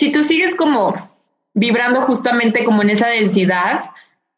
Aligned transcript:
si 0.00 0.10
tú 0.10 0.22
sigues 0.24 0.56
como 0.56 0.94
vibrando 1.52 2.00
justamente 2.00 2.64
como 2.64 2.80
en 2.80 2.88
esa 2.88 3.08
densidad, 3.08 3.90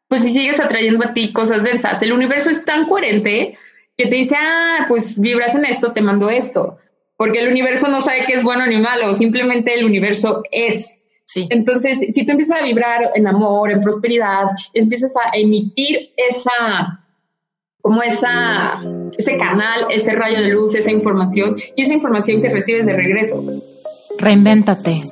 pues 0.08 0.22
si 0.22 0.32
sigues 0.32 0.58
atrayendo 0.58 1.04
a 1.06 1.14
ti 1.14 1.32
cosas 1.32 1.62
densas, 1.62 2.02
el 2.02 2.12
universo 2.12 2.50
es 2.50 2.64
tan 2.64 2.88
coherente 2.88 3.56
que 3.96 4.08
te 4.08 4.16
dice, 4.16 4.34
ah, 4.36 4.86
pues 4.88 5.20
vibras 5.20 5.54
en 5.54 5.64
esto, 5.64 5.92
te 5.92 6.00
mando 6.00 6.30
esto, 6.30 6.78
porque 7.16 7.38
el 7.38 7.48
universo 7.48 7.86
no 7.86 8.00
sabe 8.00 8.24
qué 8.26 8.32
es 8.32 8.42
bueno 8.42 8.66
ni 8.66 8.78
malo, 8.78 9.14
simplemente 9.14 9.72
el 9.72 9.84
universo 9.84 10.42
es. 10.50 11.00
Sí. 11.26 11.46
Entonces, 11.48 12.00
si 12.12 12.26
tú 12.26 12.32
empiezas 12.32 12.60
a 12.60 12.64
vibrar 12.64 13.12
en 13.14 13.28
amor, 13.28 13.70
en 13.70 13.82
prosperidad, 13.82 14.46
empiezas 14.74 15.12
a 15.14 15.30
emitir 15.32 16.10
esa, 16.16 17.06
como 17.80 18.02
esa, 18.02 18.82
ese 19.16 19.38
canal, 19.38 19.86
ese 19.90 20.10
rayo 20.12 20.42
de 20.42 20.48
luz, 20.48 20.74
esa 20.74 20.90
información, 20.90 21.56
y 21.76 21.82
esa 21.82 21.94
información 21.94 22.42
que 22.42 22.48
recibes 22.48 22.84
de 22.84 22.94
regreso. 22.94 23.44
Reinvéntate. 24.18 25.11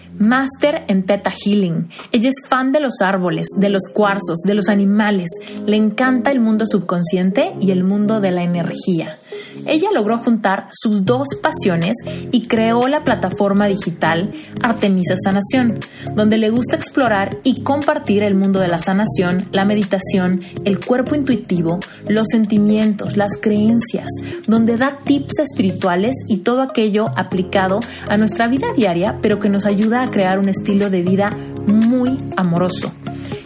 máster 0.21 0.83
en 0.87 1.03
Theta 1.03 1.31
Healing. 1.31 1.89
Ella 2.11 2.29
es 2.29 2.47
fan 2.47 2.71
de 2.71 2.79
los 2.79 3.01
árboles, 3.01 3.47
de 3.57 3.69
los 3.69 3.83
cuarzos, 3.93 4.39
de 4.45 4.53
los 4.53 4.69
animales. 4.69 5.29
Le 5.65 5.77
encanta 5.77 6.31
el 6.31 6.39
mundo 6.39 6.65
subconsciente 6.65 7.53
y 7.59 7.71
el 7.71 7.83
mundo 7.83 8.21
de 8.21 8.31
la 8.31 8.43
energía 8.43 9.17
ella 9.65 9.89
logró 9.93 10.17
juntar 10.17 10.67
sus 10.71 11.05
dos 11.05 11.27
pasiones 11.41 11.95
y 12.31 12.47
creó 12.47 12.87
la 12.87 13.03
plataforma 13.03 13.67
digital 13.67 14.31
Artemisa 14.61 15.15
Sanación, 15.23 15.79
donde 16.15 16.37
le 16.37 16.49
gusta 16.49 16.75
explorar 16.75 17.39
y 17.43 17.61
compartir 17.63 18.23
el 18.23 18.35
mundo 18.35 18.59
de 18.59 18.67
la 18.67 18.79
sanación, 18.79 19.45
la 19.51 19.65
meditación, 19.65 20.41
el 20.65 20.79
cuerpo 20.79 21.15
intuitivo, 21.15 21.79
los 22.07 22.27
sentimientos, 22.29 23.17
las 23.17 23.37
creencias, 23.41 24.07
donde 24.47 24.77
da 24.77 24.97
tips 25.03 25.39
espirituales 25.39 26.15
y 26.27 26.39
todo 26.39 26.61
aquello 26.61 27.07
aplicado 27.15 27.79
a 28.09 28.17
nuestra 28.17 28.47
vida 28.47 28.73
diaria, 28.75 29.19
pero 29.21 29.39
que 29.39 29.49
nos 29.49 29.65
ayuda 29.65 30.03
a 30.03 30.07
crear 30.07 30.39
un 30.39 30.49
estilo 30.49 30.89
de 30.89 31.01
vida 31.01 31.29
muy 31.67 32.17
amoroso. 32.37 32.91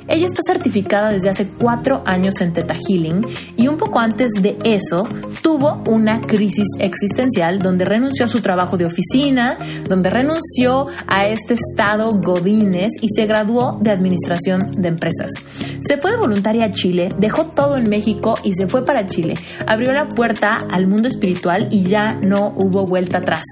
Ella 0.08 0.28
está 0.28 0.42
certificada 0.46 1.10
desde 1.10 1.30
hace 1.30 1.48
cuatro 1.48 2.04
años 2.06 2.40
en 2.42 2.54
Theta 2.54 2.76
Healing 2.76 3.26
y 3.58 3.68
un 3.68 3.78
poco 3.78 4.00
antes 4.00 4.32
de 4.42 4.56
eso 4.64 5.08
tuvo 5.42 5.82
una 5.88 6.22
crisis 6.22 6.68
existencial 6.80 7.60
donde 7.60 7.86
renunció 7.86 8.26
a 8.26 8.28
su 8.28 8.42
trabajo 8.42 8.78
de 8.78 8.86
oficina, 8.86 9.58
donde 9.88 10.10
renunció 10.10 10.88
a 11.08 11.28
este 11.28 11.56
estado 11.56 12.10
Godínez 12.12 12.92
y 13.02 13.10
se 13.10 13.26
graduó 13.26 13.80
de 13.82 13.92
Administración 13.92 14.82
de 14.82 14.90
Empresas. 14.90 15.32
Se 15.80 15.98
fue 15.98 16.12
de 16.12 16.18
voluntaria 16.18 16.66
a 16.66 16.72
Chile, 16.72 17.10
dejó 17.18 17.46
todo 17.46 17.78
en 17.78 17.90
México 17.90 18.36
y 18.44 18.54
se 18.54 18.68
fue 18.68 18.86
para 18.86 19.06
Chile. 19.06 19.36
Abrió 19.68 19.92
la 19.92 20.08
puerta 20.10 20.60
al 20.72 20.88
mundo 20.88 21.08
espiritual 21.08 21.68
y 21.72 21.84
ya 21.84 22.16
no 22.16 22.54
hubo 22.56 22.86
vuelta 22.86 23.20
atrás. 23.20 23.44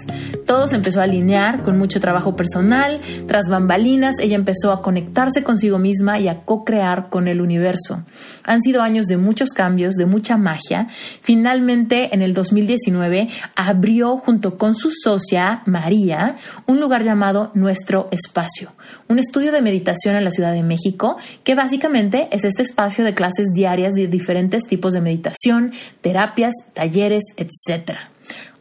Todo 0.46 0.68
se 0.68 0.76
empezó 0.76 1.00
a 1.00 1.04
alinear 1.04 1.62
con 1.62 1.78
mucho 1.78 2.00
trabajo 2.00 2.36
personal, 2.36 3.02
tras 3.28 3.50
bambalinas, 3.50 4.20
ella 4.20 4.36
empezó 4.36 4.72
a 4.72 4.82
conectarse 4.82 5.44
consigo 5.44 5.80
misma 5.80 6.20
y 6.20 6.28
a 6.28 6.43
co-crear 6.46 7.10
con 7.10 7.28
el 7.28 7.42
universo. 7.42 8.04
Han 8.44 8.62
sido 8.62 8.82
años 8.82 9.06
de 9.06 9.18
muchos 9.18 9.50
cambios, 9.50 9.96
de 9.96 10.06
mucha 10.06 10.38
magia. 10.38 10.88
Finalmente, 11.22 12.14
en 12.14 12.22
el 12.22 12.34
2019, 12.34 13.28
abrió 13.56 14.18
junto 14.18 14.58
con 14.58 14.76
su 14.76 14.92
socia, 14.92 15.64
María, 15.66 16.36
un 16.66 16.80
lugar 16.80 17.04
llamado 17.04 17.52
Nuestro 17.54 18.08
Espacio, 18.12 18.72
un 19.08 19.20
estudio 19.20 19.52
de 19.52 19.62
meditación 19.62 20.16
en 20.16 20.24
la 20.24 20.32
Ciudad 20.32 20.54
de 20.54 20.64
México, 20.64 21.18
que 21.44 21.56
básicamente 21.56 22.28
es 22.32 22.44
este 22.44 22.62
espacio 22.62 23.04
de 23.04 23.14
clases 23.14 23.48
diarias 23.54 23.94
de 23.94 24.08
diferentes 24.08 24.64
tipos 24.64 24.94
de 24.94 25.02
meditación, 25.02 25.72
terapias, 26.02 26.54
talleres, 26.74 27.24
etc. 27.38 27.98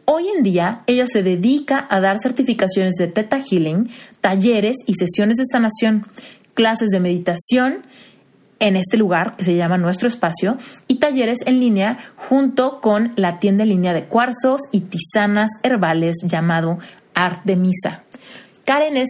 Hoy 0.05 0.27
en 0.35 0.43
día, 0.43 0.83
ella 0.85 1.05
se 1.05 1.23
dedica 1.23 1.87
a 1.89 2.01
dar 2.01 2.19
certificaciones 2.19 2.95
de 2.95 3.07
Theta 3.07 3.39
Healing, 3.39 3.89
talleres 4.19 4.75
y 4.85 4.95
sesiones 4.95 5.37
de 5.37 5.45
sanación 5.49 6.03
clases 6.53 6.89
de 6.89 6.99
meditación 6.99 7.85
en 8.59 8.75
este 8.77 8.97
lugar 8.97 9.35
que 9.35 9.43
se 9.43 9.55
llama 9.55 9.77
Nuestro 9.77 10.07
Espacio 10.07 10.57
y 10.87 10.95
talleres 10.95 11.39
en 11.45 11.59
línea 11.59 11.97
junto 12.15 12.79
con 12.79 13.11
la 13.15 13.39
tienda 13.39 13.63
en 13.63 13.69
línea 13.69 13.93
de 13.93 14.05
cuarzos 14.05 14.61
y 14.71 14.81
tisanas 14.81 15.49
herbales 15.63 16.15
llamado 16.23 16.77
Artemisa. 17.13 18.03
Karen 18.65 18.95
es 18.95 19.09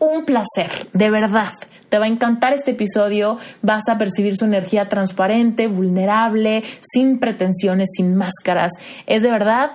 un 0.00 0.24
placer, 0.24 0.88
de 0.92 1.10
verdad. 1.10 1.52
Te 1.88 1.98
va 1.98 2.04
a 2.04 2.08
encantar 2.08 2.52
este 2.52 2.72
episodio, 2.72 3.38
vas 3.62 3.84
a 3.88 3.96
percibir 3.96 4.36
su 4.36 4.44
energía 4.44 4.88
transparente, 4.88 5.68
vulnerable, 5.68 6.62
sin 6.80 7.18
pretensiones, 7.18 7.88
sin 7.96 8.14
máscaras. 8.14 8.72
Es 9.06 9.22
de 9.22 9.30
verdad 9.30 9.70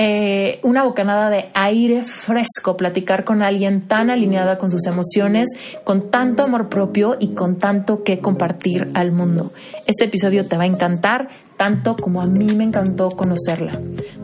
eh, 0.00 0.60
una 0.62 0.84
bocanada 0.84 1.28
de 1.28 1.48
aire 1.54 2.02
fresco, 2.02 2.76
platicar 2.76 3.24
con 3.24 3.42
alguien 3.42 3.88
tan 3.88 4.10
alineada 4.10 4.56
con 4.56 4.70
sus 4.70 4.86
emociones, 4.86 5.48
con 5.82 6.08
tanto 6.08 6.44
amor 6.44 6.68
propio 6.68 7.16
y 7.18 7.34
con 7.34 7.58
tanto 7.58 8.04
que 8.04 8.20
compartir 8.20 8.92
al 8.94 9.10
mundo. 9.10 9.52
Este 9.88 10.04
episodio 10.04 10.46
te 10.46 10.56
va 10.56 10.62
a 10.62 10.66
encantar 10.66 11.26
tanto 11.56 11.96
como 11.96 12.22
a 12.22 12.28
mí 12.28 12.46
me 12.54 12.62
encantó 12.62 13.10
conocerla. 13.10 13.72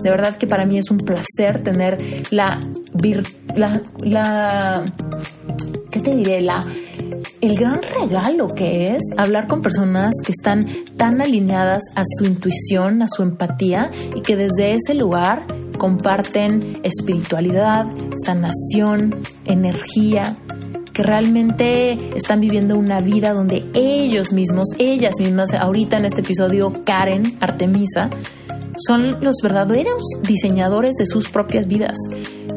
De 0.01 0.11
verdad 0.11 0.37
que 0.37 0.47
para 0.47 0.65
mí 0.65 0.79
es 0.79 0.93
un 0.93 0.99
placer 0.99 1.65
tener 1.65 2.23
la, 2.31 2.61
la, 3.56 3.83
la 3.99 4.85
¿qué 5.91 6.01
te 6.01 6.15
diré? 6.15 6.41
La, 6.41 6.65
el 7.41 7.59
gran 7.59 7.81
regalo 7.83 8.47
que 8.47 8.95
es 8.95 9.03
hablar 9.17 9.49
con 9.49 9.61
personas 9.61 10.15
que 10.25 10.31
están 10.31 10.67
tan 10.97 11.21
alineadas 11.21 11.83
a 11.97 12.03
su 12.17 12.27
intuición, 12.27 13.03
a 13.03 13.09
su 13.09 13.25
empatía 13.25 13.91
y 14.15 14.21
que 14.21 14.37
desde 14.37 14.75
ese 14.75 14.95
lugar 14.95 15.43
comparten 15.79 16.81
espiritualidad, 16.83 17.87
sanación, 18.25 19.15
energía, 19.45 20.37
que 20.93 21.03
realmente 21.03 22.17
están 22.17 22.41
viviendo 22.41 22.79
una 22.79 23.01
vida 23.01 23.35
donde 23.35 23.69
ellos 23.75 24.33
mismos, 24.33 24.69
ellas 24.79 25.15
mismas, 25.19 25.53
ahorita 25.53 25.99
en 25.99 26.05
este 26.05 26.21
episodio 26.21 26.73
Karen, 26.85 27.37
Artemisa, 27.41 28.11
son 28.87 29.21
los 29.21 29.37
verdaderos 29.43 30.03
diseñadores 30.23 30.95
de 30.97 31.07
sus 31.07 31.29
propias 31.29 31.67
vidas. 31.67 31.97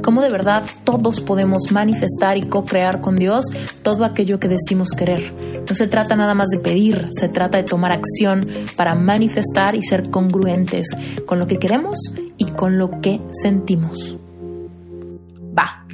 Cómo 0.03 0.21
de 0.21 0.29
verdad 0.29 0.63
todos 0.83 1.19
podemos 1.21 1.71
manifestar 1.71 2.37
y 2.37 2.43
co-crear 2.43 3.01
con 3.01 3.15
Dios 3.15 3.45
todo 3.81 4.05
aquello 4.05 4.39
que 4.39 4.47
decimos 4.47 4.89
querer. 4.97 5.33
No 5.67 5.75
se 5.75 5.87
trata 5.87 6.15
nada 6.15 6.33
más 6.33 6.47
de 6.47 6.59
pedir, 6.59 7.07
se 7.11 7.27
trata 7.27 7.57
de 7.57 7.65
tomar 7.65 7.91
acción 7.91 8.41
para 8.77 8.95
manifestar 8.95 9.75
y 9.75 9.81
ser 9.81 10.09
congruentes 10.09 10.87
con 11.25 11.39
lo 11.39 11.47
que 11.47 11.57
queremos 11.57 11.97
y 12.37 12.51
con 12.51 12.77
lo 12.77 13.01
que 13.01 13.21
sentimos. 13.31 14.17
Va. 15.57 15.85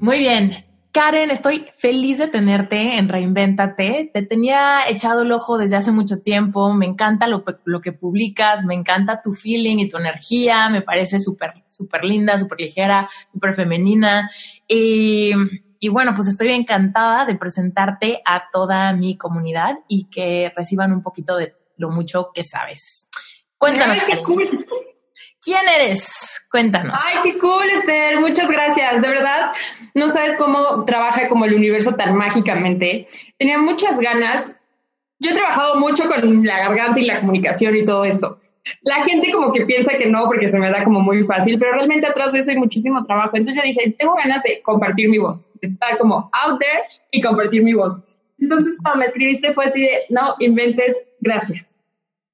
Muy 0.00 0.18
bien. 0.18 0.64
Karen, 0.92 1.30
estoy 1.30 1.64
feliz 1.78 2.18
de 2.18 2.28
tenerte 2.28 2.98
en 2.98 3.08
Reinvéntate. 3.08 4.10
Te 4.12 4.22
tenía 4.22 4.80
echado 4.90 5.22
el 5.22 5.32
ojo 5.32 5.56
desde 5.56 5.76
hace 5.76 5.90
mucho 5.90 6.18
tiempo. 6.20 6.74
Me 6.74 6.84
encanta 6.84 7.26
lo, 7.26 7.44
que 7.80 7.92
publicas, 7.92 8.66
me 8.66 8.74
encanta 8.74 9.22
tu 9.22 9.32
feeling 9.32 9.78
y 9.78 9.88
tu 9.88 9.96
energía. 9.96 10.68
Me 10.68 10.82
parece 10.82 11.18
súper, 11.18 11.64
súper 11.66 12.04
linda, 12.04 12.36
súper 12.36 12.60
ligera, 12.60 13.08
súper 13.32 13.54
femenina. 13.54 14.30
Y, 14.68 15.32
y 15.80 15.88
bueno, 15.88 16.12
pues 16.14 16.28
estoy 16.28 16.50
encantada 16.50 17.24
de 17.24 17.36
presentarte 17.36 18.20
a 18.26 18.50
toda 18.52 18.92
mi 18.92 19.16
comunidad 19.16 19.78
y 19.88 20.10
que 20.10 20.52
reciban 20.54 20.92
un 20.92 21.02
poquito 21.02 21.36
de 21.36 21.54
lo 21.78 21.90
mucho 21.90 22.32
que 22.34 22.44
sabes. 22.44 23.08
Cuéntanos. 23.56 23.96
¿Quién 25.44 25.68
eres? 25.68 26.40
Cuéntanos. 26.50 27.02
Ay, 27.04 27.18
qué 27.24 27.38
cool, 27.38 27.68
Esther. 27.68 28.20
Muchas 28.20 28.48
gracias. 28.48 29.02
De 29.02 29.08
verdad, 29.08 29.52
no 29.94 30.08
sabes 30.10 30.36
cómo 30.36 30.84
trabaja 30.84 31.28
como 31.28 31.44
el 31.44 31.54
universo 31.54 31.94
tan 31.96 32.14
mágicamente. 32.14 33.08
Tenía 33.38 33.58
muchas 33.58 33.98
ganas. 33.98 34.52
Yo 35.18 35.30
he 35.30 35.34
trabajado 35.34 35.76
mucho 35.76 36.04
con 36.08 36.44
la 36.46 36.58
garganta 36.58 37.00
y 37.00 37.06
la 37.06 37.20
comunicación 37.20 37.76
y 37.76 37.84
todo 37.84 38.04
esto. 38.04 38.38
la 38.82 39.02
gente 39.04 39.32
como 39.32 39.52
que 39.52 39.66
piensa 39.66 39.96
que 39.96 40.06
no 40.06 40.26
porque 40.26 40.48
se 40.48 40.58
me 40.58 40.70
da 40.70 40.84
como 40.84 41.00
muy 41.00 41.24
fácil, 41.24 41.58
pero 41.58 41.72
realmente 41.72 42.06
atrás 42.06 42.32
de 42.32 42.40
eso 42.40 42.50
hay 42.50 42.58
muchísimo 42.58 43.04
trabajo. 43.04 43.36
Entonces 43.36 43.62
yo 43.62 43.66
dije, 43.66 43.94
tengo 43.98 44.14
ganas 44.14 44.42
de 44.42 44.62
compartir 44.62 45.08
mi 45.08 45.18
voz, 45.18 45.44
estar 45.60 45.98
como 45.98 46.30
out 46.32 46.60
there 46.60 46.82
y 47.10 47.20
compartir 47.20 47.62
mi 47.62 47.74
voz. 47.74 48.02
Entonces 48.38 48.78
cuando 48.82 49.00
me 49.00 49.06
escribiste 49.06 49.52
fue 49.52 49.66
así 49.66 49.82
de, 49.82 50.02
no 50.10 50.34
inventes, 50.38 50.96
gracias. 51.20 51.71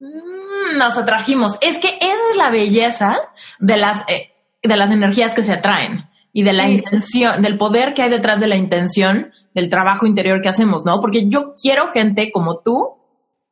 Mm, 0.01 0.79
nos 0.79 0.97
atrajimos. 0.97 1.59
Es 1.61 1.79
que 1.79 1.89
esa 1.89 2.31
es 2.31 2.37
la 2.37 2.51
belleza 2.51 3.19
de 3.59 3.77
las, 3.77 4.05
eh, 4.09 4.33
de 4.63 4.77
las 4.77 4.91
energías 4.91 5.35
que 5.35 5.43
se 5.43 5.53
atraen 5.53 6.09
y 6.33 6.43
de 6.43 6.53
la 6.53 6.69
intención, 6.69 7.43
del 7.43 7.59
poder 7.59 7.95
que 7.95 8.03
hay 8.03 8.11
detrás 8.11 8.39
de 8.39 8.47
la 8.47 8.57
intención 8.57 9.33
del 9.55 9.69
trabajo 9.69 10.07
interior 10.07 10.41
que 10.41 10.49
hacemos, 10.49 10.85
¿no? 10.85 11.01
Porque 11.01 11.29
yo 11.29 11.53
quiero 11.61 11.91
gente 11.91 12.31
como 12.31 12.61
tú 12.61 12.97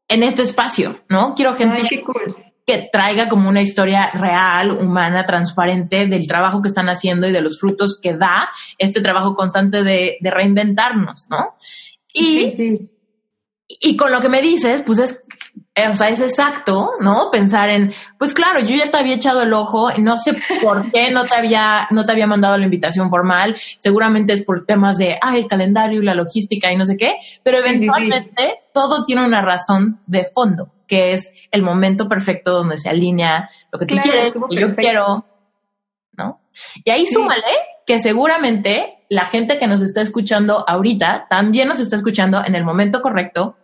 en 0.09 0.23
este 0.23 0.43
espacio, 0.43 1.01
¿no? 1.09 1.35
Quiero 1.35 1.55
gente 1.55 2.05
que 2.65 2.89
traiga 2.93 3.29
como 3.29 3.49
una 3.49 3.63
historia 3.63 4.11
real, 4.13 4.71
humana, 4.71 5.27
transparente 5.27 6.07
del 6.07 6.29
trabajo 6.29 6.63
que 6.63 6.69
están 6.69 6.89
haciendo 6.89 7.27
y 7.27 7.33
de 7.33 7.41
los 7.41 7.59
frutos 7.59 7.99
que 8.01 8.15
da 8.15 8.51
este 8.79 9.01
trabajo 9.01 9.35
constante 9.35 9.83
de, 9.83 10.19
reinventarnos, 10.21 11.29
¿no? 11.31 11.57
Y, 12.13 12.89
y 13.69 13.97
con 13.97 14.13
lo 14.13 14.21
que 14.21 14.29
me 14.29 14.43
dices, 14.43 14.83
pues 14.83 14.99
es 14.99 15.25
o 15.91 15.97
sea, 15.97 16.09
es 16.09 16.21
exacto, 16.21 16.93
¿no? 17.01 17.31
Pensar 17.31 17.69
en, 17.69 17.93
pues 18.19 18.33
claro, 18.33 18.61
yo 18.61 18.75
ya 18.75 18.91
te 18.91 18.97
había 18.97 19.15
echado 19.15 19.43
el 19.43 19.53
ojo, 19.53 19.91
no 19.99 20.17
sé 20.17 20.35
por 20.63 20.91
qué 20.91 21.11
no 21.11 21.27
te 21.27 21.35
había, 21.35 21.87
no 21.91 22.07
te 22.07 22.13
había 22.13 22.27
mandado 22.27 22.57
la 22.57 22.65
invitación 22.65 23.11
formal, 23.11 23.57
seguramente 23.79 24.33
es 24.33 24.43
por 24.43 24.65
temas 24.65 24.97
de, 24.97 25.19
ah, 25.21 25.37
el 25.37 25.47
calendario 25.47 26.01
y 26.01 26.05
la 26.05 26.15
logística 26.15 26.73
y 26.73 26.77
no 26.77 26.87
sé 26.87 26.97
qué, 26.97 27.17
pero 27.43 27.59
eventualmente 27.59 28.61
todo 28.73 29.05
tiene 29.05 29.27
una 29.27 29.43
razón 29.43 30.01
de 30.07 30.25
fondo, 30.25 30.73
que 30.87 31.13
es 31.13 31.33
el 31.51 31.63
momento 31.63 32.09
perfecto 32.09 32.53
donde 32.53 32.79
se 32.79 32.89
alinea 32.89 33.51
lo 33.71 33.79
que 33.79 33.87
tú 33.87 33.97
quieres, 33.97 34.35
lo 34.35 34.49
que 34.49 34.61
yo 34.61 34.75
quiero, 34.75 35.27
¿no? 36.17 36.41
Y 36.85 36.91
ahí 36.91 37.07
súmale 37.07 37.43
que 37.87 38.01
seguramente 38.01 38.97
la 39.11 39.27
gente 39.27 39.59
que 39.59 39.67
nos 39.67 39.83
está 39.83 40.01
escuchando 40.01 40.65
ahorita 40.67 41.27
también 41.29 41.69
nos 41.69 41.81
está 41.81 41.97
escuchando 41.97 42.43
en 42.45 42.55
el 42.55 42.65
momento 42.65 43.03
correcto 43.03 43.57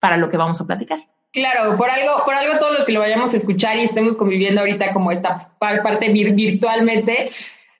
para 0.00 0.16
lo 0.16 0.30
que 0.30 0.36
vamos 0.36 0.60
a 0.60 0.66
platicar. 0.66 1.00
Claro, 1.32 1.76
por 1.76 1.90
algo, 1.90 2.24
por 2.24 2.34
algo 2.34 2.58
todos 2.58 2.78
los 2.78 2.84
que 2.84 2.92
lo 2.92 3.00
vayamos 3.00 3.34
a 3.34 3.36
escuchar 3.36 3.76
y 3.76 3.84
estemos 3.84 4.16
conviviendo 4.16 4.60
ahorita 4.60 4.92
como 4.92 5.12
esta 5.12 5.52
parte 5.58 6.10
virtualmente, 6.10 7.32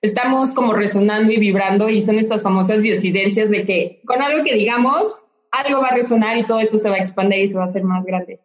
estamos 0.02 0.52
como 0.52 0.74
resonando 0.74 1.32
y 1.32 1.38
vibrando 1.38 1.88
y 1.88 2.02
son 2.02 2.18
estas 2.18 2.42
famosas 2.42 2.82
diosidencias 2.82 3.48
de 3.48 3.64
que 3.64 4.00
con 4.06 4.20
algo 4.20 4.44
que 4.44 4.54
digamos, 4.54 5.12
algo 5.50 5.80
va 5.80 5.88
a 5.88 5.94
resonar 5.94 6.36
y 6.36 6.46
todo 6.46 6.60
esto 6.60 6.78
se 6.78 6.90
va 6.90 6.96
a 6.96 7.00
expandir 7.00 7.40
y 7.40 7.48
se 7.48 7.54
va 7.54 7.64
a 7.64 7.68
hacer 7.68 7.84
más 7.84 8.04
grande. 8.04 8.40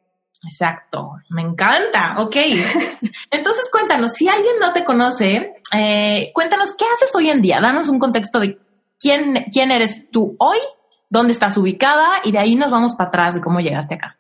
Exacto, 0.46 1.12
me 1.30 1.42
encanta. 1.42 2.16
Ok, 2.20 2.36
entonces 3.32 3.70
cuéntanos, 3.72 4.14
si 4.14 4.30
alguien 4.30 4.56
no 4.60 4.72
te 4.72 4.86
conoce, 4.86 5.54
eh, 5.74 6.32
cuéntanos 6.34 6.76
qué 6.78 6.86
haces 6.94 7.14
hoy 7.14 7.30
en 7.30 7.42
día, 7.42 7.60
danos 7.62 7.90
un 7.90 8.00
contexto 8.00 8.40
de 8.40 8.58
quién, 9.00 9.46
quién 9.52 9.72
eres 9.72 10.10
tú 10.12 10.36
hoy 10.40 10.60
dónde 11.14 11.32
estás 11.32 11.56
ubicada 11.58 12.10
y 12.24 12.32
de 12.32 12.40
ahí 12.40 12.56
nos 12.56 12.72
vamos 12.72 12.96
para 12.96 13.10
atrás 13.10 13.36
de 13.36 13.42
cómo 13.42 13.60
llegaste 13.60 13.96
acá. 13.96 14.18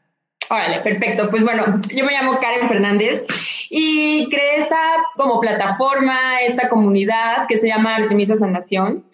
Órale, 0.49 0.79
perfecto. 0.81 1.29
Pues 1.31 1.43
bueno, 1.43 1.81
yo 1.93 2.05
me 2.05 2.13
llamo 2.13 2.37
Karen 2.39 2.69
Fernández 2.69 3.25
y 3.71 4.29
creé 4.29 4.61
esta 4.61 4.77
como 5.15 5.39
plataforma, 5.39 6.41
esta 6.41 6.69
comunidad 6.69 7.47
que 7.47 7.57
se 7.57 7.67
llama 7.67 7.95
Artemisa 7.95 8.37
Sanación. 8.37 9.05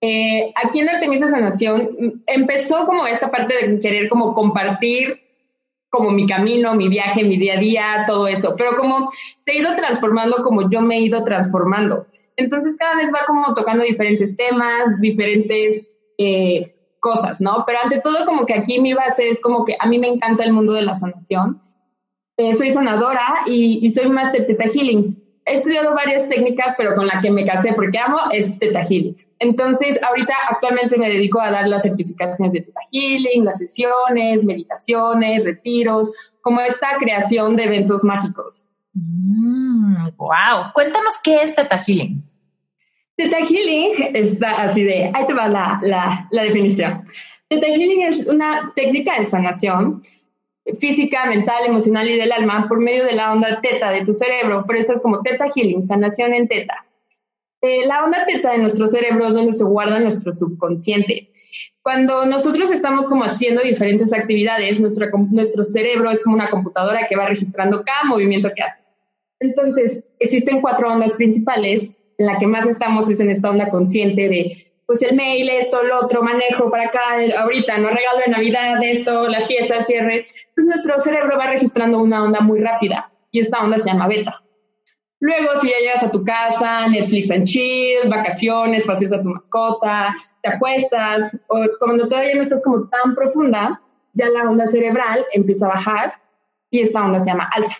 Eh, 0.00 0.52
aquí 0.54 0.78
en 0.78 0.88
Artemisa 0.88 1.28
Sanación 1.28 2.22
empezó 2.28 2.86
como 2.86 3.06
esta 3.08 3.28
parte 3.28 3.54
de 3.54 3.80
querer 3.80 4.08
como 4.08 4.32
compartir 4.32 5.20
como 5.88 6.10
mi 6.10 6.26
camino, 6.28 6.74
mi 6.74 6.88
viaje, 6.88 7.24
mi 7.24 7.38
día 7.38 7.54
a 7.54 7.60
día, 7.60 8.04
todo 8.06 8.28
eso, 8.28 8.54
pero 8.56 8.76
como 8.76 9.10
se 9.44 9.52
ha 9.52 9.54
ido 9.54 9.74
transformando 9.74 10.44
como 10.44 10.70
yo 10.70 10.80
me 10.80 10.98
he 10.98 11.00
ido 11.00 11.24
transformando. 11.24 12.06
Entonces 12.36 12.76
cada 12.78 12.96
vez 12.96 13.10
va 13.12 13.26
como 13.26 13.52
tocando 13.54 13.82
diferentes 13.82 14.36
temas, 14.36 15.00
diferentes 15.00 15.86
eh, 16.18 16.75
cosas, 17.06 17.40
¿no? 17.40 17.62
Pero 17.64 17.78
ante 17.84 18.00
todo, 18.00 18.26
como 18.26 18.46
que 18.46 18.54
aquí 18.54 18.80
mi 18.80 18.92
base 18.92 19.28
es 19.28 19.40
como 19.40 19.64
que 19.64 19.76
a 19.78 19.86
mí 19.86 19.96
me 19.96 20.08
encanta 20.08 20.42
el 20.42 20.52
mundo 20.52 20.72
de 20.72 20.82
la 20.82 20.98
sanación. 20.98 21.60
Eh, 22.36 22.52
soy 22.54 22.72
sanadora 22.72 23.44
y, 23.46 23.88
soy 23.92 24.08
Master 24.08 24.44
Teta 24.44 24.64
Healing. 24.64 25.16
He 25.44 25.54
estudiado 25.54 25.94
varias 25.94 26.28
técnicas, 26.28 26.74
pero 26.76 26.96
con 26.96 27.06
la 27.06 27.20
que 27.22 27.30
me 27.30 27.46
casé 27.46 27.74
porque 27.74 27.96
amo 27.96 28.18
es 28.32 28.58
Teta 28.58 28.84
Healing. 28.84 29.16
Entonces, 29.38 30.02
ahorita 30.02 30.34
actualmente 30.50 30.98
me 30.98 31.08
dedico 31.08 31.40
a 31.40 31.52
dar 31.52 31.68
las 31.68 31.84
certificaciones 31.84 32.52
de 32.52 32.62
Teta 32.62 32.80
Healing, 32.90 33.44
las 33.44 33.58
sesiones, 33.58 34.44
meditaciones, 34.44 35.44
retiros, 35.44 36.10
como 36.40 36.60
esta 36.60 36.88
creación 36.98 37.54
de 37.54 37.64
eventos 37.66 38.02
mágicos. 38.02 38.64
wow. 38.94 40.64
Mm, 40.64 40.72
Cuéntanos 40.74 41.18
qué 41.22 41.36
es 41.36 41.54
Teta 41.54 41.78
Healing. 41.78 42.25
Theta 43.16 43.38
Healing 43.38 44.14
está 44.14 44.62
así 44.62 44.82
de, 44.82 45.10
ahí 45.12 45.26
te 45.26 45.32
va 45.32 45.48
la, 45.48 45.80
la, 45.82 46.28
la 46.30 46.42
definición. 46.42 47.06
Theta 47.48 47.66
Healing 47.66 48.02
es 48.02 48.26
una 48.26 48.72
técnica 48.76 49.18
de 49.18 49.26
sanación 49.26 50.02
física, 50.80 51.26
mental, 51.26 51.64
emocional 51.66 52.08
y 52.08 52.16
del 52.16 52.32
alma 52.32 52.66
por 52.68 52.80
medio 52.80 53.04
de 53.04 53.12
la 53.12 53.32
onda 53.32 53.60
teta 53.60 53.90
de 53.90 54.04
tu 54.04 54.12
cerebro. 54.12 54.64
Por 54.66 54.76
eso 54.76 54.94
es 54.94 55.00
como 55.00 55.22
Theta 55.22 55.46
Healing, 55.54 55.86
sanación 55.86 56.34
en 56.34 56.48
teta. 56.48 56.84
Eh, 57.62 57.86
la 57.86 58.04
onda 58.04 58.26
teta 58.26 58.52
de 58.52 58.58
nuestro 58.58 58.88
cerebro 58.88 59.28
es 59.28 59.34
donde 59.34 59.54
se 59.54 59.64
guarda 59.64 59.98
nuestro 59.98 60.32
subconsciente. 60.32 61.30
Cuando 61.82 62.26
nosotros 62.26 62.70
estamos 62.72 63.06
como 63.06 63.24
haciendo 63.24 63.62
diferentes 63.62 64.12
actividades, 64.12 64.80
nuestro, 64.80 65.06
nuestro 65.30 65.62
cerebro 65.62 66.10
es 66.10 66.22
como 66.22 66.34
una 66.34 66.50
computadora 66.50 67.06
que 67.08 67.16
va 67.16 67.28
registrando 67.28 67.82
cada 67.84 68.04
movimiento 68.04 68.50
que 68.54 68.62
hace. 68.62 68.82
Entonces, 69.38 70.04
existen 70.18 70.60
cuatro 70.60 70.92
ondas 70.92 71.12
principales 71.12 71.95
en 72.18 72.26
la 72.26 72.38
que 72.38 72.46
más 72.46 72.66
estamos 72.66 73.08
es 73.10 73.20
en 73.20 73.30
esta 73.30 73.50
onda 73.50 73.68
consciente 73.68 74.28
de, 74.28 74.66
pues 74.86 75.02
el 75.02 75.16
mail, 75.16 75.48
esto, 75.48 75.82
lo 75.82 76.04
otro, 76.04 76.22
manejo 76.22 76.70
para 76.70 76.84
acá, 76.84 77.00
ahorita, 77.38 77.78
no 77.78 77.90
regalo 77.90 78.20
de 78.24 78.32
Navidad, 78.32 78.82
esto, 78.82 79.28
las 79.28 79.46
fiestas, 79.46 79.86
cierre. 79.86 80.26
Pues 80.54 80.66
nuestro 80.66 80.98
cerebro 81.00 81.36
va 81.36 81.48
registrando 81.48 81.98
una 81.98 82.22
onda 82.22 82.40
muy 82.40 82.60
rápida 82.60 83.10
y 83.30 83.40
esta 83.40 83.62
onda 83.62 83.78
se 83.78 83.90
llama 83.90 84.08
beta. 84.08 84.40
Luego, 85.20 85.60
si 85.60 85.68
ya 85.68 85.78
llegas 85.78 86.04
a 86.04 86.10
tu 86.10 86.24
casa, 86.24 86.86
Netflix 86.88 87.30
and 87.30 87.44
chill, 87.44 88.08
vacaciones, 88.08 88.84
paseas 88.84 89.12
a 89.12 89.22
tu 89.22 89.28
mascota, 89.30 90.14
te 90.42 90.50
acuestas, 90.50 91.36
o 91.48 91.64
cuando 91.80 92.08
todavía 92.08 92.34
no 92.34 92.42
estás 92.42 92.62
como 92.62 92.88
tan 92.88 93.14
profunda, 93.14 93.80
ya 94.12 94.28
la 94.28 94.48
onda 94.48 94.68
cerebral 94.68 95.24
empieza 95.32 95.66
a 95.66 95.70
bajar 95.70 96.14
y 96.70 96.80
esta 96.80 97.04
onda 97.04 97.20
se 97.20 97.26
llama 97.26 97.50
alfa. 97.52 97.76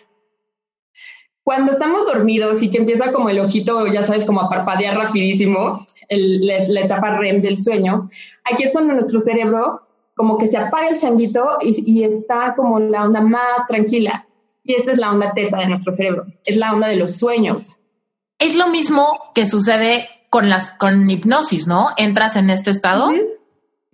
Cuando 1.47 1.71
estamos 1.71 2.05
dormidos 2.05 2.61
y 2.61 2.69
que 2.69 2.79
empieza 2.79 3.13
como 3.13 3.29
el 3.29 3.39
ojito, 3.39 3.87
ya 3.87 4.03
sabes, 4.03 4.25
como 4.25 4.41
a 4.41 4.49
parpadear 4.49 4.97
rapidísimo, 4.97 5.87
la, 6.09 6.81
etapa 6.81 7.17
REM 7.19 7.41
del 7.41 7.57
sueño, 7.57 8.09
aquí 8.43 8.63
es 8.63 8.73
cuando 8.73 8.93
nuestro 8.93 9.21
cerebro 9.21 9.81
como 10.13 10.37
que 10.37 10.47
se 10.47 10.57
apaga 10.57 10.89
el 10.89 10.97
changuito 10.97 11.59
y, 11.61 12.03
está 12.03 12.53
como 12.53 12.81
la 12.81 13.05
onda 13.05 13.21
más 13.21 13.65
tranquila. 13.65 14.27
Y 14.61 14.75
esta 14.75 14.91
es 14.91 14.97
la 14.97 15.09
onda 15.09 15.31
teta 15.33 15.59
de 15.59 15.67
nuestro 15.67 15.93
cerebro, 15.93 16.25
es 16.43 16.57
la 16.57 16.73
onda 16.73 16.89
de 16.89 16.97
los 16.97 17.15
sueños. 17.15 17.77
Es 18.39 18.57
lo 18.57 18.67
mismo 18.67 19.17
que 19.33 19.45
sucede 19.45 20.09
con 20.29 20.49
las 20.49 20.71
con 20.71 21.09
hipnosis, 21.09 21.65
¿no? 21.65 21.91
Entras 21.95 22.35
en 22.35 22.49
este 22.49 22.71
estado. 22.71 23.09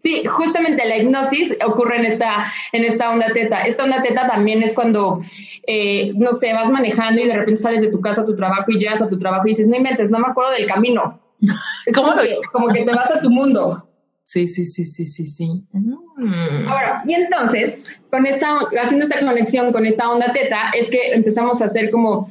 Sí, 0.03 0.25
justamente 0.25 0.85
la 0.85 0.97
hipnosis 0.97 1.55
ocurre 1.65 1.95
en 1.97 2.05
esta, 2.05 2.51
en 2.73 2.83
esta 2.83 3.09
onda 3.09 3.27
teta. 3.33 3.61
Esta 3.61 3.85
onda 3.85 4.03
teta 4.03 4.27
también 4.27 4.61
es 4.61 4.73
cuando, 4.73 5.21
eh, 5.65 6.11
no 6.15 6.33
sé, 6.33 6.51
vas 6.51 6.69
manejando 6.69 7.21
y 7.21 7.27
de 7.27 7.35
repente 7.35 7.61
sales 7.61 7.81
de 7.81 7.87
tu 7.87 8.01
casa 8.01 8.21
a 8.21 8.25
tu 8.25 8.35
trabajo 8.35 8.65
y 8.67 8.79
llegas 8.79 9.01
a 9.01 9.07
tu 9.07 9.17
trabajo 9.17 9.47
y 9.47 9.51
dices, 9.51 9.69
no 9.69 9.77
inventes, 9.77 10.11
no 10.11 10.19
me 10.19 10.27
acuerdo 10.27 10.51
del 10.51 10.67
camino. 10.67 11.21
¿Cómo 11.95 12.09
como, 12.09 12.21
que, 12.21 12.35
como 12.51 12.67
que 12.67 12.83
te 12.83 12.91
vas 12.91 13.11
a 13.11 13.21
tu 13.21 13.29
mundo. 13.29 13.87
Sí, 14.23 14.47
sí, 14.47 14.65
sí, 14.65 14.83
sí, 14.83 15.05
sí, 15.05 15.25
sí. 15.25 15.63
Mm. 15.71 16.67
Ahora, 16.67 17.01
y 17.05 17.13
entonces, 17.13 17.77
con 18.09 18.25
esta, 18.25 18.59
haciendo 18.81 19.05
esta 19.05 19.25
conexión 19.25 19.71
con 19.71 19.85
esta 19.85 20.09
onda 20.09 20.33
teta, 20.33 20.71
es 20.77 20.89
que 20.89 21.13
empezamos 21.13 21.61
a 21.61 21.65
hacer 21.65 21.91
como 21.91 22.27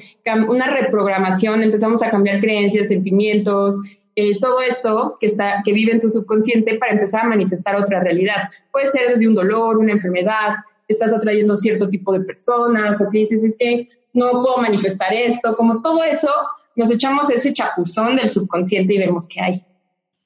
una 0.49 0.71
reprogramación, 0.71 1.63
empezamos 1.63 2.03
a 2.03 2.11
cambiar 2.11 2.41
creencias, 2.41 2.89
sentimientos, 2.89 3.77
eh, 4.15 4.39
todo 4.41 4.61
esto 4.61 5.17
que, 5.21 5.27
está, 5.27 5.63
que 5.65 5.73
vive 5.73 5.93
en 5.93 6.01
tu 6.01 6.11
subconsciente 6.11 6.79
para 6.79 6.93
empezar 6.93 7.25
a 7.25 7.29
manifestar 7.29 7.77
otra 7.77 8.01
realidad. 8.01 8.51
Puede 8.71 8.89
ser 8.89 9.09
desde 9.09 9.27
un 9.27 9.35
dolor, 9.35 9.79
una 9.79 9.93
enfermedad, 9.93 10.57
estás 10.89 11.13
atrayendo 11.13 11.57
cierto 11.57 11.89
tipo 11.89 12.13
de 12.13 12.21
personas 12.21 13.01
o 13.01 13.11
que 13.11 13.19
dices, 13.19 13.43
es 13.45 13.57
que 13.59 13.89
no 14.13 14.31
puedo 14.33 14.59
manifestar 14.59 15.13
esto, 15.13 15.57
como 15.57 15.81
todo 15.81 16.05
eso, 16.05 16.31
nos 16.77 16.91
echamos 16.91 17.31
ese 17.31 17.53
chapuzón 17.53 18.17
del 18.17 18.31
subconsciente 18.31 18.95
y 18.95 18.99
vemos 18.99 19.27
qué 19.29 19.41
hay. 19.41 19.65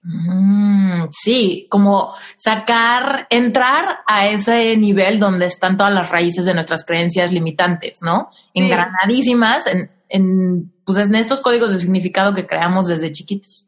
Mm, 0.03 1.09
sí, 1.11 1.67
como 1.69 2.13
sacar, 2.37 3.27
entrar 3.31 3.99
a 4.07 4.29
ese 4.29 4.77
nivel 4.77 5.19
donde 5.19 5.47
están 5.47 5.77
todas 5.77 5.93
las 5.93 6.11
raíces 6.11 6.45
de 6.45 6.55
nuestras 6.55 6.85
creencias 6.85 7.33
limitantes, 7.33 8.01
¿no? 8.03 8.31
Engranadísimas 8.55 9.67
en, 9.67 9.91
en, 10.09 10.73
pues 10.85 10.99
en 10.99 11.15
estos 11.17 11.41
códigos 11.41 11.73
de 11.73 11.79
significado 11.79 12.35
que 12.35 12.47
creamos 12.47 12.87
desde 12.87 13.11
chiquitos. 13.11 13.66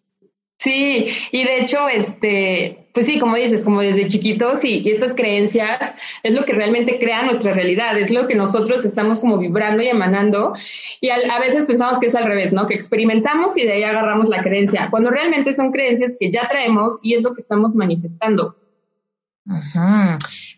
Sí, 0.59 1.09
y 1.31 1.45
de 1.45 1.61
hecho, 1.61 1.89
este, 1.89 2.89
pues 2.93 3.07
sí, 3.07 3.21
como 3.21 3.37
dices, 3.37 3.63
como 3.63 3.81
desde 3.81 4.09
chiquitos 4.09 4.65
y, 4.65 4.91
estas 4.91 5.15
creencias 5.15 5.95
es 6.25 6.35
lo 6.35 6.45
que 6.45 6.53
realmente 6.53 6.99
crea 6.99 7.23
nuestra 7.23 7.53
realidad, 7.53 7.97
es 7.97 8.11
lo 8.11 8.27
que 8.27 8.35
nosotros 8.35 8.85
estamos 8.85 9.21
como 9.21 9.39
vibrando 9.39 9.85
y 9.85 9.89
emanando 9.89 10.55
y 11.01 11.11
a, 11.11 11.39
veces 11.39 11.65
pensamos 11.67 12.01
que 12.01 12.09
es 12.09 12.17
al 12.17 12.25
revés, 12.25 12.53
¿no? 12.53 12.67
Que 12.67 12.75
experimentamos 12.75 13.57
y 13.57 13.65
de 13.65 13.75
ahí 13.75 13.85
agarramos 13.85 14.29
la 14.31 14.43
creencia, 14.43 14.89
cuando 14.91 15.11
realmente 15.11 15.55
son 15.55 15.71
creencias 15.71 16.15
que 16.19 16.33
ya 16.33 16.41
traemos 16.49 16.99
y 17.03 17.15
es 17.15 17.23
lo 17.23 17.35
que 17.35 17.43
estamos 17.43 17.73
manifestando. 17.77 18.57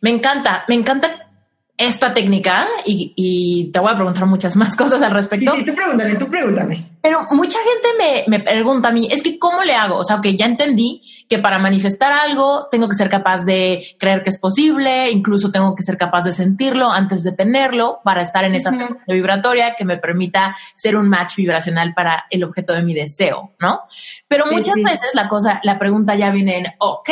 Me 0.01 0.11
encanta, 0.11 0.65
me 0.67 0.77
encanta 0.77 1.31
esta 1.77 2.15
técnica 2.15 2.67
y, 2.87 3.71
te 3.71 3.79
voy 3.79 3.93
a 3.93 3.97
preguntar 3.97 4.25
muchas 4.25 4.57
más 4.57 4.77
cosas 4.79 5.03
al 5.03 5.11
respecto. 5.11 5.53
Sí, 5.57 5.67
tú 5.67 5.75
pregúntame, 5.75 6.15
tú 6.15 6.27
pregúntame. 6.27 6.90
Pero 7.03 7.21
mucha 7.31 7.59
gente 7.59 7.89
me, 7.99 8.39
me, 8.39 8.45
pregunta 8.45 8.91
a 8.91 8.93
mí, 8.93 9.09
es 9.11 9.23
que 9.23 9.39
¿cómo 9.39 9.63
le 9.65 9.75
hago? 9.75 9.97
O 9.97 10.05
sea, 10.05 10.21
que 10.21 10.37
ya 10.37 10.47
entendí 10.47 11.03
que 11.29 11.39
para 11.39 11.59
manifestar 11.59 12.13
algo 12.13 12.69
tengo 12.71 12.89
que 12.89 12.95
ser 12.95 13.09
capaz 13.09 13.45
de 13.45 13.85
creer 13.99 14.23
que 14.23 14.31
es 14.31 14.39
posible, 14.39 15.11
incluso 15.11 15.51
tengo 15.51 15.75
que 15.75 15.83
ser 15.83 15.97
capaz 15.97 16.25
de 16.25 16.33
sentirlo 16.33 16.91
antes 16.91 17.23
de 17.23 17.33
tenerlo 17.33 18.01
para 18.05 18.23
estar 18.23 18.45
en 18.45 18.55
esa 18.55 18.71
vibratoria 19.07 19.75
que 19.77 19.85
me 19.85 19.97
permita 19.97 20.57
ser 20.75 20.97
un 20.97 21.09
match 21.09 21.37
vibracional 21.37 21.95
para 21.95 22.27
el 22.31 22.45
objeto 22.45 22.75
de 22.75 22.83
mi 22.83 22.95
deseo, 22.95 23.55
¿no? 23.59 23.81
Pero 24.29 24.47
muchas 24.51 24.77
veces 24.77 25.11
la 25.15 25.29
cosa, 25.29 25.61
la 25.63 25.79
pregunta 25.79 26.15
ya 26.17 26.31
viene 26.31 26.59
en, 26.59 26.67
ok, 26.79 27.11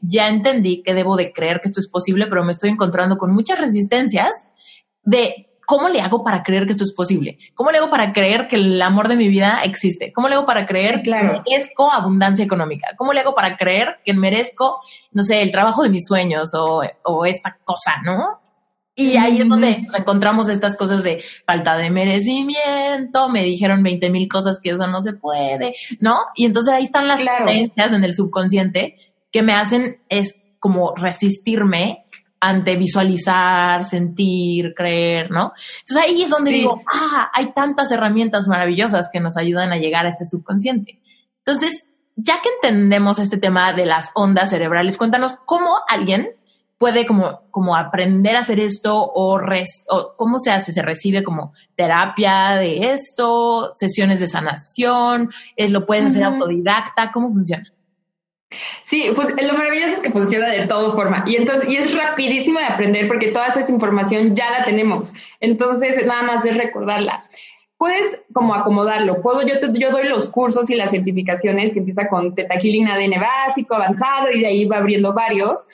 ya 0.00 0.28
entendí 0.28 0.82
que 0.82 0.94
debo 0.94 1.16
de 1.16 1.32
creer 1.32 1.60
que 1.60 1.68
esto 1.68 1.80
es 1.80 1.88
posible, 1.88 2.26
pero 2.26 2.44
me 2.44 2.52
estoy 2.52 2.70
encontrando 2.70 3.16
con 3.16 3.32
muchas 3.32 3.58
resistencias 3.58 4.48
de 5.02 5.49
¿cómo 5.70 5.88
le 5.88 6.00
hago 6.00 6.24
para 6.24 6.42
creer 6.42 6.66
que 6.66 6.72
esto 6.72 6.82
es 6.82 6.92
posible? 6.92 7.38
¿Cómo 7.54 7.70
le 7.70 7.78
hago 7.78 7.90
para 7.90 8.12
creer 8.12 8.48
que 8.48 8.56
el 8.56 8.82
amor 8.82 9.06
de 9.06 9.14
mi 9.14 9.28
vida 9.28 9.60
existe? 9.62 10.12
¿Cómo 10.12 10.28
le 10.28 10.34
hago 10.34 10.44
para 10.44 10.66
creer 10.66 11.00
que 11.00 11.12
merezco 11.12 11.92
abundancia 11.92 12.44
económica? 12.44 12.88
¿Cómo 12.96 13.12
le 13.12 13.20
hago 13.20 13.36
para 13.36 13.56
creer 13.56 14.00
que 14.04 14.12
merezco, 14.12 14.80
no 15.12 15.22
sé, 15.22 15.42
el 15.42 15.52
trabajo 15.52 15.84
de 15.84 15.90
mis 15.90 16.08
sueños 16.08 16.50
o, 16.54 16.82
o 17.04 17.24
esta 17.24 17.56
cosa, 17.62 18.02
¿no? 18.04 18.40
Y 18.96 19.16
ahí 19.16 19.40
es 19.40 19.48
donde 19.48 19.86
encontramos 19.96 20.48
estas 20.48 20.76
cosas 20.76 21.04
de 21.04 21.22
falta 21.46 21.76
de 21.76 21.88
merecimiento, 21.88 23.28
me 23.28 23.44
dijeron 23.44 23.84
20 23.84 24.10
mil 24.10 24.28
cosas 24.28 24.58
que 24.60 24.70
eso 24.70 24.88
no 24.88 25.00
se 25.02 25.12
puede, 25.12 25.76
¿no? 26.00 26.16
Y 26.34 26.46
entonces 26.46 26.74
ahí 26.74 26.82
están 26.82 27.06
las 27.06 27.20
creencias 27.20 27.92
en 27.92 28.02
el 28.02 28.12
subconsciente 28.12 28.96
que 29.30 29.42
me 29.42 29.52
hacen 29.52 30.00
es 30.08 30.34
como 30.58 30.96
resistirme 30.96 32.06
ante 32.40 32.76
visualizar, 32.76 33.84
sentir, 33.84 34.72
creer, 34.74 35.30
¿no? 35.30 35.52
Entonces 35.80 36.10
ahí 36.10 36.22
es 36.22 36.30
donde 36.30 36.50
digo, 36.52 36.80
ah, 36.92 37.30
hay 37.34 37.52
tantas 37.52 37.92
herramientas 37.92 38.48
maravillosas 38.48 39.10
que 39.12 39.20
nos 39.20 39.36
ayudan 39.36 39.72
a 39.72 39.76
llegar 39.76 40.06
a 40.06 40.08
este 40.08 40.24
subconsciente. 40.24 41.00
Entonces, 41.44 41.84
ya 42.16 42.40
que 42.42 42.48
entendemos 42.54 43.18
este 43.18 43.36
tema 43.36 43.72
de 43.72 43.86
las 43.86 44.10
ondas 44.14 44.50
cerebrales, 44.50 44.96
cuéntanos 44.96 45.34
cómo 45.44 45.80
alguien 45.88 46.30
puede 46.78 47.04
como, 47.04 47.42
como 47.50 47.76
aprender 47.76 48.36
a 48.36 48.40
hacer 48.40 48.58
esto 48.58 48.96
o, 48.96 49.38
o 49.38 50.14
cómo 50.16 50.38
se 50.38 50.50
hace, 50.50 50.72
se 50.72 50.80
recibe 50.80 51.22
como 51.22 51.52
terapia 51.76 52.56
de 52.56 52.92
esto, 52.92 53.72
sesiones 53.74 54.18
de 54.20 54.26
sanación, 54.26 55.30
es, 55.56 55.70
lo 55.70 55.84
pueden 55.84 56.06
hacer 56.06 56.24
autodidacta, 56.24 57.10
¿cómo 57.12 57.30
funciona? 57.30 57.70
Sí, 58.90 59.08
pues 59.14 59.28
lo 59.40 59.52
maravilloso 59.52 59.94
es 59.94 60.00
que 60.00 60.10
funciona 60.10 60.48
de 60.48 60.66
todo 60.66 60.94
forma 60.94 61.22
y 61.24 61.36
entonces 61.36 61.70
y 61.70 61.76
es 61.76 61.96
rapidísimo 61.96 62.58
de 62.58 62.64
aprender 62.64 63.06
porque 63.06 63.28
toda 63.28 63.46
esa 63.46 63.60
información 63.70 64.34
ya 64.34 64.50
la 64.50 64.64
tenemos. 64.64 65.12
Entonces 65.38 66.04
nada 66.04 66.22
más 66.22 66.44
es 66.44 66.56
recordarla. 66.56 67.22
Puedes 67.78 68.20
como 68.32 68.52
acomodarlo. 68.52 69.22
Puedo 69.22 69.42
yo 69.42 69.54
yo 69.74 69.92
doy 69.92 70.08
los 70.08 70.28
cursos 70.32 70.68
y 70.70 70.74
las 70.74 70.90
certificaciones 70.90 71.72
que 71.72 71.78
empieza 71.78 72.08
con 72.08 72.34
Teta 72.34 72.58
Healing 72.58 72.88
ADN 72.88 73.20
básico, 73.20 73.76
avanzado 73.76 74.32
y 74.32 74.40
de 74.40 74.46
ahí 74.48 74.64
va 74.64 74.78
abriendo 74.78 75.14
varios. 75.14 75.68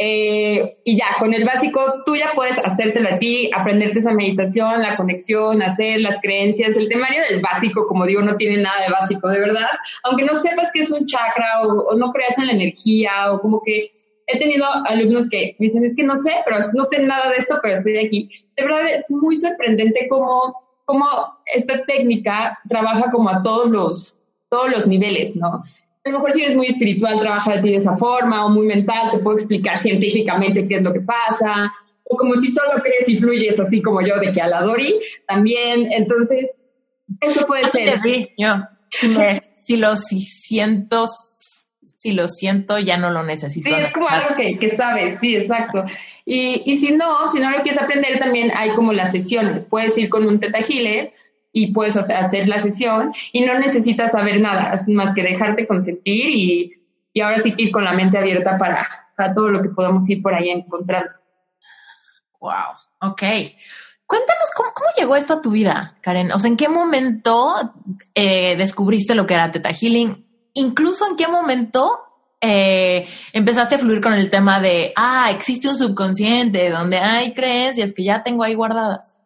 Eh, 0.00 0.78
y 0.84 0.96
ya, 0.96 1.16
con 1.18 1.34
el 1.34 1.44
básico, 1.44 1.80
tú 2.06 2.14
ya 2.14 2.30
puedes 2.36 2.56
hacértelo 2.64 3.08
a 3.08 3.18
ti, 3.18 3.50
aprenderte 3.52 3.98
esa 3.98 4.12
meditación, 4.12 4.80
la 4.80 4.96
conexión, 4.96 5.60
hacer 5.60 6.00
las 6.00 6.20
creencias. 6.22 6.76
El 6.76 6.88
temario 6.88 7.22
del 7.28 7.40
básico, 7.40 7.86
como 7.88 8.06
digo, 8.06 8.22
no 8.22 8.36
tiene 8.36 8.62
nada 8.62 8.84
de 8.84 8.92
básico, 8.92 9.28
de 9.28 9.40
verdad. 9.40 9.68
Aunque 10.04 10.24
no 10.24 10.36
sepas 10.36 10.70
que 10.72 10.80
es 10.80 10.90
un 10.92 11.04
chakra 11.06 11.62
o, 11.62 11.96
no 11.96 12.12
creas 12.12 12.38
en 12.38 12.46
la 12.46 12.52
energía 12.52 13.32
o 13.32 13.40
como 13.40 13.60
que 13.62 13.90
he 14.28 14.38
tenido 14.38 14.64
alumnos 14.86 15.28
que 15.30 15.56
dicen, 15.58 15.84
es 15.84 15.96
que 15.96 16.04
no 16.04 16.16
sé, 16.16 16.32
pero 16.44 16.58
no 16.74 16.84
sé 16.84 17.00
nada 17.00 17.30
de 17.30 17.36
esto, 17.38 17.58
pero 17.60 17.74
estoy 17.74 17.98
aquí. 17.98 18.30
De 18.56 18.64
verdad 18.64 18.86
es 18.88 19.10
muy 19.10 19.36
sorprendente 19.36 20.06
cómo, 20.08 20.54
cómo 20.84 21.06
esta 21.46 21.84
técnica 21.86 22.56
trabaja 22.68 23.10
como 23.10 23.30
a 23.30 23.42
todos 23.42 23.68
los, 23.70 24.16
todos 24.48 24.70
los 24.70 24.86
niveles, 24.86 25.34
¿no? 25.34 25.64
A 26.08 26.12
lo 26.12 26.18
mejor 26.18 26.32
si 26.32 26.42
eres 26.42 26.56
muy 26.56 26.66
espiritual, 26.66 27.20
trabaja 27.20 27.54
de 27.54 27.62
ti 27.62 27.70
de 27.70 27.76
esa 27.76 27.96
forma, 27.96 28.46
o 28.46 28.50
muy 28.50 28.66
mental, 28.66 29.10
te 29.12 29.18
puedo 29.18 29.36
explicar 29.36 29.78
científicamente 29.78 30.66
qué 30.66 30.76
es 30.76 30.82
lo 30.82 30.92
que 30.92 31.00
pasa, 31.00 31.72
o 32.04 32.16
como 32.16 32.34
si 32.36 32.50
solo 32.50 32.82
crees 32.82 33.08
y 33.08 33.18
fluyes 33.18 33.58
así 33.60 33.82
como 33.82 34.00
yo, 34.00 34.18
de 34.18 34.32
que 34.32 34.40
a 34.40 34.48
la 34.48 34.62
Dori 34.62 34.94
también. 35.26 35.92
Entonces, 35.92 36.50
eso 37.20 37.46
puede 37.46 37.68
ser. 37.68 37.98
Sí, 37.98 38.28
yo. 38.36 38.54
Si, 38.90 39.08
me, 39.08 39.40
si 39.54 39.76
lo 39.76 39.96
si 39.96 40.20
siento, 40.20 41.06
si 41.82 42.12
lo 42.12 42.28
siento, 42.28 42.78
ya 42.78 42.96
no 42.96 43.10
lo 43.10 43.22
necesito. 43.22 43.68
Sí, 43.68 43.74
es 43.76 43.92
como 43.92 44.08
algo 44.08 44.36
que, 44.36 44.58
que 44.58 44.70
sabes, 44.70 45.18
sí, 45.20 45.36
exacto. 45.36 45.84
Y, 46.24 46.62
y 46.64 46.78
si 46.78 46.92
no, 46.92 47.30
si 47.30 47.40
no 47.40 47.50
lo 47.50 47.62
quieres 47.62 47.80
aprender, 47.80 48.18
también 48.18 48.50
hay 48.54 48.70
como 48.70 48.92
las 48.92 49.12
sesiones. 49.12 49.66
Puedes 49.66 49.96
ir 49.98 50.08
con 50.08 50.26
un 50.26 50.40
teta 50.40 50.62
y 51.58 51.72
puedes 51.72 51.96
hacer 51.96 52.46
la 52.46 52.60
sesión 52.60 53.12
y 53.32 53.44
no 53.44 53.58
necesitas 53.58 54.12
saber 54.12 54.40
nada, 54.40 54.80
más 54.88 55.12
que 55.12 55.22
dejarte 55.24 55.66
consentir 55.66 56.30
y, 56.30 56.72
y 57.12 57.20
ahora 57.20 57.40
sí 57.42 57.52
que 57.52 57.64
ir 57.64 57.72
con 57.72 57.82
la 57.84 57.92
mente 57.92 58.16
abierta 58.16 58.56
para, 58.56 58.86
para 59.16 59.34
todo 59.34 59.48
lo 59.48 59.60
que 59.60 59.70
podamos 59.70 60.08
ir 60.08 60.22
por 60.22 60.34
ahí 60.34 60.50
a 60.50 60.54
encontrar. 60.54 61.04
Wow, 62.40 62.52
ok. 63.00 63.22
Cuéntanos 64.06 64.50
cómo, 64.56 64.70
cómo, 64.72 64.88
llegó 64.96 65.16
esto 65.16 65.34
a 65.34 65.42
tu 65.42 65.50
vida, 65.50 65.94
Karen. 66.00 66.30
O 66.30 66.38
sea, 66.38 66.48
¿en 66.48 66.56
qué 66.56 66.68
momento 66.68 67.54
eh, 68.14 68.54
descubriste 68.56 69.16
lo 69.16 69.26
que 69.26 69.34
era 69.34 69.50
Teta 69.50 69.70
Healing? 69.70 70.24
Incluso 70.54 71.08
en 71.08 71.16
qué 71.16 71.26
momento 71.26 71.98
eh, 72.40 73.08
empezaste 73.32 73.74
a 73.74 73.78
fluir 73.78 74.00
con 74.00 74.14
el 74.14 74.30
tema 74.30 74.60
de, 74.60 74.92
ah, 74.94 75.30
existe 75.32 75.68
un 75.68 75.76
subconsciente 75.76 76.70
donde 76.70 76.98
hay 76.98 77.34
creencias 77.34 77.92
que 77.92 78.04
ya 78.04 78.22
tengo 78.22 78.44
ahí 78.44 78.54
guardadas. 78.54 79.17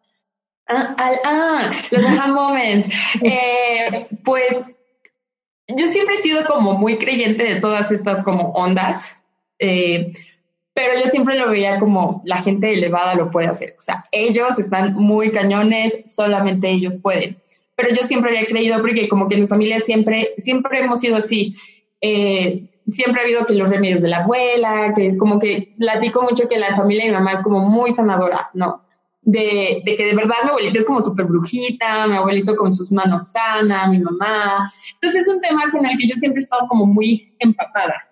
Ah, 0.68 0.94
ah, 1.24 1.72
los 1.90 2.04
aha 2.04 2.26
moments. 2.28 2.88
Eh, 3.22 4.06
pues 4.24 4.64
yo 5.68 5.88
siempre 5.88 6.16
he 6.16 6.22
sido 6.22 6.44
como 6.44 6.74
muy 6.74 6.98
creyente 6.98 7.44
de 7.44 7.60
todas 7.60 7.90
estas 7.90 8.22
como 8.24 8.50
ondas, 8.52 9.04
eh, 9.58 10.12
pero 10.74 10.98
yo 10.98 11.06
siempre 11.06 11.38
lo 11.38 11.50
veía 11.50 11.78
como 11.78 12.22
la 12.24 12.42
gente 12.42 12.72
elevada 12.72 13.14
lo 13.14 13.30
puede 13.30 13.48
hacer. 13.48 13.74
O 13.78 13.82
sea, 13.82 14.06
ellos 14.10 14.58
están 14.58 14.94
muy 14.94 15.30
cañones, 15.30 16.04
solamente 16.14 16.70
ellos 16.70 16.96
pueden. 17.02 17.36
Pero 17.76 17.94
yo 17.94 18.04
siempre 18.04 18.30
había 18.30 18.46
creído, 18.46 18.80
porque 18.80 19.08
como 19.08 19.28
que 19.28 19.34
en 19.34 19.42
mi 19.42 19.46
familia 19.46 19.80
siempre, 19.80 20.30
siempre 20.38 20.80
hemos 20.80 21.00
sido 21.00 21.16
así. 21.16 21.56
Eh, 22.00 22.64
siempre 22.90 23.20
ha 23.20 23.24
habido 23.24 23.46
que 23.46 23.54
los 23.54 23.70
remedios 23.70 24.02
de 24.02 24.08
la 24.08 24.18
abuela, 24.18 24.92
que 24.96 25.16
como 25.16 25.38
que 25.38 25.74
platico 25.78 26.22
mucho 26.22 26.48
que 26.48 26.58
la 26.58 26.74
familia 26.76 27.04
de 27.04 27.10
mi 27.10 27.16
mamá 27.16 27.34
es 27.34 27.42
como 27.42 27.60
muy 27.60 27.92
sanadora, 27.92 28.50
¿no? 28.54 28.82
De, 29.22 29.82
de, 29.84 29.96
que 29.96 30.06
de 30.06 30.14
verdad 30.14 30.36
mi 30.42 30.50
abuelita 30.50 30.80
es 30.80 30.86
como 30.86 31.00
súper 31.00 31.26
brujita, 31.26 32.06
mi 32.06 32.16
abuelito 32.16 32.56
con 32.56 32.74
sus 32.74 32.90
manos 32.90 33.30
sana, 33.30 33.86
mi 33.86 34.00
mamá. 34.00 34.72
Entonces 34.94 35.22
es 35.22 35.28
un 35.28 35.40
tema 35.40 35.70
con 35.70 35.86
el 35.86 35.96
que 35.96 36.08
yo 36.08 36.14
siempre 36.16 36.40
he 36.40 36.44
estado 36.44 36.66
como 36.68 36.86
muy 36.86 37.34
empapada. 37.38 38.08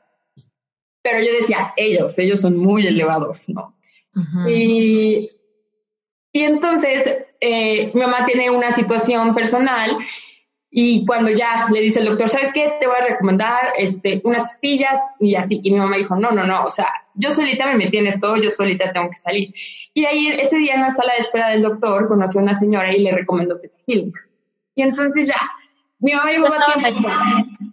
Pero 1.03 1.21
yo 1.21 1.33
decía, 1.41 1.73
ellos, 1.77 2.19
ellos 2.19 2.41
son 2.41 2.57
muy 2.57 2.87
elevados, 2.87 3.49
¿no? 3.49 3.75
y, 4.49 5.31
y, 6.33 6.41
entonces 6.43 7.27
eh, 7.41 7.93
mi 7.95 8.01
mamá 8.01 8.27
tiene 8.27 8.51
una 8.51 8.73
situación 8.73 9.35
personal 9.37 9.97
y 10.71 11.05
cuando 11.05 11.31
ya 11.31 11.67
le 11.73 11.81
dice 11.81 11.99
el 11.99 12.07
doctor, 12.07 12.29
¿sabes 12.29 12.53
qué? 12.53 12.73
Te 12.79 12.87
voy 12.87 12.97
a 12.97 13.07
recomendar 13.07 13.73
este, 13.77 14.21
unas 14.23 14.43
pastillas 14.43 15.01
y 15.19 15.35
así. 15.35 15.61
Y 15.65 15.73
mi 15.73 15.79
mamá 15.79 15.97
dijo, 15.97 16.15
no, 16.17 16.31
no, 16.31 16.45
no, 16.45 16.65
o 16.65 16.71
sea, 16.71 16.89
yo 17.15 17.31
solita 17.33 17.67
me 17.67 17.77
metí 17.77 17.99
en 17.99 18.07
esto, 18.07 18.37
yo 18.37 18.51
solita 18.51 18.93
tengo 18.93 19.11
que 19.11 19.19
salir. 19.19 19.53
Y 19.95 20.05
ahí 20.05 20.29
ese 20.29 20.57
día 20.57 20.75
en 20.75 20.83
la 20.83 20.93
sala 20.93 21.15
de 21.15 21.21
espera 21.21 21.49
del 21.51 21.63
doctor 21.63 22.09
conoció 22.09 22.41
a 22.41 22.45
una 22.45 22.55
señora 22.55 22.95
y 22.95 23.03
le 23.03 23.13
recomendó 23.13 23.59
Teta 23.59 23.77
Healing. 23.87 24.13
Y 24.75 24.83
entonces 24.83 25.29
ya, 25.29 25.41
mi 25.99 26.13
mamá 26.13 26.31
llevaba 26.31 26.57
tiempo. 26.81 27.09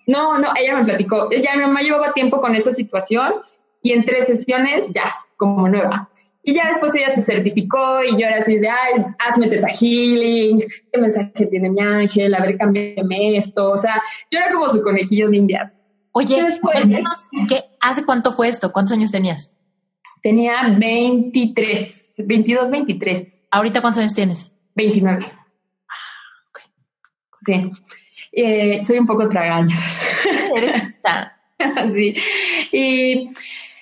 No, 0.08 0.38
no, 0.38 0.50
ella 0.60 0.78
me 0.78 0.86
platicó. 0.86 1.30
Ya 1.32 1.56
mi 1.56 1.62
mamá 1.62 1.82
llevaba 1.82 2.14
tiempo 2.14 2.42
con 2.42 2.56
esta 2.56 2.74
situación 2.74 3.34
y 3.82 3.94
en 3.94 4.06
tres 4.06 4.28
sesiones 4.28 4.90
ya, 4.94 5.16
como 5.38 5.68
nueva. 5.68 6.10
Y 6.44 6.54
ya 6.54 6.70
después 6.70 6.96
ella 6.96 7.10
se 7.10 7.24
certificó 7.24 8.02
y 8.04 8.14
yo 8.14 8.26
era 8.26 8.38
así 8.38 8.58
de, 8.58 8.70
ay, 8.70 9.06
hazme 9.20 9.50
teta 9.50 9.68
healing, 9.68 10.64
qué 10.92 11.00
mensaje 11.00 11.46
tiene 11.48 11.70
mi 11.70 11.82
ángel, 11.82 12.34
a 12.34 12.40
ver, 12.40 12.58
cámbiame 12.58 13.38
esto. 13.38 13.72
O 13.72 13.78
sea, 13.78 14.02
yo 14.32 14.40
era 14.40 14.52
como 14.54 14.70
su 14.70 14.82
conejillo 14.82 15.30
de 15.30 15.38
indias. 15.38 15.74
Oye, 16.14 16.44
¿qué, 17.50 17.66
¿hace 17.82 18.06
cuánto 18.06 18.32
fue 18.32 18.48
esto? 18.48 18.72
¿Cuántos 18.72 18.94
años 18.94 19.12
tenías? 19.12 19.54
Tenía 20.24 20.76
23, 20.80 22.07
22, 22.18 22.72
23. 22.72 23.28
¿Ahorita 23.52 23.82
cuántos 23.82 24.00
años 24.00 24.16
tienes? 24.16 24.52
29. 24.76 25.26
Ah, 25.26 25.94
ok. 26.50 26.60
Sí. 27.46 27.72
Eh, 28.34 28.84
soy 28.86 29.00
un 29.00 29.08
poco 29.08 29.30
tragaña. 29.30 29.76
sí. 31.94 32.16
Y, 32.72 33.30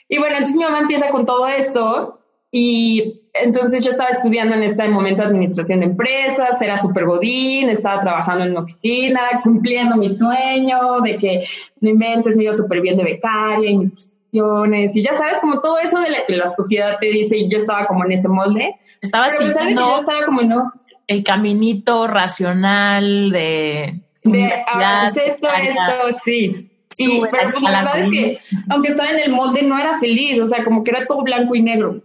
y 0.07 0.17
bueno, 0.17 0.35
entonces 0.35 0.55
mi 0.55 0.63
mamá 0.63 0.79
empieza 0.79 1.09
con 1.09 1.25
todo 1.25 1.47
esto 1.47 2.19
y 2.51 3.21
entonces 3.33 3.83
yo 3.83 3.91
estaba 3.91 4.11
estudiando 4.11 4.55
en 4.55 4.63
este 4.63 4.87
momento 4.87 5.23
administración 5.23 5.81
de 5.81 5.87
empresas, 5.87 6.61
era 6.61 6.77
súper 6.77 7.05
godín, 7.05 7.69
estaba 7.69 7.99
trabajando 7.99 8.45
en 8.45 8.51
una 8.51 8.61
oficina, 8.61 9.41
cumpliendo 9.43 9.97
mi 9.97 10.07
sueño 10.07 11.01
de 11.03 11.17
que 11.17 11.45
no 11.81 11.89
inventes, 11.89 12.37
me 12.37 12.43
iba 12.43 12.53
súper 12.53 12.79
bien 12.79 12.95
de 12.95 13.03
becaria 13.03 13.69
y 13.69 13.77
mis 13.77 14.14
y 14.39 15.03
ya 15.03 15.15
sabes, 15.15 15.39
como 15.41 15.61
todo 15.61 15.77
eso 15.79 15.99
de 15.99 16.09
la 16.09 16.25
que 16.25 16.35
la 16.35 16.47
sociedad 16.49 16.97
te 16.99 17.07
dice 17.07 17.37
y 17.37 17.49
yo 17.49 17.57
estaba 17.57 17.85
como 17.85 18.05
en 18.05 18.13
ese 18.13 18.27
molde. 18.27 18.75
Estaba 19.01 19.27
no, 19.73 19.99
estaba 19.99 20.25
como 20.25 20.41
no. 20.41 20.71
El 21.07 21.23
caminito 21.23 22.07
racional 22.07 23.31
de... 23.31 24.01
De, 24.23 24.51
ah, 24.65 25.11
esto, 25.13 25.47
esto, 25.47 26.19
sí. 26.23 26.71
Y, 26.97 27.21
pero 27.21 27.51
pues, 27.51 27.61
la 27.61 27.83
verdad 27.83 27.99
es 27.99 28.09
que, 28.09 28.39
aunque 28.69 28.89
estaba 28.89 29.11
en 29.11 29.19
el 29.19 29.31
molde, 29.31 29.61
no 29.61 29.77
era 29.77 29.99
feliz, 29.99 30.39
o 30.39 30.47
sea, 30.47 30.63
como 30.63 30.83
que 30.83 30.91
era 30.91 31.05
todo 31.05 31.21
blanco 31.21 31.53
y 31.53 31.61
negro 31.61 32.01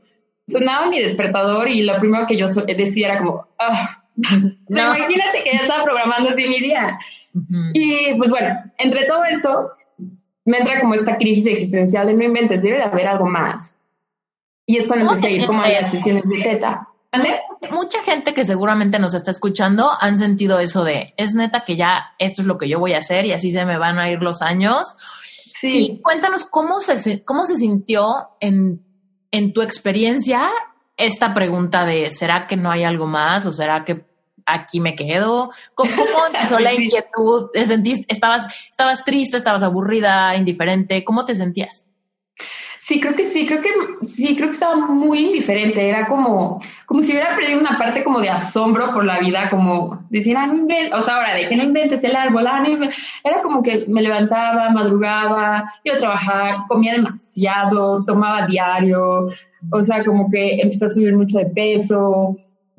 sonaba 0.50 0.86
mi 0.88 1.00
despertador 1.00 1.68
y 1.68 1.82
lo 1.82 1.98
primero 1.98 2.26
que 2.26 2.36
yo 2.36 2.48
decía 2.48 3.08
era 3.08 3.18
como, 3.18 3.46
ah, 3.58 4.02
imagínate 4.68 5.44
que 5.44 5.52
ya 5.52 5.60
estaba 5.60 5.84
programando 5.84 6.30
así 6.30 6.48
mi 6.48 6.60
día. 6.60 6.98
Y 7.72 8.14
pues 8.16 8.28
bueno, 8.30 8.56
entre 8.78 9.06
todo 9.06 9.24
esto, 9.24 9.70
me 10.44 10.58
entra 10.58 10.80
como 10.80 10.94
esta 10.94 11.16
crisis 11.16 11.46
existencial 11.46 12.06
de 12.06 12.14
no 12.14 12.24
inventes, 12.24 12.62
debe 12.62 12.78
de 12.78 12.84
haber 12.84 13.06
algo 13.06 13.26
más. 13.26 13.74
Y 14.66 14.78
es 14.78 14.86
cuando 14.86 15.06
empecé 15.06 15.26
a 15.26 15.30
ir 15.30 15.46
como 15.46 15.62
a 15.62 15.68
las 15.68 15.90
sesiones 15.90 16.24
de 16.24 16.42
teta. 16.42 16.88
Mucha 17.72 18.02
gente 18.02 18.32
que 18.32 18.44
seguramente 18.44 18.98
nos 18.98 19.14
está 19.14 19.30
escuchando 19.32 19.90
han 20.00 20.16
sentido 20.16 20.60
eso 20.60 20.84
de, 20.84 21.12
es 21.16 21.34
neta 21.34 21.64
que 21.64 21.76
ya 21.76 22.14
esto 22.18 22.42
es 22.42 22.46
lo 22.46 22.56
que 22.56 22.68
yo 22.68 22.78
voy 22.78 22.94
a 22.94 22.98
hacer 22.98 23.26
y 23.26 23.32
así 23.32 23.50
se 23.50 23.64
me 23.64 23.78
van 23.78 23.98
a 23.98 24.10
ir 24.10 24.22
los 24.22 24.42
años. 24.42 24.96
Sí. 25.60 25.72
Y 25.76 26.00
cuéntanos 26.00 26.44
cómo 26.44 26.78
se, 26.78 27.24
cómo 27.24 27.44
se 27.46 27.56
sintió 27.56 28.04
en 28.38 28.80
en 29.30 29.52
tu 29.52 29.62
experiencia, 29.62 30.48
esta 30.96 31.34
pregunta 31.34 31.84
de 31.84 32.10
¿será 32.10 32.46
que 32.46 32.56
no 32.56 32.70
hay 32.70 32.84
algo 32.84 33.06
más 33.06 33.46
o 33.46 33.52
será 33.52 33.84
que 33.84 34.04
aquí 34.46 34.80
me 34.80 34.94
quedo? 34.94 35.50
¿Cómo, 35.74 35.90
empezó 36.26 36.58
la 36.58 36.72
inquietud? 36.74 37.50
¿Te 37.52 37.66
sentiste, 37.66 38.12
estabas, 38.12 38.46
estabas 38.70 39.04
triste, 39.04 39.36
estabas 39.36 39.62
aburrida, 39.62 40.34
indiferente? 40.36 41.04
¿Cómo 41.04 41.24
te 41.24 41.34
sentías? 41.34 41.86
Sí, 42.90 42.98
creo 42.98 43.14
que 43.14 43.26
sí, 43.26 43.46
creo 43.46 43.62
que 43.62 43.70
sí, 44.06 44.34
creo 44.34 44.48
que 44.48 44.54
estaba 44.54 44.74
muy 44.74 45.26
indiferente. 45.26 45.88
Era 45.88 46.08
como, 46.08 46.60
como 46.86 47.02
si 47.02 47.12
hubiera 47.12 47.36
perdido 47.36 47.60
una 47.60 47.78
parte 47.78 48.02
como 48.02 48.20
de 48.20 48.30
asombro 48.30 48.92
por 48.92 49.04
la 49.04 49.20
vida, 49.20 49.48
como 49.48 50.04
decir, 50.10 50.36
ah, 50.36 50.46
no 50.46 50.54
inventes, 50.54 50.98
o 50.98 51.00
sea, 51.02 51.16
ahora 51.16 51.34
de 51.34 51.46
que 51.46 51.56
no 51.56 51.62
inventes 51.62 52.02
el 52.02 52.16
árbol, 52.16 52.46
ah, 52.48 52.60
no 52.60 52.88
Era 53.22 53.42
como 53.42 53.62
que 53.62 53.84
me 53.86 54.02
levantaba, 54.02 54.70
madrugaba, 54.70 55.72
iba 55.84 55.96
a 55.96 55.98
trabajar, 56.00 56.54
comía 56.68 56.94
demasiado, 56.94 58.04
tomaba 58.04 58.46
diario, 58.46 59.28
o 59.70 59.84
sea, 59.84 60.04
como 60.04 60.28
que 60.28 60.60
empecé 60.60 60.86
a 60.86 60.88
subir 60.88 61.14
mucho 61.14 61.38
de 61.38 61.46
peso, 61.46 62.36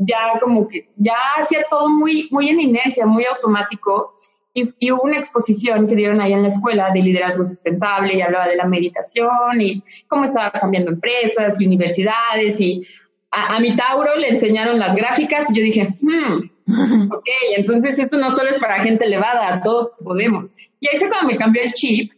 ya 0.08 0.39
como 0.39 0.67
que, 0.67 0.89
ya 0.98 1.15
hacía 1.38 1.63
todo 1.70 1.88
muy, 1.89 2.27
muy 2.31 2.50
en 2.50 2.60
inercia, 2.60 3.05
muy 3.05 3.25
automático 3.25 4.15
y, 4.53 4.91
hubo 4.91 5.03
una 5.03 5.20
exposición 5.20 5.88
que 5.88 5.96
dieron 5.96 6.20
ahí 6.20 6.34
en 6.34 6.43
la 6.43 6.50
escuela 6.50 6.91
de 6.91 7.01
liderazgo 7.01 7.46
sustentable 7.46 8.15
y 8.15 8.22
hablaba 8.22 8.48
de 8.48 8.58
la 8.58 8.65
meditación 8.65 9.62
y 9.62 9.84
cómo 10.08 10.25
estaba 10.25 10.51
cambiando 10.51 10.91
empresas 10.91 11.60
y 11.60 11.67
universidades 11.67 12.60
y 12.60 12.86
a, 13.31 13.60
mi 13.62 13.77
Tauro 13.77 14.17
le 14.17 14.29
enseñaron 14.29 14.77
las 14.77 14.93
gráficas 14.93 15.50
y 15.50 15.58
yo 15.58 15.63
dije, 15.63 15.88
hmm, 16.01 17.12
ok, 17.13 17.27
entonces 17.55 17.98
esto 17.98 18.17
no 18.17 18.29
solo 18.31 18.50
es 18.50 18.60
para 18.60 18.84
gente 18.84 19.05
elevada, 19.05 19.62
todos 19.63 19.91
podemos. 20.03 20.51
Y 20.81 20.89
ahí 20.89 20.98
fue 20.98 21.08
cuando 21.08 21.27
me 21.27 21.38
cambió 21.38 21.63
el 21.63 21.72
chip 21.72 22.12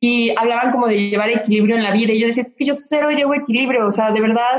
y 0.00 0.30
hablaban 0.36 0.72
como 0.72 0.86
de 0.86 1.10
llevar 1.10 1.28
equilibrio 1.28 1.76
en 1.76 1.82
la 1.82 1.92
vida 1.92 2.12
y 2.12 2.20
yo 2.20 2.28
decía, 2.28 2.44
es 2.44 2.54
que 2.56 2.64
yo 2.64 2.74
cero 2.74 3.10
llevo 3.10 3.34
equilibrio, 3.34 3.86
o 3.86 3.92
sea, 3.92 4.10
de 4.10 4.22
verdad 4.22 4.58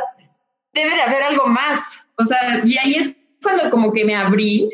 debe 0.73 0.93
de 0.93 1.01
haber 1.01 1.23
algo 1.23 1.47
más. 1.47 1.81
O 2.17 2.25
sea, 2.25 2.61
y 2.63 2.77
ahí 2.77 2.95
es 2.95 3.15
cuando 3.41 3.69
como 3.69 3.91
que 3.91 4.05
me 4.05 4.15
abrí 4.15 4.69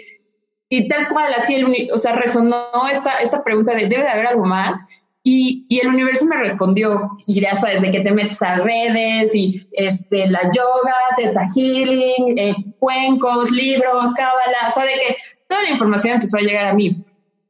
y 0.73 0.87
tal 0.87 1.09
cual, 1.09 1.33
así, 1.33 1.55
el, 1.55 1.89
o 1.93 1.97
sea, 1.97 2.15
resonó 2.15 2.55
esta, 2.89 3.17
esta 3.17 3.43
pregunta 3.43 3.73
de, 3.73 3.89
¿debe 3.89 4.03
de 4.03 4.09
haber 4.09 4.27
algo 4.27 4.45
más? 4.45 4.79
Y, 5.21 5.65
y, 5.67 5.79
el 5.81 5.89
universo 5.89 6.25
me 6.25 6.37
respondió, 6.37 7.09
y 7.27 7.41
ya 7.41 7.55
sabes, 7.55 7.81
de 7.81 7.91
que 7.91 7.99
te 7.99 8.11
metes 8.11 8.41
a 8.41 8.55
redes, 8.55 9.35
y 9.35 9.67
este, 9.73 10.27
la 10.27 10.43
yoga, 10.43 10.95
teta 11.17 11.45
healing, 11.53 12.37
eh, 12.37 12.55
cuencos, 12.79 13.51
libros, 13.51 14.13
cábala, 14.13 14.69
o 14.69 14.71
sea, 14.71 14.85
de 14.85 14.93
que 14.93 15.17
toda 15.49 15.61
la 15.61 15.71
información 15.71 16.15
empezó 16.15 16.37
a 16.37 16.41
llegar 16.41 16.67
a 16.67 16.73
mí. 16.73 17.03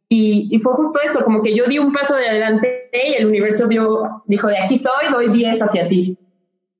Y, 0.09 0.47
y, 0.49 0.59
fue 0.59 0.73
justo 0.73 0.99
eso, 1.01 1.23
como 1.23 1.43
que 1.43 1.55
yo 1.55 1.65
di 1.65 1.77
un 1.77 1.93
paso 1.93 2.15
de 2.15 2.27
adelante 2.27 2.89
y 2.91 3.13
el 3.13 3.27
universo 3.27 3.67
dio, 3.67 4.23
dijo, 4.25 4.47
de 4.47 4.57
aquí 4.57 4.79
soy, 4.79 5.11
doy 5.11 5.31
10 5.31 5.61
hacia 5.61 5.87
ti. 5.87 6.17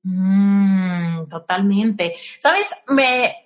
Mm, 0.02 1.11
totalmente. 1.26 2.14
¿Sabes? 2.38 2.70
Me 2.88 3.36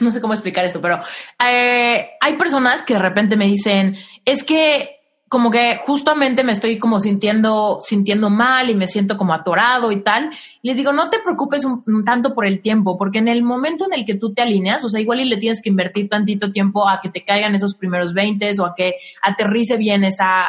no 0.00 0.12
sé 0.12 0.20
cómo 0.20 0.32
explicar 0.32 0.64
esto, 0.64 0.80
pero 0.80 1.00
eh, 1.44 2.10
hay 2.20 2.36
personas 2.36 2.82
que 2.82 2.94
de 2.94 3.00
repente 3.00 3.36
me 3.36 3.46
dicen, 3.46 3.96
es 4.24 4.44
que 4.44 4.96
como 5.28 5.50
que 5.50 5.78
justamente 5.84 6.42
me 6.42 6.52
estoy 6.52 6.78
como 6.78 7.00
sintiendo, 7.00 7.80
sintiendo 7.82 8.30
mal 8.30 8.70
y 8.70 8.74
me 8.74 8.86
siento 8.86 9.18
como 9.18 9.34
atorado 9.34 9.92
y 9.92 10.00
tal. 10.00 10.30
Les 10.62 10.76
digo, 10.76 10.92
no 10.92 11.10
te 11.10 11.18
preocupes 11.18 11.66
tanto 12.06 12.34
por 12.34 12.46
el 12.46 12.62
tiempo, 12.62 12.96
porque 12.96 13.18
en 13.18 13.28
el 13.28 13.42
momento 13.42 13.84
en 13.84 13.92
el 13.92 14.06
que 14.06 14.14
tú 14.14 14.32
te 14.32 14.40
alineas, 14.40 14.84
o 14.84 14.88
sea, 14.88 15.00
igual 15.00 15.20
y 15.20 15.26
le 15.26 15.36
tienes 15.36 15.60
que 15.60 15.68
invertir 15.68 16.08
tantito 16.08 16.50
tiempo 16.50 16.88
a 16.88 17.00
que 17.00 17.10
te 17.10 17.24
caigan 17.24 17.54
esos 17.54 17.74
primeros 17.74 18.14
20 18.14 18.50
o 18.58 18.64
a 18.64 18.74
que 18.74 18.96
aterrice 19.22 19.76
bien 19.76 20.02
esa, 20.02 20.46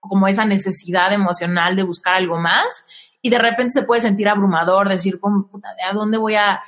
como 0.00 0.26
esa 0.26 0.44
necesidad 0.44 1.12
emocional 1.12 1.76
de 1.76 1.84
buscar 1.84 2.14
algo 2.14 2.36
más. 2.36 2.84
Y 3.22 3.30
de 3.30 3.38
repente 3.38 3.70
se 3.70 3.82
puede 3.82 4.00
sentir 4.00 4.28
abrumador, 4.28 4.88
decir, 4.88 5.20
puta, 5.20 5.68
¿de 5.74 5.82
a 5.82 5.92
dónde 5.92 6.18
voy 6.18 6.34
a 6.36 6.60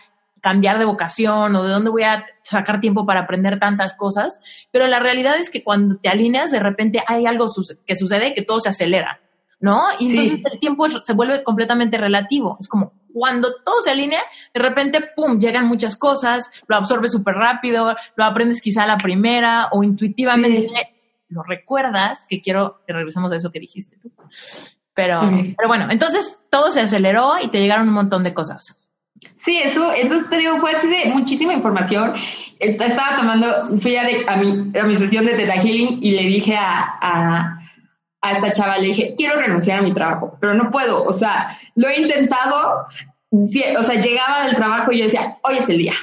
cambiar 0.43 0.79
de 0.79 0.85
vocación 0.85 1.55
o 1.55 1.63
de 1.63 1.71
dónde 1.71 1.89
voy 1.89 2.03
a 2.03 2.27
sacar 2.43 2.81
tiempo 2.81 3.07
para 3.07 3.21
aprender 3.21 3.61
tantas 3.61 3.95
cosas, 3.95 4.43
pero 4.73 4.89
la 4.89 4.99
realidad 4.99 5.37
es 5.37 5.49
que 5.49 5.63
cuando 5.63 5.97
te 5.97 6.09
alineas, 6.09 6.51
de 6.51 6.59
repente 6.59 7.03
hay 7.07 7.27
algo 7.27 7.47
que 7.87 7.95
sucede 7.95 8.35
que 8.35 8.43
todo 8.43 8.59
se 8.59 8.69
acelera, 8.69 9.21
¿no? 9.61 9.81
Y 10.01 10.11
entonces 10.11 10.43
el 10.53 10.59
tiempo 10.59 10.89
se 10.89 11.13
vuelve 11.13 11.45
completamente 11.45 11.97
relativo. 11.97 12.57
Es 12.61 12.67
como 12.67 12.93
cuando 13.13 13.55
todo 13.65 13.83
se 13.83 13.91
alinea, 13.93 14.23
de 14.53 14.61
repente, 14.61 15.01
¡pum!, 15.15 15.39
llegan 15.39 15.67
muchas 15.67 15.97
cosas, 15.97 16.51
lo 16.67 16.75
absorbes 16.75 17.13
súper 17.13 17.37
rápido, 17.37 17.95
lo 18.17 18.25
aprendes 18.25 18.61
quizá 18.61 18.83
a 18.83 18.89
la 18.89 18.97
primera 18.97 19.69
o 19.71 19.85
intuitivamente 19.85 20.71
lo 21.29 21.45
recuerdas, 21.45 22.27
que 22.29 22.43
quiero 22.43 22.81
que 22.85 22.93
regresemos 22.93 23.33
a 23.33 23.37
eso 23.37 23.53
que 23.53 23.61
dijiste 23.61 23.97
tú. 23.97 24.13
Pero, 24.95 25.21
pero 25.57 25.69
bueno, 25.69 25.87
entonces 25.91 26.39
todo 26.51 26.71
se 26.71 26.81
aceleró 26.81 27.33
y 27.43 27.49
te 27.49 27.61
llegaron 27.61 27.89
un 27.89 27.95
montón 27.95 28.23
de 28.23 28.35
cosas. 28.35 28.77
Sí, 29.39 29.59
eso, 29.59 29.93
entonces 29.93 30.29
te 30.29 30.37
digo, 30.37 30.59
fue 30.59 30.73
así 30.73 30.89
de 30.89 31.07
muchísima 31.07 31.53
información. 31.53 32.15
Estaba 32.59 33.17
tomando, 33.17 33.79
fui 33.81 33.97
a, 33.97 34.03
a, 34.27 34.37
mi, 34.37 34.79
a 34.79 34.85
mi 34.85 34.97
sesión 34.97 35.25
de 35.25 35.35
Theta 35.35 35.55
Healing 35.55 35.99
y 36.03 36.13
le 36.13 36.23
dije 36.23 36.55
a, 36.57 36.99
a, 37.01 37.59
a, 38.21 38.33
esta 38.33 38.53
chava, 38.53 38.79
le 38.79 38.89
dije, 38.89 39.15
quiero 39.17 39.41
renunciar 39.41 39.81
a 39.81 39.83
mi 39.83 39.93
trabajo, 39.93 40.37
pero 40.41 40.55
no 40.55 40.71
puedo. 40.71 41.05
O 41.05 41.13
sea, 41.13 41.59
lo 41.75 41.89
he 41.89 42.01
intentado, 42.01 42.87
o 43.31 43.83
sea, 43.83 44.01
llegaba 44.01 44.47
del 44.47 44.57
trabajo 44.57 44.93
y 44.93 44.99
yo 44.99 45.05
decía, 45.05 45.39
hoy 45.43 45.59
es 45.59 45.69
el 45.69 45.79
día. 45.79 45.95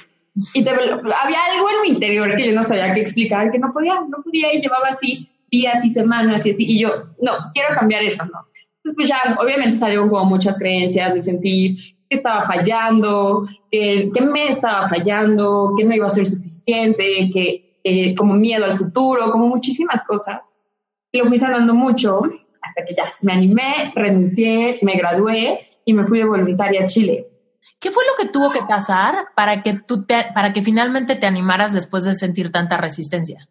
Y 0.54 0.68
había 0.68 1.40
algo 1.54 1.70
en 1.70 1.82
mi 1.84 1.90
interior 1.90 2.36
que 2.36 2.48
yo 2.48 2.54
no 2.54 2.64
sabía 2.64 2.94
qué 2.94 3.02
explicar, 3.02 3.52
que 3.52 3.60
no 3.60 3.74
podía, 3.74 3.96
no 4.08 4.22
podía 4.24 4.54
y 4.54 4.62
llevaba 4.62 4.90
así 4.90 5.30
días 5.50 5.84
y 5.84 5.92
semanas 5.92 6.46
y 6.46 6.52
así. 6.52 6.66
Y 6.68 6.82
yo, 6.82 6.90
no, 7.22 7.34
quiero 7.54 7.76
cambiar 7.76 8.04
eso, 8.04 8.26
¿no? 8.26 8.49
Entonces, 8.84 8.96
pues 8.96 9.10
ya, 9.10 9.38
obviamente 9.42 9.78
salieron 9.78 10.10
como 10.10 10.26
muchas 10.26 10.58
creencias 10.58 11.14
de 11.14 11.24
sentir 11.24 11.78
qué 12.10 12.18
estaba 12.18 12.46
fallando, 12.46 13.48
qué, 13.70 14.10
me 14.22 14.50
estaba 14.50 14.90
fallando, 14.90 15.74
qué 15.78 15.84
no 15.84 15.96
iba 15.96 16.08
a 16.08 16.12
ser 16.12 16.28
suficiente, 16.28 17.30
que 17.34 18.16
como 18.18 18.34
miedo 18.36 18.66
al 18.66 18.78
futuro, 18.78 19.32
como 19.32 19.48
muchísimas 19.48 20.06
cosas. 20.06 20.42
Y 21.12 21.20
lo 21.20 21.26
fui 21.26 21.40
sanando 21.40 21.74
mucho 21.74 22.22
hasta 22.62 22.86
que 22.86 22.96
ya 22.96 23.14
me 23.22 23.34
animé, 23.34 23.92
renuncié, 23.96 24.80
me 24.82 24.96
gradué 24.96 25.68
y 25.86 25.94
me 25.94 26.06
fui 26.06 26.20
de 26.20 26.26
voluntaria 26.26 26.84
a 26.84 26.88
Chile. 26.88 27.28
¿Qué 27.80 27.92
fue 27.92 28.04
lo 28.06 28.16
que 28.22 28.32
tuvo 28.32 28.52
que 28.52 28.62
pasar 28.62 29.30
para 29.36 29.64
que 29.64 29.74
tú 29.74 30.06
te, 30.06 30.26
para 30.34 30.52
que 30.54 30.62
finalmente 30.62 31.16
te 31.16 31.26
animaras 31.26 31.74
después 31.74 32.04
de 32.04 32.14
sentir 32.14 32.52
tanta 32.52 32.78
resistencia? 32.78 33.48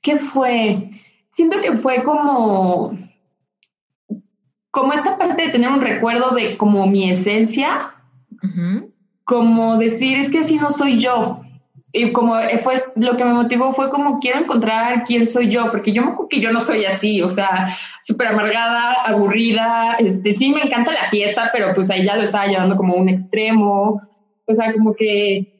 ¿Qué 0.00 0.16
fue? 0.16 0.90
Siento 1.34 1.60
que 1.60 1.76
fue 1.76 2.02
como 2.02 2.96
como 4.78 4.92
esta 4.92 5.18
parte 5.18 5.42
de 5.42 5.48
tener 5.48 5.70
un 5.70 5.80
recuerdo 5.80 6.30
de 6.30 6.56
como 6.56 6.86
mi 6.86 7.10
esencia, 7.10 7.94
como 9.24 9.76
decir, 9.76 10.18
es 10.18 10.30
que 10.30 10.38
así 10.38 10.56
no 10.56 10.70
soy 10.70 11.00
yo. 11.00 11.40
Y 11.92 12.12
como 12.12 12.36
fue 12.62 12.80
lo 12.94 13.16
que 13.16 13.24
me 13.24 13.32
motivó 13.32 13.72
fue 13.74 13.90
como 13.90 14.20
quiero 14.20 14.38
encontrar 14.38 15.02
quién 15.04 15.26
soy 15.26 15.50
yo, 15.50 15.72
porque 15.72 15.92
yo 15.92 16.02
me 16.02 16.12
acuerdo 16.12 16.28
que 16.28 16.40
yo 16.40 16.52
no 16.52 16.60
soy 16.60 16.84
así, 16.84 17.20
o 17.22 17.28
sea, 17.28 17.76
súper 18.02 18.28
amargada, 18.28 18.92
aburrida, 19.04 19.96
este, 19.98 20.32
sí 20.34 20.52
me 20.52 20.62
encanta 20.62 20.92
la 20.92 21.10
fiesta, 21.10 21.50
pero 21.52 21.74
pues 21.74 21.90
ahí 21.90 22.04
ya 22.04 22.14
lo 22.14 22.22
estaba 22.22 22.46
llevando 22.46 22.76
como 22.76 22.94
un 22.94 23.08
extremo, 23.08 24.00
o 24.46 24.54
sea, 24.54 24.72
como 24.72 24.94
que 24.94 25.57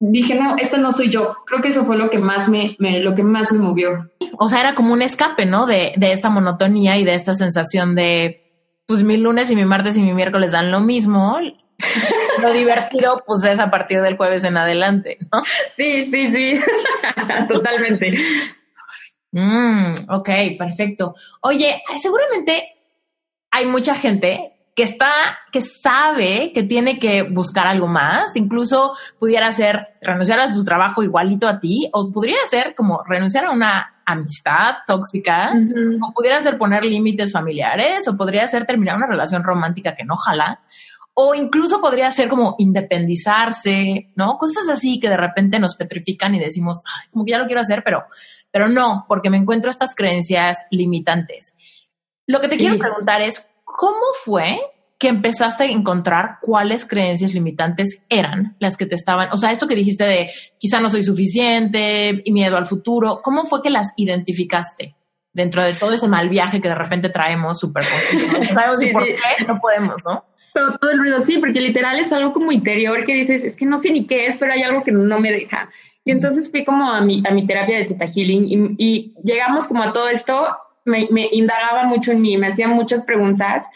dije, 0.00 0.34
no, 0.34 0.56
esto 0.56 0.76
no 0.78 0.92
soy 0.92 1.10
yo. 1.10 1.36
Creo 1.46 1.60
que 1.60 1.68
eso 1.68 1.84
fue 1.84 1.96
lo 1.96 2.10
que 2.10 2.18
más 2.18 2.48
me, 2.48 2.76
me, 2.78 3.00
lo 3.00 3.14
que 3.14 3.22
más 3.22 3.52
me 3.52 3.58
movió. 3.58 4.10
O 4.38 4.48
sea, 4.48 4.60
era 4.60 4.74
como 4.74 4.92
un 4.92 5.02
escape, 5.02 5.46
¿no? 5.46 5.66
De, 5.66 5.92
de 5.96 6.12
esta 6.12 6.30
monotonía 6.30 6.96
y 6.98 7.04
de 7.04 7.14
esta 7.14 7.34
sensación 7.34 7.94
de, 7.94 8.48
pues 8.86 9.02
mi 9.02 9.16
lunes 9.16 9.50
y 9.50 9.56
mi 9.56 9.64
martes 9.64 9.96
y 9.96 10.02
mi 10.02 10.12
miércoles 10.12 10.52
dan 10.52 10.70
lo 10.70 10.80
mismo. 10.80 11.38
lo 12.42 12.52
divertido, 12.52 13.22
pues 13.26 13.44
es 13.44 13.60
a 13.60 13.70
partir 13.70 14.00
del 14.02 14.16
jueves 14.16 14.44
en 14.44 14.56
adelante, 14.56 15.18
¿no? 15.32 15.42
Sí, 15.76 16.10
sí, 16.10 16.32
sí, 16.32 16.60
totalmente. 17.48 18.18
Mm, 19.32 19.92
ok, 20.08 20.30
perfecto. 20.56 21.14
Oye, 21.42 21.82
seguramente 22.00 22.76
hay 23.50 23.66
mucha 23.66 23.94
gente 23.94 24.57
que 24.78 24.84
está, 24.84 25.10
que 25.50 25.60
sabe 25.60 26.52
que 26.54 26.62
tiene 26.62 27.00
que 27.00 27.24
buscar 27.24 27.66
algo 27.66 27.88
más, 27.88 28.36
incluso 28.36 28.92
pudiera 29.18 29.50
ser 29.50 29.88
renunciar 30.00 30.38
a 30.38 30.54
su 30.54 30.62
trabajo 30.62 31.02
igualito 31.02 31.48
a 31.48 31.58
ti, 31.58 31.90
o 31.92 32.12
podría 32.12 32.38
ser 32.48 32.76
como 32.76 33.02
renunciar 33.02 33.46
a 33.46 33.50
una 33.50 34.02
amistad 34.06 34.76
tóxica, 34.86 35.50
o 36.00 36.12
pudiera 36.12 36.40
ser 36.40 36.58
poner 36.58 36.84
límites 36.84 37.32
familiares, 37.32 38.06
o 38.06 38.16
podría 38.16 38.46
ser 38.46 38.66
terminar 38.66 38.94
una 38.94 39.08
relación 39.08 39.42
romántica 39.42 39.96
que 39.96 40.04
no 40.04 40.14
jala, 40.14 40.60
o 41.12 41.34
incluso 41.34 41.80
podría 41.80 42.12
ser 42.12 42.28
como 42.28 42.54
independizarse, 42.58 44.12
¿no? 44.14 44.38
Cosas 44.38 44.68
así 44.68 45.00
que 45.00 45.08
de 45.08 45.16
repente 45.16 45.58
nos 45.58 45.74
petrifican 45.74 46.36
y 46.36 46.38
decimos, 46.38 46.84
como 47.10 47.24
que 47.24 47.32
ya 47.32 47.38
lo 47.38 47.46
quiero 47.46 47.62
hacer, 47.62 47.82
pero, 47.84 48.04
pero 48.52 48.68
no, 48.68 49.06
porque 49.08 49.28
me 49.28 49.38
encuentro 49.38 49.70
estas 49.70 49.96
creencias 49.96 50.66
limitantes. 50.70 51.56
Lo 52.28 52.40
que 52.40 52.46
te 52.46 52.56
quiero 52.56 52.78
preguntar 52.78 53.22
es, 53.22 53.44
¿cómo 53.78 54.00
fue 54.24 54.58
que 54.98 55.06
empezaste 55.06 55.62
a 55.62 55.70
encontrar 55.70 56.38
cuáles 56.42 56.84
creencias 56.84 57.32
limitantes 57.32 58.02
eran 58.08 58.56
las 58.58 58.76
que 58.76 58.86
te 58.86 58.96
estaban, 58.96 59.28
o 59.30 59.36
sea, 59.36 59.52
esto 59.52 59.68
que 59.68 59.76
dijiste 59.76 60.02
de 60.02 60.28
quizá 60.58 60.80
no 60.80 60.88
soy 60.88 61.04
suficiente 61.04 62.20
y 62.24 62.32
miedo 62.32 62.56
al 62.56 62.66
futuro, 62.66 63.20
¿cómo 63.22 63.44
fue 63.44 63.62
que 63.62 63.70
las 63.70 63.92
identificaste 63.96 64.96
dentro 65.32 65.62
de 65.62 65.74
todo 65.74 65.92
ese 65.92 66.08
mal 66.08 66.28
viaje 66.28 66.60
que 66.60 66.68
de 66.68 66.74
repente 66.74 67.10
traemos 67.10 67.60
súper 67.60 67.84
No 68.40 68.54
sabemos 68.54 68.84
por 68.92 69.04
qué 69.04 69.16
no 69.46 69.60
podemos, 69.60 70.04
¿no? 70.04 70.24
Todo, 70.52 70.90
el 70.90 70.98
ruido, 70.98 71.20
sí, 71.20 71.38
porque 71.38 71.60
literal 71.60 72.00
es 72.00 72.12
algo 72.12 72.32
como 72.32 72.50
interior 72.50 73.04
que 73.04 73.14
dices, 73.14 73.44
es 73.44 73.54
que 73.54 73.64
no 73.64 73.78
sé 73.78 73.92
ni 73.92 74.08
qué 74.08 74.26
es, 74.26 74.36
pero 74.38 74.52
hay 74.52 74.64
algo 74.64 74.82
que 74.82 74.90
no 74.90 75.20
me 75.20 75.30
deja. 75.30 75.70
Y 76.04 76.10
entonces 76.10 76.50
fui 76.50 76.64
como 76.64 76.90
a 76.90 77.00
mi, 77.00 77.22
a 77.24 77.30
mi 77.30 77.46
terapia 77.46 77.78
de 77.78 77.84
Teta 77.84 78.06
Healing 78.08 78.74
y, 78.76 79.14
llegamos 79.22 79.68
como 79.68 79.84
a 79.84 79.92
todo 79.92 80.08
esto, 80.08 80.48
me, 80.88 81.08
me 81.10 81.28
indagaba 81.30 81.84
mucho 81.84 82.12
en 82.12 82.20
mí, 82.20 82.36
me 82.36 82.48
hacían 82.48 82.70
muchas 82.70 83.04
preguntas 83.04 83.66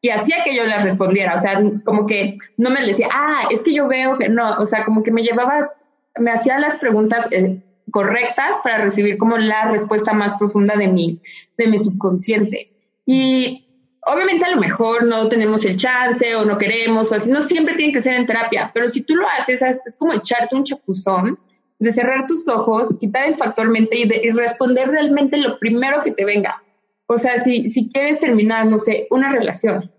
y 0.00 0.10
hacía 0.10 0.38
que 0.44 0.56
yo 0.56 0.64
las 0.64 0.82
respondiera, 0.82 1.34
o 1.36 1.38
sea, 1.38 1.62
como 1.84 2.06
que 2.06 2.38
no 2.56 2.70
me 2.70 2.84
decía, 2.84 3.08
ah, 3.12 3.44
es 3.50 3.62
que 3.62 3.72
yo 3.72 3.86
veo 3.86 4.18
que 4.18 4.28
no, 4.28 4.58
o 4.58 4.66
sea, 4.66 4.84
como 4.84 5.04
que 5.04 5.12
me 5.12 5.22
llevaba, 5.22 5.70
me 6.18 6.32
hacía 6.32 6.58
las 6.58 6.76
preguntas 6.76 7.28
eh, 7.30 7.62
correctas 7.92 8.56
para 8.64 8.78
recibir 8.78 9.16
como 9.16 9.38
la 9.38 9.70
respuesta 9.70 10.12
más 10.12 10.36
profunda 10.38 10.74
de 10.74 10.88
mi, 10.88 11.20
de 11.56 11.68
mi 11.68 11.78
subconsciente. 11.78 12.72
Y 13.06 13.64
obviamente 14.04 14.44
a 14.44 14.50
lo 14.50 14.60
mejor 14.60 15.04
no 15.04 15.28
tenemos 15.28 15.64
el 15.64 15.76
chance 15.76 16.34
o 16.34 16.44
no 16.44 16.58
queremos, 16.58 17.12
o 17.12 17.14
así, 17.14 17.30
no 17.30 17.40
siempre 17.42 17.76
tiene 17.76 17.92
que 17.92 18.02
ser 18.02 18.14
en 18.14 18.26
terapia, 18.26 18.72
pero 18.74 18.88
si 18.88 19.02
tú 19.02 19.14
lo 19.14 19.28
haces, 19.28 19.62
es 19.62 19.96
como 19.98 20.14
echarte 20.14 20.56
un 20.56 20.64
chapuzón 20.64 21.38
de 21.82 21.92
cerrar 21.92 22.28
tus 22.28 22.46
ojos, 22.46 22.96
quitar 23.00 23.26
el 23.26 23.34
factor 23.34 23.68
mente 23.68 23.98
y, 23.98 24.30
responder 24.30 24.88
realmente 24.88 25.36
lo 25.36 25.58
primero 25.58 26.02
que 26.04 26.12
te 26.12 26.24
venga. 26.24 26.62
O 27.06 27.18
sea, 27.18 27.38
si, 27.38 27.70
si 27.70 27.90
quieres 27.90 28.20
terminar, 28.20 28.66
no 28.66 28.78
sé, 28.78 29.08
una 29.10 29.32
relación 29.32 29.90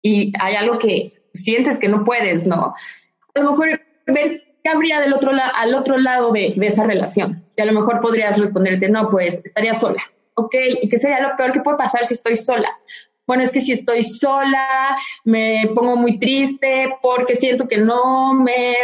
y 0.00 0.32
hay 0.40 0.54
algo 0.54 0.78
que 0.78 1.12
sientes 1.34 1.78
que 1.78 1.88
no 1.88 2.04
puedes, 2.04 2.46
¿no? 2.46 2.72
A 3.34 3.40
lo 3.40 3.50
mejor 3.50 3.80
ver 4.06 4.42
qué 4.62 4.70
habría 4.70 5.00
del 5.00 5.12
otro 5.12 5.32
al 5.32 5.74
otro 5.74 5.98
lado 5.98 6.30
de, 6.30 6.54
de, 6.56 6.66
esa 6.68 6.84
relación. 6.84 7.44
Y 7.56 7.62
a 7.62 7.64
lo 7.64 7.72
mejor 7.72 8.00
podrías 8.00 8.38
responderte, 8.38 8.88
no, 8.88 9.10
pues 9.10 9.44
estaría 9.44 9.74
sola. 9.74 10.02
Ok, 10.34 10.54
¿y 10.82 10.88
qué 10.88 10.98
sería 10.98 11.20
lo 11.20 11.36
peor 11.36 11.52
que 11.52 11.60
puede 11.60 11.78
pasar 11.78 12.06
si 12.06 12.14
estoy 12.14 12.36
sola? 12.36 12.68
Bueno, 13.26 13.42
es 13.42 13.50
que 13.50 13.60
si 13.60 13.72
estoy 13.72 14.04
sola, 14.04 14.96
me 15.24 15.68
pongo 15.74 15.96
muy 15.96 16.20
triste 16.20 16.94
porque 17.02 17.34
siento 17.34 17.66
que 17.66 17.78
no 17.78 18.34
me, 18.34 18.74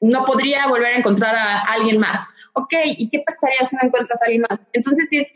no 0.00 0.24
podría 0.24 0.66
volver 0.68 0.94
a 0.94 0.98
encontrar 0.98 1.34
a 1.34 1.60
alguien 1.62 2.00
más. 2.00 2.20
Ok, 2.54 2.72
¿y 2.84 3.08
qué 3.10 3.22
pasaría 3.24 3.66
si 3.66 3.76
no 3.76 3.82
encuentras 3.84 4.20
a 4.20 4.24
alguien 4.24 4.44
más? 4.48 4.60
Entonces 4.72 5.08
es 5.10 5.32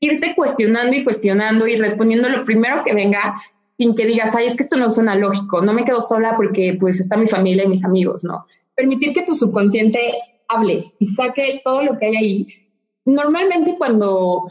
irte 0.00 0.34
cuestionando 0.34 0.94
y 0.96 1.04
cuestionando 1.04 1.66
y 1.66 1.76
respondiendo 1.76 2.28
lo 2.28 2.44
primero 2.44 2.84
que 2.84 2.94
venga 2.94 3.40
sin 3.76 3.94
que 3.94 4.06
digas, 4.06 4.34
ay, 4.34 4.46
es 4.46 4.56
que 4.56 4.64
esto 4.64 4.76
no 4.76 4.90
suena 4.90 5.14
lógico, 5.14 5.60
no 5.60 5.72
me 5.72 5.84
quedo 5.84 6.02
sola 6.02 6.34
porque 6.36 6.76
pues 6.78 7.00
está 7.00 7.16
mi 7.16 7.28
familia 7.28 7.64
y 7.64 7.68
mis 7.68 7.84
amigos, 7.84 8.24
¿no? 8.24 8.44
Permitir 8.74 9.14
que 9.14 9.24
tu 9.24 9.34
subconsciente 9.34 10.14
hable 10.48 10.92
y 10.98 11.06
saque 11.06 11.60
todo 11.64 11.82
lo 11.82 11.98
que 11.98 12.06
hay 12.06 12.16
ahí. 12.16 12.46
Normalmente 13.04 13.76
cuando 13.78 14.50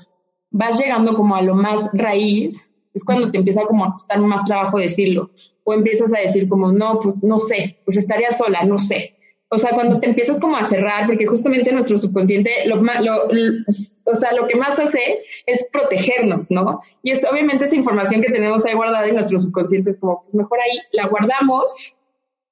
vas 0.49 0.79
llegando 0.79 1.13
como 1.13 1.35
a 1.35 1.41
lo 1.41 1.55
más 1.55 1.89
raíz, 1.93 2.57
es 2.93 3.03
cuando 3.03 3.29
te 3.29 3.37
empieza 3.37 3.63
como 3.63 3.85
a 3.85 3.93
costar 3.93 4.19
más 4.19 4.45
trabajo 4.45 4.79
decirlo. 4.79 5.31
O 5.65 5.73
empiezas 5.73 6.13
a 6.13 6.19
decir 6.19 6.47
como, 6.47 6.71
no, 6.71 6.99
pues 7.01 7.21
no 7.21 7.37
sé, 7.39 7.79
pues 7.83 7.97
estaría 7.97 8.31
sola, 8.31 8.63
no 8.63 8.77
sé 8.77 9.16
o 9.49 9.57
sea, 9.57 9.71
cuando 9.71 9.99
te 9.99 10.07
empiezas 10.07 10.39
como 10.39 10.57
a 10.57 10.65
cerrar, 10.65 11.07
porque 11.07 11.25
justamente 11.25 11.71
nuestro 11.71 11.97
subconsciente, 11.97 12.51
lo, 12.65 12.75
lo, 12.81 13.27
o 14.03 14.15
sea, 14.15 14.33
lo 14.33 14.45
que 14.47 14.55
más 14.55 14.77
hace 14.77 15.23
es 15.45 15.67
protegernos, 15.71 16.51
¿no? 16.51 16.81
Y 17.01 17.11
es 17.11 17.23
obviamente 17.23 17.65
esa 17.65 17.75
información 17.75 18.21
que 18.21 18.31
tenemos 18.31 18.65
ahí 18.65 18.73
guardada 18.73 19.07
en 19.07 19.15
nuestro 19.15 19.39
subconsciente 19.39 19.91
es 19.91 19.99
como, 19.99 20.23
pues 20.23 20.33
mejor 20.35 20.59
ahí 20.59 20.77
la 20.91 21.07
guardamos 21.07 21.95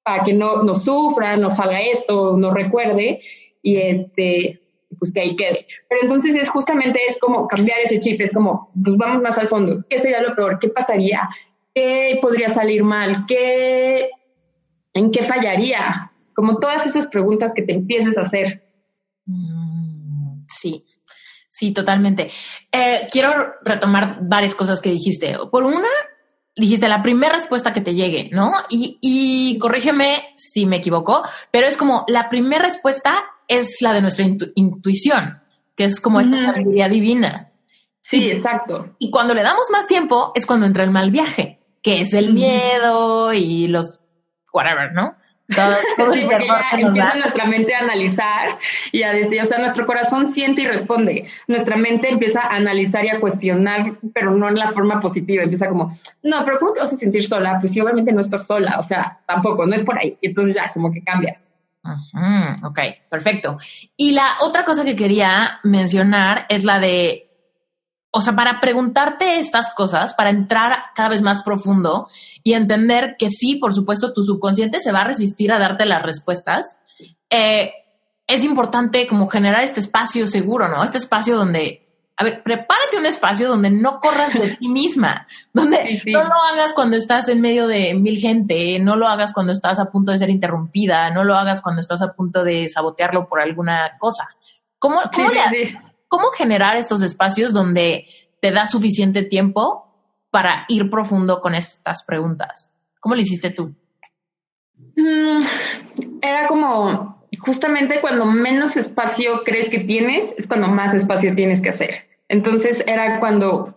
para 0.04 0.24
que 0.24 0.32
no 0.32 0.62
nos 0.62 0.84
sufra, 0.84 1.36
nos 1.36 1.56
salga 1.56 1.80
esto, 1.80 2.36
nos 2.36 2.54
recuerde 2.54 3.20
y 3.60 3.76
este, 3.76 4.62
pues 4.98 5.12
que 5.12 5.20
ahí 5.20 5.36
quede. 5.36 5.66
Pero 5.90 6.02
entonces 6.02 6.34
es 6.34 6.48
justamente 6.48 6.98
es 7.08 7.18
como 7.18 7.46
cambiar 7.46 7.80
ese 7.80 8.00
chip, 8.00 8.20
es 8.22 8.32
como, 8.32 8.70
pues 8.82 8.96
vamos 8.96 9.22
más 9.22 9.36
al 9.36 9.48
fondo, 9.48 9.84
¿qué 9.90 9.98
sería 9.98 10.22
lo 10.22 10.34
peor? 10.34 10.58
¿Qué 10.60 10.68
pasaría? 10.68 11.28
¿Qué 11.74 12.18
podría 12.22 12.48
salir 12.48 12.82
mal? 12.84 13.26
¿Qué, 13.28 14.08
en 14.94 15.10
qué 15.10 15.24
fallaría? 15.24 16.10
Como 16.36 16.58
todas 16.58 16.86
esas 16.86 17.06
preguntas 17.06 17.52
que 17.54 17.62
te 17.62 17.72
empieces 17.72 18.18
a 18.18 18.22
hacer. 18.22 18.62
Mm, 19.24 20.44
sí, 20.46 20.84
sí, 21.48 21.72
totalmente. 21.72 22.30
Eh, 22.70 23.08
quiero 23.10 23.54
retomar 23.64 24.18
varias 24.20 24.54
cosas 24.54 24.82
que 24.82 24.90
dijiste. 24.90 25.34
Por 25.50 25.64
una, 25.64 25.88
dijiste 26.54 26.88
la 26.88 27.02
primera 27.02 27.32
respuesta 27.32 27.72
que 27.72 27.80
te 27.80 27.94
llegue, 27.94 28.28
¿no? 28.32 28.52
Y, 28.68 29.56
corrígeme 29.58 30.34
si 30.36 30.66
me 30.66 30.76
equivoco, 30.76 31.22
pero 31.50 31.66
es 31.66 31.78
como 31.78 32.04
la 32.06 32.28
primera 32.28 32.64
respuesta 32.64 33.24
es 33.48 33.78
la 33.80 33.94
de 33.94 34.02
nuestra 34.02 34.26
intuición, 34.54 35.40
que 35.74 35.84
es 35.84 36.00
como 36.00 36.20
esta 36.20 36.52
sabiduría 36.52 36.90
divina. 36.90 37.50
Sí, 38.02 38.30
exacto. 38.30 38.94
Y 38.98 39.10
cuando 39.10 39.32
le 39.32 39.42
damos 39.42 39.70
más 39.72 39.86
tiempo 39.86 40.32
es 40.34 40.44
cuando 40.44 40.66
entra 40.66 40.84
el 40.84 40.90
mal 40.90 41.10
viaje, 41.10 41.60
que 41.82 42.00
es 42.00 42.12
el 42.12 42.34
miedo 42.34 43.32
y 43.32 43.68
los 43.68 44.00
whatever, 44.52 44.92
¿no? 44.92 45.16
Todo, 45.54 45.76
empieza 46.72 47.14
nuestra 47.14 47.44
mente 47.46 47.74
a 47.74 47.78
analizar 47.78 48.58
y 48.90 49.02
a 49.02 49.12
decir, 49.12 49.40
o 49.40 49.44
sea, 49.44 49.58
nuestro 49.58 49.86
corazón 49.86 50.32
siente 50.32 50.62
y 50.62 50.66
responde. 50.66 51.28
Nuestra 51.46 51.76
mente 51.76 52.08
empieza 52.08 52.40
a 52.40 52.56
analizar 52.56 53.04
y 53.04 53.10
a 53.10 53.20
cuestionar, 53.20 53.92
pero 54.12 54.32
no 54.32 54.48
en 54.48 54.56
la 54.56 54.68
forma 54.68 55.00
positiva. 55.00 55.44
Empieza 55.44 55.68
como, 55.68 55.96
no, 56.22 56.44
pero 56.44 56.58
¿cómo 56.58 56.72
te 56.72 56.80
vas 56.80 56.92
a 56.92 56.96
sentir 56.96 57.26
sola? 57.26 57.58
Pues 57.60 57.72
sí, 57.72 57.80
obviamente 57.80 58.12
no 58.12 58.20
estás 58.20 58.46
sola, 58.46 58.76
o 58.78 58.82
sea, 58.82 59.20
tampoco, 59.26 59.66
no 59.66 59.76
es 59.76 59.84
por 59.84 59.98
ahí. 59.98 60.16
Y 60.20 60.28
entonces 60.28 60.56
ya, 60.56 60.72
como 60.72 60.90
que 60.90 61.02
cambias. 61.02 61.44
ok, 62.64 62.78
perfecto. 63.08 63.56
Y 63.96 64.12
la 64.12 64.26
otra 64.40 64.64
cosa 64.64 64.84
que 64.84 64.96
quería 64.96 65.60
mencionar 65.62 66.46
es 66.48 66.64
la 66.64 66.80
de 66.80 67.26
o 68.16 68.22
sea, 68.22 68.34
para 68.34 68.60
preguntarte 68.60 69.38
estas 69.38 69.74
cosas, 69.74 70.14
para 70.14 70.30
entrar 70.30 70.84
cada 70.94 71.10
vez 71.10 71.20
más 71.20 71.42
profundo 71.42 72.08
y 72.46 72.54
entender 72.54 73.16
que 73.18 73.28
sí, 73.28 73.56
por 73.56 73.74
supuesto, 73.74 74.12
tu 74.12 74.22
subconsciente 74.22 74.78
se 74.78 74.92
va 74.92 75.00
a 75.00 75.04
resistir 75.08 75.50
a 75.50 75.58
darte 75.58 75.84
las 75.84 76.00
respuestas, 76.00 76.78
eh, 77.28 77.72
es 78.24 78.44
importante 78.44 79.08
como 79.08 79.26
generar 79.26 79.64
este 79.64 79.80
espacio 79.80 80.28
seguro, 80.28 80.68
¿no? 80.68 80.84
Este 80.84 80.98
espacio 80.98 81.36
donde, 81.36 81.88
a 82.16 82.22
ver, 82.22 82.44
prepárate 82.44 82.98
un 82.98 83.06
espacio 83.06 83.48
donde 83.48 83.70
no 83.70 83.98
corras 83.98 84.32
de 84.32 84.56
ti 84.60 84.68
misma, 84.68 85.26
donde 85.52 86.00
no 86.06 86.22
lo 86.22 86.34
hagas 86.52 86.72
cuando 86.72 86.96
estás 86.96 87.28
en 87.28 87.40
medio 87.40 87.66
de 87.66 87.94
mil 87.94 88.18
gente, 88.20 88.78
no 88.78 88.94
lo 88.94 89.08
hagas 89.08 89.32
cuando 89.32 89.50
estás 89.50 89.80
a 89.80 89.90
punto 89.90 90.12
de 90.12 90.18
ser 90.18 90.30
interrumpida, 90.30 91.10
no 91.10 91.24
lo 91.24 91.34
hagas 91.34 91.60
cuando 91.60 91.80
estás 91.80 92.00
a 92.00 92.12
punto 92.12 92.44
de 92.44 92.68
sabotearlo 92.68 93.28
por 93.28 93.40
alguna 93.40 93.96
cosa. 93.98 94.28
¿Cómo, 94.78 95.00
cómo 95.12 95.30
¿Cómo 96.06 96.28
generar 96.28 96.76
estos 96.76 97.02
espacios 97.02 97.52
donde 97.52 98.06
te 98.40 98.52
da 98.52 98.66
suficiente 98.66 99.24
tiempo 99.24 99.85
para 100.36 100.66
ir 100.68 100.90
profundo 100.90 101.40
con 101.40 101.54
estas 101.54 102.02
preguntas? 102.02 102.70
¿Cómo 103.00 103.14
lo 103.14 103.22
hiciste 103.22 103.48
tú? 103.48 103.74
Mm, 104.94 105.40
era 106.20 106.46
como 106.46 107.26
justamente 107.38 108.02
cuando 108.02 108.26
menos 108.26 108.76
espacio 108.76 109.44
crees 109.46 109.70
que 109.70 109.78
tienes, 109.78 110.34
es 110.36 110.46
cuando 110.46 110.68
más 110.68 110.92
espacio 110.92 111.34
tienes 111.34 111.62
que 111.62 111.70
hacer. 111.70 112.06
Entonces 112.28 112.84
era 112.86 113.18
cuando, 113.18 113.76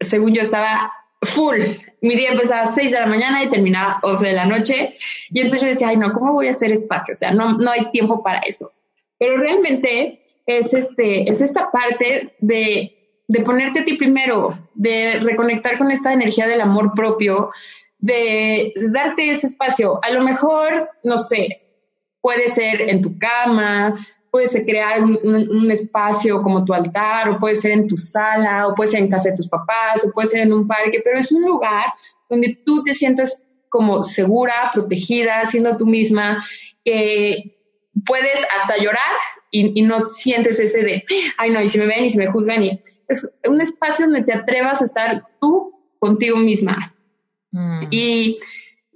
según 0.00 0.32
yo, 0.32 0.40
estaba 0.40 0.90
full. 1.20 1.58
Mi 2.00 2.16
día 2.16 2.30
empezaba 2.30 2.62
a 2.62 2.74
6 2.74 2.92
de 2.92 2.98
la 2.98 3.06
mañana 3.06 3.44
y 3.44 3.50
terminaba 3.50 4.00
a 4.02 4.06
11 4.06 4.26
de 4.26 4.32
la 4.32 4.46
noche. 4.46 4.96
Y 5.28 5.40
entonces 5.40 5.60
yo 5.60 5.68
decía, 5.68 5.88
ay, 5.88 5.98
no, 5.98 6.14
¿cómo 6.14 6.32
voy 6.32 6.48
a 6.48 6.52
hacer 6.52 6.72
espacio? 6.72 7.12
O 7.12 7.18
sea, 7.18 7.32
no, 7.32 7.58
no 7.58 7.70
hay 7.70 7.90
tiempo 7.90 8.22
para 8.22 8.38
eso. 8.38 8.72
Pero 9.18 9.36
realmente 9.36 10.22
es, 10.46 10.72
este, 10.72 11.30
es 11.30 11.42
esta 11.42 11.70
parte 11.70 12.32
de, 12.38 12.99
de 13.30 13.42
ponerte 13.42 13.78
a 13.78 13.84
ti 13.84 13.96
primero, 13.96 14.58
de 14.74 15.20
reconectar 15.20 15.78
con 15.78 15.92
esta 15.92 16.12
energía 16.12 16.48
del 16.48 16.60
amor 16.60 16.94
propio, 16.96 17.52
de 18.00 18.72
darte 18.90 19.30
ese 19.30 19.46
espacio. 19.46 20.00
A 20.02 20.10
lo 20.10 20.24
mejor, 20.24 20.90
no 21.04 21.16
sé, 21.16 21.62
puede 22.20 22.48
ser 22.48 22.80
en 22.80 23.00
tu 23.00 23.16
cama, 23.20 24.04
puede 24.32 24.48
ser 24.48 24.64
crear 24.64 25.04
un, 25.04 25.70
espacio 25.70 26.42
como 26.42 26.64
tu 26.64 26.74
altar, 26.74 27.28
o 27.28 27.38
puede 27.38 27.54
ser 27.54 27.70
en 27.70 27.86
tu 27.86 27.96
sala, 27.96 28.66
o 28.66 28.74
puede 28.74 28.90
ser 28.90 29.00
en 29.02 29.10
casa 29.10 29.30
de 29.30 29.36
tus 29.36 29.48
papás, 29.48 30.04
o 30.04 30.10
puede 30.10 30.30
ser 30.30 30.40
en 30.40 30.52
un 30.52 30.66
parque, 30.66 31.00
pero 31.04 31.20
es 31.20 31.30
un 31.30 31.42
lugar 31.42 31.84
donde 32.28 32.58
tú 32.66 32.82
te 32.82 32.96
sientas 32.96 33.40
como 33.68 34.02
segura, 34.02 34.72
protegida, 34.74 35.46
siendo 35.46 35.76
tú 35.76 35.86
misma, 35.86 36.44
que 36.84 37.56
puedes 38.04 38.44
hasta 38.58 38.76
llorar 38.76 39.14
y, 39.52 39.82
no 39.82 40.10
sientes 40.10 40.58
ese 40.58 40.82
de, 40.82 41.04
ay 41.38 41.50
no, 41.50 41.62
y 41.62 41.68
si 41.68 41.78
me 41.78 41.86
ven 41.86 42.06
y 42.06 42.10
si 42.10 42.18
me 42.18 42.26
juzgan, 42.26 42.64
y 42.64 42.80
es 43.10 43.30
un 43.46 43.60
espacio 43.60 44.06
donde 44.06 44.24
te 44.24 44.32
atrevas 44.32 44.80
a 44.80 44.84
estar 44.84 45.24
tú 45.40 45.74
contigo 45.98 46.36
misma. 46.38 46.94
Mm. 47.52 47.88
Y 47.90 48.38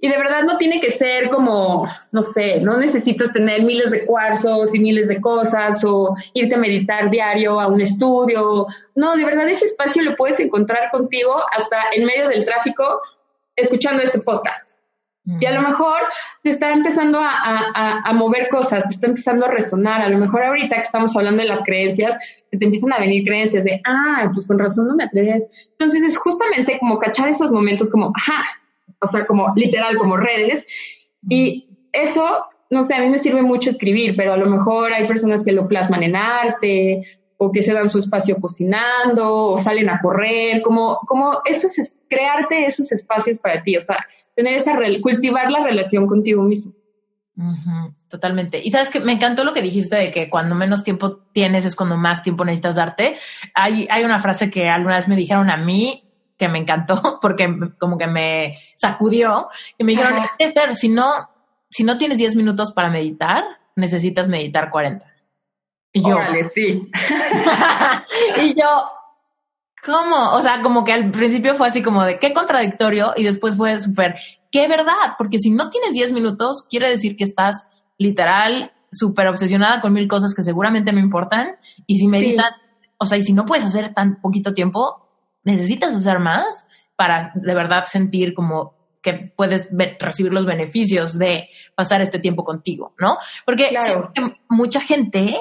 y 0.05 0.07
de 0.07 0.17
verdad 0.17 0.43
no 0.43 0.57
tiene 0.57 0.81
que 0.81 0.91
ser 0.91 1.29
como, 1.29 1.87
no 2.11 2.21
sé, 2.21 2.59
no 2.61 2.77
necesitas 2.77 3.33
tener 3.33 3.63
miles 3.63 3.89
de 3.89 4.05
cuarzos 4.05 4.75
y 4.75 4.79
miles 4.79 5.07
de 5.07 5.19
cosas 5.19 5.83
o 5.83 6.15
irte 6.35 6.53
a 6.53 6.59
meditar 6.59 7.09
diario 7.09 7.59
a 7.59 7.65
un 7.65 7.81
estudio. 7.81 8.67
No, 8.93 9.15
de 9.15 9.25
verdad 9.25 9.49
ese 9.49 9.65
espacio 9.65 10.03
lo 10.03 10.15
puedes 10.15 10.39
encontrar 10.39 10.91
contigo 10.91 11.41
hasta 11.57 11.77
en 11.95 12.05
medio 12.05 12.27
del 12.27 12.45
tráfico 12.45 13.01
escuchando 13.55 14.03
este 14.03 14.19
podcast. 14.19 14.69
Y 15.39 15.45
a 15.47 15.53
lo 15.53 15.61
mejor 15.63 16.01
te 16.43 16.51
está 16.51 16.71
empezando 16.71 17.19
a, 17.19 18.01
a, 18.05 18.13
mover 18.13 18.47
cosas, 18.49 18.83
te 18.85 18.93
está 18.93 19.07
empezando 19.07 19.47
a 19.47 19.49
resonar. 19.49 20.03
A 20.03 20.09
lo 20.09 20.19
mejor 20.19 20.43
ahorita 20.43 20.75
que 20.75 20.83
estamos 20.83 21.15
hablando 21.17 21.41
de 21.41 21.49
las 21.49 21.63
creencias, 21.63 22.15
te 22.57 22.65
empiezan 22.65 22.93
a 22.93 22.99
venir 22.99 23.23
creencias 23.25 23.63
de, 23.63 23.81
ah, 23.85 24.29
pues 24.33 24.47
con 24.47 24.59
razón 24.59 24.87
no 24.87 24.95
me 24.95 25.05
atreves. 25.05 25.45
Entonces 25.71 26.03
es 26.03 26.17
justamente 26.17 26.77
como 26.79 26.99
cachar 26.99 27.29
esos 27.29 27.51
momentos 27.51 27.89
como, 27.91 28.11
ajá, 28.15 28.43
o 29.01 29.07
sea, 29.07 29.25
como 29.25 29.53
literal, 29.55 29.97
como 29.97 30.17
redes. 30.17 30.67
Y 31.29 31.69
eso, 31.91 32.45
no 32.69 32.83
sé, 32.83 32.95
a 32.95 33.01
mí 33.01 33.09
me 33.09 33.19
sirve 33.19 33.41
mucho 33.41 33.69
escribir, 33.69 34.15
pero 34.15 34.33
a 34.33 34.37
lo 34.37 34.47
mejor 34.47 34.93
hay 34.93 35.07
personas 35.07 35.43
que 35.43 35.51
lo 35.51 35.67
plasman 35.67 36.03
en 36.03 36.15
arte 36.15 37.03
o 37.37 37.51
que 37.51 37.61
se 37.61 37.73
dan 37.73 37.89
su 37.89 37.99
espacio 37.99 38.37
cocinando 38.39 39.33
o 39.33 39.57
salen 39.57 39.89
a 39.89 39.99
correr, 40.01 40.61
como, 40.61 40.99
como 41.07 41.39
eso 41.45 41.67
es, 41.67 41.97
crearte 42.09 42.65
esos 42.65 42.91
espacios 42.91 43.39
para 43.39 43.61
ti, 43.63 43.75
o 43.75 43.81
sea, 43.81 44.05
tener 44.35 44.55
esa, 44.55 44.77
cultivar 45.01 45.51
la 45.51 45.63
relación 45.63 46.07
contigo 46.07 46.43
mismo. 46.43 46.73
Totalmente. 48.07 48.61
Y 48.63 48.71
sabes 48.71 48.89
que 48.89 48.99
me 48.99 49.11
encantó 49.11 49.43
lo 49.43 49.53
que 49.53 49.61
dijiste 49.61 49.95
de 49.95 50.11
que 50.11 50.29
cuando 50.29 50.55
menos 50.55 50.83
tiempo 50.83 51.17
tienes 51.33 51.65
es 51.65 51.75
cuando 51.75 51.97
más 51.97 52.23
tiempo 52.23 52.45
necesitas 52.45 52.75
darte. 52.75 53.17
Hay, 53.53 53.87
hay 53.89 54.03
una 54.03 54.21
frase 54.21 54.49
que 54.49 54.69
alguna 54.69 54.95
vez 54.95 55.07
me 55.07 55.15
dijeron 55.15 55.49
a 55.49 55.57
mí 55.57 56.03
que 56.37 56.49
me 56.49 56.59
encantó 56.59 57.19
porque 57.21 57.47
como 57.79 57.97
que 57.97 58.07
me 58.07 58.57
sacudió 58.75 59.49
y 59.77 59.83
me 59.83 59.91
dijeron, 59.91 60.23
Esther, 60.39 60.75
si 60.75 60.89
no, 60.89 61.11
si 61.69 61.83
no 61.83 61.97
tienes 61.97 62.17
10 62.17 62.35
minutos 62.35 62.71
para 62.71 62.89
meditar, 62.89 63.43
necesitas 63.75 64.27
meditar 64.27 64.69
40. 64.69 65.05
Y 65.91 66.01
yo, 66.01 66.17
sí. 66.53 66.91
y 68.41 68.53
yo, 68.53 68.91
¿cómo? 69.85 70.33
O 70.33 70.41
sea, 70.41 70.61
como 70.61 70.83
que 70.83 70.91
al 70.91 71.09
principio 71.11 71.55
fue 71.55 71.67
así 71.67 71.81
como 71.81 72.03
de 72.03 72.19
qué 72.19 72.33
contradictorio 72.33 73.13
y 73.15 73.23
después 73.23 73.55
fue 73.55 73.79
súper, 73.79 74.15
qué 74.55 74.69
verdad, 74.69 75.15
porque 75.17 75.37
si 75.37 75.49
no 75.49 75.69
tienes 75.69 75.91
10 75.91 76.13
minutos, 76.13 76.65
quiere 76.69 76.87
decir 76.87 77.17
que 77.17 77.25
estás 77.25 77.67
literal 77.97 78.71
súper 78.89 79.27
obsesionada 79.27 79.81
con 79.81 79.91
mil 79.91 80.07
cosas 80.07 80.33
que 80.33 80.43
seguramente 80.43 80.93
no 80.93 80.99
importan. 80.99 81.57
Y 81.85 81.97
si 81.97 82.07
meditas, 82.07 82.61
o 82.97 83.05
sea, 83.05 83.17
y 83.17 83.21
si 83.21 83.33
no 83.33 83.43
puedes 83.43 83.65
hacer 83.65 83.93
tan 83.93 84.21
poquito 84.21 84.53
tiempo, 84.53 85.09
necesitas 85.43 85.93
hacer 85.93 86.19
más 86.19 86.65
para 86.95 87.33
de 87.35 87.53
verdad 87.53 87.83
sentir 87.83 88.33
como 88.33 88.75
que 89.01 89.33
puedes 89.35 89.69
recibir 89.99 90.31
los 90.31 90.45
beneficios 90.45 91.17
de 91.17 91.49
pasar 91.75 92.01
este 92.01 92.19
tiempo 92.19 92.45
contigo, 92.45 92.93
¿no? 92.97 93.17
Porque 93.45 93.75
mucha 94.47 94.79
gente 94.79 95.35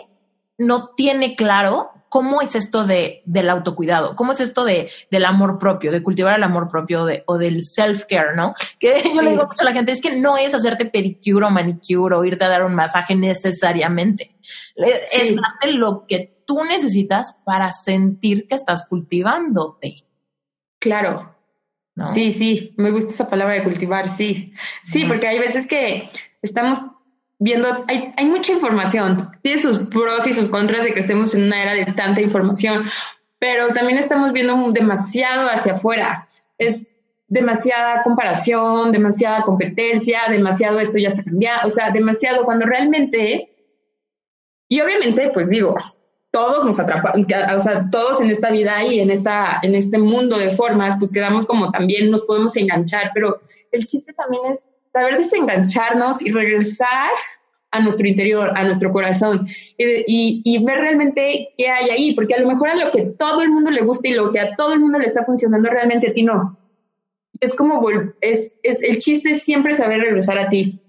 no 0.59 0.89
tiene 0.97 1.37
claro 1.37 1.93
cómo 2.15 2.41
es 2.41 2.55
esto 2.55 2.85
de, 2.85 3.23
del 3.25 3.51
autocuidado, 3.51 4.15
cómo 4.15 4.31
es 4.31 4.41
esto 4.41 4.65
de, 4.65 4.89
del 5.11 5.25
amor 5.25 5.59
propio, 5.59 5.91
de 5.91 6.01
cultivar 6.01 6.37
el 6.37 6.45
amor 6.45 6.69
propio 6.69 7.05
de, 7.05 7.25
o 7.27 7.39
del 7.39 7.65
self-care, 7.65 8.37
¿no? 8.37 8.55
Que 8.79 9.03
yo 9.13 9.21
le 9.21 9.33
digo 9.33 9.49
a 9.59 9.65
la 9.65 9.73
gente, 9.73 9.91
es 9.91 10.01
que 10.01 10.15
no 10.15 10.37
es 10.37 10.55
hacerte 10.55 10.85
pedicure 10.85 11.45
o 11.45 11.51
manicure 11.51 12.15
o 12.15 12.25
irte 12.25 12.45
a 12.45 12.49
dar 12.49 12.63
un 12.63 12.77
masaje 12.77 13.17
necesariamente. 13.17 14.37
Es 14.77 15.35
darte 15.35 15.73
lo 15.77 16.07
que 16.07 16.41
tú 16.47 16.63
necesitas 16.63 17.37
para 17.45 17.73
sentir 17.73 18.47
que 18.47 18.55
estás 18.55 18.87
cultivándote. 18.89 20.05
Claro. 20.79 21.35
Sí, 22.15 22.33
sí, 22.33 22.75
me 22.77 22.93
gusta 22.93 23.13
esa 23.13 23.29
palabra 23.29 23.55
de 23.55 23.65
cultivar, 23.65 24.09
sí. 24.09 24.53
Sí, 24.85 25.05
porque 25.05 25.27
hay 25.27 25.41
veces 25.41 25.67
que 25.67 26.11
estamos 26.43 26.79
viendo, 27.45 27.85
hay, 27.89 28.13
hay 28.17 28.25
mucha 28.25 28.55
información, 28.55 29.31
tiene 29.43 29.61
sus 29.61 29.79
pros 29.89 30.27
y 30.27 30.33
sus 30.33 30.49
contras 30.49 30.83
de 30.83 30.95
que 30.95 31.01
estemos 31.01 31.35
en 31.35 31.45
una 31.45 31.63
era 31.63 31.75
de 31.75 31.93
tanta 31.93 32.23
información, 32.23 32.87
pero 33.39 33.69
también 33.69 33.99
estamos 33.99 34.33
viendo 34.33 34.73
demasiado 34.73 35.51
hacia 35.51 35.75
afuera. 35.75 36.27
Es 36.57 36.91
demasiada 37.29 38.03
comparación, 38.03 38.93
demasiada 38.93 39.43
competencia, 39.43 40.23
demasiado 40.31 40.81
esto 40.81 40.97
ya 40.97 41.09
está 41.09 41.23
cambiando, 41.23 41.67
o 41.67 41.71
sea, 41.71 41.91
demasiado 41.91 42.47
cuando 42.47 42.65
realmente, 42.65 43.51
y 44.67 44.81
obviamente, 44.81 45.31
pues 45.35 45.51
digo, 45.51 45.77
todos 46.31 46.65
nos 46.65 46.81
atrapan, 46.81 47.27
o 47.55 47.61
sea, 47.61 47.91
todos 47.91 48.23
en 48.23 48.31
esta 48.31 48.51
vida 48.51 48.83
y 48.85 49.01
en, 49.01 49.11
esta, 49.11 49.59
en 49.63 49.75
este 49.75 49.99
mundo 49.99 50.39
de 50.39 50.53
formas, 50.53 50.97
pues 50.99 51.13
quedamos 51.13 51.45
como 51.45 51.71
también 51.71 52.11
nos 52.11 52.23
podemos 52.23 52.57
enganchar, 52.57 53.11
pero 53.13 53.39
el 53.71 53.85
chiste 53.85 54.15
también 54.15 54.55
es 54.55 54.61
saber 54.95 55.19
desengancharnos 55.19 56.23
y 56.23 56.31
regresar 56.31 57.11
a 57.75 57.81
nuestro 57.81 58.07
interior, 58.07 58.53
a 58.55 58.63
nuestro 58.63 58.93
corazón 58.93 59.49
y, 59.77 60.43
y, 60.45 60.65
ver 60.65 60.79
realmente 60.79 61.49
qué 61.59 61.69
hay 61.69 61.91
ahí, 61.91 62.15
porque 62.15 62.35
a 62.35 62.41
lo 62.41 62.47
mejor 62.47 62.69
a 62.69 62.77
lo 62.77 62.93
que 62.93 63.03
todo 63.19 63.43
el 63.43 63.51
mundo 63.51 63.71
le 63.71 63.83
gusta 63.83 64.07
y 64.09 64.13
lo 64.13 64.31
que 64.31 64.39
a 64.39 64.55
todo 64.55 64.73
el 64.73 64.81
mundo 64.81 65.01
le 65.01 65.07
está 65.07 65.25
funcionando 65.25 65.69
realmente 65.69 66.11
a 66.11 66.15
ti 66.15 66.23
no. 66.23 66.57
Es 67.41 67.53
como, 67.55 67.85
es, 68.21 68.53
es 68.63 68.83
el 68.83 69.01
chiste 69.01 69.33
es 69.33 69.43
siempre 69.43 69.75
saber 69.75 70.01
regresar 70.01 70.39
a 70.39 70.49
ti. 70.49 70.81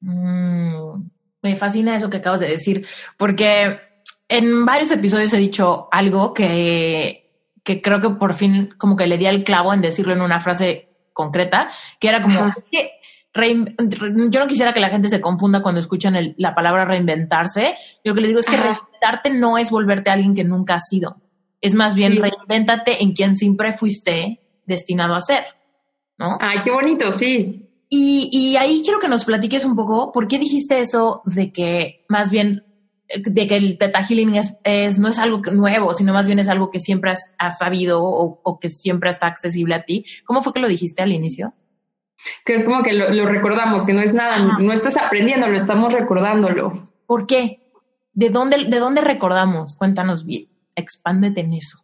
Mm, 0.00 0.94
me 1.42 1.56
fascina 1.56 1.96
eso 1.96 2.10
que 2.10 2.16
acabas 2.16 2.40
de 2.40 2.48
decir, 2.48 2.86
porque 3.16 3.78
en 4.28 4.66
varios 4.66 4.90
episodios 4.90 5.32
he 5.32 5.38
dicho 5.38 5.88
algo 5.92 6.34
que, 6.34 7.30
que 7.62 7.80
creo 7.80 8.00
que 8.00 8.10
por 8.10 8.34
fin 8.34 8.74
como 8.78 8.96
que 8.96 9.06
le 9.06 9.16
di 9.16 9.26
al 9.26 9.44
clavo 9.44 9.72
en 9.72 9.80
decirlo 9.80 10.12
en 10.12 10.22
una 10.22 10.40
frase 10.40 10.88
concreta, 11.12 11.70
que 12.00 12.08
era 12.08 12.20
como, 12.20 12.52
yo 13.34 14.40
no 14.40 14.46
quisiera 14.46 14.72
que 14.72 14.80
la 14.80 14.90
gente 14.90 15.08
se 15.08 15.20
confunda 15.20 15.62
cuando 15.62 15.80
escuchan 15.80 16.34
la 16.36 16.54
palabra 16.54 16.84
reinventarse. 16.84 17.74
Yo 18.04 18.10
lo 18.10 18.14
que 18.14 18.20
le 18.20 18.28
digo 18.28 18.40
es 18.40 18.46
que 18.46 18.56
reinventarte 18.56 19.30
no 19.30 19.58
es 19.58 19.70
volverte 19.70 20.10
a 20.10 20.14
alguien 20.14 20.34
que 20.34 20.44
nunca 20.44 20.74
has 20.74 20.88
sido. 20.88 21.16
Es 21.60 21.74
más 21.74 21.94
bien 21.94 22.20
reinventate 22.20 23.02
en 23.02 23.12
quien 23.12 23.36
siempre 23.36 23.72
fuiste 23.72 24.40
destinado 24.66 25.14
a 25.14 25.20
ser, 25.20 25.44
¿no? 26.18 26.36
Ay, 26.40 26.58
qué 26.64 26.70
bonito, 26.70 27.12
sí. 27.18 27.68
Y, 27.88 28.30
y 28.32 28.56
ahí 28.56 28.82
quiero 28.82 29.00
que 29.00 29.08
nos 29.08 29.24
platiques 29.24 29.64
un 29.64 29.76
poco, 29.76 30.12
¿por 30.12 30.26
qué 30.26 30.38
dijiste 30.38 30.80
eso 30.80 31.22
de 31.24 31.52
que 31.52 32.04
más 32.08 32.30
bien 32.30 32.64
de 33.14 33.46
que 33.46 33.56
el 33.56 33.78
Teta 33.78 34.02
Healing 34.02 34.34
es, 34.34 34.98
no 34.98 35.08
es 35.08 35.18
algo 35.18 35.42
nuevo, 35.52 35.94
sino 35.94 36.12
más 36.12 36.26
bien 36.26 36.38
es 36.38 36.48
algo 36.48 36.70
que 36.70 36.80
siempre 36.80 37.12
has, 37.38 37.58
sabido 37.58 38.02
o, 38.02 38.58
que 38.58 38.68
siempre 38.68 39.10
está 39.10 39.26
accesible 39.26 39.74
a 39.74 39.84
ti. 39.84 40.04
¿Cómo 40.24 40.42
fue 40.42 40.52
que 40.52 40.60
lo 40.60 40.68
dijiste 40.68 41.02
al 41.02 41.12
inicio? 41.12 41.54
Que 42.44 42.54
es 42.54 42.64
como 42.64 42.82
que 42.82 42.92
lo, 42.92 43.26
recordamos, 43.26 43.84
que 43.84 43.92
no 43.92 44.00
es 44.00 44.14
nada, 44.14 44.58
no 44.58 44.72
estás 44.72 44.96
aprendiendo, 44.96 45.46
lo 45.48 45.56
estamos 45.56 45.92
recordándolo. 45.92 46.88
¿Por 47.06 47.26
qué? 47.26 47.60
¿De 48.14 48.30
dónde, 48.30 48.64
¿De 48.68 48.78
dónde 48.78 49.00
recordamos? 49.00 49.76
Cuéntanos 49.76 50.24
bien, 50.24 50.48
expándete 50.76 51.40
en 51.40 51.54
eso. 51.54 51.78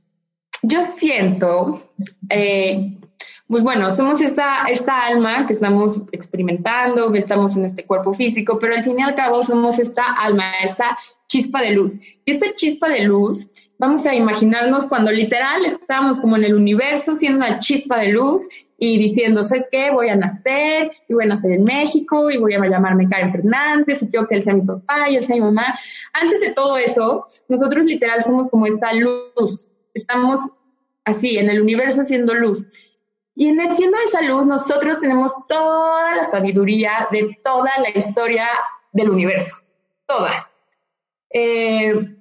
Yo 0.63 0.83
siento, 0.83 1.83
eh, 2.31 2.99
pues 3.47 3.63
bueno, 3.63 3.91
somos 3.91 4.21
esta, 4.21 4.65
esta 4.65 5.07
alma 5.07 5.47
que 5.47 5.55
estamos 5.55 6.03
experimentando, 6.13 7.13
que 7.13 7.21
estamos 7.21 7.57
en 7.57 7.65
este 7.65 7.87
cuerpo 7.87 8.13
físico, 8.13 8.59
pero 8.61 8.75
al 8.75 8.85
fin 8.85 8.99
y 8.99 9.03
al 9.03 9.15
cabo 9.15 9.45
somos 9.45 9.79
esta 9.79 10.05
alma, 10.15 10.53
esta 10.63 10.99
chispa 11.29 11.63
de 11.63 11.71
luz. 11.71 11.95
Y 12.25 12.33
esta 12.33 12.55
chispa 12.55 12.89
de 12.89 13.05
luz, 13.05 13.51
vamos 13.79 14.05
a 14.05 14.15
imaginarnos 14.15 14.87
cuando 14.87 15.11
literal 15.11 15.65
estamos 15.65 16.21
como 16.21 16.37
en 16.37 16.45
el 16.45 16.55
universo 16.55 17.17
siendo 17.17 17.39
una 17.39 17.61
chispa 17.61 17.99
de 17.99 18.09
luz 18.09 18.43
y 18.79 18.97
diciendo, 18.99 19.43
¿sabes 19.43 19.67
qué? 19.73 19.91
Voy 19.91 20.09
a 20.09 20.15
nacer 20.15 20.93
y 21.09 21.15
voy 21.15 21.25
a 21.25 21.29
nacer 21.29 21.53
en 21.53 21.65
México 21.65 22.31
y 22.31 22.39
voy 22.39 22.55
a 22.55 22.65
llamarme 22.65 23.09
Karen 23.09 23.33
Fernández 23.33 24.01
y 24.01 24.09
quiero 24.09 24.29
que 24.29 24.37
él 24.37 24.45
sea 24.45 24.55
mi 24.55 24.63
papá 24.63 25.11
y 25.11 25.17
él 25.17 25.27
sea 25.27 25.35
mi 25.35 25.43
mamá. 25.43 25.79
Antes 26.13 26.41
de 26.41 26.53
todo 26.53 26.79
eso, 26.79 27.27
nosotros 27.49 27.85
literal 27.85 28.23
somos 28.23 28.49
como 28.51 28.67
esta 28.67 28.93
luz. 28.93 29.67
Estamos 29.95 30.39
así, 31.05 31.39
en 31.39 31.51
el 31.51 31.61
universo 31.61 32.03
haciendo 32.03 32.35
luz. 32.35 32.67
Y 33.35 33.49
en 33.49 33.71
siendo 33.73 33.97
esa 34.07 34.23
luz, 34.23 34.47
nosotros 34.47 35.01
tenemos 35.01 35.33
toda 35.49 36.17
la 36.17 36.25
sabiduría 36.25 37.09
de 37.11 37.37
toda 37.45 37.71
la 37.81 37.91
historia 37.91 38.47
del 38.93 39.11
universo, 39.11 39.57
toda. 40.07 40.51
Eh, 41.31 42.18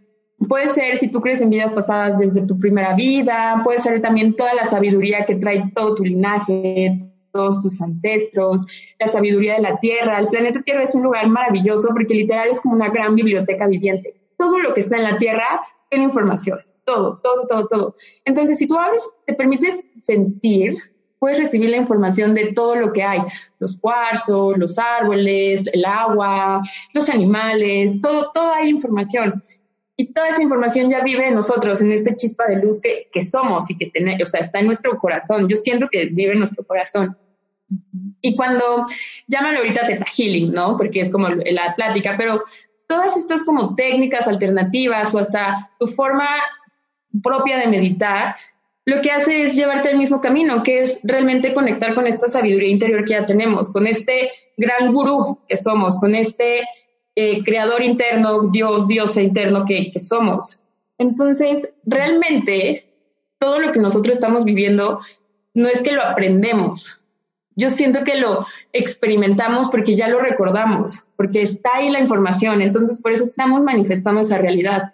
puede 0.47 0.69
ser 0.69 0.97
si 0.97 1.09
tú 1.09 1.21
crees 1.21 1.41
en 1.41 1.49
vidas 1.49 1.73
pasadas 1.73 2.17
desde 2.19 2.45
tu 2.45 2.59
primera 2.59 2.93
vida, 2.95 3.61
puede 3.63 3.79
ser 3.79 4.01
también 4.01 4.35
toda 4.35 4.53
la 4.53 4.65
sabiduría 4.65 5.25
que 5.25 5.35
trae 5.35 5.71
todo 5.73 5.95
tu 5.95 6.03
linaje, 6.03 7.07
todos 7.31 7.61
tus 7.61 7.81
ancestros, 7.81 8.65
la 8.99 9.07
sabiduría 9.07 9.55
de 9.55 9.61
la 9.61 9.79
Tierra. 9.79 10.19
El 10.19 10.27
planeta 10.27 10.61
Tierra 10.61 10.83
es 10.83 10.95
un 10.95 11.03
lugar 11.03 11.27
maravilloso 11.27 11.89
porque 11.93 12.13
literal 12.13 12.49
es 12.49 12.61
como 12.61 12.75
una 12.75 12.89
gran 12.89 13.15
biblioteca 13.15 13.67
viviente. 13.67 14.15
Todo 14.37 14.59
lo 14.59 14.73
que 14.73 14.81
está 14.81 14.97
en 14.97 15.03
la 15.03 15.17
Tierra 15.17 15.61
tiene 15.89 16.05
información, 16.05 16.59
todo, 16.85 17.19
todo, 17.23 17.47
todo, 17.47 17.67
todo. 17.67 17.95
Entonces, 18.25 18.59
si 18.59 18.67
tú 18.67 18.77
abres, 18.77 19.03
te 19.25 19.33
permites 19.33 19.83
sentir, 20.03 20.75
puedes 21.19 21.39
recibir 21.39 21.69
la 21.69 21.77
información 21.77 22.33
de 22.33 22.53
todo 22.53 22.75
lo 22.75 22.93
que 22.93 23.03
hay, 23.03 23.19
los 23.59 23.77
cuarzos, 23.77 24.57
los 24.57 24.77
árboles, 24.77 25.67
el 25.73 25.85
agua, 25.85 26.61
los 26.93 27.09
animales, 27.09 27.99
todo, 28.01 28.31
toda 28.33 28.57
hay 28.57 28.69
información. 28.69 29.43
Y 29.99 30.13
toda 30.13 30.29
esa 30.29 30.43
información 30.43 30.91
ya 30.91 31.03
vive 31.03 31.27
en 31.27 31.33
nosotros, 31.33 31.81
en 31.81 31.91
esta 31.91 32.15
chispa 32.15 32.45
de 32.45 32.57
luz 32.57 32.79
que, 32.79 33.09
que 33.11 33.25
somos 33.25 33.67
y 33.69 33.77
que 33.77 33.87
tenemos, 33.87 34.21
o 34.21 34.25
sea, 34.27 34.41
está 34.41 34.59
en 34.59 34.67
nuestro 34.67 34.97
corazón. 34.99 35.49
Yo 35.49 35.57
siento 35.57 35.87
que 35.91 36.05
vive 36.05 36.33
en 36.33 36.39
nuestro 36.39 36.63
corazón. 36.63 37.17
Y 38.21 38.35
cuando, 38.35 38.85
llámalo 39.27 39.59
ahorita 39.59 39.87
Teta 39.87 40.05
Healing, 40.05 40.53
¿no? 40.53 40.77
Porque 40.77 41.01
es 41.01 41.11
como 41.11 41.29
la 41.29 41.75
plática, 41.75 42.13
pero 42.15 42.43
todas 42.87 43.17
estas 43.17 43.43
como 43.43 43.75
técnicas 43.75 44.27
alternativas 44.27 45.13
o 45.13 45.19
hasta 45.19 45.69
tu 45.79 45.87
forma 45.87 46.27
propia 47.23 47.57
de 47.57 47.67
meditar, 47.67 48.35
lo 48.85 49.01
que 49.01 49.11
hace 49.11 49.43
es 49.43 49.55
llevarte 49.55 49.89
al 49.89 49.97
mismo 49.97 50.21
camino, 50.21 50.63
que 50.63 50.83
es 50.83 51.01
realmente 51.03 51.53
conectar 51.53 51.93
con 51.93 52.07
esta 52.07 52.29
sabiduría 52.29 52.69
interior 52.69 53.03
que 53.03 53.11
ya 53.11 53.25
tenemos, 53.25 53.71
con 53.73 53.85
este 53.85 54.31
gran 54.55 54.93
gurú 54.93 55.39
que 55.47 55.57
somos, 55.57 55.99
con 55.99 56.15
este 56.15 56.61
eh, 57.19 57.43
creador 57.43 57.81
interno, 57.81 58.43
Dios, 58.51 58.87
Dios 58.87 59.17
interno 59.17 59.65
que, 59.65 59.91
somos. 59.99 60.59
Entonces, 60.99 61.67
realmente, 61.83 62.93
todo 63.39 63.57
lo 63.57 63.71
que 63.71 63.79
nosotros 63.79 64.17
estamos 64.17 64.45
viviendo 64.45 64.99
no 65.55 65.67
es 65.67 65.81
que 65.81 65.93
lo 65.93 66.03
aprendemos. 66.03 67.01
Yo 67.55 67.71
siento 67.71 68.03
que 68.03 68.17
lo 68.17 68.45
experimentamos 68.71 69.69
porque 69.71 69.95
ya 69.95 70.09
lo 70.09 70.19
recordamos, 70.19 71.07
porque 71.15 71.41
está 71.41 71.77
ahí 71.77 71.89
la 71.89 72.01
información, 72.01 72.61
entonces 72.61 73.01
por 73.01 73.11
eso 73.11 73.23
estamos 73.23 73.63
manifestando 73.63 74.21
esa 74.21 74.37
realidad. 74.37 74.93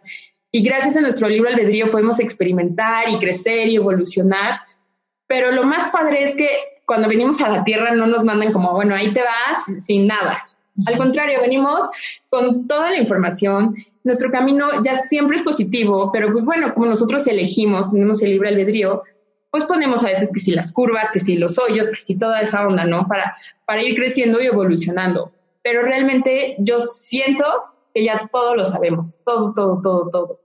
Y 0.49 0.63
gracias 0.63 0.95
a 0.95 1.01
nuestro 1.01 1.27
libro 1.27 1.49
albedrío 1.49 1.91
podemos 1.91 2.21
experimentar 2.21 3.09
y 3.09 3.19
crecer 3.19 3.67
y 3.67 3.75
evolucionar. 3.75 4.61
Pero 5.27 5.51
lo 5.51 5.63
más 5.63 5.91
padre 5.91 6.23
es 6.23 6.37
que 6.37 6.47
cuando 6.85 7.09
venimos 7.09 7.41
a 7.41 7.49
la 7.49 7.65
Tierra 7.65 7.93
no 7.93 8.07
nos 8.07 8.23
mandan 8.23 8.53
como, 8.53 8.71
bueno, 8.71 8.95
ahí 8.95 9.11
te 9.11 9.21
vas 9.21 9.83
sin 9.83 10.07
nada. 10.07 10.41
Al 10.85 10.97
contrario, 10.97 11.41
venimos 11.41 11.89
con 12.29 12.67
toda 12.67 12.89
la 12.91 12.97
información. 12.97 13.75
Nuestro 14.03 14.31
camino 14.31 14.83
ya 14.83 15.03
siempre 15.03 15.37
es 15.37 15.43
positivo, 15.43 16.11
pero 16.11 16.31
pues 16.31 16.43
bueno, 16.43 16.73
como 16.73 16.87
nosotros 16.87 17.25
elegimos, 17.27 17.91
tenemos 17.91 18.21
el 18.23 18.31
libre 18.31 18.49
albedrío, 18.49 19.03
pues 19.51 19.65
ponemos 19.65 20.03
a 20.03 20.07
veces 20.07 20.31
que 20.33 20.39
si 20.39 20.51
las 20.51 20.71
curvas, 20.73 21.11
que 21.11 21.19
si 21.19 21.35
los 21.35 21.59
hoyos, 21.59 21.89
que 21.89 22.01
si 22.01 22.17
toda 22.17 22.41
esa 22.41 22.65
onda, 22.65 22.85
¿no? 22.85 23.07
Para, 23.07 23.37
para 23.65 23.83
ir 23.83 23.95
creciendo 23.95 24.41
y 24.41 24.47
evolucionando. 24.47 25.31
Pero 25.61 25.83
realmente 25.83 26.55
yo 26.57 26.79
siento 26.79 27.45
que 27.93 28.03
ya 28.03 28.29
todo 28.31 28.55
lo 28.55 28.65
sabemos, 28.65 29.15
todo, 29.23 29.53
todo, 29.53 29.79
todo, 29.81 30.09
todo. 30.09 30.39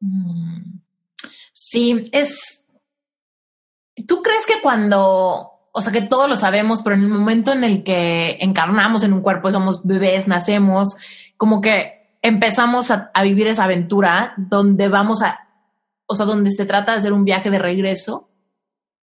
Mm. 0.00 0.80
Sí, 1.52 2.08
es... 2.12 2.64
¿Tú 4.08 4.22
crees 4.22 4.44
que 4.46 4.60
cuando, 4.60 5.53
o 5.76 5.80
sea, 5.80 5.92
que 5.92 6.02
todos 6.02 6.28
lo 6.28 6.36
sabemos, 6.36 6.82
pero 6.82 6.94
en 6.94 7.02
el 7.02 7.08
momento 7.08 7.52
en 7.52 7.64
el 7.64 7.82
que 7.82 8.38
encarnamos 8.40 9.02
en 9.02 9.12
un 9.12 9.22
cuerpo, 9.22 9.50
somos 9.50 9.84
bebés, 9.84 10.28
nacemos, 10.28 10.96
como 11.36 11.60
que 11.60 12.16
empezamos 12.22 12.92
a, 12.92 13.10
vivir 13.24 13.48
esa 13.48 13.64
aventura 13.64 14.34
donde 14.36 14.86
vamos 14.86 15.20
a, 15.20 15.48
o 16.06 16.14
sea, 16.14 16.26
donde 16.26 16.52
se 16.52 16.64
trata 16.64 16.92
de 16.92 16.98
hacer 16.98 17.12
un 17.12 17.24
viaje 17.24 17.50
de 17.50 17.58
regreso? 17.58 18.30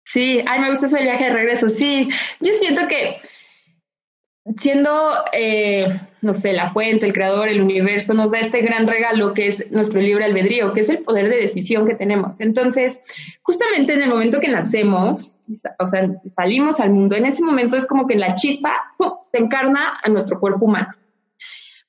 Sí, 0.06 0.40
ay, 0.48 0.60
me 0.60 0.70
gusta 0.70 0.86
ese 0.86 1.02
viaje 1.02 1.24
de 1.24 1.32
regreso. 1.34 1.68
Sí, 1.68 2.08
yo 2.40 2.52
siento 2.58 2.88
que 2.88 3.20
siendo, 4.58 5.12
eh, 5.32 6.00
no 6.22 6.32
sé, 6.32 6.52
la 6.52 6.70
fuente, 6.70 7.06
el 7.06 7.12
creador, 7.12 7.48
el 7.48 7.60
universo, 7.60 8.14
nos 8.14 8.30
da 8.30 8.40
este 8.40 8.62
gran 8.62 8.86
regalo 8.86 9.34
que 9.34 9.48
es 9.48 9.70
nuestro 9.72 10.00
libre 10.00 10.24
albedrío, 10.24 10.72
que 10.72 10.80
es 10.80 10.88
el 10.88 10.98
poder 10.98 11.28
de 11.28 11.36
decisión 11.36 11.86
que 11.86 11.94
tenemos. 11.94 12.40
Entonces, 12.40 13.02
justamente 13.42 13.94
en 13.94 14.02
el 14.02 14.10
momento 14.10 14.40
que 14.40 14.48
nacemos, 14.48 15.34
o 15.78 15.86
sea, 15.86 16.08
salimos 16.34 16.80
al 16.80 16.90
mundo, 16.90 17.16
en 17.16 17.26
ese 17.26 17.42
momento 17.42 17.76
es 17.76 17.86
como 17.86 18.06
que 18.06 18.16
la 18.16 18.36
chispa 18.36 18.72
se 19.32 19.38
encarna 19.38 19.98
a 20.02 20.08
nuestro 20.08 20.38
cuerpo 20.38 20.64
humano. 20.66 20.94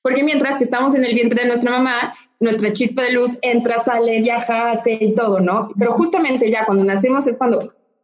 Porque 0.02 0.22
mientras 0.22 0.58
que 0.58 0.64
estamos 0.64 0.94
en 0.94 1.04
el 1.04 1.14
vientre 1.14 1.42
de 1.42 1.48
nuestra 1.48 1.70
mamá, 1.70 2.14
nuestra 2.40 2.72
chispa 2.72 3.02
de 3.02 3.12
luz 3.12 3.36
entra, 3.42 3.78
sale, 3.78 4.20
viaja, 4.20 4.70
hace 4.70 4.92
y 4.92 5.14
todo, 5.14 5.40
¿no? 5.40 5.70
Pero 5.78 5.92
justamente 5.92 6.50
ya 6.50 6.64
cuando 6.64 6.84
nacemos 6.84 7.26
es 7.26 7.36
cuando 7.36 7.58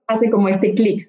hace 0.07 0.31
como 0.31 0.49
este 0.49 0.75
clic. 0.75 1.09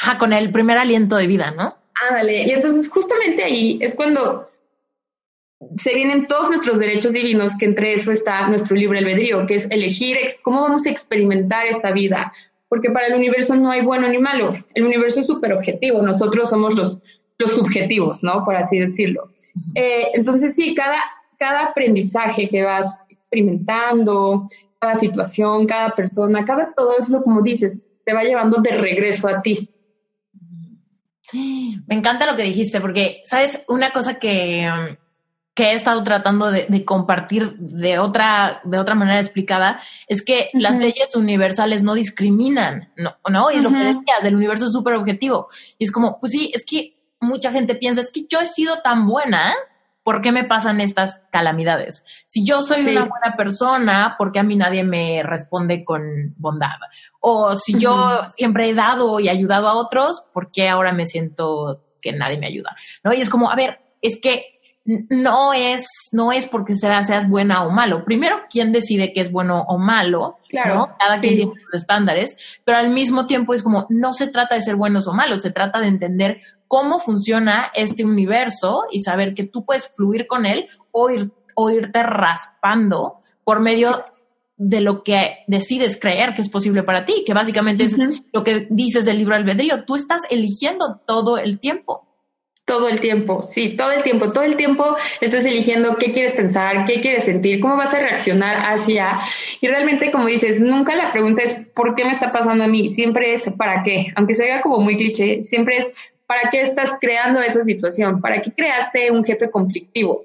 Ajá, 0.00 0.18
con 0.18 0.32
el 0.32 0.50
primer 0.50 0.78
aliento 0.78 1.16
de 1.16 1.26
vida, 1.26 1.52
¿no? 1.52 1.76
Ándale, 2.08 2.44
y 2.44 2.50
entonces 2.50 2.88
justamente 2.88 3.42
ahí 3.42 3.78
es 3.80 3.94
cuando 3.94 4.48
se 5.78 5.94
vienen 5.94 6.28
todos 6.28 6.50
nuestros 6.50 6.78
derechos 6.78 7.12
divinos, 7.12 7.52
que 7.58 7.66
entre 7.66 7.94
eso 7.94 8.12
está 8.12 8.46
nuestro 8.48 8.76
libre 8.76 8.98
albedrío, 8.98 9.46
que 9.46 9.56
es 9.56 9.70
elegir 9.70 10.16
cómo 10.42 10.62
vamos 10.62 10.86
a 10.86 10.90
experimentar 10.90 11.66
esta 11.66 11.90
vida, 11.90 12.32
porque 12.68 12.90
para 12.90 13.08
el 13.08 13.14
universo 13.14 13.56
no 13.56 13.70
hay 13.70 13.80
bueno 13.80 14.08
ni 14.08 14.18
malo, 14.18 14.54
el 14.74 14.84
universo 14.84 15.20
es 15.20 15.26
súper 15.26 15.52
objetivo, 15.52 16.02
nosotros 16.02 16.50
somos 16.50 16.74
los, 16.74 17.02
los 17.38 17.52
subjetivos, 17.52 18.22
¿no? 18.22 18.44
Por 18.44 18.56
así 18.56 18.78
decirlo. 18.78 19.30
Eh, 19.74 20.08
entonces 20.14 20.54
sí, 20.54 20.74
cada, 20.74 20.98
cada 21.38 21.66
aprendizaje 21.66 22.48
que 22.48 22.62
vas 22.62 23.04
experimentando, 23.08 24.48
cada 24.78 24.94
situación, 24.94 25.66
cada 25.66 25.90
persona, 25.90 26.44
cada 26.44 26.72
todo 26.74 26.98
es 27.00 27.08
lo 27.08 27.22
como 27.22 27.42
dices, 27.42 27.82
te 28.04 28.14
va 28.14 28.22
llevando 28.22 28.60
de 28.60 28.70
regreso 28.70 29.28
a 29.28 29.42
ti. 29.42 29.68
Me 31.32 31.94
encanta 31.94 32.26
lo 32.26 32.36
que 32.36 32.44
dijiste, 32.44 32.80
porque, 32.80 33.22
¿sabes? 33.24 33.62
Una 33.68 33.90
cosa 33.90 34.18
que, 34.18 34.68
um, 34.70 34.96
que 35.58 35.72
he 35.72 35.74
estado 35.74 36.02
tratando 36.04 36.52
de, 36.52 36.84
compartir 36.84 37.56
de 37.58 37.98
otra, 37.98 38.60
de 38.62 38.78
otra 38.78 38.94
manera 38.94 39.20
explicada 39.20 39.80
es 40.06 40.22
que 40.22 40.50
las 40.52 40.78
leyes 40.78 41.16
universales 41.16 41.82
no 41.82 41.94
discriminan, 41.94 42.92
¿no? 42.96 43.16
¿no? 43.28 43.50
Y 43.50 43.58
lo 43.60 43.70
que 43.70 43.78
decías, 43.78 44.24
el 44.24 44.36
universo 44.36 44.66
es 44.66 44.72
súper 44.72 44.94
objetivo. 44.94 45.48
Y 45.76 45.82
es 45.84 45.90
como, 45.90 46.20
pues 46.20 46.30
sí, 46.30 46.52
es 46.54 46.64
que 46.64 46.94
mucha 47.20 47.50
gente 47.50 47.74
piensa, 47.74 48.00
es 48.00 48.12
que 48.12 48.24
yo 48.28 48.38
he 48.40 48.46
sido 48.46 48.82
tan 48.82 49.08
buena 49.08 49.52
¿por 50.08 50.22
qué 50.22 50.32
me 50.32 50.44
pasan 50.44 50.80
estas 50.80 51.20
calamidades? 51.30 52.02
Si 52.28 52.42
yo 52.42 52.62
soy 52.62 52.80
una 52.80 53.04
buena 53.04 53.36
persona, 53.36 54.14
¿por 54.16 54.32
qué 54.32 54.38
a 54.38 54.42
mí 54.42 54.56
nadie 54.56 54.82
me 54.82 55.22
responde 55.22 55.84
con 55.84 56.34
bondad? 56.38 56.78
O 57.20 57.54
si 57.56 57.78
yo 57.78 58.22
siempre 58.34 58.70
he 58.70 58.74
dado 58.74 59.20
y 59.20 59.28
ayudado 59.28 59.68
a 59.68 59.74
otros, 59.74 60.24
¿por 60.32 60.50
qué 60.50 60.66
ahora 60.66 60.92
me 60.92 61.04
siento 61.04 61.84
que 62.00 62.12
nadie 62.12 62.38
me 62.38 62.46
ayuda? 62.46 62.74
¿No? 63.04 63.12
Y 63.12 63.20
es 63.20 63.28
como, 63.28 63.50
a 63.50 63.54
ver, 63.54 63.80
es 64.00 64.18
que 64.18 64.58
no 64.86 65.52
es, 65.52 65.86
no 66.12 66.32
es 66.32 66.46
porque 66.46 66.74
seas, 66.74 67.08
seas 67.08 67.28
buena 67.28 67.66
o 67.66 67.70
malo. 67.70 68.06
Primero, 68.06 68.40
¿quién 68.48 68.72
decide 68.72 69.12
qué 69.12 69.20
es 69.20 69.30
bueno 69.30 69.66
o 69.68 69.76
malo? 69.76 70.38
Claro. 70.48 70.96
Cada 70.98 71.20
quien 71.20 71.36
tiene 71.36 71.52
sus 71.66 71.74
estándares, 71.74 72.38
pero 72.64 72.78
al 72.78 72.88
mismo 72.88 73.26
tiempo 73.26 73.52
es 73.52 73.62
como, 73.62 73.86
no 73.90 74.14
se 74.14 74.28
trata 74.28 74.54
de 74.54 74.62
ser 74.62 74.76
buenos 74.76 75.06
o 75.06 75.12
malos, 75.12 75.42
se 75.42 75.50
trata 75.50 75.80
de 75.80 75.88
entender 75.88 76.40
cómo 76.68 77.00
funciona 77.00 77.72
este 77.74 78.04
universo 78.04 78.84
y 78.92 79.00
saber 79.00 79.34
que 79.34 79.44
tú 79.44 79.64
puedes 79.64 79.88
fluir 79.88 80.26
con 80.26 80.46
él 80.46 80.66
o, 80.92 81.10
ir, 81.10 81.30
o 81.54 81.70
irte 81.70 82.02
raspando 82.02 83.16
por 83.42 83.60
medio 83.60 84.04
de 84.58 84.80
lo 84.80 85.04
que 85.04 85.38
decides 85.46 85.98
creer 85.98 86.34
que 86.34 86.42
es 86.42 86.48
posible 86.48 86.82
para 86.82 87.04
ti, 87.04 87.22
que 87.24 87.32
básicamente 87.32 87.84
es 87.84 87.96
lo 88.32 88.44
que 88.44 88.66
dices 88.70 89.04
del 89.04 89.16
libro 89.16 89.36
albedrío. 89.36 89.84
Tú 89.84 89.94
estás 89.94 90.22
eligiendo 90.30 91.00
todo 91.06 91.38
el 91.38 91.58
tiempo. 91.58 92.04
Todo 92.64 92.86
el 92.86 93.00
tiempo, 93.00 93.40
sí, 93.42 93.78
todo 93.78 93.92
el 93.92 94.02
tiempo, 94.02 94.30
todo 94.30 94.44
el 94.44 94.58
tiempo 94.58 94.94
estás 95.22 95.46
eligiendo 95.46 95.96
qué 95.96 96.12
quieres 96.12 96.34
pensar, 96.34 96.84
qué 96.84 97.00
quieres 97.00 97.24
sentir, 97.24 97.60
cómo 97.60 97.78
vas 97.78 97.94
a 97.94 97.98
reaccionar 97.98 98.74
hacia. 98.74 99.20
Y 99.62 99.68
realmente, 99.68 100.12
como 100.12 100.26
dices, 100.26 100.60
nunca 100.60 100.94
la 100.94 101.10
pregunta 101.10 101.44
es 101.44 101.66
¿por 101.74 101.94
qué 101.94 102.04
me 102.04 102.12
está 102.12 102.30
pasando 102.30 102.64
a 102.64 102.68
mí? 102.68 102.90
Siempre 102.90 103.32
es 103.32 103.50
¿para 103.56 103.82
qué? 103.84 104.08
Aunque 104.16 104.34
se 104.34 104.44
vea 104.44 104.60
como 104.60 104.80
muy 104.80 104.98
cliché, 104.98 105.44
siempre 105.44 105.78
es 105.78 105.86
¿para 106.28 106.50
qué 106.50 106.60
estás 106.60 106.90
creando 107.00 107.40
esa 107.40 107.62
situación? 107.64 108.20
¿Para 108.20 108.40
qué 108.42 108.52
creaste 108.52 109.10
un 109.10 109.24
jefe 109.24 109.50
conflictivo? 109.50 110.24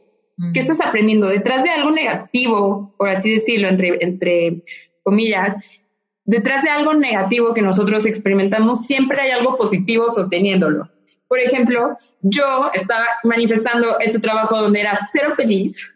¿Qué 0.54 0.60
estás 0.60 0.82
aprendiendo? 0.82 1.28
Detrás 1.28 1.64
de 1.64 1.70
algo 1.70 1.92
negativo, 1.92 2.94
por 2.98 3.08
así 3.08 3.36
decirlo, 3.36 3.70
entre, 3.70 4.04
entre 4.04 4.64
comillas, 5.02 5.56
detrás 6.26 6.64
de 6.64 6.70
algo 6.70 6.94
negativo 6.94 7.54
que 7.54 7.62
nosotros 7.62 8.06
experimentamos, 8.06 8.86
siempre 8.86 9.22
hay 9.22 9.32
algo 9.32 9.58
positivo 9.58 10.10
sosteniéndolo. 10.10 10.90
Por 11.30 11.40
ejemplo, 11.40 11.96
yo 12.22 12.70
estaba 12.74 13.06
manifestando 13.24 14.00
este 14.00 14.20
trabajo 14.20 14.60
donde 14.60 14.82
era 14.82 15.00
cero 15.12 15.34
feliz 15.36 15.96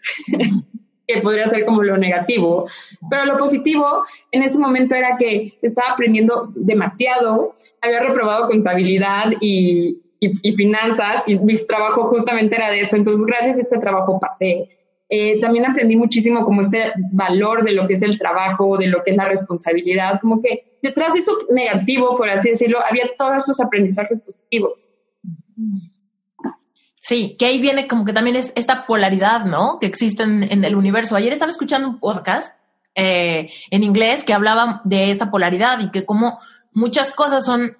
que 1.07 1.21
podría 1.21 1.47
ser 1.47 1.65
como 1.65 1.81
lo 1.81 1.97
negativo. 1.97 2.67
Pero 3.09 3.25
lo 3.25 3.37
positivo 3.37 4.03
en 4.31 4.43
ese 4.43 4.57
momento 4.57 4.93
era 4.93 5.17
que 5.17 5.57
estaba 5.61 5.93
aprendiendo 5.93 6.51
demasiado, 6.55 7.53
había 7.81 8.01
reprobado 8.01 8.47
contabilidad 8.47 9.31
y, 9.39 9.97
y, 10.19 10.51
finanzas 10.53 11.23
y 11.25 11.37
mi 11.37 11.57
trabajo 11.65 12.09
justamente 12.09 12.55
era 12.55 12.69
de 12.69 12.81
eso. 12.81 12.95
Entonces, 12.95 13.25
gracias 13.25 13.57
a 13.57 13.61
este 13.61 13.79
trabajo 13.79 14.19
pasé. 14.19 14.69
Eh, 15.09 15.39
también 15.39 15.65
aprendí 15.65 15.95
muchísimo 15.95 16.43
como 16.43 16.61
este 16.61 16.91
valor 17.13 17.63
de 17.63 17.71
lo 17.71 17.87
que 17.87 17.93
es 17.93 18.01
el 18.01 18.19
trabajo, 18.19 18.77
de 18.77 18.87
lo 18.87 19.03
que 19.03 19.11
es 19.11 19.17
la 19.17 19.29
responsabilidad, 19.29 20.19
como 20.19 20.41
que 20.41 20.77
detrás 20.81 21.13
de 21.13 21.19
eso 21.19 21.31
negativo, 21.49 22.17
por 22.17 22.29
así 22.29 22.49
decirlo, 22.49 22.79
había 22.83 23.05
todos 23.17 23.37
esos 23.37 23.61
aprendizajes 23.61 24.19
positivos. 24.19 24.85
Sí, 27.07 27.37
que 27.39 27.45
ahí 27.45 27.61
viene 27.61 27.87
como 27.87 28.03
que 28.03 28.11
también 28.11 28.35
es 28.35 28.51
esta 28.57 28.85
polaridad, 28.85 29.45
¿no? 29.45 29.79
Que 29.79 29.87
existe 29.87 30.23
en, 30.23 30.65
el 30.65 30.75
universo. 30.75 31.15
Ayer 31.15 31.31
estaba 31.31 31.49
escuchando 31.49 31.87
un 31.87 32.01
podcast 32.01 32.59
eh, 32.95 33.49
en 33.71 33.83
inglés 33.85 34.25
que 34.25 34.33
hablaba 34.33 34.81
de 34.83 35.09
esta 35.09 35.31
polaridad 35.31 35.79
y 35.79 35.89
que 35.89 36.05
como 36.05 36.37
muchas 36.73 37.13
cosas 37.13 37.45
son, 37.45 37.77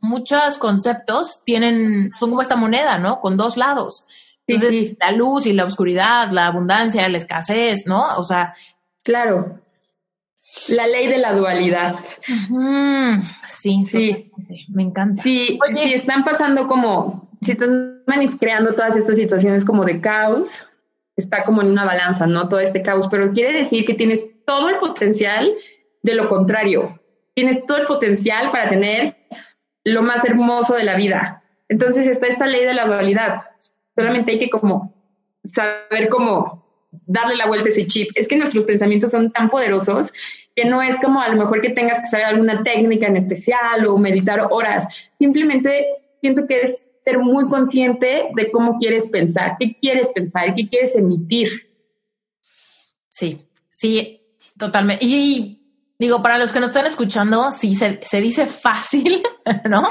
muchos 0.00 0.58
conceptos 0.58 1.40
tienen, 1.44 2.10
son 2.18 2.30
como 2.30 2.42
esta 2.42 2.56
moneda, 2.56 2.98
¿no? 2.98 3.20
Con 3.20 3.36
dos 3.36 3.56
lados. 3.56 4.06
Entonces, 4.44 4.96
la 4.98 5.12
luz 5.12 5.46
y 5.46 5.52
la 5.52 5.64
oscuridad, 5.64 6.32
la 6.32 6.48
abundancia, 6.48 7.08
la 7.08 7.18
escasez, 7.18 7.86
¿no? 7.86 8.08
O 8.16 8.24
sea. 8.24 8.54
Claro. 9.04 9.60
La 10.70 10.88
ley 10.88 11.06
de 11.06 11.18
la 11.18 11.32
dualidad. 11.32 12.00
Sí, 13.44 13.86
sí. 13.92 14.32
Me 14.68 14.82
encanta. 14.82 15.22
Sí, 15.22 15.60
si 15.74 15.94
están 15.94 16.24
pasando 16.24 16.66
como 16.66 17.27
si 17.42 17.52
están 17.52 18.02
creando 18.38 18.74
todas 18.74 18.96
estas 18.96 19.16
situaciones 19.16 19.64
como 19.64 19.84
de 19.84 20.00
caos, 20.00 20.68
está 21.16 21.44
como 21.44 21.62
en 21.62 21.68
una 21.68 21.84
balanza, 21.84 22.26
¿no? 22.26 22.48
Todo 22.48 22.60
este 22.60 22.82
caos, 22.82 23.08
pero 23.10 23.32
quiere 23.32 23.58
decir 23.58 23.84
que 23.84 23.94
tienes 23.94 24.24
todo 24.44 24.68
el 24.68 24.76
potencial 24.76 25.52
de 26.02 26.14
lo 26.14 26.28
contrario. 26.28 26.98
Tienes 27.34 27.64
todo 27.66 27.78
el 27.78 27.86
potencial 27.86 28.50
para 28.50 28.68
tener 28.68 29.16
lo 29.84 30.02
más 30.02 30.24
hermoso 30.24 30.74
de 30.74 30.84
la 30.84 30.96
vida. 30.96 31.42
Entonces 31.68 32.06
está 32.06 32.26
esta 32.26 32.46
ley 32.46 32.64
de 32.64 32.74
la 32.74 32.86
dualidad. 32.86 33.42
Solamente 33.94 34.32
hay 34.32 34.38
que 34.38 34.50
como 34.50 34.94
saber 35.52 36.08
cómo 36.08 36.64
darle 37.06 37.36
la 37.36 37.46
vuelta 37.46 37.68
a 37.68 37.72
ese 37.72 37.86
chip. 37.86 38.08
Es 38.14 38.28
que 38.28 38.36
nuestros 38.36 38.64
pensamientos 38.64 39.12
son 39.12 39.30
tan 39.30 39.50
poderosos 39.50 40.12
que 40.56 40.64
no 40.64 40.82
es 40.82 40.98
como 41.00 41.20
a 41.20 41.28
lo 41.28 41.36
mejor 41.36 41.60
que 41.60 41.70
tengas 41.70 42.00
que 42.00 42.08
saber 42.08 42.26
alguna 42.26 42.62
técnica 42.64 43.06
en 43.06 43.16
especial 43.16 43.86
o 43.86 43.96
meditar 43.96 44.48
horas. 44.50 44.86
Simplemente 45.12 45.86
siento 46.20 46.46
que 46.46 46.62
es 46.62 46.82
ser 47.08 47.18
muy 47.18 47.48
consciente 47.48 48.28
de 48.34 48.50
cómo 48.50 48.76
quieres 48.78 49.06
pensar, 49.06 49.56
qué 49.58 49.74
quieres 49.80 50.08
pensar, 50.14 50.54
qué 50.54 50.68
quieres 50.68 50.94
emitir. 50.94 51.48
Sí, 53.08 53.40
sí, 53.70 54.20
totalmente. 54.58 55.06
Y 55.06 55.57
digo, 55.98 56.22
para 56.22 56.38
los 56.38 56.52
que 56.52 56.60
nos 56.60 56.70
están 56.70 56.86
escuchando, 56.86 57.50
sí, 57.50 57.74
se, 57.74 58.00
se 58.04 58.20
dice 58.20 58.46
fácil, 58.46 59.20
¿no? 59.68 59.82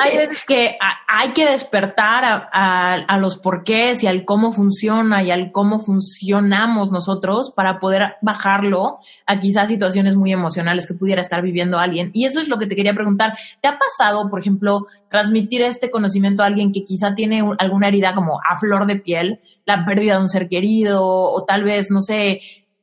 hay 0.00 0.16
veces 0.16 0.44
que 0.46 0.78
hay 1.06 1.32
que 1.32 1.44
despertar 1.44 2.24
a, 2.24 2.94
a, 2.94 3.18
los 3.18 3.36
porqués 3.36 4.02
y 4.02 4.06
al 4.06 4.24
cómo 4.24 4.52
funciona 4.52 5.22
y 5.22 5.30
al 5.30 5.52
cómo 5.52 5.78
funcionamos 5.78 6.90
nosotros 6.90 7.52
para 7.54 7.80
poder 7.80 8.14
bajarlo 8.22 8.98
a 9.26 9.38
quizás 9.40 9.68
situaciones 9.68 10.16
muy 10.16 10.32
emocionales 10.32 10.86
que 10.86 10.94
pudiera 10.94 11.20
estar 11.20 11.42
viviendo 11.42 11.78
alguien. 11.78 12.10
Y 12.14 12.24
eso 12.24 12.40
es 12.40 12.48
lo 12.48 12.58
que 12.58 12.66
te 12.66 12.74
quería 12.74 12.94
preguntar. 12.94 13.36
¿Te 13.60 13.68
ha 13.68 13.78
pasado, 13.78 14.30
por 14.30 14.40
ejemplo, 14.40 14.86
transmitir 15.10 15.60
este 15.60 15.90
conocimiento 15.90 16.42
a 16.42 16.46
alguien 16.46 16.72
que 16.72 16.84
quizá 16.84 17.14
tiene 17.14 17.44
alguna 17.58 17.88
herida 17.88 18.14
como 18.14 18.40
a 18.40 18.58
flor 18.58 18.86
de 18.86 18.96
piel, 18.96 19.40
la 19.66 19.84
pérdida 19.84 20.16
de 20.16 20.22
un 20.22 20.28
ser 20.28 20.48
querido 20.48 21.04
o 21.04 21.44
tal 21.44 21.62
vez, 21.62 21.90
no 21.90 22.00
sé, 22.00 22.40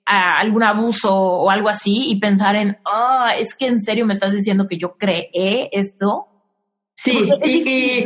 algún 0.10 0.64
abuso 0.64 1.14
o 1.14 1.50
algo 1.50 1.70
así 1.70 2.10
y 2.10 2.20
pensar 2.20 2.56
en, 2.56 2.78
ah, 2.86 3.34
es 3.38 3.54
que 3.54 3.68
en 3.68 3.80
serio 3.80 4.06
me 4.06 4.14
estás 4.14 4.34
diciendo 4.34 4.68
que 4.68 4.78
yo 4.78 4.98
creé 4.98 5.70
esto. 5.72 6.28
Sí, 6.96 7.30
sí, 7.42 8.06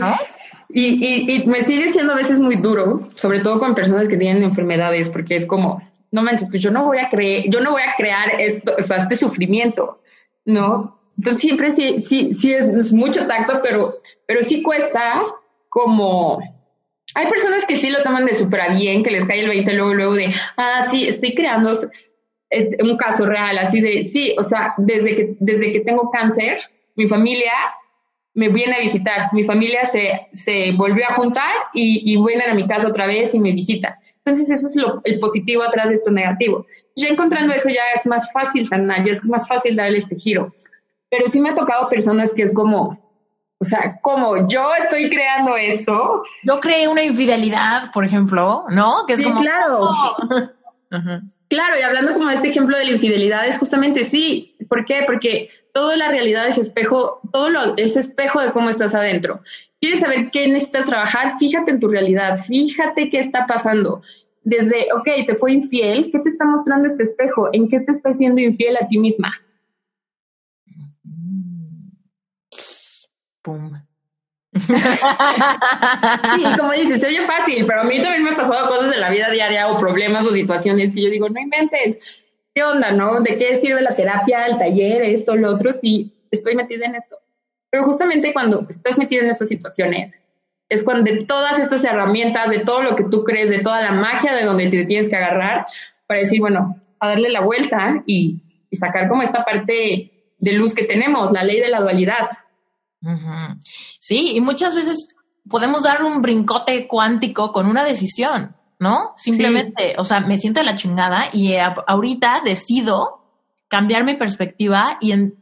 y, 0.76 1.36
y, 1.36 1.46
me 1.46 1.62
sigue 1.62 1.94
siendo 1.94 2.14
a 2.14 2.18
veces 2.18 2.40
muy 2.40 2.56
duro, 2.56 3.08
sobre 3.16 3.42
todo 3.42 3.60
con 3.60 3.76
personas 3.76 4.08
que 4.08 4.18
tienen 4.18 4.44
enfermedades, 4.44 5.10
porque 5.10 5.36
es 5.36 5.46
como, 5.46 5.82
no 6.12 6.24
manches, 6.24 6.50
pues 6.50 6.64
yo 6.64 6.72
no 6.72 6.86
voy 6.86 6.98
a 6.98 7.10
creer, 7.10 7.46
yo 7.50 7.60
no 7.60 7.72
voy 7.72 7.84
a 7.84 7.96
crear 7.96 8.40
esto, 8.42 8.74
o 8.78 8.82
sea, 8.82 8.98
este 8.98 9.16
sufrimiento, 9.16 10.02
¿no? 10.46 11.00
Entonces 11.18 11.42
siempre 11.42 11.72
sí, 11.74 12.02
sí, 12.02 12.34
sí 12.36 12.54
es, 12.54 12.92
mucho 12.92 13.28
tacto, 13.28 13.60
pero, 13.62 13.94
pero 14.26 14.44
sí 14.44 14.64
cuesta 14.64 15.24
como 15.70 16.40
hay 17.16 17.28
personas 17.30 17.66
que 17.66 17.76
sí 17.76 17.90
lo 17.90 18.04
toman 18.04 18.26
de 18.26 18.36
súper 18.36 18.74
bien, 18.74 19.04
que 19.04 19.12
les 19.12 19.26
cae 19.26 19.42
el 19.42 19.50
20 19.50 19.74
luego, 19.74 19.94
luego 19.94 20.14
de, 20.14 20.34
ah, 20.58 20.88
sí, 20.90 21.08
estoy 21.08 21.34
creando 21.34 21.80
un 22.80 22.98
caso 22.98 23.26
real, 23.26 23.58
así 23.58 23.82
de, 23.82 24.04
sí, 24.04 24.36
o 24.38 24.44
sea, 24.44 24.74
desde 24.78 25.16
que, 25.16 25.36
desde 25.40 25.72
que 25.72 25.80
tengo 25.82 26.10
cáncer, 26.12 26.60
mi 26.96 27.08
familia 27.08 27.52
me 28.36 28.50
viene 28.50 28.76
a 28.76 28.80
visitar, 28.80 29.30
mi 29.34 29.44
familia 29.44 29.86
se, 29.86 30.28
se 30.34 30.72
volvió 30.72 31.06
a 31.08 31.16
juntar 31.16 31.52
y, 31.74 32.14
y 32.14 32.24
vienen 32.24 32.50
a 32.50 32.56
mi 32.56 32.68
casa 32.68 32.88
otra 32.88 33.08
vez 33.08 33.34
y 33.34 33.40
me 33.40 33.52
visitan. 33.52 33.94
Entonces 34.26 34.50
eso 34.50 34.68
es 34.68 34.76
lo, 34.76 35.02
el 35.04 35.20
positivo 35.20 35.64
atrás 35.64 35.90
de 35.90 35.96
esto 35.96 36.10
negativo. 36.10 36.66
Ya 36.96 37.10
encontrando 37.10 37.54
eso 37.54 37.70
ya 37.70 37.82
es 37.96 38.06
más 38.06 38.32
fácil 38.32 38.68
sanar, 38.68 39.06
ya 39.06 39.14
es 39.14 39.24
más 39.26 39.48
fácil 39.48 39.76
darle 39.76 39.98
este 40.00 40.16
giro. 40.16 40.54
Pero 41.10 41.28
sí 41.28 41.40
me 41.40 41.50
ha 41.50 41.56
tocado 41.56 41.90
personas 41.90 42.34
que 42.34 42.44
es 42.44 42.54
como, 42.54 43.03
o 43.64 43.66
sea, 43.66 43.96
como 44.02 44.48
yo 44.50 44.74
estoy 44.76 45.10
creando 45.10 45.56
esto. 45.56 46.24
Yo 46.44 46.60
creé 46.60 46.88
una 46.90 47.02
infidelidad, 47.02 47.92
por 47.94 48.04
ejemplo, 48.04 48.66
¿no? 48.70 49.06
Que 49.08 49.14
es 49.14 49.20
sí, 49.20 49.26
claro. 49.26 49.80
Claro, 51.50 51.78
y 51.80 51.84
hablando 51.84 52.14
como 52.14 52.30
de 52.30 52.36
este 52.36 52.48
ejemplo 52.48 52.76
de 52.76 52.86
la 52.86 52.92
infidelidad, 52.94 53.48
es 53.48 53.60
justamente 53.60 54.06
sí. 54.06 54.56
¿Por 54.68 54.86
qué? 54.86 55.04
Porque 55.06 55.50
toda 55.72 55.96
la 55.96 56.08
realidad 56.08 56.48
es 56.48 56.58
espejo, 56.58 57.20
todo 57.32 57.50
lo, 57.50 57.78
es 57.78 57.96
espejo 57.96 58.42
de 58.42 58.52
cómo 58.52 58.72
estás 58.72 58.96
adentro. 58.96 59.40
¿Quieres 59.80 60.00
saber 60.00 60.32
qué 60.32 60.48
necesitas 60.48 60.88
trabajar? 60.88 61.38
Fíjate 61.38 61.70
en 61.70 61.80
tu 61.80 61.90
realidad, 61.90 62.40
fíjate 62.48 63.12
qué 63.12 63.20
está 63.20 63.46
pasando. 63.46 64.02
Desde, 64.44 64.88
ok, 64.94 65.28
te 65.28 65.36
fue 65.36 65.54
infiel, 65.54 66.10
¿qué 66.12 66.20
te 66.20 66.30
está 66.30 66.46
mostrando 66.46 66.88
este 66.88 67.04
espejo? 67.04 67.50
¿En 67.54 67.70
qué 67.70 67.82
te 67.82 67.92
está 67.92 68.10
haciendo 68.10 68.42
infiel 68.42 68.76
a 68.78 68.88
ti 68.88 68.98
misma? 68.98 69.32
Pum. 73.44 73.72
sí, 74.56 74.74
como 76.58 76.72
dices, 76.74 77.02
se 77.02 77.08
oye 77.08 77.26
fácil, 77.26 77.66
pero 77.66 77.82
a 77.82 77.84
mí 77.84 78.02
también 78.02 78.24
me 78.24 78.30
han 78.32 78.36
pasado 78.36 78.70
cosas 78.70 78.94
en 78.94 79.02
la 79.02 79.10
vida 79.10 79.30
diaria 79.32 79.68
o 79.68 79.80
problemas 79.80 80.26
o 80.26 80.32
situaciones 80.32 80.94
que 80.94 81.02
yo 81.04 81.10
digo, 81.10 81.28
no 81.30 81.40
inventes, 81.40 82.00
¿qué 82.54 82.64
onda, 82.64 82.92
no? 82.92 83.20
¿De 83.22 83.38
qué 83.38 83.58
sirve 83.58 83.82
la 83.82 83.96
terapia, 83.96 84.46
el 84.46 84.58
taller, 84.58 85.02
esto, 85.02 85.36
lo 85.36 85.54
otro, 85.54 85.74
si 85.74 86.14
estoy 86.32 86.56
metida 86.56 86.86
en 86.86 86.96
esto? 86.96 87.18
Pero 87.70 87.86
justamente 87.86 88.32
cuando 88.32 88.68
estás 88.70 88.98
metida 88.98 89.24
en 89.24 89.32
estas 89.32 89.50
situaciones, 89.50 90.14
es 90.70 90.84
cuando 90.84 91.12
de 91.12 91.26
todas 91.26 91.60
estas 91.60 91.84
herramientas, 91.84 92.50
de 92.50 92.60
todo 92.60 92.84
lo 92.84 92.96
que 92.96 93.06
tú 93.06 93.24
crees, 93.24 93.50
de 93.50 93.60
toda 93.60 93.82
la 93.82 93.92
magia 93.92 94.34
de 94.34 94.46
donde 94.46 94.70
te 94.70 94.86
tienes 94.86 95.10
que 95.10 95.16
agarrar, 95.16 95.66
para 96.06 96.20
decir, 96.20 96.40
bueno, 96.40 96.80
a 97.00 97.10
darle 97.10 97.30
la 97.30 97.42
vuelta 97.42 98.04
y, 98.06 98.40
y 98.70 98.76
sacar 98.78 99.10
como 99.10 99.24
esta 99.24 99.44
parte 99.44 100.12
de 100.38 100.52
luz 100.54 100.76
que 100.76 100.86
tenemos, 100.86 101.32
la 101.32 101.44
ley 101.44 101.60
de 101.60 101.70
la 101.70 101.82
dualidad 101.82 102.30
Sí, 104.00 104.34
y 104.36 104.42
muchas 104.42 104.74
veces 104.74 105.16
podemos 105.50 105.84
dar 105.84 106.04
un 106.04 106.22
brincote 106.22 106.88
cuántico 106.88 107.52
con 107.52 107.68
una 107.68 107.84
decisión, 107.84 108.56
¿no? 108.80 109.14
Simplemente, 109.18 109.96
o 109.98 110.06
sea, 110.06 110.22
me 110.22 110.38
siento 110.38 110.60
de 110.60 110.66
la 110.66 110.76
chingada 110.76 111.26
y 111.34 111.56
ahorita 111.56 112.42
decido 112.44 113.24
cambiar 113.68 114.04
mi 114.04 114.16
perspectiva 114.16 114.98
y 115.02 115.12
en 115.12 115.36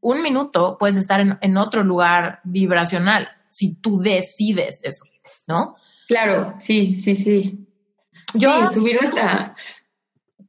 un 0.00 0.22
minuto 0.22 0.76
puedes 0.78 0.96
estar 0.96 1.20
en, 1.40 1.56
otro 1.56 1.82
lugar 1.82 2.40
vibracional 2.44 3.28
si 3.48 3.74
tú 3.74 3.98
decides 3.98 4.80
eso, 4.84 5.04
¿no? 5.46 5.76
Claro, 6.08 6.54
sí, 6.60 7.00
sí, 7.00 7.16
sí. 7.16 7.66
Yo 8.34 8.72
subir 8.72 9.00
nuestra, 9.00 9.56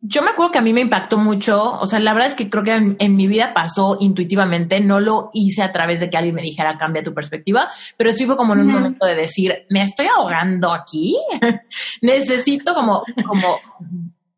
yo 0.01 0.21
me 0.21 0.29
acuerdo 0.29 0.51
que 0.51 0.59
a 0.59 0.61
mí 0.61 0.73
me 0.73 0.81
impactó 0.81 1.17
mucho, 1.17 1.71
o 1.71 1.85
sea, 1.87 1.99
la 1.99 2.13
verdad 2.13 2.29
es 2.29 2.35
que 2.35 2.49
creo 2.49 2.63
que 2.63 2.95
en, 2.99 3.15
mi 3.15 3.27
vida 3.27 3.53
pasó 3.53 3.97
intuitivamente, 3.99 4.79
no 4.79 4.99
lo 4.99 5.29
hice 5.33 5.63
a 5.63 5.71
través 5.71 5.99
de 5.99 6.09
que 6.09 6.17
alguien 6.17 6.35
me 6.35 6.41
dijera 6.41 6.77
cambia 6.77 7.03
tu 7.03 7.13
perspectiva, 7.13 7.69
pero 7.97 8.13
sí 8.13 8.25
fue 8.25 8.37
como 8.37 8.53
en 8.53 8.61
un 8.61 8.67
momento 8.67 9.05
de 9.05 9.15
decir, 9.15 9.65
me 9.69 9.81
estoy 9.81 10.07
ahogando 10.07 10.73
aquí, 10.73 11.17
necesito 12.01 12.73
como, 12.73 13.03
como 13.25 13.59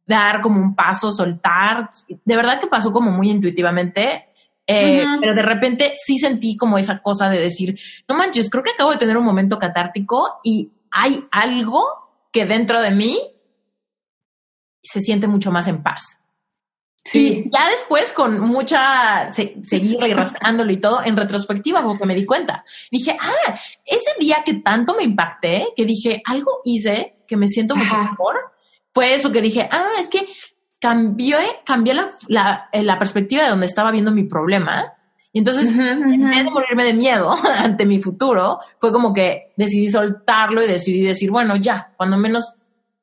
dar 0.06 0.42
como 0.42 0.62
un 0.62 0.76
paso, 0.76 1.12
soltar, 1.12 1.90
de 2.08 2.36
verdad 2.36 2.60
que 2.60 2.68
pasó 2.68 2.92
como 2.92 3.12
muy 3.12 3.30
intuitivamente, 3.30 4.26
eh, 4.66 5.04
pero 5.20 5.34
de 5.34 5.42
repente 5.42 5.94
sí 5.98 6.20
sentí 6.20 6.56
como 6.56 6.78
esa 6.78 7.00
cosa 7.00 7.30
de 7.30 7.40
decir, 7.40 7.78
no 8.08 8.16
manches, 8.16 8.50
creo 8.50 8.64
que 8.64 8.72
acabo 8.72 8.92
de 8.92 8.98
tener 8.98 9.18
un 9.18 9.26
momento 9.26 9.58
catártico 9.58 10.40
y 10.44 10.72
hay 10.92 11.26
algo 11.32 11.84
que 12.32 12.46
dentro 12.46 12.82
de 12.82 12.92
mí 12.92 13.20
se 14.82 15.02
siente 15.02 15.28
mucho 15.28 15.52
más 15.52 15.68
en 15.68 15.84
paz. 15.84 16.22
Sí. 17.04 17.44
Y 17.46 17.52
ya 17.52 17.70
después, 17.70 18.14
con 18.14 18.40
mucha, 18.40 19.30
seguir 19.32 19.98
y 20.04 20.14
rascándolo 20.14 20.72
y 20.72 20.78
todo, 20.78 21.04
en 21.04 21.18
retrospectiva, 21.18 21.82
como 21.82 21.98
que 21.98 22.06
me 22.06 22.16
di 22.16 22.26
cuenta. 22.26 22.66
Dije, 22.92 23.18
ah, 23.20 23.60
ese 23.86 24.12
día 24.20 24.44
que 24.46 24.56
tanto 24.56 24.94
me 24.96 25.04
impacté, 25.04 25.70
que 25.76 25.86
dije, 25.86 26.22
algo 26.26 26.62
hice 26.64 27.16
que 27.28 27.38
me 27.38 27.48
siento 27.48 27.76
mucho 27.76 27.96
mejor, 27.96 28.36
fue 28.94 29.14
eso 29.14 29.32
que 29.32 29.42
dije, 29.42 29.68
ah, 29.72 29.92
es 30.00 30.10
que 30.10 30.28
cambié, 30.80 31.38
cambié 31.66 31.94
la, 32.28 32.70
eh, 32.72 32.84
la, 32.84 32.98
perspectiva 32.98 33.44
de 33.44 33.50
donde 33.50 33.66
estaba 33.66 33.92
viendo 33.92 34.12
mi 34.12 34.24
problema. 34.24 34.94
Y 35.32 35.40
entonces, 35.40 35.70
en 35.70 36.30
vez 36.30 36.46
de 36.46 36.50
morirme 36.50 36.84
de 36.84 36.94
miedo 36.94 37.32
ante 37.58 37.86
mi 37.86 38.00
futuro, 38.00 38.60
fue 38.80 38.92
como 38.92 39.14
que 39.14 39.54
decidí 39.56 39.90
soltarlo 39.90 40.64
y 40.64 40.68
decidí 40.68 41.04
decir, 41.04 41.30
bueno, 41.30 41.56
ya, 41.56 41.94
cuando 41.98 42.18
menos 42.18 42.56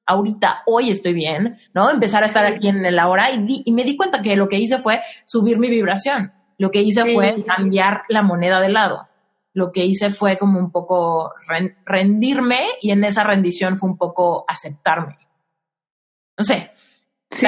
ahorita, 0.07 0.63
hoy 0.67 0.91
estoy 0.91 1.13
bien, 1.13 1.59
¿no? 1.75 1.91
Empezar 1.91 2.23
a 2.23 2.27
estar 2.27 2.47
aquí 2.47 2.69
en 2.69 2.87
el 2.87 2.99
ahora 2.99 3.31
y, 3.31 3.63
y 3.65 3.73
me 3.73 3.85
di 3.85 3.97
cuenta 3.97 4.23
que 4.23 4.37
lo 4.37 4.49
que 4.49 4.59
hice 4.59 4.79
fue 4.79 5.01
subir 5.25 5.59
mi 5.59 5.69
vibración. 5.69 6.33
Lo 6.59 6.71
que 6.71 6.83
hice 6.83 7.05
fue 7.15 7.45
cambiar 7.45 8.03
la 8.09 8.23
moneda 8.23 8.61
de 8.61 8.71
lado. 8.71 9.09
Lo 9.53 9.73
que 9.73 9.85
hice 9.85 10.11
fue 10.11 10.39
como 10.39 10.59
un 10.59 10.71
poco 10.71 11.33
rendirme 11.85 12.61
y 12.81 12.91
en 12.91 13.05
esa 13.05 13.25
rendición 13.25 13.79
fue 13.79 13.91
un 13.91 13.99
poco 13.99 14.45
aceptarme. 14.49 15.19
No 16.39 16.45
sé. 16.45 16.71
Sí. 17.31 17.47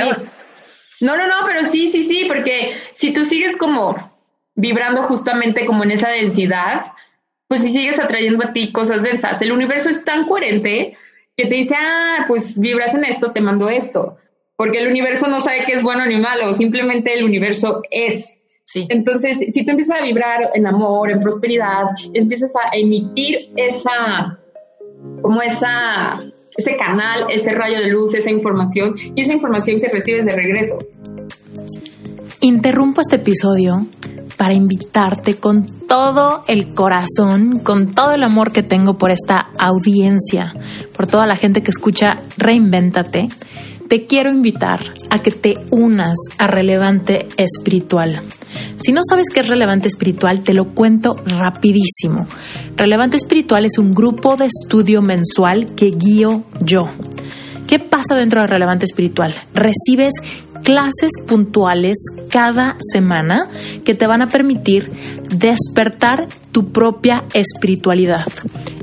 No, 1.01 1.17
no, 1.17 1.27
no, 1.27 1.35
pero 1.47 1.65
sí, 1.67 1.91
sí, 1.91 2.05
sí, 2.05 2.25
porque 2.27 2.75
si 2.95 3.13
tú 3.13 3.25
sigues 3.25 3.57
como 3.57 4.11
vibrando 4.55 5.05
justamente 5.05 5.65
como 5.65 5.85
en 5.85 5.93
esa 5.93 6.09
densidad, 6.09 6.93
pues 7.47 7.63
si 7.63 7.73
sigues 7.73 8.01
atrayendo 8.01 8.45
a 8.45 8.53
ti 8.53 8.73
cosas 8.73 9.03
densas, 9.03 9.41
el 9.41 9.53
universo 9.53 9.89
es 9.89 10.05
tan 10.05 10.27
coherente 10.27 10.97
que 11.39 11.47
te 11.47 11.55
dice, 11.55 11.77
ah, 11.79 12.25
pues 12.27 12.59
vibras 12.59 12.93
en 12.95 13.05
esto, 13.05 13.31
te 13.31 13.41
mando 13.41 13.69
esto, 13.69 14.17
porque 14.57 14.79
el 14.81 14.89
universo 14.89 15.29
no 15.29 15.39
sabe 15.39 15.61
qué 15.65 15.75
es 15.75 15.85
bueno 15.85 16.05
ni 16.05 16.19
malo, 16.19 16.53
simplemente 16.53 17.15
el 17.15 17.25
universo 17.25 17.81
es. 17.93 18.43
Sí. 18.65 18.87
Entonces, 18.91 19.39
si 19.39 19.65
tú 19.65 19.71
empiezas 19.71 20.01
a 20.01 20.05
vibrar 20.05 20.51
en 20.53 20.67
amor, 20.67 21.13
en 21.13 21.21
prosperidad, 21.21 21.85
empiezas 22.13 22.51
a 22.57 22.77
emitir 22.77 23.51
esa, 23.57 24.37
como 25.23 25.41
esa, 25.41 26.25
ese 26.57 26.77
canal, 26.77 27.27
ese 27.31 27.53
rayo 27.53 27.79
de 27.79 27.87
luz, 27.87 28.17
esa 28.17 28.31
información, 28.31 28.97
y 29.15 29.23
esa 29.23 29.33
información 29.33 29.81
que 29.81 29.89
recibes 29.89 30.27
de 30.27 30.33
regreso. 30.33 30.79
Interrumpo 32.41 33.01
este 33.01 33.17
episodio 33.17 33.87
para 34.39 34.55
invitarte 34.55 35.35
con 35.35 35.67
todo 35.87 36.45
el 36.47 36.73
corazón, 36.73 37.59
con 37.63 37.91
todo 37.91 38.13
el 38.13 38.23
amor 38.23 38.53
que 38.53 38.63
tengo 38.63 38.97
por 38.97 39.11
esta 39.11 39.51
audiencia, 39.59 40.55
por 40.97 41.09
toda 41.09 41.27
la 41.27 41.37
gente 41.37 41.61
que 41.61 41.71
escucha 41.71 42.23
Reinvéntate, 42.39 43.29
te 43.89 44.07
quiero 44.07 44.31
invitar 44.31 44.95
a 45.11 45.19
que 45.19 45.33
te 45.33 45.55
unas 45.71 46.17
a 46.39 46.47
Relevante 46.47 47.27
Espiritual. 47.37 48.23
Si 48.77 48.93
no 48.93 49.01
sabes 49.03 49.27
qué 49.33 49.41
es 49.41 49.49
Relevante 49.49 49.89
Espiritual, 49.89 50.43
te 50.45 50.55
lo 50.55 50.73
cuento 50.75 51.17
rapidísimo. 51.27 52.27
Relevante 52.77 53.17
Espiritual 53.17 53.65
es 53.65 53.77
un 53.77 53.93
grupo 53.93 54.37
de 54.37 54.47
estudio 54.47 55.03
mensual 55.03 55.75
que 55.75 55.91
guío 55.91 56.45
yo. 56.61 56.89
¿Qué 57.67 57.79
pasa 57.79 58.15
dentro 58.15 58.41
de 58.41 58.47
Relevante 58.47 58.87
Espiritual? 58.87 59.35
Recibes 59.53 60.15
clases 60.69 61.13
puntuales 61.27 61.97
cada 62.29 62.77
semana 62.93 63.49
que 63.87 63.95
te 63.95 64.07
van 64.07 64.21
a 64.21 64.29
permitir 64.29 65.18
despertar 65.29 66.29
tu 66.53 66.73
propia 66.73 67.25
espiritualidad. 67.35 68.27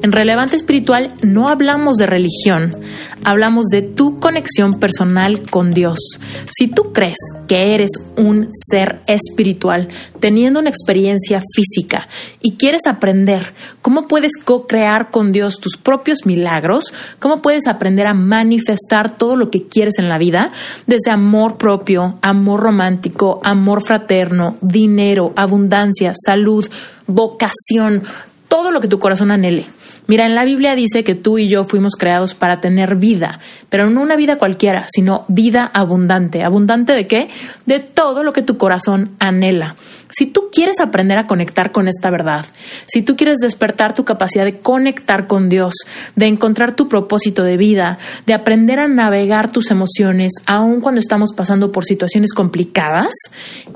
En 0.02 0.12
Relevante 0.12 0.56
Espiritual 0.56 1.14
no 1.24 1.50
hablamos 1.50 1.98
de 1.98 2.06
religión, 2.06 2.72
hablamos 3.24 3.66
de 3.72 3.82
tu 3.82 4.20
conexión 4.20 4.76
personal 4.80 5.41
con 5.50 5.72
Dios. 5.72 5.98
Si 6.50 6.68
tú 6.68 6.93
crees 6.93 7.18
que 7.48 7.74
eres 7.74 7.89
un 8.16 8.50
ser 8.52 9.02
espiritual 9.08 9.88
teniendo 10.20 10.60
una 10.60 10.70
experiencia 10.70 11.41
física 11.54 12.08
y 12.39 12.56
quieres 12.56 12.86
aprender 12.86 13.54
cómo 13.82 14.08
puedes 14.08 14.34
co-crear 14.38 15.10
con 15.10 15.32
Dios 15.32 15.60
tus 15.60 15.76
propios 15.76 16.26
milagros, 16.26 16.93
cómo 17.20 17.41
puedes 17.41 17.68
aprender 17.68 18.06
a 18.06 18.14
manifestar 18.14 19.18
todo 19.18 19.36
lo 19.36 19.50
que 19.50 19.68
quieres 19.68 19.98
en 19.98 20.08
la 20.08 20.20
vida, 20.20 20.52
desde 20.86 21.12
amor 21.12 21.58
propio, 21.58 22.20
amor 22.22 22.62
romántico, 22.62 23.39
amor 23.43 23.82
fraterno, 23.82 24.58
dinero, 24.62 25.34
abundancia, 25.36 26.14
salud, 26.14 26.35
vocación, 27.08 28.04
todo 28.48 28.72
lo 28.72 28.80
que 28.80 28.88
tu 28.88 29.00
corazón 29.00 29.32
anhele. 29.32 29.68
Mira, 30.08 30.28
en 30.28 30.36
la 30.36 30.46
Biblia 30.46 30.76
dice 30.76 31.04
que 31.04 31.16
tú 31.16 31.40
y 31.40 31.48
yo 31.48 31.64
fuimos 31.64 31.96
creados 31.96 32.36
para 32.36 32.62
tener 32.62 32.96
vida, 32.96 33.40
pero 33.70 33.90
no 33.90 34.02
una 34.02 34.16
vida 34.16 34.38
cualquiera, 34.38 34.86
sino 34.94 35.26
vida 35.28 35.72
abundante. 35.74 36.44
¿Abundante 36.44 36.94
de 36.94 37.08
qué? 37.08 37.28
De 37.66 37.80
todo 37.80 38.24
lo 38.24 38.32
que 38.32 38.44
tu 38.44 38.58
corazón 38.58 39.16
anhela. 39.18 39.76
Si 40.10 40.28
tú 40.28 40.50
quieres 40.52 40.80
aprender 40.80 41.18
a 41.18 41.26
conectar 41.26 41.72
con 41.72 41.88
esta 41.88 42.12
verdad, 42.12 42.46
si 42.86 43.02
tú 43.02 43.16
quieres 43.16 43.40
despertar 43.40 43.96
tu 43.96 44.06
capacidad 44.06 44.46
de 44.46 44.60
conectar 44.60 45.26
con 45.26 45.50
Dios, 45.50 45.74
de 46.16 46.28
encontrar 46.28 46.76
tu 46.76 46.88
propósito 46.88 47.44
de 47.44 47.58
vida, 47.58 47.98
de 48.28 48.36
aprender 48.36 48.78
a 48.80 48.88
navegar 48.88 49.52
tus 49.52 49.72
emociones, 49.72 50.34
aun 50.46 50.82
cuando 50.82 51.00
estamos 51.00 51.32
pasando 51.36 51.72
por 51.72 51.84
situaciones 51.84 52.32
complicadas, 52.34 53.12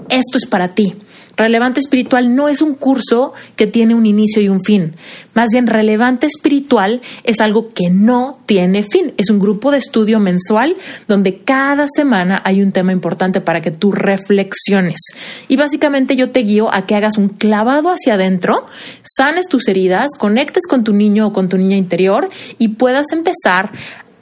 esto 0.10 0.38
es 0.38 0.46
para 0.46 0.76
ti. 0.76 0.96
Relevante 1.40 1.80
espiritual 1.80 2.36
no 2.36 2.50
es 2.50 2.62
un 2.62 2.76
curso 2.76 3.32
que 3.56 3.66
tiene 3.66 3.96
un 3.96 4.06
inicio 4.06 4.42
y 4.42 4.50
un 4.50 4.60
fin. 4.60 4.98
Más 5.34 5.48
bien, 5.54 5.68
relevante 5.68 6.28
espiritual 6.28 7.00
es 7.24 7.40
algo 7.40 7.70
que 7.70 7.90
no 7.90 8.42
tiene 8.46 8.84
fin. 8.84 9.14
Es 9.16 9.30
un 9.30 9.40
grupo 9.40 9.72
de 9.72 9.78
estudio 9.78 10.20
mensual 10.20 10.76
donde 11.08 11.38
cada 11.38 11.86
semana 11.96 12.42
hay 12.44 12.62
un 12.62 12.74
tema 12.74 12.92
importante 12.92 13.40
para 13.40 13.62
que 13.62 13.72
tú 13.72 13.94
reflexiones. 13.94 15.00
Y 15.48 15.56
básicamente 15.56 16.18
yo 16.18 16.32
te 16.32 16.42
guío 16.42 16.74
a 16.74 16.86
que 16.86 16.96
hagas 16.96 17.18
un 17.18 17.30
clavado 17.30 17.90
hacia 17.90 18.16
adentro, 18.16 18.66
sanes 19.02 19.48
tus 19.48 19.70
heridas, 19.70 20.10
conectes 20.18 20.68
con 20.68 20.84
tu 20.84 20.92
niño 20.92 21.28
o 21.28 21.32
con 21.32 21.48
tu 21.48 21.58
niña 21.58 21.78
interior 21.78 22.28
y 22.58 22.68
puedas 22.68 23.14
empezar 23.14 23.72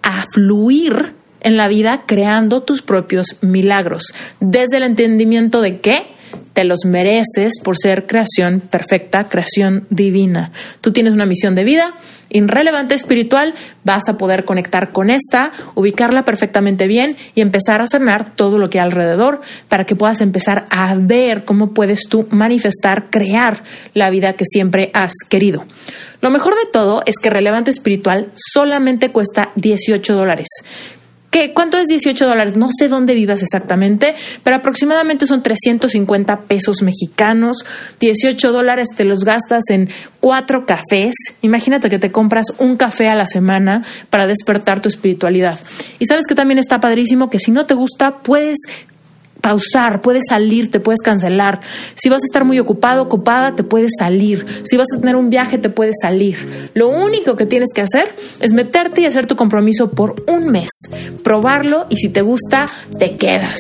a 0.03 0.27
fluir 0.31 1.15
en 1.41 1.57
la 1.57 1.67
vida 1.67 2.03
creando 2.05 2.61
tus 2.61 2.83
propios 2.83 3.37
milagros. 3.41 4.13
Desde 4.39 4.77
el 4.77 4.83
entendimiento 4.83 5.61
de 5.61 5.79
que 5.79 6.15
te 6.53 6.63
los 6.63 6.85
mereces 6.85 7.59
por 7.63 7.77
ser 7.77 8.07
creación 8.07 8.61
perfecta, 8.61 9.29
creación 9.29 9.85
divina. 9.89 10.51
Tú 10.81 10.91
tienes 10.91 11.13
una 11.13 11.25
misión 11.25 11.55
de 11.55 11.63
vida 11.63 11.93
irrelevante 12.29 12.95
espiritual, 12.95 13.53
vas 13.83 14.09
a 14.09 14.17
poder 14.17 14.45
conectar 14.45 14.91
con 14.91 15.09
esta, 15.09 15.51
ubicarla 15.75 16.23
perfectamente 16.23 16.87
bien 16.87 17.15
y 17.35 17.41
empezar 17.41 17.81
a 17.81 17.87
sanar 17.87 18.35
todo 18.35 18.57
lo 18.57 18.69
que 18.69 18.79
hay 18.79 18.85
alrededor 18.85 19.41
para 19.69 19.85
que 19.85 19.95
puedas 19.95 20.21
empezar 20.21 20.65
a 20.69 20.93
ver 20.95 21.45
cómo 21.45 21.73
puedes 21.73 22.07
tú 22.09 22.27
manifestar, 22.31 23.09
crear 23.09 23.63
la 23.93 24.09
vida 24.09 24.33
que 24.33 24.45
siempre 24.45 24.91
has 24.93 25.13
querido. 25.29 25.65
Lo 26.19 26.31
mejor 26.31 26.55
de 26.55 26.71
todo 26.71 27.03
es 27.05 27.17
que 27.17 27.29
relevante 27.29 27.69
espiritual 27.69 28.31
solamente 28.35 29.11
cuesta 29.11 29.51
18 29.55 30.15
dólares. 30.15 30.47
¿Cuánto 31.53 31.77
es 31.77 31.87
18 31.87 32.25
dólares? 32.25 32.55
No 32.55 32.67
sé 32.75 32.87
dónde 32.87 33.13
vivas 33.13 33.41
exactamente, 33.41 34.15
pero 34.43 34.55
aproximadamente 34.55 35.27
son 35.27 35.43
350 35.43 36.41
pesos 36.41 36.81
mexicanos. 36.81 37.65
18 37.99 38.51
dólares 38.51 38.87
te 38.95 39.03
los 39.03 39.23
gastas 39.23 39.63
en 39.69 39.89
cuatro 40.19 40.65
cafés. 40.65 41.13
Imagínate 41.41 41.89
que 41.89 41.99
te 41.99 42.11
compras 42.11 42.47
un 42.57 42.75
café 42.77 43.09
a 43.09 43.15
la 43.15 43.27
semana 43.27 43.83
para 44.09 44.25
despertar 44.25 44.81
tu 44.81 44.87
espiritualidad. 44.87 45.59
Y 45.99 46.05
sabes 46.05 46.25
que 46.27 46.35
también 46.35 46.57
está 46.57 46.79
padrísimo 46.79 47.29
que 47.29 47.39
si 47.39 47.51
no 47.51 47.65
te 47.65 47.75
gusta, 47.75 48.19
puedes 48.19 48.57
pausar, 49.41 50.01
puedes 50.01 50.23
salir, 50.27 50.71
te 50.71 50.79
puedes 50.79 51.01
cancelar. 51.01 51.59
Si 51.95 52.09
vas 52.09 52.21
a 52.23 52.27
estar 52.27 52.45
muy 52.45 52.59
ocupado, 52.59 53.01
ocupada, 53.03 53.55
te 53.55 53.63
puedes 53.63 53.91
salir. 53.97 54.45
Si 54.63 54.77
vas 54.77 54.87
a 54.95 54.99
tener 54.99 55.15
un 55.15 55.29
viaje, 55.29 55.57
te 55.57 55.69
puedes 55.69 55.95
salir. 56.01 56.69
Lo 56.73 56.89
único 56.89 57.35
que 57.35 57.45
tienes 57.45 57.69
que 57.73 57.81
hacer 57.81 58.13
es 58.39 58.53
meterte 58.53 59.01
y 59.01 59.05
hacer 59.05 59.27
tu 59.27 59.35
compromiso 59.35 59.91
por 59.91 60.23
un 60.27 60.47
mes, 60.47 60.69
probarlo 61.23 61.85
y 61.89 61.97
si 61.97 62.09
te 62.09 62.21
gusta, 62.21 62.67
te 62.97 63.17
quedas. 63.17 63.59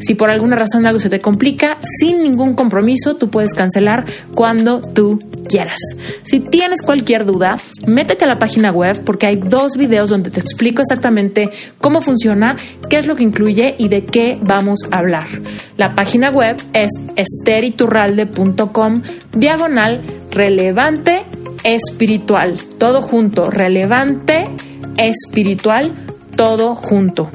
Si 0.00 0.14
por 0.14 0.30
alguna 0.30 0.56
razón 0.56 0.86
algo 0.86 1.00
se 1.00 1.10
te 1.10 1.20
complica, 1.20 1.78
sin 2.00 2.22
ningún 2.22 2.54
compromiso, 2.54 3.16
tú 3.16 3.30
puedes 3.30 3.54
cancelar 3.54 4.04
cuando 4.34 4.80
tú 4.80 5.18
quieras. 5.48 5.78
Si 6.24 6.40
tienes 6.40 6.82
cualquier 6.82 7.24
duda, 7.24 7.56
métete 7.86 8.24
a 8.24 8.28
la 8.28 8.38
página 8.38 8.70
web 8.70 9.02
porque 9.04 9.26
hay 9.26 9.36
dos 9.36 9.76
videos 9.76 10.10
donde 10.10 10.30
te 10.30 10.40
explico 10.40 10.82
exactamente 10.82 11.50
cómo 11.80 12.00
funciona, 12.00 12.56
qué 12.88 12.98
es 12.98 13.06
lo 13.06 13.16
que 13.16 13.24
incluye 13.24 13.74
y 13.78 13.88
de 13.88 14.04
qué 14.04 14.38
vamos 14.42 14.80
a 14.90 14.98
hablar. 14.98 15.27
La 15.76 15.94
página 15.94 16.30
web 16.30 16.56
es 16.72 16.90
esteriturralde.com 17.16 19.02
diagonal 19.32 20.02
relevante 20.30 21.22
espiritual. 21.64 22.56
Todo 22.78 23.02
junto, 23.02 23.50
relevante 23.50 24.48
espiritual, 24.96 25.94
todo 26.36 26.74
junto. 26.74 27.30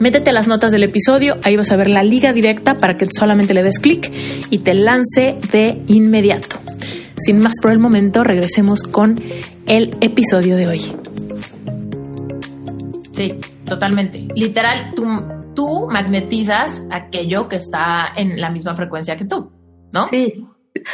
Métete 0.00 0.30
a 0.30 0.32
las 0.32 0.48
notas 0.48 0.72
del 0.72 0.82
episodio, 0.82 1.36
ahí 1.44 1.56
vas 1.56 1.70
a 1.70 1.76
ver 1.76 1.88
la 1.88 2.02
liga 2.02 2.32
directa 2.32 2.78
para 2.78 2.96
que 2.96 3.06
solamente 3.16 3.54
le 3.54 3.62
des 3.62 3.78
clic 3.78 4.10
y 4.50 4.58
te 4.58 4.74
lance 4.74 5.36
de 5.52 5.80
inmediato. 5.86 6.58
Sin 7.16 7.38
más 7.38 7.54
por 7.62 7.70
el 7.70 7.78
momento, 7.78 8.24
regresemos 8.24 8.82
con 8.82 9.14
el 9.66 9.96
episodio 10.00 10.56
de 10.56 10.66
hoy. 10.66 10.80
Sí, 13.12 13.34
totalmente. 13.64 14.26
Literal, 14.34 14.92
tú 14.96 15.04
tú 15.54 15.88
magnetizas 15.90 16.84
aquello 16.90 17.48
que 17.48 17.56
está 17.56 18.12
en 18.16 18.40
la 18.40 18.50
misma 18.50 18.74
frecuencia 18.74 19.16
que 19.16 19.24
tú, 19.24 19.52
¿no? 19.92 20.08
Sí, 20.08 20.46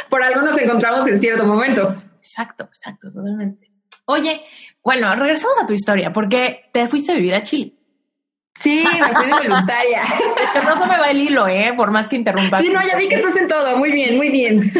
por 0.09 0.23
algo 0.23 0.41
nos 0.41 0.57
encontramos 0.57 1.07
en 1.07 1.19
cierto 1.19 1.45
momento. 1.45 1.95
Exacto, 2.19 2.65
exacto, 2.65 3.11
totalmente. 3.11 3.71
Oye, 4.05 4.41
bueno, 4.83 5.15
regresamos 5.15 5.59
a 5.61 5.65
tu 5.65 5.73
historia, 5.73 6.11
porque 6.11 6.69
te 6.71 6.87
fuiste 6.87 7.11
a 7.11 7.15
vivir 7.15 7.35
a 7.35 7.43
Chile. 7.43 7.73
Sí, 8.61 8.83
me 8.83 9.15
fui 9.15 9.25
de 9.25 9.47
voluntaria. 9.47 10.03
no 10.65 10.75
se 10.75 10.85
me 10.85 10.97
va 10.97 11.11
el 11.11 11.21
hilo, 11.21 11.47
¿eh? 11.47 11.73
Por 11.77 11.91
más 11.91 12.09
que 12.09 12.17
interrumpa. 12.17 12.59
Sí, 12.59 12.69
no, 12.69 12.85
ya 12.85 12.97
vi 12.97 13.07
que 13.07 13.15
estás 13.15 13.37
en 13.37 13.47
todo. 13.47 13.77
Muy 13.77 13.91
bien, 13.91 14.17
muy 14.17 14.29
bien. 14.29 14.71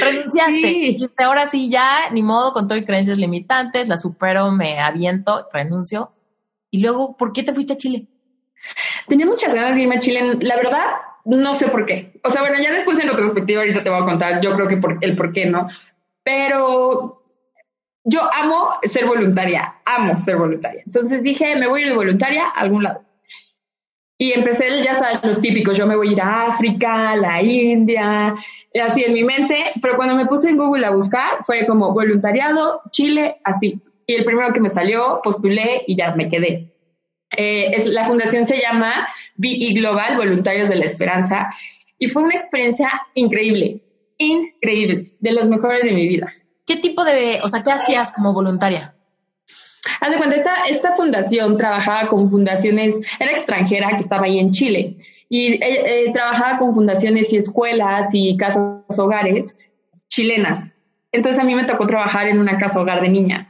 Renunciaste. 0.00 0.96
ahora 1.18 1.46
sí, 1.46 1.68
ya, 1.68 2.10
ni 2.12 2.22
modo, 2.22 2.52
con 2.52 2.66
todo 2.66 2.78
y 2.78 2.84
creencias 2.84 3.18
limitantes, 3.18 3.88
la 3.88 3.96
supero, 3.96 4.50
me 4.52 4.80
aviento, 4.80 5.48
renuncio. 5.52 6.12
Y 6.70 6.80
luego, 6.80 7.16
¿por 7.16 7.32
qué 7.32 7.42
te 7.42 7.52
fuiste 7.52 7.72
a 7.72 7.76
Chile? 7.76 8.06
Tenía 9.08 9.26
muchas 9.26 9.54
ganas 9.54 9.76
de 9.76 9.82
irme 9.82 9.96
a 9.96 10.00
Chile. 10.00 10.38
La 10.40 10.56
verdad, 10.56 10.84
no 11.24 11.54
sé 11.54 11.68
por 11.68 11.86
qué. 11.86 12.12
O 12.22 12.30
sea, 12.30 12.42
bueno, 12.42 12.62
ya 12.62 12.72
después 12.72 12.98
en 13.00 13.08
retrospectiva 13.08 13.60
ahorita 13.60 13.82
te 13.82 13.90
voy 13.90 14.02
a 14.02 14.04
contar, 14.04 14.40
yo 14.40 14.54
creo 14.54 14.68
que 14.68 14.76
por, 14.76 14.98
el 15.00 15.16
por 15.16 15.32
qué 15.32 15.46
no. 15.46 15.68
Pero 16.22 17.22
yo 18.04 18.20
amo 18.32 18.70
ser 18.84 19.06
voluntaria, 19.06 19.74
amo 19.84 20.18
ser 20.20 20.36
voluntaria. 20.36 20.82
Entonces 20.86 21.22
dije, 21.22 21.56
me 21.56 21.66
voy 21.66 21.80
a 21.80 21.84
ir 21.84 21.90
de 21.90 21.96
voluntaria 21.96 22.44
a 22.46 22.60
algún 22.60 22.84
lado. 22.84 23.02
Y 24.18 24.32
empecé, 24.32 24.82
ya 24.82 24.94
sabes, 24.94 25.20
los 25.24 25.40
típicos, 25.40 25.78
yo 25.78 25.86
me 25.86 25.96
voy 25.96 26.08
a 26.08 26.12
ir 26.12 26.20
a 26.20 26.48
África, 26.48 27.16
la 27.16 27.42
India, 27.42 28.34
así 28.86 29.02
en 29.02 29.14
mi 29.14 29.24
mente, 29.24 29.72
pero 29.80 29.96
cuando 29.96 30.14
me 30.14 30.26
puse 30.26 30.50
en 30.50 30.58
Google 30.58 30.84
a 30.84 30.90
buscar, 30.90 31.42
fue 31.46 31.64
como 31.64 31.94
voluntariado, 31.94 32.82
Chile, 32.90 33.40
así. 33.44 33.80
Y 34.10 34.14
el 34.14 34.24
primero 34.24 34.52
que 34.52 34.58
me 34.58 34.70
salió, 34.70 35.20
postulé 35.22 35.84
y 35.86 35.94
ya 35.96 36.12
me 36.16 36.28
quedé. 36.28 36.74
Eh, 37.36 37.76
es, 37.76 37.86
la 37.86 38.06
fundación 38.06 38.44
se 38.44 38.60
llama 38.60 39.06
BI 39.36 39.72
Global, 39.72 40.16
Voluntarios 40.16 40.68
de 40.68 40.74
la 40.74 40.84
Esperanza, 40.84 41.54
y 41.96 42.08
fue 42.08 42.24
una 42.24 42.34
experiencia 42.34 42.90
increíble, 43.14 43.82
increíble, 44.18 45.12
de 45.20 45.30
las 45.30 45.48
mejores 45.48 45.84
de 45.84 45.92
mi 45.92 46.08
vida. 46.08 46.32
¿Qué 46.66 46.78
tipo 46.78 47.04
de, 47.04 47.38
o 47.44 47.46
sea, 47.46 47.62
qué 47.62 47.70
hacías 47.70 48.10
como 48.10 48.32
voluntaria? 48.32 48.96
Haz 50.00 50.10
de 50.10 50.16
cuenta, 50.16 50.34
esta, 50.34 50.54
esta 50.68 50.96
fundación 50.96 51.56
trabajaba 51.56 52.08
con 52.08 52.28
fundaciones, 52.28 52.96
era 53.20 53.30
extranjera 53.30 53.90
que 53.90 54.00
estaba 54.00 54.24
ahí 54.24 54.40
en 54.40 54.50
Chile, 54.50 54.96
y 55.28 55.52
eh, 55.52 55.60
eh, 55.62 56.12
trabajaba 56.12 56.58
con 56.58 56.74
fundaciones 56.74 57.32
y 57.32 57.36
escuelas 57.36 58.08
y 58.12 58.36
casas 58.36 58.82
hogares 58.98 59.56
chilenas. 60.08 60.68
Entonces 61.12 61.40
a 61.40 61.44
mí 61.44 61.54
me 61.54 61.64
tocó 61.64 61.86
trabajar 61.86 62.26
en 62.26 62.40
una 62.40 62.58
casa 62.58 62.80
hogar 62.80 63.02
de 63.02 63.08
niñas. 63.08 63.49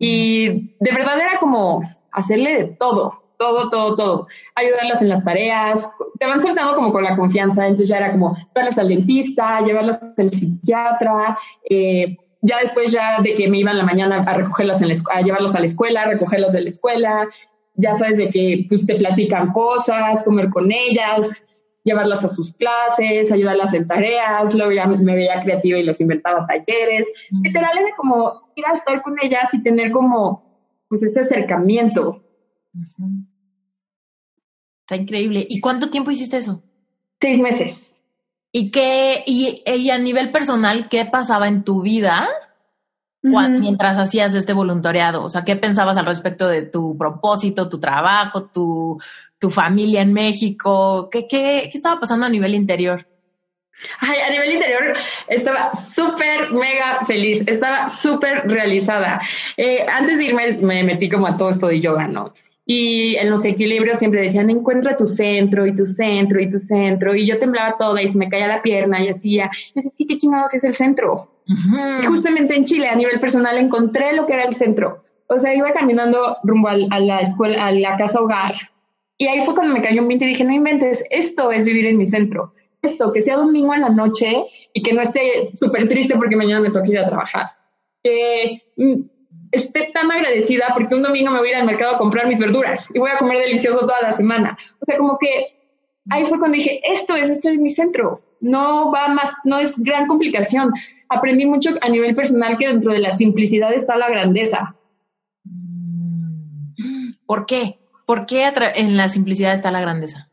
Y 0.00 0.48
de 0.80 0.92
verdad 0.92 1.20
era 1.20 1.38
como 1.38 1.82
hacerle 2.10 2.54
de 2.54 2.64
todo, 2.78 3.22
todo, 3.38 3.68
todo, 3.68 3.96
todo. 3.96 4.26
Ayudarlas 4.54 5.02
en 5.02 5.10
las 5.10 5.22
tareas. 5.22 5.88
Te 6.18 6.26
van 6.26 6.40
soltando 6.40 6.74
como 6.74 6.90
con 6.90 7.04
la 7.04 7.16
confianza. 7.16 7.66
Entonces 7.66 7.90
ya 7.90 7.98
era 7.98 8.12
como 8.12 8.34
llevarlas 8.34 8.78
al 8.78 8.88
dentista, 8.88 9.60
llevarlas 9.60 10.00
al 10.16 10.30
psiquiatra, 10.30 11.38
eh, 11.68 12.16
ya 12.40 12.58
después 12.60 12.90
ya 12.90 13.20
de 13.20 13.34
que 13.34 13.48
me 13.48 13.58
iba 13.58 13.72
en 13.72 13.78
la 13.78 13.84
mañana 13.84 14.22
a 14.22 14.34
recogerlas 14.34 14.80
en 14.80 14.88
la, 14.88 14.96
a 15.12 15.20
llevarlos 15.20 15.54
a 15.54 15.60
la 15.60 15.66
escuela, 15.66 16.06
recogerlas 16.06 16.52
de 16.52 16.62
la 16.62 16.70
escuela, 16.70 17.28
ya 17.74 17.94
sabes 17.96 18.16
de 18.16 18.30
que 18.30 18.64
pues 18.68 18.86
te 18.86 18.94
platican 18.94 19.52
cosas, 19.52 20.24
comer 20.24 20.48
con 20.48 20.72
ellas, 20.72 21.44
llevarlas 21.84 22.24
a 22.24 22.28
sus 22.28 22.54
clases, 22.54 23.30
ayudarlas 23.30 23.74
en 23.74 23.86
tareas, 23.86 24.54
luego 24.54 24.72
ya 24.72 24.86
me 24.86 25.14
veía 25.14 25.42
creativa 25.42 25.78
y 25.78 25.82
les 25.82 26.00
inventaba 26.00 26.46
talleres. 26.46 27.06
Literal 27.42 27.76
era 27.78 27.96
como 27.96 28.49
ir 28.60 28.66
a 28.66 28.74
estar 28.74 29.02
con 29.02 29.16
ellas 29.22 29.52
y 29.52 29.62
tener 29.62 29.90
como 29.90 30.50
pues 30.88 31.02
este 31.02 31.20
acercamiento. 31.20 32.22
Está 34.82 34.96
increíble. 34.96 35.46
¿Y 35.48 35.60
cuánto 35.60 35.90
tiempo 35.90 36.10
hiciste 36.10 36.36
eso? 36.36 36.62
Seis 37.20 37.40
meses. 37.40 37.90
¿Y 38.52 38.70
qué, 38.70 39.22
y, 39.26 39.90
a 39.90 39.98
nivel 39.98 40.32
personal, 40.32 40.88
qué 40.88 41.04
pasaba 41.04 41.46
en 41.46 41.62
tu 41.62 41.82
vida 41.82 42.28
mientras 43.22 43.98
hacías 43.98 44.34
este 44.34 44.52
voluntariado? 44.52 45.22
O 45.22 45.28
sea, 45.28 45.44
¿qué 45.44 45.54
pensabas 45.54 45.96
al 45.96 46.06
respecto 46.06 46.48
de 46.48 46.62
tu 46.62 46.96
propósito, 46.98 47.68
tu 47.68 47.78
trabajo, 47.78 48.46
tu, 48.46 48.98
tu 49.38 49.50
familia 49.50 50.02
en 50.02 50.12
México? 50.12 51.08
¿Qué, 51.12 51.28
qué, 51.28 51.68
qué 51.70 51.78
estaba 51.78 52.00
pasando 52.00 52.26
a 52.26 52.30
nivel 52.30 52.56
interior? 52.56 53.06
Ay, 54.00 54.18
a 54.20 54.30
nivel 54.30 54.52
interior 54.52 54.94
estaba 55.28 55.74
súper, 55.74 56.50
mega 56.52 57.04
feliz, 57.06 57.42
estaba 57.46 57.88
súper 57.90 58.48
realizada. 58.48 59.20
Eh, 59.56 59.84
antes 59.88 60.18
de 60.18 60.24
irme 60.24 60.52
me 60.60 60.82
metí 60.84 61.08
como 61.08 61.26
a 61.26 61.36
todo 61.36 61.50
esto 61.50 61.66
de 61.68 61.80
yoga, 61.80 62.06
¿no? 62.06 62.32
Y 62.72 63.16
en 63.16 63.30
los 63.30 63.44
equilibrios 63.44 63.98
siempre 63.98 64.22
decían, 64.22 64.48
encuentra 64.48 64.96
tu 64.96 65.06
centro 65.06 65.66
y 65.66 65.74
tu 65.74 65.86
centro 65.86 66.40
y 66.40 66.50
tu 66.50 66.60
centro. 66.60 67.16
Y 67.16 67.26
yo 67.26 67.38
temblaba 67.38 67.76
toda 67.76 68.00
y 68.00 68.08
se 68.08 68.16
me 68.16 68.28
caía 68.28 68.46
la 68.46 68.62
pierna 68.62 69.02
y 69.02 69.08
hacía, 69.08 69.50
y 69.74 69.82
decía, 69.82 70.06
¿qué 70.08 70.18
chingados 70.18 70.54
es 70.54 70.62
el 70.62 70.76
centro? 70.76 71.32
Y 71.46 72.06
justamente 72.06 72.54
en 72.54 72.64
Chile, 72.64 72.88
a 72.88 72.94
nivel 72.94 73.18
personal, 73.18 73.58
encontré 73.58 74.12
lo 74.12 74.24
que 74.26 74.34
era 74.34 74.44
el 74.44 74.54
centro. 74.54 75.02
O 75.26 75.38
sea, 75.40 75.54
iba 75.54 75.72
caminando 75.72 76.36
rumbo 76.44 76.68
a, 76.68 76.76
la 76.76 77.20
escuela, 77.20 77.66
a 77.66 77.72
la 77.72 77.96
casa 77.96 78.20
hogar. 78.20 78.54
Y 79.18 79.26
ahí 79.26 79.44
fue 79.44 79.54
cuando 79.54 79.74
me 79.74 79.82
cayó 79.82 80.02
un 80.02 80.08
20 80.08 80.24
y 80.24 80.28
dije, 80.28 80.44
no 80.44 80.52
inventes, 80.52 81.04
esto 81.10 81.50
es 81.50 81.64
vivir 81.64 81.86
en 81.86 81.98
mi 81.98 82.06
centro. 82.06 82.54
Esto, 82.82 83.12
que 83.12 83.22
sea 83.22 83.36
domingo 83.36 83.74
en 83.74 83.82
la 83.82 83.90
noche 83.90 84.44
y 84.72 84.82
que 84.82 84.92
no 84.92 85.02
esté 85.02 85.50
súper 85.58 85.88
triste 85.88 86.16
porque 86.16 86.36
mañana 86.36 86.60
me 86.60 86.70
toca 86.70 86.88
ir 86.88 86.98
a 86.98 87.08
trabajar. 87.08 87.46
Que 88.02 88.62
mm, 88.76 89.02
esté 89.52 89.90
tan 89.92 90.10
agradecida 90.10 90.68
porque 90.74 90.94
un 90.94 91.02
domingo 91.02 91.30
me 91.30 91.38
voy 91.38 91.48
a 91.48 91.50
ir 91.50 91.56
al 91.56 91.66
mercado 91.66 91.96
a 91.96 91.98
comprar 91.98 92.26
mis 92.26 92.38
verduras 92.38 92.88
y 92.94 92.98
voy 92.98 93.10
a 93.10 93.18
comer 93.18 93.38
delicioso 93.38 93.80
toda 93.80 94.00
la 94.02 94.12
semana. 94.12 94.56
O 94.80 94.84
sea, 94.86 94.96
como 94.96 95.18
que 95.18 95.58
ahí 96.10 96.24
fue 96.26 96.38
cuando 96.38 96.56
dije, 96.56 96.80
esto 96.84 97.16
es, 97.16 97.28
esto 97.30 97.50
es 97.50 97.58
mi 97.58 97.70
centro. 97.70 98.20
No 98.40 98.90
va 98.90 99.08
más, 99.08 99.32
no 99.44 99.58
es 99.58 99.78
gran 99.78 100.06
complicación. 100.06 100.72
Aprendí 101.08 101.44
mucho 101.44 101.70
a 101.82 101.88
nivel 101.88 102.14
personal 102.14 102.56
que 102.56 102.68
dentro 102.68 102.92
de 102.92 103.00
la 103.00 103.12
simplicidad 103.12 103.74
está 103.74 103.96
la 103.96 104.08
grandeza. 104.08 104.76
¿Por 107.26 107.46
qué? 107.46 107.78
¿Por 108.06 108.26
qué 108.26 108.50
en 108.74 108.96
la 108.96 109.08
simplicidad 109.08 109.52
está 109.52 109.70
la 109.70 109.80
grandeza? 109.80 110.29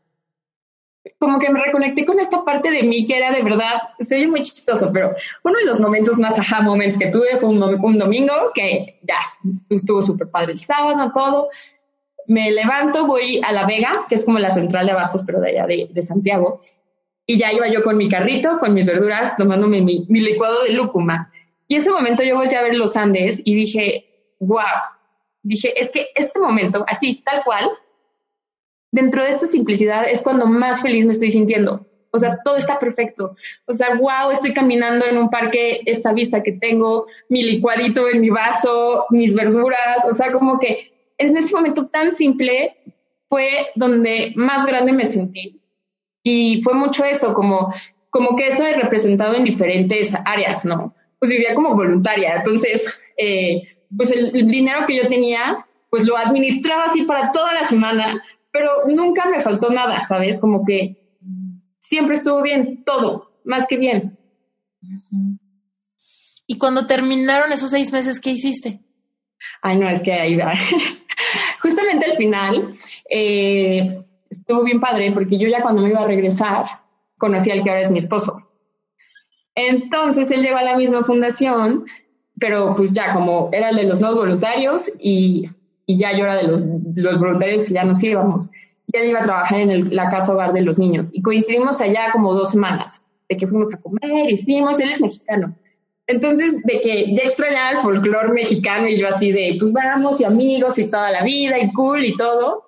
Como 1.18 1.38
que 1.38 1.50
me 1.50 1.62
reconecté 1.62 2.04
con 2.04 2.20
esta 2.20 2.44
parte 2.44 2.70
de 2.70 2.82
mí 2.82 3.06
que 3.06 3.16
era 3.16 3.32
de 3.32 3.42
verdad, 3.42 3.82
se 4.00 4.16
oye 4.16 4.28
muy 4.28 4.42
chistoso, 4.42 4.90
pero 4.92 5.14
uno 5.42 5.58
de 5.58 5.66
los 5.66 5.80
momentos 5.80 6.18
más 6.18 6.38
ajá 6.38 6.60
moments 6.60 6.98
que 6.98 7.08
tuve 7.08 7.36
fue 7.38 7.48
un, 7.48 7.98
domingo 7.98 8.32
que 8.54 8.98
ya 9.02 9.18
estuvo 9.68 10.02
súper 10.02 10.28
padre 10.30 10.52
el 10.52 10.60
sábado, 10.60 11.10
todo. 11.14 11.48
Me 12.26 12.50
levanto, 12.50 13.06
voy 13.06 13.40
a 13.42 13.52
La 13.52 13.66
Vega, 13.66 14.04
que 14.08 14.16
es 14.16 14.24
como 14.24 14.38
la 14.38 14.52
central 14.52 14.86
de 14.86 14.92
abastos, 14.92 15.22
pero 15.24 15.40
de 15.40 15.50
allá 15.50 15.66
de, 15.66 16.02
Santiago, 16.06 16.60
y 17.26 17.38
ya 17.38 17.52
iba 17.52 17.68
yo 17.68 17.82
con 17.82 17.96
mi 17.96 18.08
carrito, 18.08 18.58
con 18.58 18.74
mis 18.74 18.86
verduras, 18.86 19.36
tomándome 19.36 19.80
mi, 19.80 20.04
mi 20.08 20.20
licuado 20.20 20.62
de 20.64 20.70
lúcuma. 20.70 21.32
Y 21.68 21.76
ese 21.76 21.90
momento 21.90 22.22
yo 22.22 22.36
volteé 22.36 22.58
a 22.58 22.62
ver 22.62 22.74
los 22.74 22.96
Andes 22.96 23.40
y 23.44 23.54
dije, 23.54 24.34
wow, 24.40 24.62
dije, 25.42 25.72
es 25.80 25.90
que 25.90 26.08
este 26.14 26.38
momento, 26.38 26.84
así, 26.86 27.22
tal 27.24 27.42
cual, 27.44 27.70
dentro 28.90 29.22
de 29.22 29.30
esta 29.30 29.46
simplicidad 29.46 30.08
es 30.08 30.22
cuando 30.22 30.46
más 30.46 30.80
feliz 30.82 31.04
me 31.06 31.12
estoy 31.12 31.32
sintiendo. 31.32 31.86
O 32.10 32.18
sea, 32.18 32.38
todo 32.42 32.56
está 32.56 32.78
perfecto. 32.78 33.36
O 33.66 33.74
sea, 33.74 33.94
wow, 33.96 34.30
estoy 34.32 34.54
caminando 34.54 35.04
en 35.04 35.18
un 35.18 35.28
parque, 35.28 35.82
esta 35.84 36.12
vista 36.12 36.42
que 36.42 36.52
tengo, 36.52 37.06
mi 37.28 37.42
licuadito 37.42 38.08
en 38.08 38.20
mi 38.20 38.30
vaso, 38.30 39.04
mis 39.10 39.34
verduras, 39.34 40.04
o 40.10 40.14
sea, 40.14 40.32
como 40.32 40.58
que 40.58 40.92
en 41.18 41.36
ese 41.36 41.54
momento 41.54 41.86
tan 41.86 42.12
simple 42.12 42.76
fue 43.28 43.66
donde 43.74 44.32
más 44.36 44.66
grande 44.66 44.92
me 44.92 45.06
sentí. 45.06 45.60
Y 46.22 46.62
fue 46.62 46.74
mucho 46.74 47.04
eso, 47.04 47.34
como, 47.34 47.74
como 48.10 48.36
que 48.36 48.48
eso 48.48 48.64
he 48.64 48.74
representado 48.74 49.34
en 49.34 49.44
diferentes 49.44 50.12
áreas, 50.24 50.64
¿no? 50.64 50.94
Pues 51.18 51.30
vivía 51.30 51.54
como 51.54 51.74
voluntaria, 51.74 52.36
entonces, 52.36 52.86
eh, 53.16 53.62
pues 53.94 54.10
el 54.10 54.32
dinero 54.48 54.86
que 54.86 54.96
yo 54.96 55.08
tenía, 55.08 55.66
pues 55.90 56.06
lo 56.06 56.16
administraba 56.16 56.86
así 56.86 57.02
para 57.02 57.32
toda 57.32 57.52
la 57.54 57.64
semana, 57.64 58.22
pero 58.50 58.70
nunca 58.86 59.26
me 59.28 59.40
faltó 59.40 59.70
nada, 59.70 60.02
¿sabes? 60.04 60.40
Como 60.40 60.64
que 60.64 60.96
siempre 61.78 62.16
estuvo 62.16 62.42
bien, 62.42 62.84
todo, 62.84 63.32
más 63.44 63.66
que 63.66 63.76
bien. 63.76 64.18
¿Y 66.46 66.58
cuando 66.58 66.86
terminaron 66.86 67.52
esos 67.52 67.70
seis 67.70 67.92
meses, 67.92 68.20
qué 68.20 68.30
hiciste? 68.30 68.80
Ay, 69.62 69.78
no, 69.78 69.88
es 69.88 70.02
que 70.02 70.12
ahí 70.12 70.36
va. 70.36 70.52
Justamente 71.62 72.06
al 72.06 72.16
final 72.16 72.74
eh, 73.10 74.02
estuvo 74.30 74.64
bien 74.64 74.80
padre 74.80 75.12
porque 75.12 75.38
yo 75.38 75.48
ya 75.48 75.62
cuando 75.62 75.82
me 75.82 75.90
iba 75.90 76.00
a 76.00 76.06
regresar 76.06 76.64
conocí 77.18 77.50
al 77.50 77.62
que 77.62 77.70
ahora 77.70 77.82
es 77.82 77.90
mi 77.90 77.98
esposo. 77.98 78.32
Entonces 79.54 80.30
él 80.30 80.42
llegó 80.42 80.56
a 80.58 80.62
la 80.62 80.76
misma 80.76 81.02
fundación, 81.02 81.84
pero 82.38 82.76
pues 82.76 82.92
ya 82.92 83.12
como 83.12 83.50
era 83.52 83.70
el 83.70 83.76
de 83.76 83.84
los 83.84 84.00
nuevos 84.00 84.18
voluntarios 84.18 84.88
y 85.00 85.50
y 85.88 85.96
ya 85.96 86.12
yo 86.12 86.24
era 86.24 86.36
de 86.36 86.42
los, 86.42 86.60
los 87.02 87.18
voluntarios 87.18 87.64
que 87.64 87.74
ya 87.74 87.84
nos 87.84 88.02
íbamos. 88.02 88.50
Y 88.86 88.96
él 88.96 89.10
iba 89.10 89.20
a 89.20 89.24
trabajar 89.24 89.60
en 89.60 89.94
la 89.94 90.08
casa 90.08 90.32
hogar 90.32 90.52
de 90.52 90.62
los 90.62 90.78
niños. 90.78 91.10
Y 91.12 91.22
coincidimos 91.22 91.80
allá 91.80 92.10
como 92.12 92.32
dos 92.32 92.52
semanas, 92.52 93.02
de 93.28 93.36
que 93.36 93.46
fuimos 93.46 93.72
a 93.74 93.80
comer, 93.80 94.30
hicimos, 94.30 94.80
él 94.80 94.90
es 94.90 95.00
mexicano. 95.00 95.54
Entonces, 96.06 96.62
de 96.62 96.80
que 96.80 97.14
ya 97.14 97.24
extrañaba 97.24 97.70
el 97.72 97.78
folclore 97.78 98.32
mexicano 98.32 98.88
y 98.88 98.98
yo 98.98 99.08
así 99.08 99.30
de, 99.30 99.56
pues 99.60 99.72
vamos 99.72 100.18
y 100.20 100.24
amigos 100.24 100.78
y 100.78 100.90
toda 100.90 101.10
la 101.10 101.22
vida 101.22 101.58
y 101.58 101.70
cool 101.72 102.04
y 102.04 102.16
todo. 102.16 102.64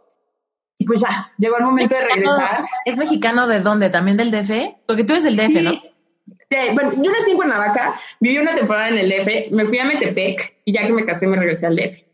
Y 0.76 0.84
pues 0.84 1.00
ya, 1.00 1.32
llegó 1.38 1.56
el 1.56 1.64
momento 1.64 1.94
de 1.94 2.02
regresar. 2.02 2.64
¿Es 2.84 2.98
mexicano 2.98 3.46
de 3.46 3.60
dónde? 3.60 3.88
¿También 3.88 4.18
del 4.18 4.30
DF? 4.30 4.76
Porque 4.86 5.04
tú 5.04 5.14
eres 5.14 5.24
el 5.24 5.36
DF, 5.36 5.62
¿no? 5.62 5.72
bueno, 6.74 6.92
yo 7.02 7.10
nací 7.12 7.30
en 7.30 7.36
Cuernavaca, 7.36 7.94
viví 8.18 8.38
una 8.38 8.54
temporada 8.54 8.88
en 8.88 8.98
el 8.98 9.08
DF, 9.08 9.52
me 9.52 9.66
fui 9.66 9.78
a 9.78 9.84
Metepec 9.84 10.56
y 10.64 10.72
ya 10.72 10.86
que 10.86 10.92
me 10.92 11.06
casé 11.06 11.26
me 11.26 11.36
regresé 11.36 11.66
al 11.66 11.76
DF. 11.76 12.09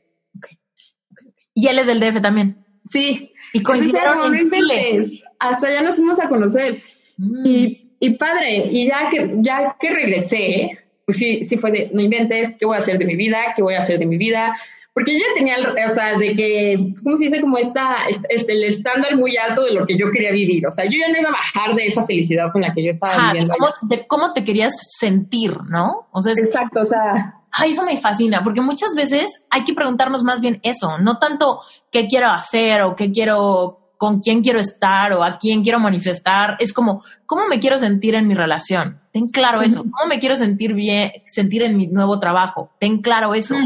Y 1.57 1.69
él 1.69 1.79
es 1.79 1.87
del 1.87 1.99
DF 1.99 2.21
también. 2.21 2.59
Sí. 2.91 3.33
Y 3.55 3.63
coincidieron 3.63 4.35
en 4.35 4.51
Chile. 4.51 5.23
Hasta 5.39 5.73
ya 5.73 5.81
nos 5.81 5.97
fuimos 5.97 6.21
a 6.21 6.29
conocer. 6.29 6.83
Mm. 7.17 7.47
Y, 7.47 7.91
y 7.99 8.11
padre, 8.11 8.69
y 8.71 8.87
ya 8.87 9.09
que, 9.11 9.37
ya 9.39 9.75
que 9.81 9.91
regresé, 9.91 10.79
pues 11.07 11.17
sí, 11.17 11.47
sí 11.47 11.57
fue 11.57 11.71
de, 11.71 11.91
no 11.95 12.03
inventes, 12.03 12.59
¿qué 12.59 12.67
voy 12.67 12.77
a 12.77 12.81
hacer 12.81 12.99
de 12.99 13.07
mi 13.07 13.17
vida? 13.17 13.39
¿Qué 13.57 13.63
voy 13.63 13.75
a 13.75 13.81
hacer 13.81 13.99
de 13.99 14.05
mi 14.05 14.19
vida? 14.19 14.55
Porque 14.93 15.13
yo 15.13 15.19
ya 15.19 15.35
tenía, 15.35 15.57
o 15.91 15.95
sea, 15.95 16.19
de 16.19 16.35
que, 16.35 16.95
¿cómo 17.03 17.17
se 17.17 17.25
dice? 17.25 17.41
Como 17.41 17.57
esta, 17.57 17.97
este, 18.29 18.53
el 18.53 18.65
estándar 18.65 19.17
muy 19.17 19.37
alto 19.39 19.63
de 19.63 19.73
lo 19.73 19.87
que 19.87 19.97
yo 19.97 20.11
quería 20.11 20.33
vivir. 20.33 20.67
O 20.67 20.71
sea, 20.71 20.85
yo 20.85 20.93
ya 20.93 21.11
no 21.11 21.19
iba 21.19 21.31
a 21.31 21.33
bajar 21.33 21.75
de 21.75 21.87
esa 21.87 22.05
felicidad 22.05 22.53
con 22.53 22.63
la 22.63 22.75
que 22.75 22.83
yo 22.83 22.91
estaba 22.91 23.33
viviendo. 23.33 23.55
De 23.55 23.59
cómo, 23.59 23.73
de 23.83 24.07
cómo, 24.07 24.33
te 24.33 24.45
querías 24.45 24.75
sentir, 24.99 25.55
¿no? 25.69 26.09
O 26.13 26.21
sea, 26.21 26.33
Exacto, 26.37 26.81
o 26.81 26.85
sea. 26.85 27.35
Ay, 27.59 27.73
eso 27.73 27.85
me 27.85 27.97
fascina, 27.97 28.43
porque 28.43 28.61
muchas 28.61 28.95
veces 28.95 29.43
hay 29.51 29.65
que 29.65 29.75
preguntarnos 29.75 30.23
más 30.23 30.41
bien 30.41 30.61
eso, 30.63 30.99
no 30.99 31.19
tanto 31.19 31.61
qué 31.91 32.07
quiero 32.07 32.29
hacer 32.29 32.83
o 32.83 32.95
qué 32.95 33.11
quiero, 33.11 33.93
con 33.97 34.21
quién 34.21 34.43
quiero 34.43 34.61
estar 34.61 35.13
o 35.15 35.25
a 35.25 35.39
quién 35.39 35.63
quiero 35.63 35.79
manifestar. 35.79 36.57
Es 36.59 36.73
como, 36.73 37.03
¿cómo 37.25 37.47
me 37.49 37.59
quiero 37.59 37.79
sentir 37.79 38.15
en 38.15 38.27
mi 38.29 38.35
relación? 38.35 39.01
Ten 39.11 39.29
claro 39.29 39.63
eso. 39.63 39.85
¿Cómo 39.85 40.07
me 40.07 40.19
quiero 40.19 40.37
sentir 40.37 40.75
bien, 40.75 41.13
sentir 41.25 41.63
en 41.63 41.77
mi 41.77 41.87
nuevo 41.87 42.19
trabajo? 42.21 42.73
Ten 42.79 43.01
claro 43.01 43.35
eso 43.35 43.57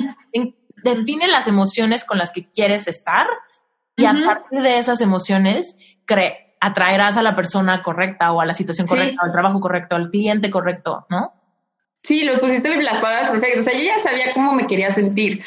define 0.83 1.29
las 1.29 1.49
emociones 1.49 2.05
con 2.05 2.19
las 2.19 2.33
que 2.33 2.51
quieres 2.51 2.89
estar 2.89 3.27
y 3.97 4.05
a 4.07 4.15
partir 4.25 4.63
de 4.63 4.79
esas 4.79 5.01
emociones 5.01 5.77
atraerás 6.61 7.17
a 7.17 7.23
la 7.23 7.37
persona 7.37 7.83
correcta 7.83 8.33
o 8.33 8.41
a 8.41 8.47
la 8.47 8.55
situación 8.55 8.87
correcta, 8.87 9.23
al 9.23 9.33
trabajo 9.33 9.61
correcto, 9.61 9.97
al 9.97 10.11
cliente 10.11 10.51
correcto, 10.51 11.07
¿no? 11.09 11.35
Sí, 12.03 12.25
lo 12.25 12.41
pusiste 12.41 12.69
las 12.83 12.99
palabras 12.99 13.31
perfectas. 13.31 13.61
O 13.61 13.71
sea, 13.71 13.79
yo 13.79 13.85
ya 13.85 13.99
sabía 14.01 14.33
cómo 14.35 14.55
me 14.55 14.67
quería 14.67 14.93
sentir. 14.93 15.43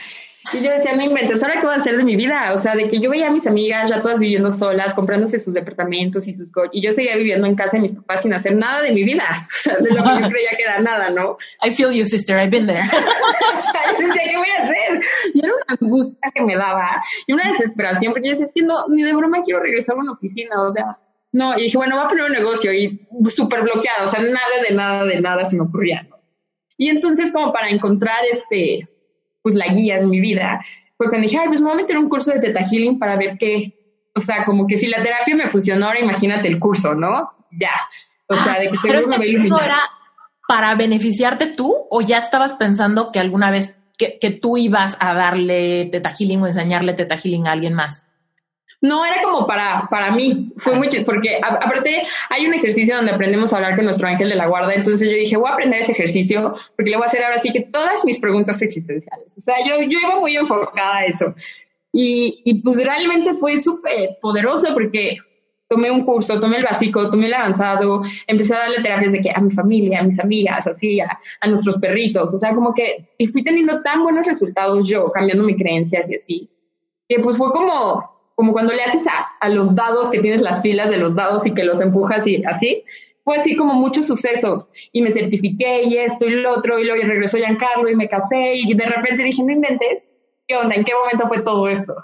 Y 0.52 0.62
yo 0.62 0.72
decía, 0.72 0.94
no 0.94 1.04
inventes, 1.04 1.42
¿ahora 1.42 1.60
qué 1.60 1.66
voy 1.66 1.76
a 1.76 1.78
hacer 1.78 1.96
de 1.96 2.04
mi 2.04 2.18
vida? 2.18 2.52
O 2.54 2.58
sea, 2.58 2.76
de 2.76 2.90
que 2.90 3.00
yo 3.00 3.10
veía 3.10 3.28
a 3.28 3.32
mis 3.32 3.48
amigas 3.48 3.90
ya 3.90 4.02
todas 4.02 4.20
viviendo 4.20 4.52
solas, 4.52 4.94
comprándose 4.94 5.40
sus 5.40 5.54
departamentos 5.54 6.28
y 6.28 6.36
sus 6.36 6.52
coches, 6.52 6.72
y 6.74 6.82
yo 6.82 6.92
seguía 6.92 7.16
viviendo 7.16 7.48
en 7.48 7.56
casa 7.56 7.78
de 7.78 7.84
mis 7.84 7.94
papás 7.94 8.24
sin 8.24 8.34
hacer 8.34 8.54
nada 8.56 8.82
de 8.82 8.92
mi 8.92 9.04
vida. 9.04 9.48
O 9.54 9.60
sea, 9.64 9.78
de 9.78 9.90
lo 9.90 10.04
que 10.04 10.22
yo 10.22 10.30
creía 10.30 10.50
que 10.58 10.64
era 10.64 10.80
nada, 10.82 11.10
¿no? 11.12 11.38
I 11.64 11.74
feel 11.74 11.92
you, 11.92 12.06
sister, 12.06 12.38
I've 12.38 12.50
been 12.50 12.68
there. 12.68 12.84
o 12.84 13.62
sea, 13.62 13.94
yo 13.94 14.08
decía, 14.08 14.22
¿qué 14.26 14.38
voy 14.38 14.50
a 14.50 14.64
hacer? 14.64 15.02
Y 15.34 15.40
era 15.40 15.54
una 15.54 15.78
angustia 15.80 16.32
que 16.36 16.42
me 16.42 16.58
daba, 16.58 17.02
y 17.26 17.32
una 17.32 17.50
desesperación, 17.50 18.12
porque 18.12 18.28
yo 18.28 18.32
decía, 18.34 18.48
es 18.48 18.54
que 18.54 18.62
no, 18.64 18.88
ni 18.90 19.04
de 19.04 19.14
broma 19.14 19.44
quiero 19.46 19.62
regresar 19.62 19.96
a 19.96 20.00
una 20.00 20.12
oficina, 20.12 20.62
o 20.62 20.72
sea, 20.74 20.98
no, 21.32 21.58
y 21.58 21.64
dije, 21.64 21.78
bueno, 21.78 21.96
voy 21.96 22.06
a 22.06 22.10
poner 22.10 22.26
un 22.26 22.34
negocio, 22.34 22.74
y 22.74 23.08
súper 23.30 23.62
bloqueado, 23.62 24.08
o 24.08 24.10
sea, 24.10 24.20
nada 24.20 24.62
de 24.68 24.76
nada 24.76 25.06
de 25.06 25.22
nada 25.22 25.50
se 25.50 25.56
me 25.56 25.64
ocurría. 25.64 26.06
Y 26.84 26.90
entonces, 26.90 27.32
como 27.32 27.54
para 27.54 27.70
encontrar 27.70 28.26
este 28.30 28.90
pues 29.42 29.56
la 29.56 29.68
guía 29.68 30.00
en 30.00 30.10
mi 30.10 30.20
vida, 30.20 30.60
fue 30.98 31.08
cuando 31.08 31.28
dije, 31.28 31.38
ay, 31.40 31.48
pues 31.48 31.62
me 31.62 31.70
voy 31.70 31.80
a 31.80 31.82
meter 31.82 31.98
un 31.98 32.10
curso 32.10 32.34
de 32.34 32.42
Teta 32.42 32.66
Healing 32.68 33.00
para 33.00 33.16
ver 33.16 33.38
qué, 33.38 33.74
o 34.14 34.20
sea, 34.20 34.44
como 34.44 34.68
que 34.68 34.78
si 34.78 34.88
la 34.88 35.02
terapia 35.02 35.34
me 35.34 35.48
funcionó, 35.48 35.86
ahora 35.86 36.02
imagínate 36.02 36.50
el 36.50 36.60
curso, 36.60 36.94
¿no? 36.94 37.32
Ya. 37.52 37.72
O 38.28 38.36
sea, 38.36 38.60
de 38.60 38.70
que 38.70 38.78
seguro 38.78 39.00
este 39.00 39.18
me 39.18 39.38
curso 39.38 39.62
era 39.62 39.80
para 40.46 40.76
beneficiarte 40.76 41.48
tú 41.48 41.74
o 41.90 42.02
ya 42.02 42.18
estabas 42.18 42.54
pensando 42.54 43.12
que 43.14 43.20
alguna 43.20 43.50
vez 43.50 43.78
que, 43.98 44.18
que 44.20 44.32
tú 44.32 44.58
ibas 44.58 44.98
a 45.00 45.14
darle 45.14 45.86
Teta 45.86 46.12
Healing 46.14 46.42
o 46.42 46.48
enseñarle 46.48 46.96
Teta 46.96 47.16
Healing 47.16 47.48
a 47.48 47.54
alguien 47.54 47.76
más? 47.76 48.06
No, 48.84 49.06
era 49.06 49.22
como 49.24 49.48
para, 49.48 49.88
para 49.90 50.12
mí, 50.12 50.52
fue 50.58 50.76
mucho, 50.76 50.98
porque 51.06 51.40
aparte 51.42 52.04
hay 52.30 52.46
un 52.46 52.54
ejercicio 52.54 52.98
donde 52.98 53.14
aprendemos 53.14 53.54
a 53.54 53.56
hablar 53.56 53.78
con 53.78 53.86
nuestro 53.86 54.10
ángel 54.10 54.28
de 54.28 54.36
la 54.36 54.48
guarda, 54.48 54.74
entonces 54.74 55.10
yo 55.10 55.16
dije, 55.16 55.38
voy 55.38 55.50
a 55.50 55.54
aprender 55.54 55.80
ese 55.80 55.94
ejercicio 55.94 56.54
porque 56.76 56.92
le 56.92 56.98
voy 56.98 57.06
a 57.06 57.08
hacer 57.08 57.24
ahora 57.24 57.40
sí 57.40 57.54
que 57.54 57.62
todas 57.62 58.04
mis 58.04 58.20
preguntas 58.20 58.62
existenciales. 58.62 59.28
O 59.38 59.40
sea, 59.40 59.56
yo, 59.66 59.82
yo 59.84 60.00
iba 60.00 60.20
muy 60.20 60.36
enfocada 60.36 60.98
a 60.98 61.06
eso. 61.06 61.34
Y, 61.94 62.42
y 62.44 62.56
pues 62.56 62.76
realmente 62.76 63.36
fue 63.36 63.56
súper 63.58 64.18
poderoso 64.22 64.74
porque 64.74 65.16
tomé 65.70 65.90
un 65.90 66.04
curso, 66.04 66.42
tomé 66.42 66.58
el 66.58 66.66
básico, 66.66 67.10
tomé 67.10 67.28
el 67.28 67.36
avanzado, 67.36 68.04
empecé 68.28 68.54
a 68.54 68.60
darle 68.60 68.84
terapias 68.84 69.14
de 69.14 69.22
que 69.22 69.32
a 69.32 69.40
mi 69.40 69.52
familia, 69.52 70.02
a 70.02 70.04
mis 70.04 70.20
amigas, 70.20 70.68
así, 70.68 71.00
a, 71.00 71.18
a 71.40 71.48
nuestros 71.48 71.78
perritos, 71.78 72.34
o 72.34 72.38
sea, 72.38 72.54
como 72.54 72.74
que, 72.74 73.08
y 73.18 73.28
fui 73.28 73.46
teniendo 73.46 73.82
tan 73.82 74.04
buenos 74.04 74.28
resultados 74.28 74.86
yo, 74.90 75.10
cambiando 75.10 75.46
mis 75.46 75.56
creencias 75.56 76.10
y 76.10 76.16
así, 76.16 76.50
que 77.08 77.20
pues 77.20 77.38
fue 77.38 77.50
como, 77.54 78.13
como 78.36 78.54
cuando 78.54 78.74
le 78.74 78.84
haces 78.84 79.06
a, 79.08 79.38
a, 79.40 79.50
los 79.50 79.76
dados 79.76 80.10
que 80.10 80.20
tienes 80.20 80.42
las 80.42 80.62
filas 80.62 80.90
de 80.90 80.98
los 80.98 81.16
dados 81.16 81.46
y 81.46 81.54
que 81.54 81.64
los 81.64 81.80
empujas 81.82 82.26
y 82.28 82.44
así, 82.46 82.84
fue 83.24 83.38
así 83.38 83.56
como 83.56 83.74
mucho 83.74 84.04
suceso. 84.04 84.70
Y 84.92 85.02
me 85.02 85.14
certifiqué 85.14 85.84
y 85.84 85.98
esto 85.98 86.26
y 86.26 86.32
lo 86.32 86.54
otro, 86.54 86.80
y 86.80 86.86
luego 86.86 87.02
regresó 87.08 87.38
Giancarlo 87.38 87.90
y 87.90 87.96
me 87.96 88.10
casé 88.10 88.56
y 88.56 88.74
de 88.74 88.86
repente 88.86 89.24
dije, 89.24 89.44
no 89.44 89.52
inventes, 89.52 90.04
¿qué 90.48 90.56
onda? 90.56 90.76
¿En 90.76 90.84
qué 90.84 90.94
momento 90.94 91.28
fue 91.28 91.42
todo 91.42 91.68
esto? 91.68 91.96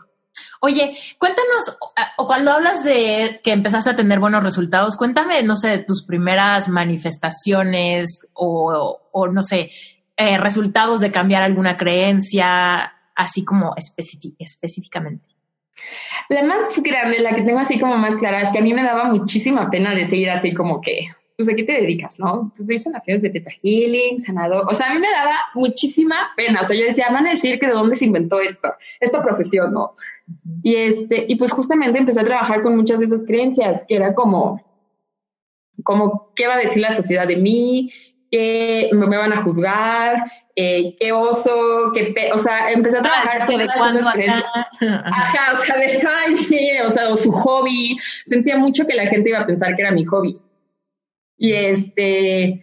Oye, 0.61 0.97
cuéntanos, 1.17 1.77
o 2.17 2.27
cuando 2.27 2.51
hablas 2.51 2.83
de 2.83 3.39
que 3.43 3.53
empezaste 3.53 3.91
a 3.91 3.95
tener 3.95 4.19
buenos 4.19 4.43
resultados, 4.43 4.97
cuéntame, 4.97 5.41
no 5.43 5.55
sé, 5.55 5.77
tus 5.79 6.05
primeras 6.05 6.67
manifestaciones 6.67 8.19
o, 8.33 8.99
o 9.11 9.27
no 9.27 9.41
sé, 9.41 9.69
eh, 10.17 10.37
resultados 10.37 10.99
de 10.99 11.11
cambiar 11.11 11.43
alguna 11.43 11.77
creencia, 11.77 12.93
así 13.15 13.45
como 13.45 13.73
específicamente. 13.77 15.25
La 16.29 16.43
más 16.43 16.81
grande, 16.81 17.19
la 17.19 17.35
que 17.35 17.41
tengo 17.41 17.59
así 17.59 17.79
como 17.79 17.97
más 17.97 18.15
clara, 18.17 18.41
es 18.41 18.49
que 18.49 18.59
a 18.59 18.61
mí 18.61 18.73
me 18.73 18.83
daba 18.83 19.05
muchísima 19.05 19.69
pena 19.69 19.95
decir 19.95 20.29
así 20.29 20.53
como 20.53 20.79
que, 20.79 21.07
pues, 21.35 21.49
¿a 21.49 21.55
qué 21.55 21.63
te 21.63 21.71
dedicas, 21.71 22.19
no? 22.19 22.51
Pues 22.55 22.67
soy 22.67 22.77
sanaciones 22.77 23.23
de 23.23 23.31
Teta 23.31 23.51
Healing, 23.63 24.21
sanador. 24.21 24.65
O 24.69 24.75
sea, 24.75 24.91
a 24.91 24.93
mí 24.93 24.99
me 24.99 25.09
daba 25.09 25.35
muchísima 25.55 26.31
pena. 26.35 26.61
O 26.61 26.65
sea, 26.65 26.77
yo 26.77 26.85
decía, 26.85 27.07
van 27.11 27.25
a 27.25 27.31
decir 27.31 27.59
que 27.59 27.65
de 27.65 27.73
dónde 27.73 27.95
se 27.95 28.05
inventó 28.05 28.39
esto, 28.41 28.73
esta 28.99 29.23
profesión, 29.23 29.73
¿no? 29.73 29.95
Y 30.61 30.75
este, 30.75 31.25
y 31.27 31.35
pues 31.37 31.51
justamente 31.51 31.97
empecé 31.97 32.19
a 32.19 32.25
trabajar 32.25 32.61
con 32.61 32.75
muchas 32.75 32.99
de 32.99 33.07
esas 33.07 33.25
creencias, 33.25 33.81
que 33.87 33.95
era 33.95 34.13
como, 34.13 34.61
como, 35.83 36.31
¿qué 36.35 36.45
va 36.45 36.55
a 36.55 36.59
decir 36.59 36.81
la 36.81 36.95
sociedad 36.95 37.27
de 37.27 37.37
mí? 37.37 37.91
¿Qué 38.31 38.89
me 38.93 39.17
van 39.17 39.33
a 39.33 39.43
juzgar? 39.43 40.23
eh, 40.61 40.97
qué 40.99 41.13
oso, 41.13 41.91
qué 41.93 42.11
pe 42.13 42.33
o 42.33 42.37
sea, 42.37 42.69
empecé 42.71 42.97
a 42.97 42.99
ah, 42.99 43.03
trabajar 43.03 43.45
con 43.45 43.59
de 43.59 43.67
cuando 43.77 44.05
Ajá, 44.09 45.53
o 45.53 45.57
sea, 45.63 45.77
de, 45.77 46.05
ay, 46.05 46.35
sí, 46.35 46.69
o 46.85 46.89
sea, 46.89 47.09
o 47.09 47.15
su 47.15 47.31
hobby. 47.31 47.97
Sentía 48.25 48.57
mucho 48.57 48.85
que 48.85 48.93
la 48.93 49.07
gente 49.07 49.29
iba 49.29 49.39
a 49.39 49.45
pensar 49.45 49.73
que 49.73 49.83
era 49.83 49.91
mi 49.91 50.03
hobby. 50.03 50.37
Y 51.37 51.53
este, 51.53 52.61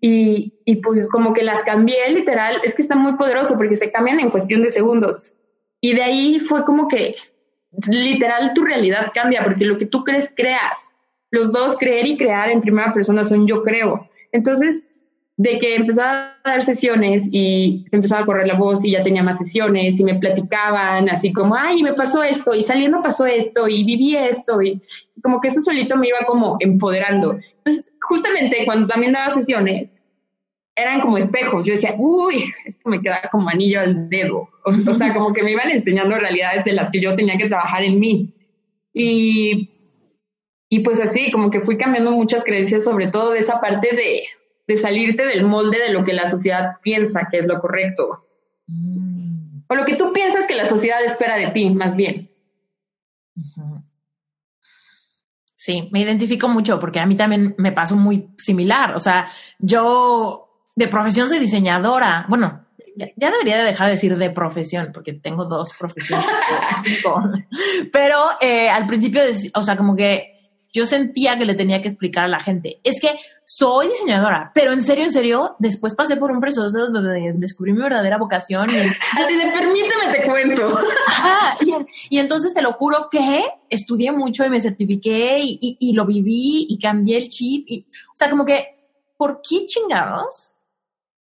y, 0.00 0.54
y 0.64 0.76
pues 0.76 1.10
como 1.10 1.34
que 1.34 1.42
las 1.42 1.62
cambié 1.62 2.08
literal, 2.08 2.62
es 2.64 2.74
que 2.74 2.80
está 2.80 2.94
muy 2.94 3.16
poderoso 3.16 3.54
porque 3.58 3.76
se 3.76 3.92
cambian 3.92 4.20
en 4.20 4.30
cuestión 4.30 4.62
de 4.62 4.70
segundos. 4.70 5.30
Y 5.78 5.94
de 5.94 6.02
ahí 6.02 6.40
fue 6.40 6.64
como 6.64 6.88
que 6.88 7.16
literal 7.86 8.54
tu 8.54 8.64
realidad 8.64 9.12
cambia 9.14 9.44
porque 9.44 9.66
lo 9.66 9.76
que 9.76 9.86
tú 9.86 10.04
crees, 10.04 10.32
creas. 10.34 10.78
Los 11.30 11.52
dos, 11.52 11.76
creer 11.76 12.06
y 12.06 12.16
crear 12.16 12.48
en 12.48 12.62
primera 12.62 12.94
persona 12.94 13.26
son 13.26 13.46
yo 13.46 13.62
creo. 13.62 14.08
Entonces, 14.32 14.86
de 15.36 15.58
que 15.58 15.76
empezaba 15.76 16.34
a 16.44 16.50
dar 16.50 16.62
sesiones 16.62 17.24
y 17.30 17.86
empezaba 17.90 18.22
a 18.22 18.26
correr 18.26 18.46
la 18.46 18.54
voz 18.54 18.84
y 18.84 18.92
ya 18.92 19.02
tenía 19.02 19.22
más 19.22 19.38
sesiones 19.38 19.98
y 19.98 20.04
me 20.04 20.18
platicaban 20.18 21.08
así 21.08 21.32
como, 21.32 21.54
ay, 21.54 21.82
me 21.82 21.94
pasó 21.94 22.22
esto 22.22 22.54
y 22.54 22.62
saliendo 22.62 23.02
pasó 23.02 23.26
esto 23.26 23.68
y 23.68 23.84
viví 23.84 24.16
esto 24.16 24.60
y 24.60 24.80
como 25.22 25.40
que 25.40 25.48
eso 25.48 25.60
solito 25.60 25.96
me 25.96 26.08
iba 26.08 26.18
como 26.26 26.56
empoderando. 26.60 27.38
Entonces, 27.58 27.84
justamente 28.00 28.64
cuando 28.64 28.88
también 28.88 29.12
daba 29.12 29.34
sesiones, 29.34 29.88
eran 30.74 31.00
como 31.00 31.18
espejos. 31.18 31.64
Yo 31.66 31.74
decía, 31.74 31.94
uy, 31.98 32.52
esto 32.64 32.88
me 32.88 33.00
queda 33.00 33.22
como 33.30 33.48
anillo 33.48 33.80
al 33.80 34.08
dedo. 34.08 34.48
O, 34.64 34.92
sea, 34.94 35.12
como 35.12 35.32
que 35.32 35.42
me 35.42 35.52
iban 35.52 35.70
enseñando 35.70 36.16
realidades 36.16 36.64
de 36.64 36.72
las 36.72 36.90
que 36.90 37.00
yo 37.00 37.14
tenía 37.16 37.36
que 37.36 37.48
trabajar 37.48 37.82
en 37.82 37.98
mí. 37.98 38.32
Y, 38.94 39.70
y 40.74 40.78
pues 40.78 40.98
así, 41.02 41.30
como 41.30 41.50
que 41.50 41.60
fui 41.60 41.76
cambiando 41.76 42.12
muchas 42.12 42.44
creencias, 42.44 42.84
sobre 42.84 43.08
todo 43.08 43.32
de 43.32 43.40
esa 43.40 43.60
parte 43.60 43.94
de, 43.94 44.22
de 44.66 44.76
salirte 44.78 45.26
del 45.26 45.44
molde 45.44 45.78
de 45.78 45.92
lo 45.92 46.02
que 46.02 46.14
la 46.14 46.30
sociedad 46.30 46.76
piensa 46.80 47.28
que 47.30 47.40
es 47.40 47.46
lo 47.46 47.60
correcto. 47.60 48.24
Mm. 48.68 49.64
O 49.68 49.74
lo 49.74 49.84
que 49.84 49.96
tú 49.96 50.14
piensas 50.14 50.46
que 50.46 50.54
la 50.54 50.64
sociedad 50.64 51.04
espera 51.04 51.36
de 51.36 51.48
ti, 51.48 51.68
más 51.68 51.94
bien. 51.94 52.30
Sí, 55.56 55.90
me 55.92 56.00
identifico 56.00 56.48
mucho 56.48 56.80
porque 56.80 57.00
a 57.00 57.06
mí 57.06 57.16
también 57.16 57.54
me 57.58 57.72
pasó 57.72 57.94
muy 57.94 58.30
similar. 58.38 58.96
O 58.96 58.98
sea, 58.98 59.28
yo 59.58 60.48
de 60.74 60.88
profesión 60.88 61.28
soy 61.28 61.38
diseñadora. 61.38 62.24
Bueno, 62.30 62.64
ya, 62.96 63.30
debería 63.30 63.58
de 63.58 63.64
dejar 63.64 63.88
de 63.88 63.92
decir 63.92 64.16
de 64.16 64.30
profesión 64.30 64.90
porque 64.94 65.12
tengo 65.12 65.44
dos 65.44 65.74
profesiones. 65.78 66.24
Pero 67.92 68.22
eh, 68.40 68.70
al 68.70 68.86
principio, 68.86 69.20
o 69.54 69.62
sea, 69.62 69.76
como 69.76 69.94
que 69.94 70.31
yo 70.72 70.86
sentía 70.86 71.36
que 71.36 71.44
le 71.44 71.54
tenía 71.54 71.82
que 71.82 71.88
explicar 71.88 72.24
a 72.24 72.28
la 72.28 72.40
gente, 72.40 72.80
es 72.82 73.00
que 73.00 73.10
soy 73.44 73.88
diseñadora, 73.88 74.50
pero 74.54 74.72
en 74.72 74.80
serio, 74.80 75.04
en 75.04 75.12
serio, 75.12 75.56
después 75.58 75.94
pasé 75.94 76.16
por 76.16 76.30
un 76.30 76.40
proceso 76.40 76.66
donde 76.68 77.32
descubrí 77.34 77.72
mi 77.72 77.82
verdadera 77.82 78.16
vocación. 78.16 78.70
Y... 78.70 78.78
Así 79.22 79.36
de 79.36 79.52
permíteme 79.52 80.14
te 80.14 80.24
cuento. 80.24 80.78
Ajá, 81.06 81.58
y, 82.08 82.18
entonces 82.18 82.54
te 82.54 82.62
lo 82.62 82.72
juro 82.72 83.08
que 83.10 83.44
estudié 83.68 84.12
mucho 84.12 84.44
y 84.44 84.50
me 84.50 84.60
certifiqué 84.60 85.38
y, 85.40 85.76
y, 85.78 85.92
lo 85.92 86.06
viví 86.06 86.66
y 86.68 86.78
cambié 86.78 87.18
el 87.18 87.28
chip. 87.28 87.64
Y, 87.66 87.86
o 88.12 88.16
sea, 88.16 88.30
como 88.30 88.44
que, 88.44 88.88
¿por 89.18 89.42
qué 89.46 89.66
chingados 89.66 90.54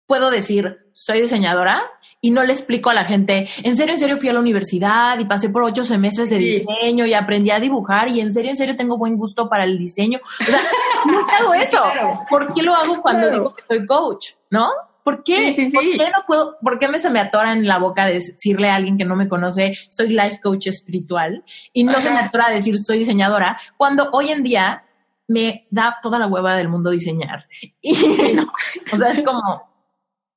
puedo 0.06 0.30
decir 0.30 0.78
soy 0.92 1.22
diseñadora 1.22 1.82
y 2.24 2.30
no 2.30 2.42
le 2.42 2.54
explico 2.54 2.88
a 2.88 2.94
la 2.94 3.04
gente, 3.04 3.46
en 3.62 3.76
serio, 3.76 3.92
en 3.92 4.00
serio 4.00 4.16
fui 4.16 4.30
a 4.30 4.32
la 4.32 4.40
universidad 4.40 5.18
y 5.18 5.26
pasé 5.26 5.50
por 5.50 5.62
ocho 5.62 5.84
semestres 5.84 6.30
de 6.30 6.38
diseño 6.38 7.04
y 7.04 7.12
aprendí 7.12 7.50
a 7.50 7.60
dibujar 7.60 8.08
y 8.08 8.20
en 8.20 8.32
serio, 8.32 8.48
en 8.48 8.56
serio 8.56 8.76
tengo 8.76 8.96
buen 8.96 9.18
gusto 9.18 9.46
para 9.46 9.64
el 9.64 9.76
diseño. 9.76 10.20
O 10.40 10.50
sea, 10.50 10.62
no 11.06 11.18
hago 11.28 11.52
eso. 11.52 11.84
¿Por 12.30 12.54
qué 12.54 12.62
lo 12.62 12.74
hago 12.74 13.02
cuando 13.02 13.30
digo 13.30 13.54
que 13.54 13.62
soy 13.68 13.84
coach? 13.84 14.28
¿No? 14.48 14.70
¿Por 15.02 15.22
qué? 15.22 15.70
¿Por 15.70 15.82
qué 15.82 15.98
no 15.98 16.24
puedo? 16.26 16.56
¿Por 16.62 16.78
qué 16.78 16.88
me 16.88 16.98
se 16.98 17.10
me 17.10 17.20
atora 17.20 17.52
en 17.52 17.66
la 17.66 17.76
boca 17.76 18.06
decirle 18.06 18.70
a 18.70 18.76
alguien 18.76 18.96
que 18.96 19.04
no 19.04 19.16
me 19.16 19.28
conoce, 19.28 19.74
soy 19.90 20.08
life 20.08 20.40
coach 20.42 20.68
espiritual? 20.68 21.44
Y 21.74 21.84
no 21.84 22.00
se 22.00 22.10
me 22.10 22.20
atora 22.20 22.48
decir 22.48 22.78
soy 22.78 23.00
diseñadora, 23.00 23.58
cuando 23.76 24.08
hoy 24.12 24.30
en 24.30 24.42
día 24.42 24.84
me 25.28 25.66
da 25.70 25.98
toda 26.02 26.18
la 26.18 26.26
hueva 26.26 26.54
del 26.54 26.70
mundo 26.70 26.88
diseñar. 26.88 27.46
Y 27.82 27.92
no, 28.32 28.50
o 28.94 28.98
sea, 28.98 29.10
es 29.10 29.20
como, 29.20 29.73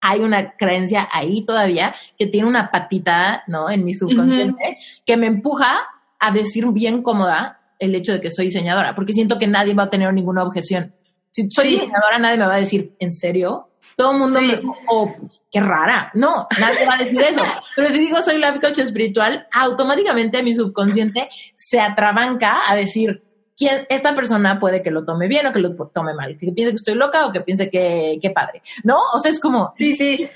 hay 0.01 0.21
una 0.21 0.55
creencia 0.55 1.07
ahí 1.11 1.45
todavía 1.45 1.93
que 2.17 2.27
tiene 2.27 2.47
una 2.47 2.71
patita, 2.71 3.43
¿no? 3.47 3.69
En 3.69 3.83
mi 3.83 3.93
subconsciente, 3.93 4.77
que 5.05 5.17
me 5.17 5.27
empuja 5.27 5.87
a 6.19 6.31
decir 6.31 6.67
bien 6.71 7.01
cómoda 7.01 7.59
el 7.79 7.93
hecho 7.95 8.13
de 8.13 8.19
que 8.19 8.31
soy 8.31 8.45
diseñadora, 8.45 8.95
porque 8.95 9.13
siento 9.13 9.37
que 9.37 9.47
nadie 9.47 9.73
va 9.73 9.83
a 9.83 9.89
tener 9.89 10.11
ninguna 10.13 10.43
objeción. 10.43 10.93
Si 11.31 11.49
soy 11.49 11.69
diseñadora, 11.69 12.19
nadie 12.19 12.37
me 12.37 12.47
va 12.47 12.55
a 12.55 12.59
decir, 12.59 12.95
¿en 12.99 13.11
serio? 13.11 13.69
Todo 13.95 14.11
el 14.11 14.17
mundo 14.19 14.41
me, 14.41 14.59
oh, 14.89 15.13
qué 15.51 15.59
rara. 15.59 16.11
No, 16.13 16.47
nadie 16.59 16.85
va 16.85 16.95
a 16.95 17.03
decir 17.03 17.21
eso. 17.21 17.41
Pero 17.75 17.89
si 17.89 17.99
digo 17.99 18.21
soy 18.21 18.37
life 18.37 18.59
coach 18.59 18.79
espiritual, 18.79 19.47
automáticamente 19.51 20.43
mi 20.43 20.53
subconsciente 20.53 21.29
se 21.55 21.79
atrabanca 21.79 22.59
a 22.69 22.75
decir, 22.75 23.23
¿quién, 23.57 23.85
esta 23.89 24.15
persona 24.15 24.59
puede 24.59 24.83
que 24.83 24.91
lo 24.91 25.03
tome 25.03 25.27
bien 25.27 25.47
o 25.47 25.53
que 25.53 25.59
lo 25.59 25.75
tome 25.87 26.13
mal, 26.13 26.37
que 26.37 26.51
piense 26.51 26.71
que 26.71 26.75
estoy 26.75 26.95
loca 26.95 27.25
o 27.25 27.31
que 27.31 27.41
piense 27.41 27.69
que, 27.69 28.19
qué 28.21 28.29
padre. 28.29 28.61
¿No? 28.83 28.97
O 29.13 29.19
sea, 29.19 29.31
es 29.31 29.39
como... 29.39 29.73
Sí, 29.77 29.95
sí. 29.95 30.29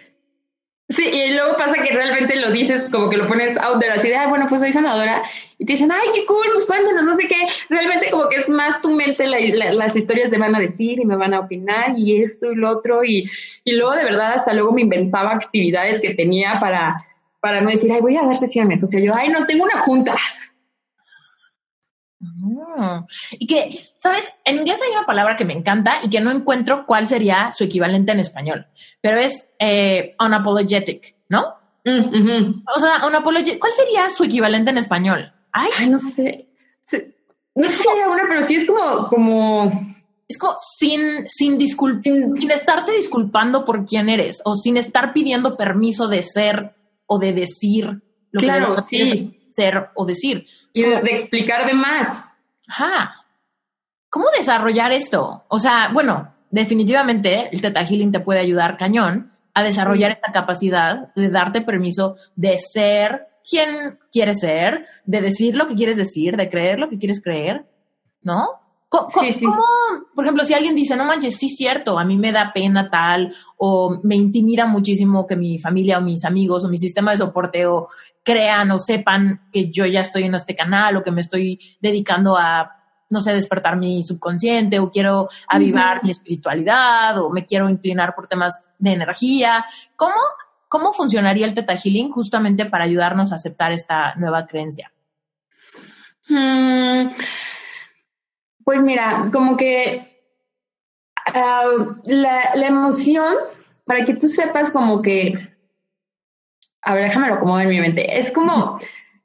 Sí, 0.90 1.04
y 1.04 1.34
luego 1.34 1.56
pasa 1.56 1.82
que 1.82 1.94
realmente 1.94 2.36
lo 2.36 2.52
dices 2.52 2.90
como 2.90 3.10
que 3.10 3.16
lo 3.16 3.26
pones 3.26 3.58
out 3.58 3.80
de 3.80 3.88
la 3.88 3.96
idea, 4.06 4.28
bueno, 4.28 4.48
pues 4.50 4.60
soy 4.60 4.74
sanadora, 4.74 5.24
y 5.58 5.66
te 5.66 5.74
dicen, 5.74 5.90
ay, 5.90 6.10
qué 6.14 6.26
cool, 6.26 6.48
pues 6.52 6.66
cuéntanos, 6.66 7.06
no 7.06 7.16
sé 7.16 7.30
qué. 7.30 7.48
Realmente 7.70 8.12
como 8.12 8.28
que 8.28 8.38
es 8.38 8.50
más 8.50 8.82
tu 8.82 8.92
mente, 8.92 9.26
las 9.26 9.96
historias 9.96 10.30
te 10.30 10.38
van 10.38 10.54
a 10.54 10.60
decir 10.60 11.00
y 11.00 11.06
me 11.06 11.16
van 11.16 11.34
a 11.34 11.40
opinar 11.42 11.98
y 11.98 12.22
esto 12.22 12.52
y 12.52 12.56
lo 12.56 12.72
otro, 12.72 13.06
y, 13.06 13.30
y 13.64 13.72
luego 13.72 13.96
de 13.96 14.04
verdad 14.04 14.34
hasta 14.34 14.52
luego 14.52 14.74
me 14.74 14.82
inventaba 14.82 15.32
actividades 15.32 16.02
que 16.02 16.14
tenía 16.14 16.60
para, 16.60 17.06
para 17.40 17.62
no 17.62 17.70
decir, 17.70 17.90
ay, 17.92 18.02
voy 18.02 18.18
a 18.18 18.24
dar 18.24 18.36
sesiones. 18.36 18.84
O 18.84 18.88
sea, 18.88 19.00
yo, 19.00 19.16
ay, 19.16 19.30
no, 19.30 19.46
tengo 19.46 19.64
una 19.64 19.80
junta. 19.80 20.18
Y 23.32 23.48
que, 23.48 23.90
¿sabes? 23.98 24.34
En 24.44 24.58
inglés 24.58 24.80
hay 24.82 24.92
una 24.92 25.06
palabra 25.06 25.36
que 25.36 25.46
me 25.46 25.54
encanta 25.54 25.94
y 26.04 26.10
que 26.10 26.22
no 26.22 26.32
encuentro 26.32 26.86
cuál 26.86 27.08
sería 27.08 27.52
su 27.52 27.64
equivalente 27.64 28.12
en 28.12 28.20
español, 28.20 28.68
pero 29.02 29.20
es 29.20 29.50
eh, 29.60 30.12
unapologetic, 30.20 31.16
¿no? 31.30 31.56
Mm, 31.84 32.64
o 32.76 32.80
sea, 32.80 33.06
unapologetic, 33.08 33.60
¿cuál 33.60 33.74
sería 33.74 34.10
su 34.10 34.24
equivalente 34.24 34.72
en 34.72 34.78
español? 34.78 35.34
Ay, 35.52 35.90
no 35.90 36.00
sé. 36.00 36.48
No 37.54 37.68
sé 37.68 37.78
si 37.78 37.90
hay 37.90 38.10
una, 38.10 38.24
pero 38.28 38.44
sí 38.44 38.56
es 38.56 38.68
como, 38.68 39.08
como... 39.08 39.92
Es 40.28 40.38
como 40.38 40.54
sin, 40.78 41.28
sin, 41.28 41.60
sin 41.60 42.52
estarte 42.52 42.94
disculpando 42.94 43.66
por 43.66 43.86
quién 43.86 44.08
eres 44.08 44.42
o 44.46 44.56
sin 44.56 44.78
estar 44.78 45.12
pidiendo 45.12 45.58
permiso 45.58 46.08
de 46.08 46.24
ser 46.24 46.74
o 47.06 47.20
de 47.20 47.34
decir 47.34 48.02
lo 48.32 48.40
claro, 48.40 48.76
que 48.76 48.82
sí. 48.84 49.38
ser 49.50 49.90
o 49.96 50.06
decir. 50.06 50.48
Y 50.74 50.84
de, 50.84 51.00
explicar 51.12 51.68
de 51.68 51.74
más. 51.74 52.31
Ajá. 52.72 53.26
¿Cómo 54.10 54.28
desarrollar 54.38 54.94
esto? 54.94 55.44
O 55.50 55.60
sea, 55.60 55.90
bueno, 55.94 56.34
definitivamente 56.50 57.50
el 57.52 57.62
Teta 57.62 57.84
Healing 57.84 58.14
te 58.14 58.22
puede 58.22 58.40
ayudar 58.40 58.78
cañón 58.78 59.32
a 59.54 59.62
desarrollar 59.62 60.12
esta 60.12 60.32
capacidad 60.32 61.14
de 61.14 61.30
darte 61.30 61.62
permiso 61.62 62.16
de 62.38 62.58
ser 62.58 63.28
quien 63.50 64.00
quieres 64.10 64.40
ser, 64.40 64.86
de 65.04 65.20
decir 65.20 65.56
lo 65.56 65.68
que 65.68 65.76
quieres 65.76 65.98
decir, 65.98 66.38
de 66.38 66.48
creer 66.48 66.80
lo 66.80 66.88
que 66.88 66.98
quieres 66.98 67.22
creer, 67.22 67.66
¿no? 68.22 68.48
¿Cómo, 68.88 69.08
por 70.14 70.26
ejemplo, 70.26 70.44
si 70.44 70.54
alguien 70.54 70.76
dice, 70.76 70.98
no 70.98 71.06
manches, 71.06 71.38
sí 71.38 71.46
es 71.46 71.56
cierto, 71.56 71.98
a 71.98 72.04
mí 72.04 72.18
me 72.18 72.34
da 72.34 72.52
pena 72.54 72.90
tal, 72.90 73.34
o 73.58 74.00
me 74.04 74.18
intimida 74.18 74.66
muchísimo 74.66 75.26
que 75.26 75.38
mi 75.38 75.60
familia 75.60 75.98
o 75.98 76.02
mis 76.02 76.26
amigos 76.26 76.66
o 76.66 76.68
mi 76.68 76.78
sistema 76.78 77.12
de 77.12 77.18
soporte 77.18 77.66
o 77.66 77.88
crean 78.24 78.72
o 78.72 78.78
sepan 78.78 79.42
que 79.52 79.72
yo 79.72 79.86
ya 79.86 80.02
estoy 80.02 80.24
en 80.24 80.36
este 80.36 80.56
canal 80.56 80.98
o 80.98 81.04
que 81.04 81.12
me 81.12 81.22
estoy 81.22 81.60
dedicando 81.80 82.38
a, 82.38 82.78
no 83.10 83.20
sé, 83.20 83.34
despertar 83.34 83.76
mi 83.78 84.04
subconsciente 84.04 84.80
o 84.80 84.92
quiero 84.92 85.28
avivar 85.48 86.04
mi 86.04 86.12
espiritualidad 86.12 87.22
o 87.22 87.30
me 87.30 87.46
quiero 87.46 87.70
inclinar 87.70 88.16
por 88.16 88.28
temas 88.28 88.66
de 88.78 88.92
energía. 88.92 89.66
¿Cómo, 89.96 90.16
cómo 90.68 90.94
funcionaría 90.94 91.46
el 91.46 91.54
Teta 91.54 91.76
Healing 91.76 92.12
justamente 92.12 92.66
para 92.66 92.86
ayudarnos 92.86 93.32
a 93.32 93.36
aceptar 93.36 93.72
esta 93.72 94.16
nueva 94.16 94.46
creencia? 94.46 94.92
Mm, 96.30 97.10
pues 98.64 98.82
mira, 98.82 99.30
como 99.34 99.58
que 99.58 100.24
ah, 101.34 101.64
la, 102.06 102.56
la, 102.56 102.68
emoción, 102.68 103.36
para 103.86 104.06
que 104.06 104.14
tú 104.14 104.30
sepas 104.30 104.72
como 104.72 105.02
que, 105.02 105.51
a 106.82 106.94
ver, 106.94 107.04
déjame 107.06 107.28
lo 107.28 107.36
acomodar 107.36 107.64
en 107.64 107.70
mi 107.70 107.80
mente, 107.80 108.20
es 108.20 108.32
como, 108.32 108.80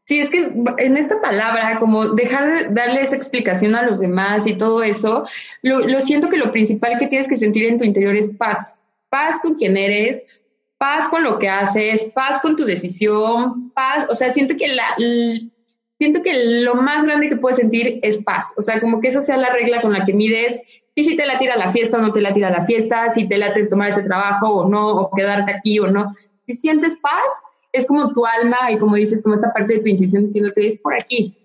sí, 0.05 0.21
es 0.21 0.31
que 0.31 0.51
en 0.79 0.97
esta 0.97 1.21
palabra, 1.21 1.79
como 1.79 2.11
dejar 2.11 2.69
de 2.69 2.75
darle 2.75 3.03
esa 3.03 3.17
explicación 3.17 3.75
a 3.75 3.83
los 3.83 3.99
demás 3.99 4.47
y 4.47 4.55
todo 4.55 4.83
eso, 4.83 5.27
lo, 5.63 5.81
lo 5.81 6.01
siento 6.01 6.29
que 6.29 6.39
lo 6.39 6.53
principal 6.53 6.99
que 6.99 7.07
tienes 7.09 7.29
que 7.29 7.37
sentir 7.37 7.67
en 7.67 7.79
tu 7.79 7.85
interior 7.85 8.15
es 8.15 8.35
paz, 8.37 8.79
paz 9.09 9.41
con 9.41 9.55
quien 9.55 9.77
eres, 9.77 10.23
paz 10.79 11.09
con 11.09 11.25
lo 11.25 11.39
que 11.39 11.49
haces, 11.49 12.13
paz 12.15 12.41
con 12.43 12.57
tu 12.57 12.65
decisión, 12.65 13.71
paz, 13.73 14.07
o 14.11 14.15
sea, 14.15 14.33
siento 14.33 14.57
que 14.57 14.69
la, 14.69 14.95
siento 15.99 16.23
que 16.23 16.35
lo 16.63 16.75
más 16.75 17.05
grande 17.05 17.29
que 17.29 17.37
puedes 17.37 17.59
sentir 17.59 17.99
es 18.03 18.23
paz. 18.23 18.53
O 18.57 18.63
sea, 18.63 18.81
como 18.81 19.01
que 19.01 19.09
esa 19.09 19.23
sea 19.23 19.37
la 19.37 19.51
regla 19.51 19.81
con 19.81 19.93
la 19.93 20.05
que 20.05 20.13
mides 20.13 20.63
y 20.95 21.05
si 21.05 21.17
te 21.17 21.27
la 21.27 21.39
tira 21.39 21.57
la 21.57 21.73
fiesta 21.73 21.99
o 21.99 22.01
no 22.01 22.13
te 22.13 22.21
la 22.21 22.33
tira 22.33 22.51
la 22.51 22.65
fiesta, 22.65 23.13
si 23.13 23.29
te 23.29 23.39
late 23.39 23.67
tomar 23.67 23.91
ese 23.91 24.03
trabajo 24.03 24.49
o 24.49 24.69
no, 24.69 24.89
o 24.89 25.11
quedarte 25.15 25.53
aquí 25.53 25.79
o 25.79 25.87
no. 25.87 26.15
Si 26.47 26.55
sientes 26.57 26.97
paz, 26.99 27.25
es 27.73 27.87
como 27.87 28.13
tu 28.13 28.25
alma 28.25 28.71
y 28.71 28.79
como 28.79 28.97
dices, 28.97 29.23
como 29.23 29.35
esa 29.35 29.53
parte 29.53 29.75
de 29.75 29.81
tu 29.81 29.89
intuición 29.89 30.27
diciendo 30.27 30.53
que 30.55 30.69
es 30.69 30.81
por 30.81 30.95
aquí. 30.95 31.37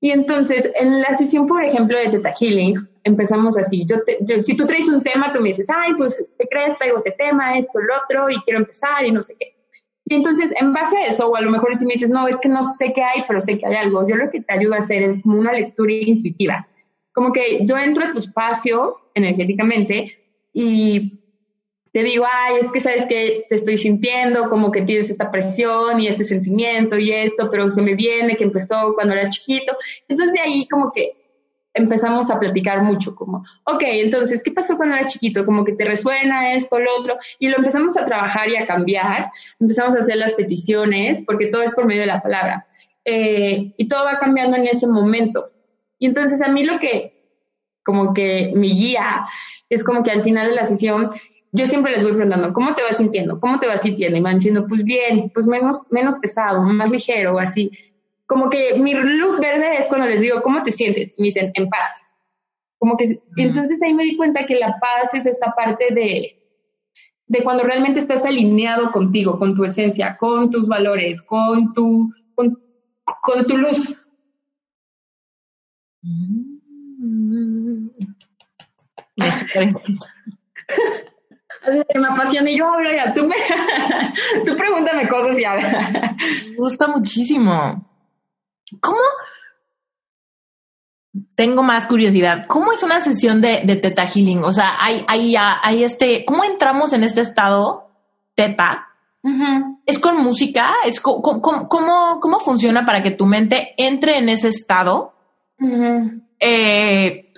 Y 0.00 0.10
entonces, 0.10 0.70
en 0.78 1.00
la 1.00 1.14
sesión, 1.14 1.46
por 1.46 1.64
ejemplo, 1.64 1.98
de 1.98 2.10
Teta 2.10 2.32
Healing, 2.32 2.88
empezamos 3.04 3.56
así. 3.58 3.84
Yo, 3.86 3.96
si 4.42 4.56
tú 4.56 4.66
traes 4.66 4.88
un 4.88 5.02
tema, 5.02 5.32
tú 5.32 5.40
me 5.40 5.48
dices, 5.48 5.66
ay, 5.74 5.94
pues, 5.94 6.24
¿te 6.38 6.46
crees? 6.48 6.78
Traigo 6.78 6.98
este 6.98 7.12
tema, 7.12 7.58
esto, 7.58 7.80
el 7.80 7.86
otro, 7.90 8.30
y 8.30 8.36
quiero 8.42 8.60
empezar 8.60 9.04
y 9.04 9.10
no 9.10 9.22
sé 9.22 9.34
qué. 9.38 9.54
Y 10.04 10.14
entonces, 10.14 10.54
en 10.58 10.72
base 10.72 10.96
a 10.96 11.06
eso, 11.06 11.28
o 11.28 11.36
a 11.36 11.40
lo 11.40 11.50
mejor 11.50 11.76
si 11.76 11.84
me 11.84 11.94
dices, 11.94 12.10
no, 12.10 12.28
es 12.28 12.36
que 12.38 12.48
no 12.48 12.66
sé 12.74 12.92
qué 12.94 13.02
hay, 13.02 13.24
pero 13.26 13.40
sé 13.40 13.58
que 13.58 13.66
hay 13.66 13.74
algo, 13.74 14.08
yo 14.08 14.16
lo 14.16 14.30
que 14.30 14.40
te 14.40 14.54
ayudo 14.54 14.74
a 14.74 14.78
hacer 14.78 15.02
es 15.02 15.22
como 15.22 15.38
una 15.38 15.52
lectura 15.52 15.92
intuitiva. 15.92 16.66
Como 17.12 17.32
que 17.32 17.66
yo 17.66 17.76
entro 17.76 18.04
a 18.04 18.12
tu 18.12 18.20
espacio 18.20 18.96
energéticamente 19.14 20.16
y 20.52 21.17
te 21.98 22.04
digo, 22.04 22.24
ay, 22.32 22.58
es 22.60 22.70
que 22.70 22.80
sabes 22.80 23.06
que 23.06 23.44
te 23.48 23.56
estoy 23.56 23.76
sintiendo, 23.76 24.48
como 24.48 24.70
que 24.70 24.82
tienes 24.82 25.10
esta 25.10 25.32
presión 25.32 25.98
y 25.98 26.06
este 26.06 26.22
sentimiento 26.22 26.96
y 26.96 27.12
esto, 27.12 27.50
pero 27.50 27.68
se 27.72 27.82
me 27.82 27.96
viene 27.96 28.36
que 28.36 28.44
empezó 28.44 28.94
cuando 28.94 29.14
era 29.14 29.28
chiquito. 29.30 29.76
Entonces 30.06 30.32
de 30.32 30.40
ahí 30.40 30.68
como 30.68 30.92
que 30.92 31.16
empezamos 31.74 32.30
a 32.30 32.38
platicar 32.38 32.84
mucho, 32.84 33.16
como, 33.16 33.38
ok, 33.64 33.82
entonces, 33.82 34.44
¿qué 34.44 34.52
pasó 34.52 34.76
cuando 34.76 34.94
era 34.94 35.08
chiquito? 35.08 35.44
Como 35.44 35.64
que 35.64 35.72
te 35.72 35.84
resuena 35.84 36.54
esto, 36.54 36.78
lo 36.78 37.00
otro, 37.00 37.16
y 37.40 37.48
lo 37.48 37.56
empezamos 37.56 37.96
a 37.96 38.06
trabajar 38.06 38.48
y 38.48 38.54
a 38.54 38.66
cambiar, 38.68 39.32
empezamos 39.58 39.96
a 39.96 39.98
hacer 39.98 40.18
las 40.18 40.34
peticiones, 40.34 41.24
porque 41.26 41.48
todo 41.48 41.62
es 41.62 41.74
por 41.74 41.84
medio 41.84 42.02
de 42.02 42.06
la 42.06 42.22
palabra, 42.22 42.64
eh, 43.04 43.72
y 43.76 43.88
todo 43.88 44.04
va 44.04 44.20
cambiando 44.20 44.56
en 44.56 44.68
ese 44.68 44.86
momento. 44.86 45.50
Y 45.98 46.06
entonces 46.06 46.40
a 46.42 46.48
mí 46.48 46.62
lo 46.62 46.78
que, 46.78 47.12
como 47.84 48.14
que 48.14 48.52
mi 48.54 48.72
guía, 48.72 49.26
es 49.68 49.82
como 49.82 50.04
que 50.04 50.12
al 50.12 50.22
final 50.22 50.48
de 50.48 50.54
la 50.54 50.64
sesión, 50.64 51.10
yo 51.52 51.66
siempre 51.66 51.92
les 51.92 52.02
voy 52.02 52.12
preguntando, 52.12 52.52
¿cómo 52.52 52.74
te 52.74 52.82
vas 52.82 52.98
sintiendo? 52.98 53.40
¿Cómo 53.40 53.58
te 53.58 53.66
vas 53.66 53.82
sintiendo? 53.82 54.16
Y 54.16 54.20
van 54.20 54.36
diciendo, 54.36 54.66
pues 54.68 54.84
bien, 54.84 55.30
pues 55.34 55.46
menos, 55.46 55.78
menos 55.90 56.18
pesado, 56.18 56.62
más 56.62 56.90
ligero, 56.90 57.38
así 57.38 57.70
como 58.28 58.48
que 58.50 58.78
mi 58.78 58.92
luz 58.92 59.40
verde 59.40 59.78
es 59.78 59.88
cuando 59.88 60.06
les 60.06 60.20
digo, 60.20 60.42
¿cómo 60.42 60.62
te 60.62 60.70
sientes? 60.70 61.14
Y 61.16 61.22
me 61.22 61.28
dicen, 61.28 61.50
en 61.54 61.70
paz. 61.70 62.04
Como 62.76 62.98
que, 62.98 63.18
entonces 63.38 63.82
ahí 63.82 63.94
me 63.94 64.04
di 64.04 64.18
cuenta 64.18 64.44
que 64.44 64.54
la 64.54 64.78
paz 64.78 65.14
es 65.14 65.24
esta 65.24 65.52
parte 65.52 65.86
de, 65.94 66.38
de 67.26 67.42
cuando 67.42 67.64
realmente 67.64 68.00
estás 68.00 68.26
alineado 68.26 68.92
contigo, 68.92 69.38
con 69.38 69.56
tu 69.56 69.64
esencia, 69.64 70.18
con 70.18 70.50
tus 70.50 70.68
valores, 70.68 71.22
con 71.22 71.72
tu, 71.72 72.12
con, 72.34 72.58
tu 73.46 73.56
luz. 73.56 74.06
Mm. 81.66 81.70
Me, 81.70 82.00
me 82.00 82.08
apasiona 82.08 82.50
y 82.50 82.58
yo 82.58 82.66
hablo 82.66 82.90
ya, 82.90 83.12
tú, 83.14 83.26
me, 83.26 83.36
tú 84.46 84.56
pregúntame 84.56 85.08
cosas 85.08 85.38
y 85.38 85.44
habla. 85.44 86.16
Me 86.50 86.56
gusta 86.56 86.86
muchísimo. 86.86 87.84
¿Cómo? 88.80 88.98
Tengo 91.34 91.62
más 91.62 91.86
curiosidad. 91.86 92.46
¿Cómo 92.46 92.72
es 92.72 92.82
una 92.82 93.00
sesión 93.00 93.40
de, 93.40 93.62
de 93.64 93.76
Teta 93.76 94.06
Healing? 94.06 94.44
O 94.44 94.52
sea, 94.52 94.76
hay, 94.78 95.04
hay, 95.08 95.34
hay 95.36 95.84
este, 95.84 96.24
¿cómo 96.24 96.44
entramos 96.44 96.92
en 96.92 97.04
este 97.04 97.20
estado 97.22 97.90
Teta 98.34 98.88
¿Es 99.84 99.98
con 99.98 100.18
música? 100.18 100.70
¿Es 100.86 101.00
cómo, 101.00 101.40
cómo, 101.40 102.40
funciona 102.40 102.86
para 102.86 103.02
que 103.02 103.10
tu 103.10 103.26
mente 103.26 103.74
entre 103.76 104.18
en 104.18 104.28
ese 104.28 104.48
estado? 104.48 105.14
Eh, 106.40 107.32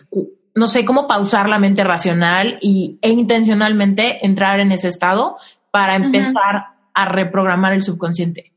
no 0.54 0.66
sé, 0.66 0.84
cómo 0.84 1.06
pausar 1.06 1.48
la 1.48 1.58
mente 1.58 1.84
racional 1.84 2.58
y, 2.60 2.98
e 3.02 3.10
intencionalmente 3.10 4.24
entrar 4.26 4.60
en 4.60 4.72
ese 4.72 4.88
estado 4.88 5.36
para 5.70 5.96
empezar 5.96 6.64
a 6.94 7.04
reprogramar 7.06 7.72
el 7.72 7.82
subconsciente. 7.82 8.52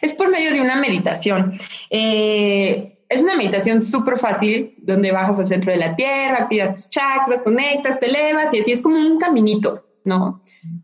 Es 0.00 0.14
por 0.14 0.30
medio 0.30 0.52
de 0.52 0.60
una 0.60 0.76
meditación. 0.76 1.58
Eh, 1.90 2.98
es 3.08 3.22
una 3.22 3.36
meditación 3.36 3.82
súper 3.82 4.18
fácil 4.18 4.74
donde 4.78 5.12
bajas 5.12 5.38
al 5.38 5.48
centro 5.48 5.72
de 5.72 5.78
la 5.78 5.94
tierra, 5.94 6.44
activas 6.44 6.76
tus 6.76 6.90
chakras, 6.90 7.42
conectas, 7.42 8.00
te 8.00 8.06
elevas 8.06 8.52
y 8.54 8.60
así 8.60 8.72
es 8.72 8.82
como 8.82 8.96
un 8.96 9.18
caminito, 9.18 9.84
¿no? 10.04 10.42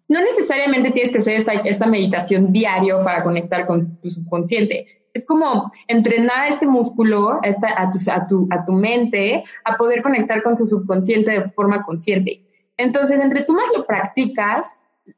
No 0.09 0.21
necesariamente 0.21 0.91
tienes 0.91 1.13
que 1.13 1.19
hacer 1.19 1.37
esta, 1.37 1.53
esta 1.53 1.87
meditación 1.87 2.53
diario 2.53 3.03
para 3.03 3.23
conectar 3.23 3.67
con 3.67 3.99
tu 4.01 4.11
subconsciente 4.11 5.00
es 5.15 5.27
como 5.27 5.73
entrenar 5.89 6.53
este 6.53 6.67
músculo 6.67 7.33
a, 7.33 7.41
a, 7.77 7.91
tu, 7.91 7.99
a, 8.11 8.27
tu, 8.27 8.49
a 8.51 8.65
tu 8.65 8.73
mente 8.73 9.45
a 9.65 9.77
poder 9.77 10.03
conectar 10.03 10.43
con 10.43 10.57
su 10.57 10.67
subconsciente 10.67 11.31
de 11.31 11.51
forma 11.51 11.83
consciente. 11.83 12.43
Entonces, 12.77 13.21
entre 13.21 13.45
tú 13.45 13.53
más 13.53 13.69
lo 13.77 13.87
practicas, 13.87 14.67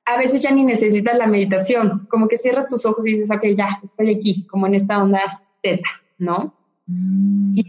a 0.05 0.17
veces 0.17 0.43
ya 0.43 0.51
ni 0.51 0.65
necesitas 0.65 1.17
la 1.17 1.27
meditación, 1.27 2.07
como 2.11 2.29
que 2.29 2.37
cierras 2.37 2.67
tus 2.67 2.85
ojos 2.87 3.07
y 3.07 3.15
dices, 3.15 3.31
ok, 3.31 3.45
ya, 3.57 3.81
estoy 3.83 4.15
aquí, 4.15 4.47
como 4.47 4.67
en 4.67 4.75
esta 4.75 5.03
onda 5.03 5.43
teta, 5.63 5.89
¿no? 6.19 6.55
Mm. 6.87 7.59
Y, 7.59 7.67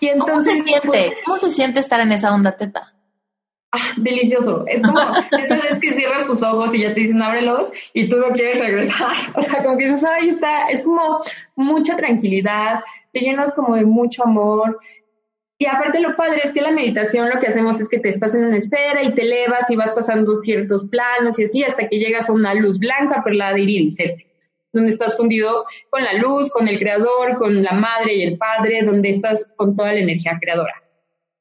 y, 0.00 0.08
entonces... 0.08 0.20
¿Cómo 0.20 0.42
se, 0.42 0.62
siente? 0.62 0.86
Pues, 0.86 1.12
¿Cómo 1.24 1.36
se 1.38 1.50
siente 1.50 1.80
estar 1.80 2.00
en 2.00 2.12
esa 2.12 2.32
onda 2.32 2.56
teta? 2.56 2.94
Ah, 3.72 3.92
delicioso. 3.96 4.64
Es 4.66 4.82
como 4.82 5.00
esa 5.42 5.56
vez 5.56 5.78
que 5.80 5.92
cierras 5.92 6.26
tus 6.26 6.42
ojos 6.42 6.74
y 6.74 6.82
ya 6.82 6.94
te 6.94 7.00
dicen 7.00 7.22
ábrelos 7.22 7.70
y 7.92 8.08
tú 8.08 8.16
no 8.16 8.30
quieres 8.30 8.60
regresar. 8.60 9.16
O 9.34 9.42
sea, 9.42 9.62
como 9.62 9.76
que 9.76 9.88
dices, 9.88 10.04
ahí 10.04 10.30
está, 10.30 10.68
es 10.68 10.82
como 10.82 11.22
mucha 11.56 11.96
tranquilidad, 11.96 12.80
te 13.12 13.20
llenas 13.20 13.54
como 13.54 13.74
de 13.74 13.84
mucho 13.84 14.24
amor. 14.24 14.78
Y 15.60 15.66
aparte 15.66 15.98
lo 16.00 16.14
padre 16.14 16.42
es 16.44 16.52
que 16.52 16.60
la 16.60 16.70
meditación 16.70 17.30
lo 17.30 17.40
que 17.40 17.48
hacemos 17.48 17.80
es 17.80 17.88
que 17.88 17.98
te 17.98 18.10
estás 18.10 18.32
en 18.34 18.44
una 18.44 18.58
esfera 18.58 19.02
y 19.02 19.12
te 19.12 19.22
elevas 19.22 19.68
y 19.68 19.74
vas 19.74 19.90
pasando 19.90 20.36
ciertos 20.36 20.88
planos 20.88 21.36
y 21.38 21.44
así 21.44 21.64
hasta 21.64 21.88
que 21.88 21.98
llegas 21.98 22.28
a 22.28 22.32
una 22.32 22.54
luz 22.54 22.78
blanca, 22.78 23.24
perlada, 23.24 23.58
iridiscente, 23.58 24.24
donde 24.72 24.90
estás 24.90 25.16
fundido 25.16 25.64
con 25.90 26.04
la 26.04 26.12
luz, 26.12 26.52
con 26.52 26.68
el 26.68 26.78
creador, 26.78 27.38
con 27.38 27.60
la 27.60 27.72
madre 27.72 28.14
y 28.14 28.22
el 28.22 28.38
padre, 28.38 28.82
donde 28.82 29.10
estás 29.10 29.48
con 29.56 29.74
toda 29.74 29.92
la 29.94 29.98
energía 29.98 30.38
creadora. 30.40 30.74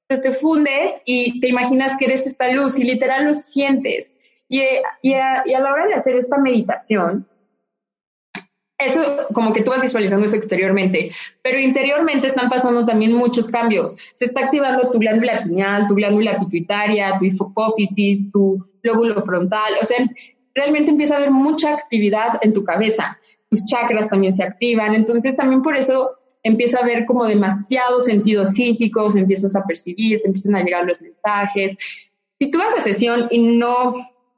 Entonces 0.09 0.33
te 0.33 0.39
fundes 0.39 0.93
y 1.05 1.39
te 1.41 1.49
imaginas 1.49 1.97
que 1.97 2.05
eres 2.05 2.25
esta 2.25 2.49
luz 2.51 2.79
y 2.79 2.83
literal 2.83 3.25
lo 3.25 3.33
sientes. 3.33 4.13
Y, 4.47 4.61
y, 5.01 5.13
a, 5.13 5.43
la 5.45 5.73
hora 5.73 5.87
de 5.87 5.95
hacer 5.95 6.15
esta 6.15 6.37
meditación, 6.37 7.27
eso 8.77 9.27
como 9.33 9.51
que 9.51 9.63
tú 9.63 9.71
vas 9.71 9.81
visualizando 9.81 10.25
eso 10.25 10.37
exteriormente, 10.37 11.11
pero 11.41 11.59
interiormente 11.59 12.27
están 12.27 12.49
pasando 12.49 12.85
también 12.85 13.13
muchos 13.13 13.49
cambios. 13.49 13.97
Se 14.17 14.25
está 14.25 14.45
activando 14.45 14.91
tu 14.91 14.99
glándula 14.99 15.43
pineal, 15.43 15.87
tu 15.87 15.95
glándula 15.95 16.39
pituitaria, 16.39 17.17
tu 17.19 17.25
hipófisis, 17.25 18.31
tu 18.31 18.65
lóbulo 18.83 19.21
frontal, 19.23 19.73
o 19.81 19.85
sea, 19.85 19.97
realmente 20.55 20.91
empieza 20.91 21.15
a 21.15 21.17
haber 21.17 21.31
mucha 21.31 21.73
actividad 21.73 22.39
en 22.41 22.53
tu 22.53 22.63
cabeza. 22.63 23.19
Tus 23.49 23.65
chakras 23.65 24.09
también 24.09 24.33
se 24.35 24.43
activan, 24.43 24.93
entonces 24.93 25.35
también 25.35 25.61
por 25.61 25.75
eso 25.75 26.17
empieza 26.47 26.79
a 26.79 26.85
ver 26.85 27.05
como 27.05 27.25
demasiados 27.25 28.05
sentidos 28.05 28.51
psíquicos, 28.51 29.15
empiezas 29.15 29.55
a 29.55 29.63
percibir, 29.63 30.21
te 30.21 30.27
empiezan 30.27 30.55
a 30.55 30.63
llegar 30.63 30.85
los 30.85 30.99
mensajes. 31.01 31.77
Si 32.39 32.51
tú 32.51 32.57
vas 32.59 32.73
a 32.77 32.81
sesión 32.81 33.27
y 33.29 33.39
no, 33.39 33.95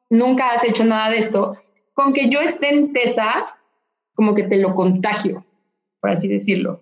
nunca 0.10 0.51
has 0.51 0.64
hecho 0.64 0.84
nada 0.84 1.12
de 1.12 1.20
esto, 1.20 1.57
con 1.93 2.14
que 2.14 2.30
yo 2.30 2.39
esté 2.39 2.70
en 2.70 2.93
teta, 2.93 3.57
como 4.14 4.36
que 4.36 4.43
te 4.43 4.57
lo 4.57 4.76
contagio, 4.76 5.45
por 5.99 6.12
así 6.12 6.28
decirlo. 6.28 6.82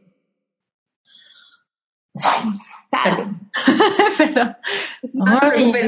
Perdón. 2.89 3.41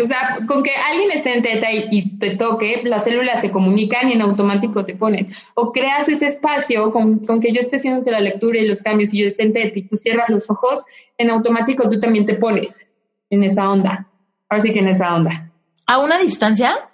o 0.04 0.08
sea, 0.08 0.40
con 0.48 0.64
que 0.64 0.72
alguien 0.72 1.12
esté 1.12 1.38
en 1.38 1.44
teta 1.44 1.72
y, 1.72 2.18
te 2.18 2.36
toque, 2.36 2.82
las 2.84 3.04
células 3.04 3.42
se 3.42 3.52
comunican 3.52 4.10
y 4.10 4.14
en 4.14 4.22
automático 4.22 4.86
te 4.86 4.96
ponen. 4.96 5.32
O 5.56 5.72
creas 5.72 6.10
ese 6.10 6.28
espacio 6.28 6.92
con, 6.92 7.26
que 7.42 7.54
yo 7.54 7.60
esté 7.60 7.78
haciendo 7.78 8.10
la 8.10 8.20
lectura 8.20 8.60
y 8.60 8.68
los 8.68 8.82
cambios 8.82 9.14
y 9.14 9.20
yo 9.20 9.28
esté 9.28 9.44
en 9.44 9.54
teta 9.54 9.80
y 9.80 9.84
tú 9.84 9.98
cierras 9.98 10.30
los 10.30 10.50
ojos, 10.50 10.84
en 11.18 11.30
automático 11.30 11.90
tú 11.90 12.00
también 12.00 12.26
te 12.26 12.36
pones 12.36 12.86
en 13.30 13.44
esa 13.44 13.70
onda. 13.70 14.08
Ahora 14.50 14.64
sí 14.64 14.74
que 14.74 14.80
en 14.80 14.88
esa 14.90 15.16
onda. 15.16 15.52
¿A 15.86 16.00
una 16.00 16.18
distancia? 16.18 16.90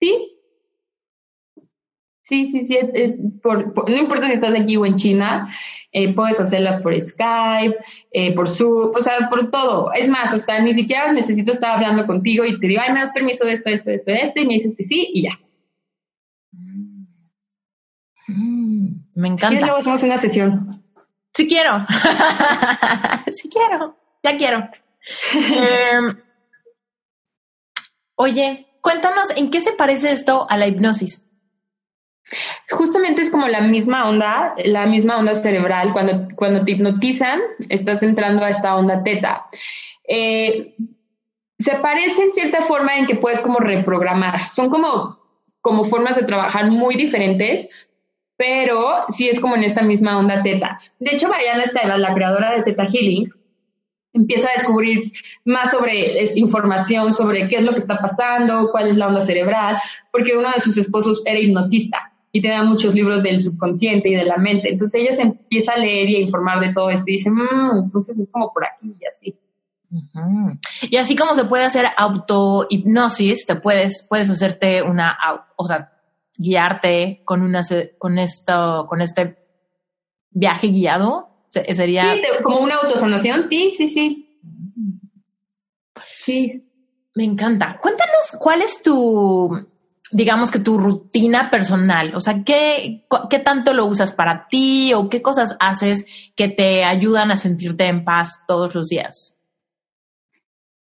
Sí. 0.00 0.30
Sí, 2.22 2.46
sí, 2.46 2.62
sí. 2.62 2.78
no 3.44 3.96
importa 3.96 4.28
si 4.28 4.34
estás 4.34 4.54
aquí 4.58 4.76
o 4.76 4.86
en 4.86 4.96
China, 4.96 5.54
eh, 5.94 6.12
puedes 6.12 6.40
hacerlas 6.40 6.82
por 6.82 7.00
Skype, 7.00 7.76
eh, 8.10 8.34
por 8.34 8.48
Zoom, 8.48 8.90
o 8.96 9.00
sea, 9.00 9.28
por 9.30 9.48
todo. 9.52 9.92
Es 9.92 10.08
más, 10.08 10.34
hasta 10.34 10.58
ni 10.58 10.74
siquiera 10.74 11.12
necesito 11.12 11.52
estar 11.52 11.70
hablando 11.70 12.04
contigo 12.04 12.44
y 12.44 12.58
te 12.58 12.66
digo, 12.66 12.82
ay, 12.84 12.92
me 12.92 13.00
das 13.00 13.12
permiso 13.12 13.44
de 13.44 13.52
esto, 13.52 13.70
de 13.70 13.76
esto, 13.76 13.90
de 13.90 13.96
esto, 13.96 14.10
de 14.10 14.20
esto, 14.22 14.40
y 14.40 14.46
me 14.46 14.54
dices 14.54 14.74
que 14.76 14.84
sí, 14.84 15.08
y 15.14 15.22
ya. 15.22 15.38
Mm, 18.26 18.88
me 19.14 19.28
encanta. 19.28 19.56
Y 19.56 19.60
luego 19.60 19.76
hacemos 19.76 20.02
una 20.02 20.18
sesión. 20.18 20.82
Sí 21.32 21.46
quiero. 21.46 21.86
sí 23.30 23.48
quiero. 23.48 23.96
Ya 24.24 24.36
quiero. 24.36 24.68
Em, 25.32 26.18
oye, 28.16 28.66
cuéntanos, 28.80 29.36
¿en 29.36 29.50
qué 29.50 29.60
se 29.60 29.74
parece 29.74 30.10
esto 30.10 30.50
a 30.50 30.56
la 30.56 30.66
hipnosis? 30.66 31.24
Justamente 32.70 33.22
es 33.22 33.30
como 33.30 33.46
la 33.48 33.60
misma 33.60 34.08
onda, 34.08 34.54
la 34.64 34.86
misma 34.86 35.18
onda 35.18 35.34
cerebral. 35.34 35.92
Cuando, 35.92 36.28
cuando 36.34 36.64
te 36.64 36.72
hipnotizan, 36.72 37.40
estás 37.68 38.02
entrando 38.02 38.44
a 38.44 38.50
esta 38.50 38.76
onda 38.76 39.02
teta. 39.02 39.46
Eh, 40.08 40.74
se 41.58 41.76
parece 41.76 42.22
en 42.22 42.32
cierta 42.32 42.62
forma 42.62 42.96
en 42.96 43.06
que 43.06 43.16
puedes 43.16 43.40
como 43.40 43.58
reprogramar. 43.58 44.46
Son 44.48 44.70
como, 44.70 45.18
como 45.60 45.84
formas 45.84 46.16
de 46.16 46.24
trabajar 46.24 46.70
muy 46.70 46.96
diferentes, 46.96 47.68
pero 48.36 49.04
sí 49.10 49.28
es 49.28 49.38
como 49.38 49.56
en 49.56 49.64
esta 49.64 49.82
misma 49.82 50.18
onda 50.18 50.42
teta. 50.42 50.80
De 50.98 51.14
hecho, 51.14 51.28
Mariana 51.28 51.62
Estela, 51.62 51.98
la 51.98 52.14
creadora 52.14 52.56
de 52.56 52.62
Teta 52.62 52.86
Healing, 52.86 53.30
empieza 54.14 54.48
a 54.48 54.54
descubrir 54.54 55.12
más 55.44 55.70
sobre 55.70 56.32
información, 56.34 57.12
sobre 57.14 57.48
qué 57.48 57.56
es 57.56 57.64
lo 57.64 57.72
que 57.72 57.78
está 57.78 57.98
pasando, 57.98 58.70
cuál 58.70 58.88
es 58.88 58.96
la 58.96 59.08
onda 59.08 59.24
cerebral, 59.24 59.76
porque 60.10 60.36
uno 60.36 60.50
de 60.50 60.60
sus 60.60 60.76
esposos 60.76 61.22
era 61.26 61.38
hipnotista 61.38 62.13
y 62.36 62.42
te 62.42 62.48
da 62.48 62.64
muchos 62.64 62.92
libros 62.92 63.22
del 63.22 63.40
subconsciente 63.40 64.08
y 64.08 64.14
de 64.16 64.24
la 64.24 64.36
mente. 64.38 64.68
Entonces 64.68 65.00
ella 65.00 65.14
se 65.14 65.22
empieza 65.22 65.74
a 65.74 65.78
leer 65.78 66.10
y 66.10 66.16
a 66.16 66.20
informar 66.20 66.58
de 66.58 66.74
todo 66.74 66.90
esto 66.90 67.04
y 67.06 67.12
dice, 67.12 67.30
mmm, 67.30 67.84
entonces 67.84 68.18
es 68.18 68.28
como 68.28 68.52
por 68.52 68.64
aquí 68.66 68.92
y 69.00 69.06
así. 69.06 69.38
Y 70.90 70.96
así 70.96 71.14
como 71.14 71.36
se 71.36 71.44
puede 71.44 71.62
hacer 71.62 71.86
autohipnosis, 71.96 73.46
te 73.46 73.54
puedes, 73.54 74.04
puedes 74.08 74.28
hacerte 74.30 74.82
una, 74.82 75.16
o 75.54 75.64
sea, 75.68 75.92
guiarte 76.36 77.22
con 77.24 77.40
una, 77.40 77.60
con 77.98 78.18
esto, 78.18 78.86
con 78.88 79.00
este 79.00 79.38
viaje 80.30 80.66
guiado. 80.66 81.28
Sería. 81.48 82.16
Sí, 82.16 82.22
como 82.42 82.58
una 82.58 82.78
autosanación, 82.82 83.48
sí, 83.48 83.74
sí, 83.76 83.86
sí. 83.86 84.40
Sí. 86.08 86.68
Me 87.14 87.22
encanta. 87.22 87.78
Cuéntanos 87.80 88.36
cuál 88.40 88.60
es 88.62 88.82
tu, 88.82 89.68
digamos 90.14 90.52
que 90.52 90.60
tu 90.60 90.78
rutina 90.78 91.50
personal? 91.50 92.14
O 92.14 92.20
sea, 92.20 92.44
¿qué, 92.44 93.04
¿qué 93.28 93.40
tanto 93.40 93.72
lo 93.72 93.84
usas 93.84 94.12
para 94.12 94.46
ti 94.48 94.94
o 94.94 95.08
qué 95.08 95.20
cosas 95.20 95.56
haces 95.58 96.06
que 96.36 96.48
te 96.48 96.84
ayudan 96.84 97.32
a 97.32 97.36
sentirte 97.36 97.86
en 97.86 98.04
paz 98.04 98.44
todos 98.46 98.74
los 98.76 98.88
días? 98.88 99.36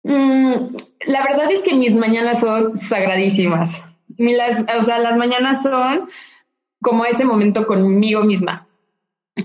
Mm, 0.04 0.76
la 1.08 1.24
verdad 1.24 1.50
es 1.50 1.62
que 1.64 1.74
mis 1.76 1.96
mañanas 1.96 2.42
son 2.42 2.78
sagradísimas. 2.78 3.82
Las, 4.18 4.60
o 4.60 4.84
sea, 4.84 5.00
las 5.00 5.16
mañanas 5.16 5.64
son 5.64 6.10
como 6.82 7.06
ese 7.06 7.24
momento 7.24 7.66
conmigo 7.66 8.22
misma. 8.22 8.68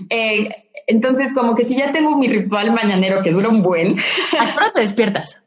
Eh, 0.09 0.49
entonces, 0.87 1.33
como 1.33 1.55
que 1.55 1.63
si 1.63 1.77
ya 1.77 1.93
tengo 1.93 2.17
mi 2.17 2.27
ritual 2.27 2.73
mañanero 2.73 3.23
que 3.23 3.31
dura 3.31 3.47
un 3.47 3.63
buen. 3.63 3.97
¿A 4.37 4.51
qué 4.51 4.57
hora 4.57 4.73
te 4.73 4.81
despiertas? 4.81 5.41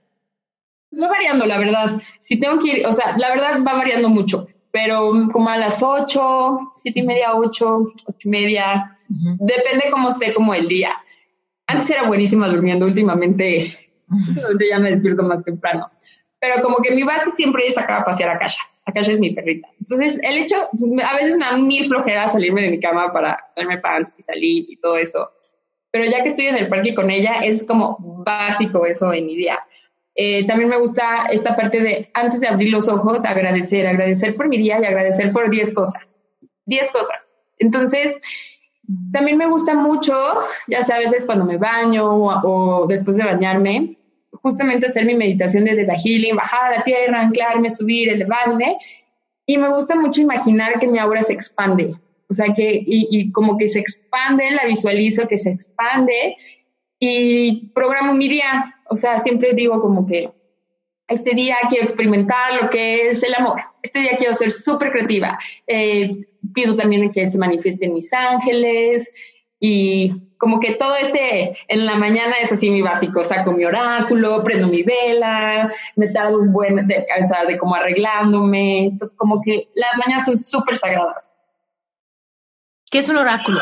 Va 1.00 1.08
variando, 1.08 1.46
la 1.46 1.58
verdad. 1.58 2.00
Si 2.20 2.38
tengo 2.38 2.58
que 2.60 2.78
ir, 2.78 2.86
o 2.86 2.92
sea, 2.92 3.16
la 3.16 3.30
verdad 3.30 3.62
va 3.66 3.74
variando 3.74 4.08
mucho, 4.08 4.46
pero 4.70 5.12
como 5.32 5.48
a 5.48 5.56
las 5.56 5.82
ocho, 5.82 6.58
siete 6.82 7.00
y 7.00 7.02
media, 7.02 7.34
ocho, 7.34 7.86
ocho 8.06 8.18
y 8.24 8.28
media, 8.28 8.98
depende 9.08 9.90
cómo 9.90 10.10
esté 10.10 10.32
como 10.34 10.54
el 10.54 10.68
día. 10.68 10.92
Antes 11.66 11.90
era 11.90 12.06
buenísima 12.06 12.48
durmiendo, 12.48 12.86
últimamente, 12.86 13.78
ya 14.70 14.78
me 14.78 14.90
despierto 14.90 15.22
más 15.22 15.42
temprano. 15.44 15.90
Pero 16.40 16.62
como 16.62 16.76
que 16.78 16.94
mi 16.94 17.02
base 17.02 17.30
siempre 17.32 17.66
es 17.66 17.74
sacar 17.74 18.02
a 18.02 18.04
pasear 18.04 18.30
a 18.30 18.38
Kasha. 18.38 18.60
Akasha 18.84 19.12
es 19.12 19.20
mi 19.20 19.32
perrita. 19.32 19.68
Entonces, 19.80 20.20
el 20.22 20.36
hecho, 20.38 20.56
a 20.56 21.16
veces 21.16 21.38
me 21.38 21.46
da 21.46 21.56
mil 21.56 21.86
flojeras 21.86 22.32
salirme 22.32 22.62
de 22.62 22.70
mi 22.70 22.80
cama 22.80 23.12
para 23.12 23.38
darme 23.56 23.78
pants 23.78 24.12
y 24.18 24.22
salir 24.22 24.66
y 24.68 24.76
todo 24.76 24.98
eso. 24.98 25.30
Pero 25.90 26.04
ya 26.04 26.22
que 26.22 26.30
estoy 26.30 26.46
en 26.46 26.56
el 26.56 26.68
parque 26.68 26.94
con 26.94 27.10
ella, 27.10 27.44
es 27.44 27.64
como 27.64 27.96
básico 28.26 28.84
eso 28.84 29.12
en 29.12 29.26
mi 29.26 29.36
día. 29.36 29.58
Eh, 30.16 30.46
también 30.46 30.70
me 30.70 30.78
gusta 30.78 31.26
esta 31.30 31.56
parte 31.56 31.80
de, 31.80 32.10
antes 32.14 32.40
de 32.40 32.46
abrir 32.46 32.70
los 32.70 32.88
ojos, 32.88 33.24
agradecer, 33.24 33.86
agradecer 33.86 34.36
por 34.36 34.48
mi 34.48 34.58
día 34.58 34.80
y 34.80 34.84
agradecer 34.84 35.32
por 35.32 35.50
10 35.50 35.74
cosas. 35.74 36.16
10 36.66 36.90
cosas. 36.90 37.28
Entonces, 37.58 38.14
también 39.12 39.38
me 39.38 39.48
gusta 39.48 39.74
mucho, 39.74 40.14
ya 40.68 40.82
sea 40.82 40.96
a 40.96 41.00
veces 41.00 41.24
cuando 41.26 41.44
me 41.44 41.56
baño 41.56 42.08
o, 42.10 42.86
después 42.86 43.16
de 43.16 43.24
bañarme, 43.24 43.96
justamente 44.30 44.86
hacer 44.86 45.04
mi 45.04 45.14
meditación 45.14 45.64
desde 45.64 45.86
la 45.86 45.98
healing, 45.98 46.36
bajar 46.36 46.72
a 46.72 46.78
la 46.78 46.84
tierra, 46.84 47.20
anclarme, 47.20 47.70
subir, 47.70 48.10
elevarme. 48.10 48.76
Y 49.46 49.58
me 49.58 49.68
gusta 49.70 49.94
mucho 49.94 50.20
imaginar 50.20 50.78
que 50.78 50.86
mi 50.86 50.98
aura 50.98 51.22
se 51.22 51.32
expande. 51.32 51.94
O 52.28 52.34
sea, 52.34 52.54
que, 52.54 52.82
y, 52.86 53.08
y 53.10 53.32
como 53.32 53.56
que 53.58 53.68
se 53.68 53.80
expande, 53.80 54.50
la 54.50 54.66
visualizo 54.66 55.28
que 55.28 55.38
se 55.38 55.50
expande 55.50 56.36
y 56.98 57.68
programo 57.68 58.14
mi 58.14 58.28
día. 58.28 58.73
O 58.86 58.96
sea, 58.96 59.20
siempre 59.20 59.52
digo 59.54 59.80
como 59.80 60.06
que 60.06 60.30
este 61.08 61.34
día 61.34 61.56
quiero 61.68 61.84
experimentar 61.84 62.62
lo 62.62 62.70
que 62.70 63.10
es 63.10 63.22
el 63.22 63.34
amor. 63.34 63.60
Este 63.82 64.00
día 64.00 64.16
quiero 64.16 64.36
ser 64.36 64.52
súper 64.52 64.90
creativa. 64.90 65.38
Eh, 65.66 66.26
pido 66.54 66.76
también 66.76 67.12
que 67.12 67.26
se 67.26 67.38
manifiesten 67.38 67.94
mis 67.94 68.12
ángeles 68.12 69.10
y 69.60 70.12
como 70.38 70.60
que 70.60 70.74
todo 70.74 70.96
este 70.96 71.56
en 71.68 71.86
la 71.86 71.94
mañana 71.96 72.34
es 72.42 72.52
así 72.52 72.70
mi 72.70 72.82
básico. 72.82 73.24
Saco 73.24 73.52
mi 73.52 73.64
oráculo, 73.64 74.42
prendo 74.44 74.68
mi 74.68 74.82
vela, 74.82 75.72
me 75.96 76.08
tardo 76.08 76.38
un 76.38 76.52
buen, 76.52 76.86
de, 76.86 77.06
o 77.22 77.26
sea, 77.26 77.44
de 77.44 77.58
como 77.58 77.74
arreglándome. 77.74 78.86
Entonces, 78.86 79.16
como 79.16 79.40
que 79.42 79.68
las 79.74 79.96
mañanas 79.98 80.26
son 80.26 80.38
súper 80.38 80.76
sagradas. 80.76 81.32
¿Qué 82.90 82.98
es 82.98 83.08
un 83.08 83.16
oráculo? 83.16 83.60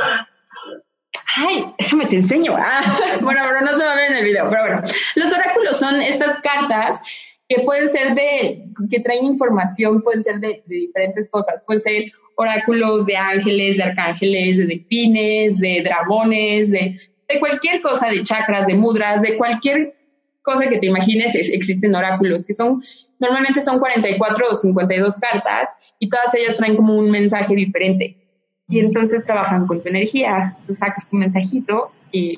Ay, 1.34 1.64
déjame 1.78 2.06
te 2.06 2.16
enseño. 2.16 2.54
Ah, 2.56 2.98
bueno, 3.22 3.40
pero 3.48 3.60
no 3.62 3.76
se 3.76 3.84
va 3.84 3.92
a 3.92 3.96
ver 3.96 4.10
en 4.10 4.16
el 4.18 4.24
video, 4.24 4.48
pero 4.50 4.62
bueno. 4.62 4.82
Los 5.16 5.32
oráculos 5.32 5.78
son 5.78 6.00
estas 6.02 6.40
cartas 6.40 7.00
que 7.48 7.62
pueden 7.62 7.88
ser 7.90 8.14
de, 8.14 8.64
que 8.90 9.00
traen 9.00 9.24
información, 9.24 10.02
pueden 10.02 10.22
ser 10.24 10.40
de, 10.40 10.62
diferentes 10.66 11.28
cosas. 11.30 11.62
Pueden 11.66 11.82
ser 11.82 12.04
oráculos 12.36 13.06
de 13.06 13.16
ángeles, 13.16 13.76
de 13.76 13.82
arcángeles, 13.82 14.56
de 14.58 14.66
delfines, 14.66 15.58
de 15.58 15.82
dragones, 15.82 16.70
de, 16.70 16.98
de 17.28 17.40
cualquier 17.40 17.80
cosa, 17.80 18.08
de 18.08 18.22
chakras, 18.22 18.66
de 18.66 18.74
mudras, 18.74 19.22
de 19.22 19.36
cualquier 19.36 19.94
cosa 20.42 20.68
que 20.68 20.78
te 20.78 20.86
imagines, 20.86 21.34
existen 21.34 21.94
oráculos, 21.94 22.44
que 22.44 22.52
son, 22.52 22.82
normalmente 23.20 23.62
son 23.62 23.78
44 23.78 24.48
o 24.50 24.56
52 24.56 25.16
cartas 25.18 25.70
y 25.98 26.08
todas 26.08 26.34
ellas 26.34 26.56
traen 26.56 26.76
como 26.76 26.96
un 26.96 27.10
mensaje 27.10 27.54
diferente 27.54 28.21
y 28.68 28.80
entonces 28.80 29.24
trabajan 29.24 29.66
con 29.66 29.82
tu 29.82 29.88
energía, 29.88 30.54
tú 30.66 30.74
sacas 30.74 31.08
tu 31.08 31.16
mensajito 31.16 31.90
y, 32.10 32.34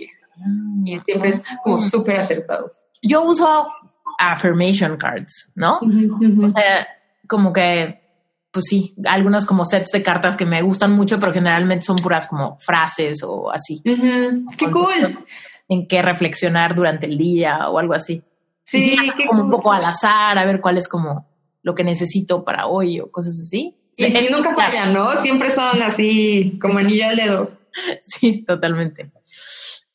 siempre 1.04 1.28
es 1.28 1.42
como 1.62 1.78
súper 1.78 2.20
acertado. 2.20 2.72
Yo 3.02 3.22
uso 3.22 3.68
affirmation 4.18 4.96
cards, 4.96 5.50
¿no? 5.54 5.78
O 6.42 6.48
sea, 6.48 6.88
como 7.28 7.52
que, 7.52 8.00
pues 8.50 8.64
sí, 8.68 8.94
algunos 9.04 9.46
como 9.46 9.64
sets 9.64 9.90
de 9.92 10.02
cartas 10.02 10.36
que 10.36 10.46
me 10.46 10.62
gustan 10.62 10.92
mucho, 10.92 11.18
pero 11.18 11.32
generalmente 11.32 11.84
son 11.84 11.96
puras 11.96 12.26
como 12.26 12.58
frases 12.58 13.22
o 13.22 13.50
así. 13.52 13.80
¡Qué 13.84 14.70
cool! 14.70 15.24
En 15.68 15.86
qué 15.86 16.02
reflexionar 16.02 16.74
durante 16.74 17.06
el 17.06 17.16
día 17.16 17.68
o 17.68 17.78
algo 17.78 17.94
así. 17.94 18.22
Sí, 18.64 18.96
como 19.28 19.44
un 19.44 19.50
poco 19.50 19.72
al 19.72 19.84
azar, 19.84 20.38
a 20.38 20.44
ver 20.44 20.60
cuál 20.60 20.78
es 20.78 20.88
como 20.88 21.28
lo 21.62 21.74
que 21.74 21.84
necesito 21.84 22.44
para 22.44 22.66
hoy 22.66 23.00
o 23.00 23.10
cosas 23.10 23.34
así. 23.40 23.76
Y, 23.96 24.30
nunca 24.30 24.54
fallan, 24.54 24.92
¿no? 24.92 25.20
Siempre 25.22 25.50
son 25.50 25.82
así, 25.82 26.58
como 26.60 26.78
anillo 26.78 27.06
al 27.06 27.16
dedo. 27.16 27.50
Sí, 28.02 28.44
totalmente. 28.44 29.10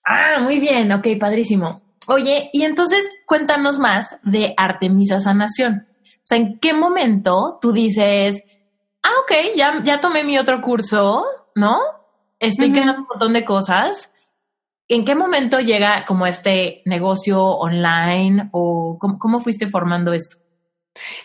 Ah, 0.03 0.39
muy 0.41 0.59
bien, 0.59 0.91
ok, 0.91 1.07
padrísimo. 1.19 1.81
Oye, 2.07 2.49
y 2.51 2.63
entonces 2.63 3.07
cuéntanos 3.25 3.79
más 3.79 4.19
de 4.23 4.53
Artemisa 4.57 5.19
Sanación. 5.19 5.87
O 6.03 6.21
sea, 6.23 6.37
¿en 6.37 6.59
qué 6.59 6.73
momento 6.73 7.57
tú 7.61 7.71
dices, 7.71 8.43
ah, 9.03 9.11
ok, 9.23 9.55
ya, 9.55 9.81
ya 9.83 10.01
tomé 10.01 10.23
mi 10.23 10.37
otro 10.37 10.61
curso, 10.61 11.23
¿no? 11.55 11.77
Estoy 12.39 12.71
creando 12.71 13.01
un 13.01 13.07
montón 13.09 13.33
de 13.33 13.45
cosas. 13.45 14.11
¿En 14.87 15.05
qué 15.05 15.13
momento 15.13 15.59
llega 15.59 16.05
como 16.05 16.25
este 16.25 16.81
negocio 16.85 17.43
online 17.43 18.49
o 18.51 18.97
cómo 18.97 19.39
fuiste 19.39 19.67
formando 19.67 20.13
esto? 20.13 20.37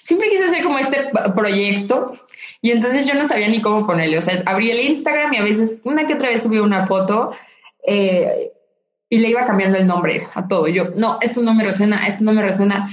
Siempre 0.03 0.29
quise 0.29 0.45
hacer 0.45 0.63
como 0.63 0.79
este 0.79 1.11
proyecto 1.35 2.13
y 2.65 2.71
entonces 2.71 3.05
yo 3.05 3.13
no 3.13 3.29
sabía 3.29 3.47
ni 3.49 3.61
cómo 3.61 3.87
ponerle. 3.87 4.17
O 4.17 4.23
sea, 4.23 4.43
abrí 4.47 4.71
el 4.71 4.81
Instagram 4.81 5.35
y 5.35 5.37
a 5.37 5.43
veces 5.43 5.75
una 5.85 6.07
que 6.07 6.15
otra 6.15 6.31
vez 6.31 6.43
subí 6.43 6.57
una 6.59 6.87
foto 6.87 7.33
eh, 7.87 8.53
y 9.11 9.19
le 9.19 9.29
iba 9.29 9.45
cambiando 9.45 9.77
el 9.77 9.87
nombre 9.87 10.23
a 10.35 10.49
todo. 10.49 10.67
Yo, 10.69 10.89
no, 10.97 11.19
esto 11.21 11.43
no 11.43 11.53
me 11.53 11.63
resuena, 11.63 12.07
esto 12.07 12.25
no 12.25 12.33
me 12.33 12.41
resuena. 12.41 12.89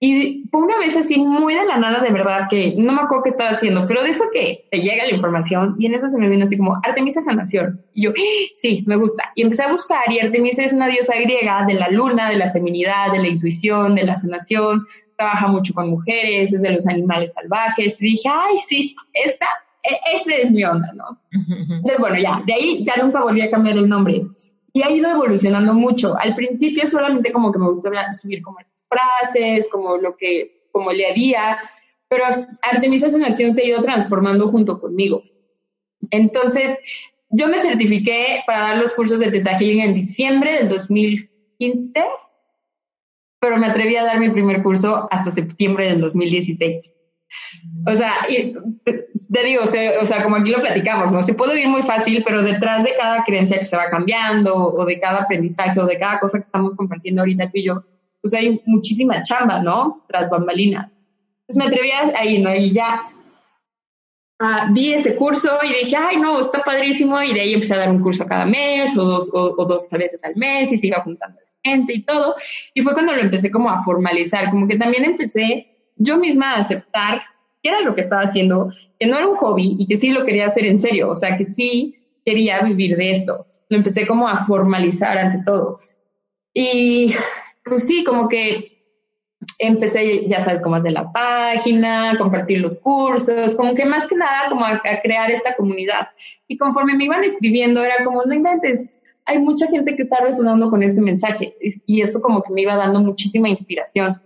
Y 0.00 0.44
fue 0.50 0.60
una 0.60 0.76
vez 0.76 0.98
así 0.98 1.16
muy 1.16 1.54
de 1.54 1.64
la 1.64 1.78
nada, 1.78 2.02
de 2.02 2.10
verdad, 2.10 2.46
que 2.50 2.74
no 2.76 2.92
me 2.92 3.00
acuerdo 3.00 3.24
qué 3.24 3.30
estaba 3.30 3.52
haciendo, 3.52 3.86
pero 3.86 4.02
de 4.02 4.10
eso 4.10 4.24
que 4.34 4.66
te 4.70 4.82
llega 4.82 5.06
la 5.06 5.14
información 5.14 5.76
y 5.78 5.86
en 5.86 5.94
eso 5.94 6.10
se 6.10 6.18
me 6.18 6.28
vino 6.28 6.44
así 6.44 6.58
como 6.58 6.78
Artemisa 6.82 7.22
Sanación. 7.22 7.80
Y 7.94 8.02
yo, 8.02 8.12
sí, 8.56 8.84
me 8.86 8.96
gusta. 8.96 9.32
Y 9.34 9.40
empecé 9.40 9.62
a 9.62 9.70
buscar 9.70 10.12
y 10.12 10.20
Artemisa 10.20 10.62
es 10.62 10.74
una 10.74 10.88
diosa 10.88 11.14
griega 11.16 11.64
de 11.66 11.72
la 11.72 11.88
luna, 11.88 12.28
de 12.28 12.36
la 12.36 12.52
feminidad, 12.52 13.12
de 13.12 13.20
la 13.20 13.28
intuición, 13.28 13.94
de 13.94 14.04
la 14.04 14.18
sanación, 14.18 14.86
trabaja 15.20 15.48
mucho 15.48 15.74
con 15.74 15.90
mujeres, 15.90 16.52
es 16.52 16.62
de 16.62 16.72
los 16.72 16.86
animales 16.86 17.32
salvajes. 17.34 18.00
Y 18.00 18.12
dije, 18.12 18.28
ay, 18.32 18.56
sí, 18.66 18.96
esta, 19.12 19.46
e, 19.82 20.16
este 20.16 20.42
es 20.42 20.50
mi 20.50 20.64
onda, 20.64 20.90
¿no? 20.94 21.20
Entonces, 21.30 22.00
bueno, 22.00 22.16
ya, 22.18 22.42
de 22.46 22.54
ahí 22.54 22.84
ya 22.84 22.96
nunca 22.96 23.22
volví 23.22 23.42
a 23.42 23.50
cambiar 23.50 23.76
el 23.76 23.88
nombre. 23.88 24.22
Y 24.72 24.82
ha 24.82 24.90
ido 24.90 25.10
evolucionando 25.10 25.74
mucho. 25.74 26.16
Al 26.18 26.34
principio 26.34 26.88
solamente 26.88 27.32
como 27.32 27.52
que 27.52 27.58
me 27.58 27.70
gustaba 27.70 28.12
subir 28.14 28.40
como 28.40 28.58
frases, 28.88 29.68
como 29.70 29.98
lo 29.98 30.16
que, 30.16 30.68
como 30.72 30.90
le 30.90 31.10
había, 31.10 31.58
pero 32.08 32.24
Artemisa 32.62 33.10
Sanación 33.10 33.52
se 33.52 33.62
ha 33.62 33.66
ido 33.66 33.82
transformando 33.82 34.48
junto 34.48 34.80
conmigo. 34.80 35.22
Entonces, 36.10 36.78
yo 37.28 37.46
me 37.46 37.60
certifiqué 37.60 38.42
para 38.46 38.60
dar 38.60 38.78
los 38.78 38.94
cursos 38.94 39.18
de 39.18 39.30
Teta 39.30 39.58
Healing 39.58 39.82
en 39.82 39.94
diciembre 39.94 40.54
del 40.54 40.68
2015 40.70 42.00
pero 43.40 43.58
me 43.58 43.66
atreví 43.66 43.96
a 43.96 44.04
dar 44.04 44.20
mi 44.20 44.28
primer 44.28 44.62
curso 44.62 45.08
hasta 45.10 45.32
septiembre 45.32 45.86
del 45.86 46.00
2016. 46.00 46.92
O 47.86 47.96
sea, 47.96 48.12
y, 48.28 48.52
te 48.84 49.44
digo, 49.44 49.62
o 49.64 50.04
sea, 50.06 50.22
como 50.22 50.36
aquí 50.36 50.50
lo 50.50 50.60
platicamos, 50.60 51.10
¿no? 51.10 51.22
Se 51.22 51.34
puede 51.34 51.54
vivir 51.54 51.68
muy 51.68 51.82
fácil, 51.82 52.22
pero 52.24 52.42
detrás 52.42 52.84
de 52.84 52.94
cada 52.96 53.24
creencia 53.24 53.58
que 53.58 53.66
se 53.66 53.76
va 53.76 53.88
cambiando, 53.88 54.54
o 54.54 54.84
de 54.84 55.00
cada 55.00 55.22
aprendizaje, 55.22 55.80
o 55.80 55.86
de 55.86 55.98
cada 55.98 56.20
cosa 56.20 56.38
que 56.38 56.44
estamos 56.44 56.74
compartiendo 56.74 57.22
ahorita 57.22 57.46
tú 57.46 57.52
y 57.54 57.64
yo, 57.64 57.82
pues 58.20 58.34
hay 58.34 58.60
muchísima 58.66 59.22
chamba, 59.22 59.62
¿no? 59.62 60.04
Tras 60.08 60.28
bambalinas. 60.28 60.90
Entonces 61.48 61.56
me 61.56 61.64
atreví 61.64 61.90
ahí, 62.16 62.42
¿no? 62.42 62.54
Y 62.54 62.72
ya 62.72 63.04
ah, 64.40 64.68
vi 64.70 64.92
ese 64.92 65.16
curso 65.16 65.58
y 65.62 65.84
dije, 65.84 65.96
ay, 65.96 66.18
no, 66.18 66.40
está 66.40 66.62
padrísimo, 66.62 67.22
y 67.22 67.32
de 67.32 67.40
ahí 67.40 67.54
empecé 67.54 67.74
a 67.74 67.78
dar 67.78 67.90
un 67.90 68.02
curso 68.02 68.26
cada 68.26 68.44
mes, 68.44 68.96
o 68.98 69.04
dos, 69.04 69.30
o, 69.32 69.54
o 69.56 69.64
dos 69.64 69.88
veces 69.90 70.22
al 70.24 70.36
mes, 70.36 70.72
y 70.72 70.86
iba 70.86 71.00
juntando 71.00 71.38
gente 71.62 71.94
y 71.94 72.02
todo. 72.02 72.36
Y 72.74 72.82
fue 72.82 72.94
cuando 72.94 73.14
lo 73.14 73.22
empecé 73.22 73.50
como 73.50 73.70
a 73.70 73.82
formalizar, 73.82 74.50
como 74.50 74.66
que 74.68 74.76
también 74.76 75.04
empecé 75.04 75.66
yo 75.96 76.16
misma 76.16 76.54
a 76.54 76.60
aceptar 76.60 77.22
qué 77.62 77.70
era 77.70 77.80
lo 77.80 77.94
que 77.94 78.00
estaba 78.00 78.22
haciendo, 78.22 78.72
que 78.98 79.06
no 79.06 79.18
era 79.18 79.28
un 79.28 79.36
hobby 79.36 79.76
y 79.78 79.86
que 79.86 79.96
sí 79.96 80.10
lo 80.10 80.24
quería 80.24 80.46
hacer 80.46 80.66
en 80.66 80.78
serio, 80.78 81.10
o 81.10 81.14
sea, 81.14 81.36
que 81.36 81.44
sí 81.44 81.96
quería 82.24 82.60
vivir 82.62 82.96
de 82.96 83.12
esto. 83.12 83.46
Lo 83.68 83.76
empecé 83.76 84.06
como 84.06 84.28
a 84.28 84.44
formalizar 84.44 85.18
ante 85.18 85.44
todo. 85.44 85.78
Y 86.54 87.14
pues 87.64 87.86
sí, 87.86 88.02
como 88.04 88.28
que 88.28 88.80
empecé, 89.58 90.28
ya 90.28 90.44
sabes, 90.44 90.62
como 90.62 90.76
hacer 90.76 90.92
la 90.92 91.12
página, 91.12 92.16
compartir 92.18 92.60
los 92.60 92.80
cursos, 92.80 93.54
como 93.56 93.74
que 93.74 93.84
más 93.84 94.06
que 94.06 94.16
nada 94.16 94.48
como 94.48 94.64
a 94.64 94.80
crear 95.02 95.30
esta 95.30 95.54
comunidad. 95.54 96.08
Y 96.48 96.56
conforme 96.56 96.96
me 96.96 97.04
iban 97.04 97.24
escribiendo, 97.24 97.82
era 97.82 98.04
como, 98.04 98.24
no 98.24 98.34
inventes, 98.34 98.99
hay 99.30 99.38
mucha 99.38 99.68
gente 99.68 99.94
que 99.94 100.02
está 100.02 100.18
resonando 100.20 100.68
con 100.70 100.82
este 100.82 101.00
mensaje 101.00 101.54
y 101.86 102.02
eso 102.02 102.20
como 102.20 102.42
que 102.42 102.52
me 102.52 102.62
iba 102.62 102.76
dando 102.76 103.00
muchísima 103.00 103.48
inspiración. 103.48 104.20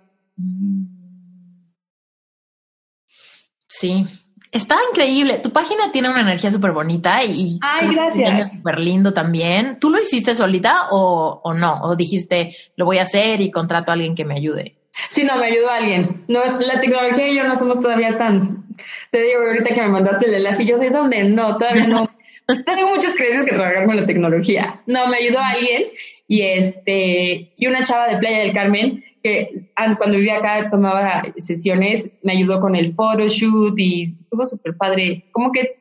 Sí, 3.68 4.06
está 4.50 4.76
increíble. 4.90 5.38
Tu 5.38 5.50
página 5.50 5.92
tiene 5.92 6.08
una 6.08 6.22
energía 6.22 6.50
súper 6.50 6.72
bonita 6.72 7.22
y 7.22 7.58
Ay, 7.60 7.94
gracias. 7.94 8.52
súper 8.52 8.78
lindo 8.78 9.12
también. 9.12 9.78
¿Tú 9.78 9.90
lo 9.90 10.00
hiciste 10.00 10.34
solita 10.34 10.88
o, 10.90 11.40
o, 11.44 11.52
no? 11.52 11.82
¿O 11.82 11.96
dijiste, 11.96 12.56
lo 12.76 12.86
voy 12.86 12.98
a 12.98 13.02
hacer 13.02 13.42
y 13.42 13.50
contrato 13.50 13.90
a 13.90 13.94
alguien 13.94 14.14
que 14.14 14.24
me 14.24 14.36
ayude? 14.36 14.78
Sí, 15.10 15.24
no, 15.24 15.36
me 15.36 15.46
ayudó 15.46 15.68
alguien. 15.68 16.24
No, 16.28 16.40
la 16.44 16.80
tecnología 16.80 17.28
y 17.28 17.36
yo 17.36 17.44
no 17.44 17.56
somos 17.56 17.80
todavía 17.82 18.16
tan... 18.16 18.64
Te 19.10 19.22
digo, 19.22 19.42
ahorita 19.46 19.74
que 19.74 19.82
me 19.82 19.88
mandaste 19.88 20.26
el 20.28 20.34
enlace, 20.34 20.64
¿yo 20.64 20.78
de 20.78 20.90
dónde? 20.90 21.24
No, 21.24 21.58
todavía 21.58 21.86
no. 21.86 22.08
Tengo 22.46 22.88
muchas 22.94 23.14
creencias 23.14 23.46
que 23.46 23.54
trabajar 23.54 23.86
con 23.86 23.96
la 23.96 24.06
tecnología. 24.06 24.82
No, 24.86 25.06
me 25.08 25.16
ayudó 25.16 25.38
alguien 25.38 25.84
y 26.28 26.42
este 26.42 27.52
y 27.56 27.66
una 27.66 27.84
chava 27.84 28.08
de 28.08 28.18
Playa 28.18 28.38
del 28.40 28.52
Carmen 28.52 29.04
que 29.22 29.70
cuando 29.74 30.18
vivía 30.18 30.36
acá 30.36 30.70
tomaba 30.70 31.22
sesiones, 31.38 32.12
me 32.22 32.32
ayudó 32.32 32.60
con 32.60 32.76
el 32.76 32.94
photoshoot 32.94 33.78
y 33.78 34.14
estuvo 34.20 34.46
súper 34.46 34.76
padre. 34.76 35.24
Como 35.32 35.50
que 35.50 35.76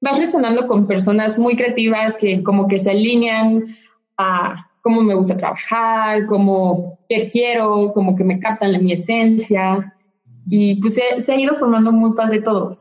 vas 0.00 0.18
resonando 0.18 0.66
con 0.66 0.86
personas 0.86 1.38
muy 1.38 1.56
creativas 1.56 2.16
que 2.16 2.42
como 2.42 2.66
que 2.68 2.80
se 2.80 2.90
alinean 2.90 3.76
a, 4.16 4.66
cómo 4.80 5.02
me 5.02 5.14
gusta 5.14 5.36
trabajar, 5.36 6.24
cómo 6.26 6.98
qué 7.06 7.28
quiero, 7.30 7.92
como 7.92 8.16
que 8.16 8.24
me 8.24 8.40
captan 8.40 8.72
la, 8.72 8.78
mi 8.78 8.94
esencia. 8.94 9.94
Y 10.48 10.80
pues 10.80 10.94
se, 10.94 11.20
se 11.20 11.32
ha 11.34 11.38
ido 11.38 11.56
formando 11.56 11.92
muy 11.92 12.16
padre 12.16 12.40
todo. 12.40 12.79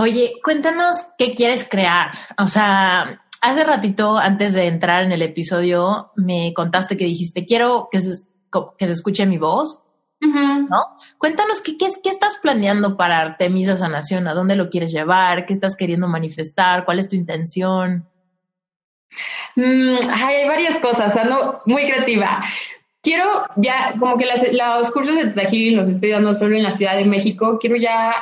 Oye, 0.00 0.32
cuéntanos 0.42 1.04
qué 1.18 1.32
quieres 1.32 1.68
crear. 1.68 2.12
O 2.38 2.48
sea, 2.48 3.20
hace 3.42 3.64
ratito, 3.64 4.16
antes 4.16 4.54
de 4.54 4.66
entrar 4.66 5.04
en 5.04 5.12
el 5.12 5.20
episodio, 5.20 6.12
me 6.16 6.54
contaste 6.54 6.96
que 6.96 7.04
dijiste, 7.04 7.44
quiero 7.44 7.88
que 7.92 8.00
se, 8.00 8.30
que 8.78 8.86
se 8.86 8.92
escuche 8.92 9.26
mi 9.26 9.36
voz. 9.36 9.82
¿No? 10.22 10.98
Cuéntanos 11.18 11.60
qué, 11.60 11.76
qué, 11.76 11.88
qué, 12.02 12.08
estás 12.08 12.38
planeando 12.42 12.96
para 12.96 13.20
Artemisa 13.20 13.76
Sanación, 13.76 14.26
a 14.26 14.32
dónde 14.32 14.56
lo 14.56 14.70
quieres 14.70 14.90
llevar, 14.90 15.44
qué 15.44 15.52
estás 15.52 15.76
queriendo 15.76 16.08
manifestar, 16.08 16.86
cuál 16.86 16.98
es 16.98 17.08
tu 17.08 17.16
intención. 17.16 18.08
Mm, 19.56 19.96
hay 20.10 20.48
varias 20.48 20.78
cosas, 20.78 21.14
ando 21.14 21.60
muy 21.66 21.82
creativa. 21.90 22.42
Quiero 23.02 23.46
ya, 23.56 23.94
como 23.98 24.16
que 24.16 24.24
las, 24.24 24.42
los 24.50 24.90
cursos 24.92 25.14
de 25.16 25.26
Teta 25.26 25.50
los 25.72 25.88
estoy 25.88 26.10
dando 26.10 26.32
solo 26.34 26.56
en 26.56 26.62
la 26.62 26.76
Ciudad 26.76 26.96
de 26.96 27.04
México, 27.04 27.58
quiero 27.60 27.76
ya 27.76 28.14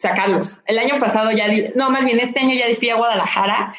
sacarlos. 0.00 0.58
El 0.66 0.78
año 0.78 0.98
pasado 0.98 1.30
ya, 1.30 1.46
no, 1.74 1.90
más 1.90 2.04
bien 2.04 2.20
este 2.20 2.40
año 2.40 2.54
ya 2.54 2.74
fui 2.78 2.88
a 2.88 2.96
Guadalajara 2.96 3.74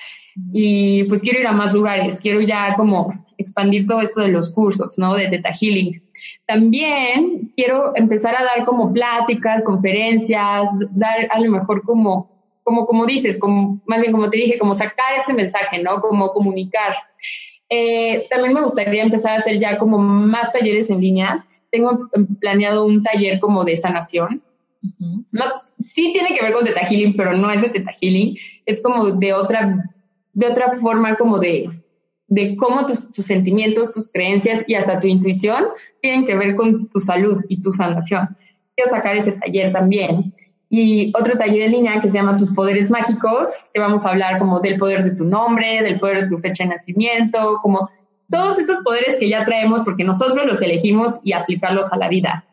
y 0.54 1.04
pues 1.06 1.22
quiero 1.22 1.40
ir 1.40 1.48
a 1.48 1.52
más 1.52 1.74
lugares, 1.74 2.20
quiero 2.22 2.42
ya 2.42 2.76
como 2.76 3.14
expandir 3.38 3.88
todo 3.88 4.02
esto 4.02 4.22
de 4.22 4.28
los 4.28 4.52
cursos, 4.52 4.98
¿no? 5.00 5.16
De 5.16 5.28
Teta 5.30 5.52
Healing. 5.52 6.00
También 6.46 7.52
quiero 7.56 7.96
empezar 7.96 8.36
a 8.36 8.44
dar 8.44 8.66
como 8.66 8.94
pláticas, 8.94 9.64
conferencias, 9.64 10.70
dar 10.92 11.28
a 11.32 11.40
lo 11.40 11.50
mejor 11.50 11.82
como, 11.82 12.30
como, 12.64 12.86
como 12.86 13.08
dices, 13.08 13.40
como, 13.40 13.82
más 13.88 14.00
bien 14.00 14.12
como 14.12 14.30
te 14.30 14.38
dije, 14.38 14.60
como 14.60 14.76
sacar 14.76 15.16
este 15.18 15.34
mensaje, 15.34 15.82
¿no? 15.82 16.02
Como 16.02 16.32
comunicar. 16.34 16.94
Eh, 17.68 18.28
también 18.30 18.54
me 18.54 18.62
gustaría 18.62 19.02
empezar 19.02 19.34
a 19.34 19.38
hacer 19.38 19.60
ya 19.60 19.80
como 19.80 19.98
más 19.98 20.54
talleres 20.54 20.92
en 20.92 21.02
línea. 21.02 21.48
Tengo 21.72 22.10
planeado 22.40 22.86
un 22.86 23.02
taller 23.02 23.40
como 23.40 23.64
de 23.64 23.78
sanación. 23.78 24.44
Sí 25.80 26.12
tiene 26.14 26.36
que 26.36 26.44
ver 26.44 26.54
con 26.54 26.66
Teta 26.66 26.82
Healing, 26.82 27.16
pero 27.16 27.34
no 27.34 27.52
es 27.52 27.62
de 27.62 27.70
Teta 27.70 27.92
Healing. 28.00 28.38
Es 28.66 28.82
como 28.84 29.12
de 29.12 29.34
otra, 29.34 29.84
de 30.34 30.48
otra 30.48 30.78
forma 30.80 31.16
como 31.16 31.40
de, 31.40 31.70
de 32.28 32.56
cómo 32.56 32.86
tus, 32.86 33.10
sentimientos, 33.26 33.94
tus 33.94 34.12
creencias 34.12 34.64
y 34.68 34.76
hasta 34.76 35.00
tu 35.00 35.08
intuición 35.08 35.66
tienen 36.02 36.26
que 36.26 36.36
ver 36.36 36.56
con 36.56 36.88
tu 36.88 37.00
salud 37.00 37.44
y 37.50 37.62
tu 37.62 37.72
sanación. 37.72 38.30
Quiero 38.76 38.92
sacar 38.92 39.18
ese 39.18 39.34
taller 39.34 39.74
también. 39.74 40.34
Y 40.70 41.12
otro 41.18 41.38
taller 41.38 41.64
en 41.64 41.72
línea 41.72 42.02
que 42.02 42.10
se 42.10 42.18
llama 42.18 42.38
Tus 42.38 42.54
Poderes 42.54 42.90
Mágicos, 42.90 43.50
que 43.74 43.82
vamos 43.82 44.06
a 44.06 44.12
hablar 44.12 44.40
como 44.40 44.62
del 44.62 44.78
poder 44.78 45.04
de 45.04 45.12
tu 45.12 45.26
nombre, 45.26 45.84
del 45.84 46.00
poder 46.00 46.22
de 46.22 46.30
tu 46.30 46.38
fecha 46.38 46.64
de 46.64 46.70
nacimiento, 46.70 47.60
como 47.62 47.90
todos 48.32 48.58
esos 48.58 48.80
poderes 48.80 49.18
que 49.18 49.28
ya 49.28 49.44
traemos 49.44 49.82
porque 49.84 50.06
nosotros 50.06 50.46
los 50.46 50.62
elegimos 50.62 51.20
y 51.24 51.34
aplicarlos 51.34 51.92
a 51.92 51.98
la 51.98 52.08
vida. 52.08 52.46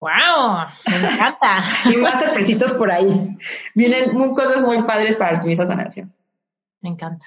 ¡Wow! 0.00 0.66
Me 0.86 0.96
encanta. 0.96 1.62
y 1.92 1.96
más 1.96 2.20
sorpresitos 2.20 2.72
por 2.72 2.90
ahí. 2.90 3.36
Vienen 3.74 4.14
muy, 4.14 4.30
cosas 4.30 4.62
muy 4.62 4.82
padres 4.82 5.16
para 5.16 5.40
tu 5.40 5.54
sanación. 5.54 6.12
Me 6.80 6.90
encanta. 6.90 7.26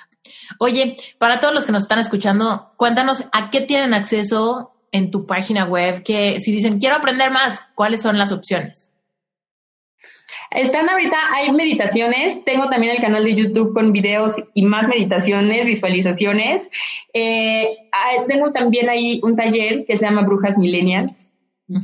Oye, 0.60 0.96
para 1.18 1.40
todos 1.40 1.54
los 1.54 1.66
que 1.66 1.72
nos 1.72 1.84
están 1.84 2.00
escuchando, 2.00 2.72
cuéntanos 2.78 3.26
a 3.34 3.50
qué 3.50 3.62
tienen 3.62 3.94
acceso 3.94 4.72
en 4.92 5.10
tu 5.12 5.26
página 5.26 5.66
web, 5.66 6.04
que 6.04 6.40
si 6.40 6.52
dicen 6.52 6.80
quiero 6.80 6.96
aprender 6.96 7.32
más, 7.32 7.62
¿cuáles 7.76 8.02
son 8.02 8.18
las 8.18 8.32
opciones? 8.32 8.92
Están 10.52 10.90
ahorita, 10.90 11.18
hay 11.34 11.52
meditaciones, 11.54 12.44
tengo 12.44 12.70
también 12.70 12.96
el 12.96 13.02
canal 13.02 13.24
de 13.24 13.36
YouTube 13.36 13.74
con 13.74 13.94
videos 13.94 14.36
y 14.54 14.64
más 14.64 14.86
meditaciones, 14.88 15.66
visualizaciones. 15.66 16.70
Eh, 17.14 17.70
tengo 18.28 18.52
también 18.52 18.90
ahí 18.90 19.22
un 19.24 19.38
taller 19.38 19.86
que 19.86 19.96
se 19.96 20.06
llama 20.06 20.24
Brujas 20.24 20.58
Millennials, 20.58 21.31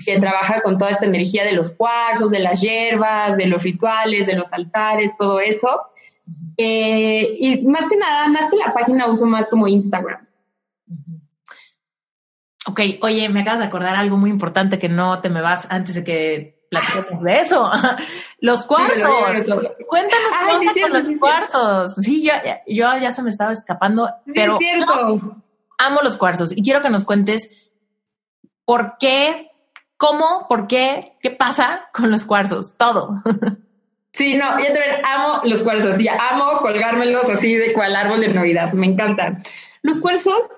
que 0.06 0.20
trabaja 0.20 0.62
con 0.62 0.78
toda 0.78 0.92
esta 0.92 1.06
energía 1.06 1.44
de 1.44 1.54
los 1.54 1.72
cuarzos, 1.72 2.30
de 2.30 2.40
las 2.40 2.62
hierbas, 2.62 3.38
de 3.38 3.48
los 3.48 3.64
rituales, 3.64 4.28
de 4.28 4.36
los 4.36 4.52
altares, 4.52 5.12
todo 5.18 5.40
eso. 5.40 5.82
Eh, 6.58 7.38
y 7.40 7.66
más 7.66 7.88
que 7.88 7.98
nada, 7.98 8.28
más 8.28 8.50
que 8.50 8.58
la 8.58 8.74
página 8.74 9.10
uso 9.10 9.26
más 9.26 9.50
como 9.50 9.68
Instagram. 9.68 10.28
Ok, 12.66 12.82
oye, 13.02 13.30
me 13.30 13.42
acabas 13.42 13.60
de 13.60 13.66
acordar 13.66 13.96
algo 13.96 14.18
muy 14.18 14.30
importante 14.30 14.78
que 14.78 14.90
no 14.90 15.22
te 15.22 15.30
me 15.30 15.42
vas 15.42 15.68
antes 15.70 15.96
de 15.96 16.04
que 16.04 16.58
platiquemos 16.70 17.24
de 17.24 17.40
eso. 17.40 17.70
los 18.42 18.64
cuarzos. 18.66 19.10
Cuéntanos 19.88 20.74
qué 20.74 20.82
con 20.82 20.94
los 20.94 21.20
cuarzos. 21.20 21.96
Sí, 21.96 22.26
yo, 22.26 22.34
yo, 22.68 22.98
ya 23.00 23.12
se 23.12 23.24
me 23.24 23.30
estaba 23.30 23.54
escapando, 23.54 24.10
pero 24.34 24.60
amo 25.78 26.02
los 26.02 26.18
cuarzos 26.18 26.52
y 26.56 26.62
quiero 26.62 26.82
que 26.82 26.90
nos 26.90 27.06
cuentes 27.06 27.50
por 28.66 28.98
qué 29.00 29.47
¿Cómo? 29.98 30.46
¿Por 30.48 30.68
qué? 30.68 31.14
¿Qué 31.22 31.32
pasa 31.32 31.90
con 31.94 32.12
los 32.12 32.26
cuarzos? 32.26 32.78
Todo. 32.78 33.22
Sí, 34.14 34.36
no, 34.36 34.56
te 34.58 34.74
ven, 34.74 35.06
amo 35.06 35.42
los 35.44 35.62
cuarzos, 35.62 36.00
ya 36.00 36.18
amo 36.20 36.60
colgármelos 36.62 37.30
así 37.30 37.54
de 37.54 37.72
cual 37.74 37.96
árbol 37.96 38.22
de 38.22 38.30
Navidad, 38.30 38.74
me 38.74 38.88
encantan. 38.88 39.44
Los 39.84 40.02
cuarzos 40.02 40.50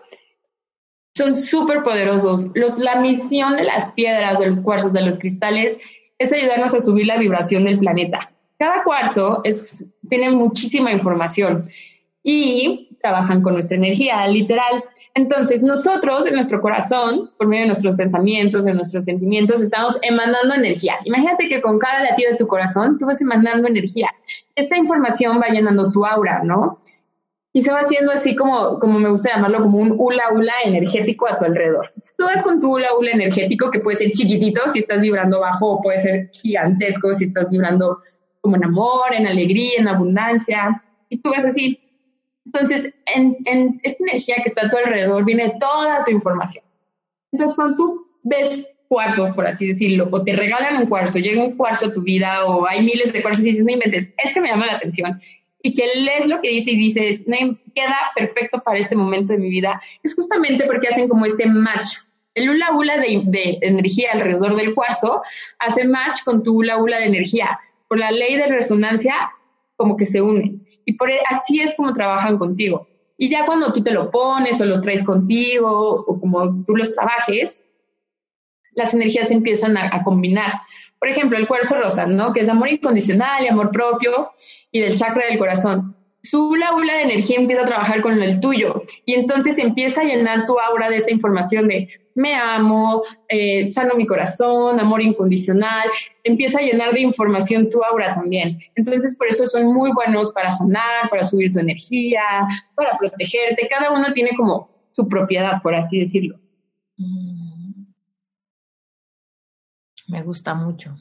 son 1.14 1.36
súper 1.36 1.84
poderosos. 1.84 2.52
Los, 2.54 2.78
la 2.78 3.02
misión 3.02 3.58
de 3.58 3.66
las 3.66 3.92
piedras, 3.92 4.40
de 4.40 4.48
los 4.48 4.62
cuarzos, 4.62 4.94
de 4.94 5.02
los 5.02 5.20
cristales, 5.20 5.78
es 6.18 6.32
ayudarnos 6.32 6.74
a 6.74 6.80
subir 6.80 7.06
la 7.08 7.18
vibración 7.18 7.66
del 7.66 7.80
planeta. 7.80 8.32
Cada 8.58 8.84
cuarzo 8.84 9.44
tiene 10.10 10.30
muchísima 10.32 10.94
información 10.94 11.70
y 12.24 12.98
trabajan 13.02 13.42
con 13.42 13.54
nuestra 13.54 13.76
energía, 13.76 14.26
literal. 14.28 14.86
Entonces, 15.16 15.62
nosotros 15.64 16.28
en 16.28 16.36
nuestro 16.36 16.62
corazón, 16.62 17.32
por 17.38 17.48
medio 17.48 17.64
de 17.64 17.68
nuestros 17.70 17.96
pensamientos, 17.96 18.64
de 18.64 18.74
nuestros 18.74 19.06
sentimientos, 19.06 19.62
estamos 19.62 19.98
emanando 20.02 20.54
energía. 20.54 20.96
Imagínate 21.04 21.50
que 21.50 21.62
con 21.62 21.80
cada 21.80 22.04
latido 22.04 22.32
de 22.32 22.38
tu 22.38 22.48
corazón 22.48 22.98
tú 23.00 23.06
vas 23.06 23.20
emanando 23.22 23.68
energía. 23.68 24.08
Esta 24.56 24.78
información 24.78 25.40
va 25.42 25.50
llenando 25.50 25.92
tu 25.92 26.06
aura, 26.06 26.44
¿no? 26.44 26.80
Y 27.52 27.64
se 27.64 27.72
va 27.72 27.80
haciendo 27.80 28.12
así 28.12 28.36
como, 28.36 28.80
como 28.80 29.00
me 29.00 29.10
gusta 29.10 29.32
llamarlo, 29.34 29.64
como 29.64 29.80
un 29.80 29.96
hula 29.98 30.32
hula 30.32 30.54
energético 30.64 31.28
a 31.28 31.40
tu 31.40 31.46
alrededor. 31.46 31.92
Tú 32.16 32.26
vas 32.26 32.44
con 32.44 32.62
tu 32.62 32.76
hula 32.76 32.96
hula 32.96 33.12
energético, 33.12 33.72
que 33.72 33.80
puede 33.80 33.98
ser 33.98 34.12
chiquitito 34.12 34.62
si 34.72 34.80
estás 34.80 35.02
vibrando 35.02 35.40
bajo, 35.40 35.82
puede 35.82 36.02
ser 36.02 36.30
gigantesco 36.32 37.16
si 37.16 37.26
estás 37.26 37.50
vibrando 37.50 38.00
como 38.42 38.56
en 38.56 38.66
amor, 38.66 39.14
en 39.14 39.26
alegría, 39.26 39.80
en 39.80 39.88
abundancia. 39.88 40.84
Y 41.10 41.18
tú 41.18 41.32
vas 41.32 41.44
así 41.44 41.80
entonces, 42.54 42.94
en, 43.06 43.38
en, 43.46 43.80
esta 43.84 44.04
energía 44.04 44.38
que 44.42 44.50
está 44.50 44.66
a 44.66 44.70
tu 44.70 44.78
alrededor 44.78 45.24
viene 45.24 45.54
toda 45.60 46.04
tu 46.04 46.12
información. 46.12 46.64
Entonces, 47.32 47.56
cuando 47.56 47.78
tú 47.78 48.08
ves 48.24 48.68
cuarzos, 48.88 49.32
por 49.36 49.46
así 49.46 49.68
decirlo, 49.68 50.08
o 50.12 50.24
te 50.24 50.36
regalan 50.36 50.78
un 50.78 50.88
cuarzo, 50.88 51.20
llega 51.20 51.44
un 51.44 51.56
cuarzo 51.56 51.88
a 51.88 51.94
tu 51.94 52.02
vida, 52.02 52.46
o 52.46 52.68
hay 52.68 52.82
miles 52.82 53.14
de 53.14 53.22
cuarzos 53.22 53.46
y 53.46 53.50
dices, 53.50 53.64
no 53.64 53.72
inventes, 53.72 54.10
este 54.18 54.42
me 54.42 54.50
llama 54.50 54.66
la 54.66 54.78
atención, 54.78 55.22
y 55.62 55.76
que 55.76 55.84
lees 55.94 56.26
lo 56.28 56.42
que 56.42 56.50
dice 56.50 56.72
y 56.72 56.78
dices, 56.78 57.28
no, 57.28 57.38
queda 57.76 57.98
perfecto 58.16 58.62
para 58.64 58.80
este 58.80 58.96
momento 58.96 59.34
de 59.34 59.40
mi 59.40 59.50
vida, 59.50 59.80
es 60.02 60.16
justamente 60.16 60.66
porque 60.66 60.88
hacen 60.88 61.08
como 61.08 61.28
este 61.28 61.46
match. 61.46 61.98
El 62.34 62.50
hula 62.50 62.74
hula 62.74 62.98
de, 62.98 63.22
de 63.26 63.60
energía 63.62 64.12
alrededor 64.14 64.56
del 64.56 64.74
cuarzo 64.74 65.22
hace 65.60 65.84
match 65.84 66.24
con 66.24 66.42
tu 66.42 66.58
hula 66.58 66.78
hula 66.78 66.98
de 66.98 67.06
energía. 67.06 67.60
Por 67.88 68.00
la 68.00 68.12
ley 68.12 68.38
de 68.38 68.48
resonancia, 68.48 69.14
como 69.76 69.98
que 69.98 70.06
se 70.06 70.22
unen. 70.22 70.66
Y 70.90 70.94
por, 70.94 71.12
e, 71.12 71.20
así 71.30 71.62
es 71.62 71.76
como 71.76 71.94
trabajan 71.94 72.40
contigo. 72.40 72.88
Y 73.16 73.30
ya 73.30 73.46
cuando 73.46 73.72
tú 73.72 73.84
te 73.84 73.92
lo 73.92 74.10
pones 74.10 74.60
o 74.60 74.66
los 74.66 74.82
traes 74.82 75.04
contigo 75.04 75.70
o 75.70 76.20
como 76.20 76.66
tú 76.66 76.76
los 76.76 76.96
trabajes, 76.96 77.64
las 78.74 78.96
energías 78.96 79.30
empiezan 79.30 79.78
a, 79.78 80.04
combinar. 80.04 80.54
Por 80.98 81.10
ejemplo, 81.10 81.38
el 81.38 81.48
cuarzo 81.48 81.78
rosa, 81.78 82.08
¿no? 82.08 82.34
Que 82.34 82.40
es 82.42 82.50
amor 82.50 82.70
incondicional 82.70 83.44
y 83.44 83.50
amor 83.50 83.70
propio 83.70 84.32
y 84.72 84.80
del 84.80 84.98
chakra 84.98 85.28
del 85.28 85.38
corazón. 85.38 85.96
Su 86.30 86.54
aula 86.54 86.94
de 86.94 87.02
energía 87.02 87.38
empieza 87.38 87.64
a 87.64 87.68
trabajar 87.68 88.02
con 88.02 88.22
el 88.22 88.40
tuyo 88.40 88.84
y 89.06 89.16
entonces 89.16 89.58
empieza 89.58 90.02
a 90.02 90.04
llenar 90.04 90.46
tu 90.46 90.60
aura 90.60 90.90
de 90.90 90.98
esta 90.98 91.12
información 91.12 91.68
de 91.68 91.90
me 92.14 92.36
amo, 92.36 93.04
eh, 93.30 93.70
sano 93.70 93.96
mi 93.96 94.06
corazón, 94.06 94.80
amor 94.80 95.02
incondicional, 95.02 95.88
empieza 96.24 96.60
a 96.60 96.62
llenar 96.62 96.94
de 96.94 97.02
información 97.02 97.70
tu 97.70 97.82
aura 97.84 98.14
también. 98.14 98.60
Entonces, 98.76 99.16
por 99.16 99.28
eso 99.28 99.48
son 99.48 99.74
muy 99.74 99.92
buenos 99.94 100.34
para 100.34 100.52
sanar, 100.52 101.10
para 101.10 101.24
subir 101.24 101.54
tu 101.54 101.60
energía, 101.60 102.22
para 102.76 102.98
protegerte. 102.98 103.70
Cada 103.70 103.94
uno 103.94 104.12
tiene 104.14 104.32
como 104.36 104.70
su 104.92 105.08
propiedad, 105.08 105.62
por 105.64 105.76
así 105.76 106.02
decirlo. 106.02 106.38
Mm. 106.98 107.86
Me 110.10 110.24
gusta 110.24 110.54
mucho. 110.54 110.98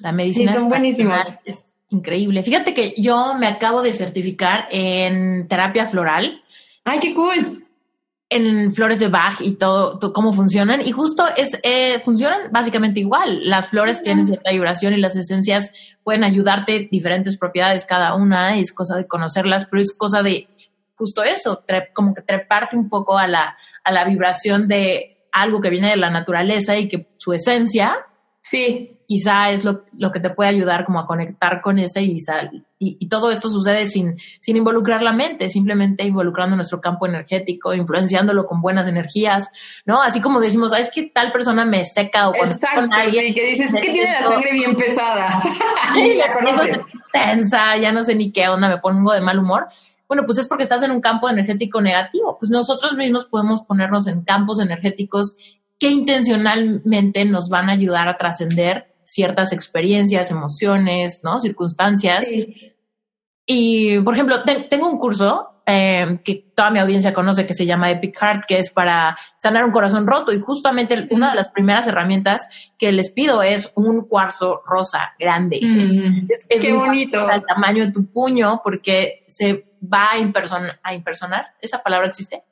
La 0.00 0.10
medicina 0.10 0.52
son 0.52 0.68
buenísimos. 0.68 1.26
es 1.44 1.75
increíble. 1.90 2.42
Fíjate 2.42 2.74
que 2.74 2.94
yo 2.96 3.34
me 3.34 3.46
acabo 3.46 3.82
de 3.82 3.92
certificar 3.92 4.68
en 4.70 5.48
terapia 5.48 5.86
floral. 5.86 6.42
¡Ay, 6.84 7.00
qué 7.00 7.14
cool! 7.14 7.62
en 8.28 8.72
flores 8.72 8.98
de 8.98 9.06
Bach 9.06 9.40
y 9.40 9.52
todo, 9.52 10.00
cómo 10.12 10.32
funcionan. 10.32 10.80
Y 10.80 10.90
justo 10.90 11.24
es, 11.36 11.58
eh, 11.62 12.00
funcionan 12.04 12.50
básicamente 12.50 13.00
igual. 13.00 13.48
Las 13.48 13.68
flores 13.68 14.02
tienen 14.02 14.26
cierta 14.26 14.50
vibración 14.50 14.94
y 14.94 14.96
las 14.96 15.16
esencias 15.16 15.70
pueden 16.02 16.24
ayudarte 16.24 16.88
diferentes 16.90 17.36
propiedades 17.36 17.84
cada 17.84 18.14
una. 18.16 18.58
Es 18.58 18.72
cosa 18.72 18.96
de 18.96 19.06
conocerlas, 19.06 19.66
pero 19.66 19.80
es 19.80 19.96
cosa 19.96 20.22
de 20.22 20.48
justo 20.96 21.22
eso, 21.22 21.62
como 21.94 22.14
que 22.14 22.22
treparte 22.22 22.76
un 22.76 22.88
poco 22.88 23.16
a 23.16 23.28
la, 23.28 23.56
a 23.84 23.92
la 23.92 24.04
vibración 24.04 24.66
de 24.66 25.28
algo 25.30 25.60
que 25.60 25.70
viene 25.70 25.90
de 25.90 25.96
la 25.96 26.10
naturaleza 26.10 26.76
y 26.76 26.88
que 26.88 27.06
su 27.18 27.32
esencia 27.32 27.94
Sí. 28.50 28.95
Quizá 29.06 29.50
es 29.50 29.64
lo, 29.64 29.84
lo, 29.96 30.10
que 30.10 30.20
te 30.20 30.30
puede 30.30 30.50
ayudar 30.50 30.84
como 30.84 30.98
a 30.98 31.06
conectar 31.06 31.60
con 31.60 31.78
ese 31.78 32.02
y, 32.02 32.16
y, 32.78 32.96
y, 32.98 33.08
todo 33.08 33.30
esto 33.30 33.48
sucede 33.48 33.86
sin, 33.86 34.16
sin 34.40 34.56
involucrar 34.56 35.02
la 35.02 35.12
mente, 35.12 35.48
simplemente 35.48 36.04
involucrando 36.04 36.56
nuestro 36.56 36.80
campo 36.80 37.06
energético, 37.06 37.72
influenciándolo 37.72 38.46
con 38.46 38.60
buenas 38.60 38.88
energías, 38.88 39.52
¿no? 39.84 40.02
Así 40.02 40.20
como 40.20 40.40
decimos, 40.40 40.72
¿sabes 40.72 40.90
que 40.92 41.04
tal 41.04 41.30
persona 41.30 41.64
me 41.64 41.84
seca 41.84 42.28
o 42.28 42.32
cuando 42.32 42.54
Exacto, 42.54 42.80
con 42.80 42.92
alguien 42.94 43.32
que 43.32 43.46
dices, 43.46 43.72
que 43.72 43.92
tiene 43.92 44.12
la 44.12 44.22
sangre 44.22 44.52
bien 44.52 44.74
pesada. 44.74 45.42
y 45.96 46.14
la 46.14 46.32
conoces. 46.32 46.80
tensa, 47.12 47.76
ya 47.76 47.92
no 47.92 48.02
sé 48.02 48.14
ni 48.14 48.32
qué 48.32 48.48
onda, 48.48 48.68
me 48.68 48.78
pongo 48.78 49.12
de 49.12 49.20
mal 49.20 49.38
humor. 49.38 49.68
Bueno, 50.08 50.24
pues 50.24 50.38
es 50.38 50.48
porque 50.48 50.62
estás 50.62 50.82
en 50.82 50.90
un 50.90 51.00
campo 51.00 51.28
energético 51.28 51.80
negativo. 51.80 52.36
Pues 52.38 52.50
nosotros 52.50 52.94
mismos 52.94 53.26
podemos 53.26 53.62
ponernos 53.62 54.06
en 54.06 54.22
campos 54.22 54.60
energéticos 54.60 55.36
que 55.78 55.88
intencionalmente 55.88 57.24
nos 57.24 57.48
van 57.48 57.68
a 57.68 57.72
ayudar 57.72 58.08
a 58.08 58.16
trascender 58.16 58.86
ciertas 59.06 59.52
experiencias, 59.52 60.30
emociones, 60.30 61.20
¿no? 61.22 61.40
Circunstancias. 61.40 62.28
Y, 63.46 64.00
por 64.00 64.14
ejemplo, 64.14 64.42
tengo 64.68 64.88
un 64.88 64.98
curso 64.98 65.62
eh, 65.64 66.18
que 66.24 66.46
toda 66.54 66.70
mi 66.70 66.80
audiencia 66.80 67.12
conoce 67.12 67.46
que 67.46 67.54
se 67.54 67.64
llama 67.64 67.90
Epic 67.90 68.16
Heart, 68.20 68.44
que 68.46 68.58
es 68.58 68.70
para 68.70 69.16
sanar 69.36 69.64
un 69.64 69.70
corazón 69.70 70.06
roto. 70.06 70.32
Y 70.32 70.40
justamente 70.40 71.06
una 71.10 71.30
de 71.30 71.36
las 71.36 71.48
primeras 71.48 71.86
herramientas 71.86 72.48
que 72.76 72.90
les 72.90 73.12
pido 73.12 73.42
es 73.42 73.72
un 73.76 74.06
cuarzo 74.08 74.62
rosa 74.66 75.14
grande. 75.18 75.60
Mm, 75.62 76.26
es, 76.48 76.62
Qué 76.62 76.72
bonito. 76.72 77.20
Al 77.20 77.44
tamaño 77.44 77.86
de 77.86 77.92
tu 77.92 78.06
puño, 78.06 78.60
porque 78.62 79.24
se 79.28 79.66
va 79.82 80.10
a, 80.10 80.80
a 80.82 80.94
impersonar. 80.94 81.46
¿Esa 81.60 81.82
palabra 81.82 82.08
existe? 82.08 82.42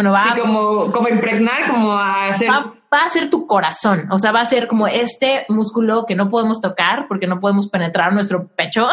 Bueno, 0.00 0.12
va 0.12 0.34
como, 0.34 0.90
como 0.92 1.10
impregnar, 1.10 1.70
como 1.70 1.92
a 1.92 2.28
hacer... 2.28 2.48
Va, 2.48 3.04
a 3.04 3.08
ser 3.10 3.28
tu 3.28 3.46
corazón, 3.46 4.08
o 4.10 4.18
sea, 4.18 4.32
va 4.32 4.40
a 4.40 4.44
ser 4.46 4.66
como 4.66 4.86
este 4.88 5.44
músculo 5.48 6.06
que 6.08 6.16
no 6.16 6.30
podemos 6.30 6.60
tocar 6.60 7.06
porque 7.06 7.26
no 7.26 7.38
podemos 7.38 7.68
penetrar 7.68 8.14
nuestro 8.14 8.48
pecho, 8.48 8.88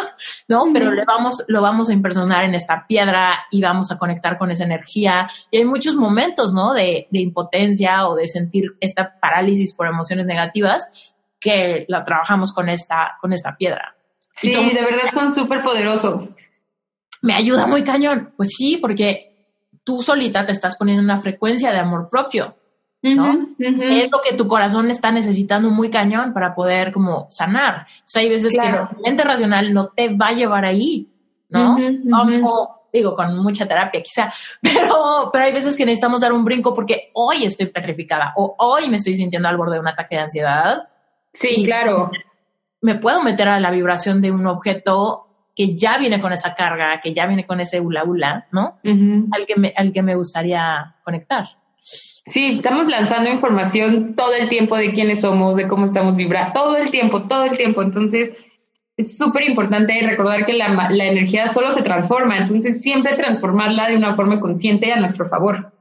¿no? 0.49 0.65
Pero 0.73 0.91
le 0.91 1.05
vamos, 1.05 1.45
lo 1.47 1.61
vamos 1.61 1.89
a 1.89 1.93
impersonar 1.93 2.43
en 2.43 2.53
esta 2.53 2.85
piedra 2.87 3.45
y 3.49 3.61
vamos 3.61 3.89
a 3.89 3.97
conectar 3.97 4.37
con 4.37 4.51
esa 4.51 4.65
energía. 4.65 5.29
Y 5.49 5.59
hay 5.59 5.65
muchos 5.65 5.95
momentos, 5.95 6.53
¿no? 6.53 6.73
De, 6.73 7.07
de 7.09 7.19
impotencia 7.21 8.05
o 8.07 8.15
de 8.15 8.27
sentir 8.27 8.75
esta 8.81 9.17
parálisis 9.19 9.73
por 9.73 9.87
emociones 9.87 10.25
negativas 10.25 10.91
que 11.39 11.85
la 11.87 12.03
trabajamos 12.03 12.53
con 12.53 12.67
esta, 12.67 13.17
con 13.21 13.31
esta 13.31 13.55
piedra. 13.55 13.95
Sí, 14.35 14.51
de 14.51 14.83
verdad 14.83 15.09
son 15.11 15.33
súper 15.33 15.63
poderosos. 15.63 16.29
Me 17.21 17.33
ayuda 17.33 17.65
muy 17.65 17.83
cañón. 17.83 18.33
Pues 18.37 18.49
sí, 18.55 18.77
porque 18.77 19.26
tú 19.87 20.01
solita 20.01 20.45
te 20.45 20.51
estás 20.51 20.75
poniendo 20.75 21.01
una 21.01 21.17
frecuencia 21.17 21.71
de 21.71 21.79
amor 21.79 22.09
propio, 22.09 22.57
¿no? 23.01 23.47
Es 23.57 24.11
lo 24.11 24.19
que 24.21 24.35
tu 24.35 24.45
corazón 24.45 24.91
está 24.91 25.13
necesitando 25.13 25.69
muy 25.69 25.89
cañón 25.89 26.33
para 26.33 26.53
poder 26.53 26.91
como 26.91 27.25
sanar. 27.29 27.87
O 27.99 28.01
sea, 28.03 28.21
hay 28.21 28.27
veces 28.27 28.51
que 28.51 28.69
la 28.69 28.91
mente 29.01 29.23
racional 29.23 29.73
no 29.73 29.87
te 29.87 30.13
va 30.13 30.27
a 30.27 30.33
llevar 30.33 30.65
ahí, 30.65 31.07
¿no? 31.47 31.77
digo, 32.91 33.15
con 33.15 33.37
mucha 33.37 33.65
terapia 33.65 34.01
quizá, 34.01 34.33
pero, 34.61 35.29
pero 35.31 35.45
hay 35.45 35.53
veces 35.53 35.77
que 35.77 35.85
necesitamos 35.85 36.19
dar 36.19 36.33
un 36.33 36.43
brinco 36.43 36.73
porque 36.73 37.11
hoy 37.13 37.45
estoy 37.45 37.67
petrificada 37.67 38.33
o 38.35 38.55
hoy 38.59 38.89
me 38.89 38.97
estoy 38.97 39.13
sintiendo 39.13 39.47
al 39.47 39.55
borde 39.55 39.75
de 39.75 39.79
un 39.79 39.87
ataque 39.87 40.15
de 40.17 40.21
ansiedad. 40.23 40.89
Sí, 41.31 41.63
claro. 41.63 42.11
Me 42.81 42.95
puedo 42.95 43.23
meter 43.23 43.47
a 43.47 43.59
la 43.61 43.71
vibración 43.71 44.21
de 44.21 44.31
un 44.31 44.47
objeto 44.47 45.26
que 45.57 45.75
ya 45.75 45.97
viene 45.97 46.21
con 46.21 46.31
esa 46.31 46.53
carga, 46.53 47.01
que 47.01 47.15
ya 47.15 47.25
viene 47.25 47.47
con 47.47 47.59
ese 47.59 47.79
hula 47.79 48.03
hula, 48.03 48.45
¿no? 48.51 48.77
al, 49.31 49.47
que 49.47 49.55
me, 49.55 49.73
al 49.75 49.91
que 49.91 50.03
me 50.03 50.13
gustaría 50.13 50.95
conectar. 51.03 51.47
Sí, 51.81 52.57
estamos 52.57 52.87
lanzando 52.87 53.31
información 53.31 54.15
todo 54.15 54.35
el 54.35 54.49
tiempo 54.49 54.77
de 54.77 54.93
quiénes 54.93 55.21
somos, 55.21 55.55
de 55.55 55.67
cómo 55.67 55.87
estamos 55.87 56.15
vibrando, 56.15 56.53
todo 56.53 56.77
el 56.77 56.91
tiempo, 56.91 57.23
todo 57.23 57.45
el 57.45 57.57
tiempo. 57.57 57.81
Entonces, 57.81 58.37
es 58.97 59.17
súper 59.17 59.49
importante 59.49 59.99
recordar 60.05 60.45
que 60.45 60.53
la, 60.53 60.89
la, 60.91 61.05
energía 61.05 61.47
solo 61.47 61.71
se 61.71 61.81
transforma, 61.81 62.37
entonces 62.37 62.81
siempre 62.81 63.15
transformarla 63.15 63.87
de 63.87 63.95
una 63.95 64.15
forma 64.15 64.39
consciente 64.39 64.91
a 64.91 64.99
nuestro 64.99 65.27
favor. 65.27 65.71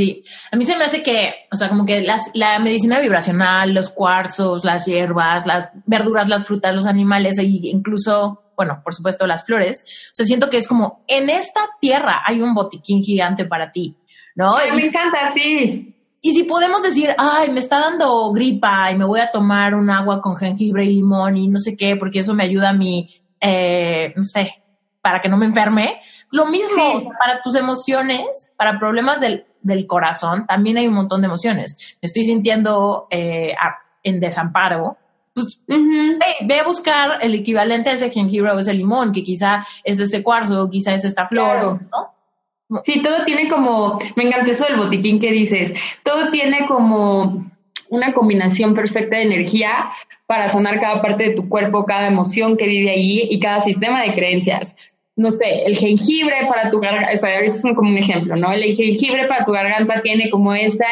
Sí, 0.00 0.24
a 0.50 0.56
mí 0.56 0.64
se 0.64 0.78
me 0.78 0.84
hace 0.84 1.02
que, 1.02 1.34
o 1.52 1.56
sea, 1.56 1.68
como 1.68 1.84
que 1.84 2.00
las, 2.00 2.30
la 2.32 2.58
medicina 2.58 3.00
vibracional, 3.00 3.74
los 3.74 3.90
cuarzos, 3.90 4.64
las 4.64 4.86
hierbas, 4.86 5.44
las 5.44 5.68
verduras, 5.84 6.26
las 6.26 6.46
frutas, 6.46 6.74
los 6.74 6.86
animales 6.86 7.36
e 7.36 7.42
incluso, 7.44 8.44
bueno, 8.56 8.80
por 8.82 8.94
supuesto 8.94 9.26
las 9.26 9.44
flores, 9.44 9.84
o 9.84 10.14
sea, 10.14 10.24
siento 10.24 10.48
que 10.48 10.56
es 10.56 10.66
como, 10.66 11.04
en 11.06 11.28
esta 11.28 11.60
tierra 11.82 12.22
hay 12.24 12.40
un 12.40 12.54
botiquín 12.54 13.02
gigante 13.02 13.44
para 13.44 13.72
ti, 13.72 13.94
¿no? 14.34 14.56
Ay, 14.56 14.72
me 14.72 14.86
encanta, 14.86 15.32
sí. 15.34 15.94
Y 16.22 16.32
si 16.32 16.44
podemos 16.44 16.82
decir, 16.82 17.14
ay, 17.18 17.50
me 17.50 17.60
está 17.60 17.78
dando 17.80 18.32
gripa 18.32 18.90
y 18.90 18.96
me 18.96 19.04
voy 19.04 19.20
a 19.20 19.30
tomar 19.30 19.74
un 19.74 19.90
agua 19.90 20.22
con 20.22 20.34
jengibre 20.34 20.84
y 20.84 20.94
limón 20.94 21.36
y 21.36 21.48
no 21.48 21.58
sé 21.58 21.76
qué, 21.76 21.96
porque 21.96 22.20
eso 22.20 22.32
me 22.32 22.44
ayuda 22.44 22.70
a 22.70 22.72
mi, 22.72 23.22
eh, 23.38 24.14
no 24.16 24.22
sé, 24.22 24.62
para 25.02 25.20
que 25.20 25.28
no 25.28 25.36
me 25.36 25.44
enferme. 25.44 26.00
Lo 26.30 26.46
mismo 26.46 27.12
para 27.18 27.42
tus 27.42 27.54
emociones, 27.54 28.50
para 28.56 28.78
problemas 28.78 29.20
del 29.20 29.44
del 29.62 29.86
corazón, 29.86 30.46
también 30.46 30.78
hay 30.78 30.86
un 30.86 30.94
montón 30.94 31.20
de 31.20 31.26
emociones. 31.26 31.76
Me 32.00 32.06
estoy 32.06 32.24
sintiendo 32.24 33.06
eh, 33.10 33.54
en 34.02 34.20
desamparo. 34.20 34.96
Pues, 35.34 35.60
ve 35.66 36.58
a 36.58 36.64
buscar 36.64 37.18
el 37.20 37.34
equivalente 37.34 37.90
a 37.90 37.92
ese 37.94 38.10
jengibre 38.10 38.50
o 38.50 38.58
ese 38.58 38.74
limón, 38.74 39.12
que 39.12 39.22
quizá 39.22 39.66
es 39.84 40.00
este 40.00 40.22
cuarzo, 40.22 40.68
quizá 40.68 40.94
es 40.94 41.04
esta 41.04 41.28
flor, 41.28 41.80
¿no? 41.90 42.82
Sí, 42.84 43.02
todo 43.02 43.24
tiene 43.24 43.48
como, 43.48 43.98
me 44.14 44.24
encanta 44.24 44.52
eso 44.52 44.64
del 44.64 44.76
botiquín 44.76 45.18
que 45.18 45.32
dices, 45.32 45.74
todo 46.04 46.30
tiene 46.30 46.66
como 46.68 47.50
una 47.88 48.12
combinación 48.14 48.74
perfecta 48.74 49.16
de 49.16 49.24
energía 49.24 49.90
para 50.26 50.46
sanar 50.46 50.80
cada 50.80 51.02
parte 51.02 51.24
de 51.24 51.34
tu 51.34 51.48
cuerpo, 51.48 51.84
cada 51.84 52.06
emoción 52.06 52.56
que 52.56 52.66
vive 52.66 52.92
ahí 52.92 53.26
y 53.28 53.40
cada 53.40 53.60
sistema 53.62 54.02
de 54.02 54.14
creencias 54.14 54.76
no 55.20 55.30
sé, 55.30 55.64
el 55.64 55.76
jengibre 55.76 56.46
para 56.48 56.70
tu 56.70 56.80
garganta, 56.80 57.12
o 57.12 57.16
sea, 57.18 57.36
ahorita 57.36 57.54
es 57.54 57.62
como 57.76 57.90
un 57.90 57.98
ejemplo, 57.98 58.36
¿no? 58.36 58.52
El 58.52 58.74
jengibre 58.74 59.28
para 59.28 59.44
tu 59.44 59.52
garganta 59.52 60.00
tiene 60.00 60.30
como 60.30 60.54
esa, 60.54 60.86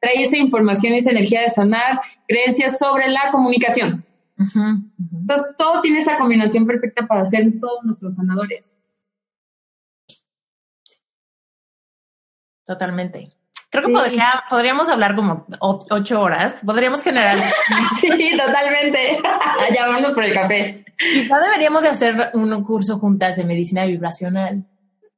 trae 0.00 0.22
esa 0.22 0.36
información 0.36 0.94
y 0.94 0.98
esa 0.98 1.10
energía 1.10 1.40
de 1.42 1.50
sanar 1.50 2.00
creencias 2.28 2.78
sobre 2.78 3.08
la 3.08 3.32
comunicación. 3.32 4.04
Entonces, 4.38 5.56
todo 5.58 5.80
tiene 5.82 5.98
esa 5.98 6.16
combinación 6.18 6.66
perfecta 6.66 7.04
para 7.08 7.26
ser 7.26 7.58
todos 7.60 7.82
nuestros 7.84 8.14
sanadores. 8.14 8.76
Totalmente. 12.64 13.32
Creo 13.74 13.88
que 13.88 13.92
podría, 13.92 14.44
podríamos 14.48 14.88
hablar 14.88 15.16
como 15.16 15.46
ocho 15.60 16.20
horas. 16.20 16.62
Podríamos 16.64 17.02
generar. 17.02 17.38
sí, 18.00 18.08
totalmente. 18.08 19.18
Allá 19.68 19.88
vamos 19.88 20.12
por 20.12 20.22
el 20.22 20.32
café. 20.32 20.84
Quizá 20.96 21.40
deberíamos 21.40 21.82
de 21.82 21.88
hacer 21.88 22.30
un 22.34 22.62
curso 22.62 23.00
juntas 23.00 23.34
de 23.34 23.42
medicina 23.42 23.84
vibracional. 23.84 24.64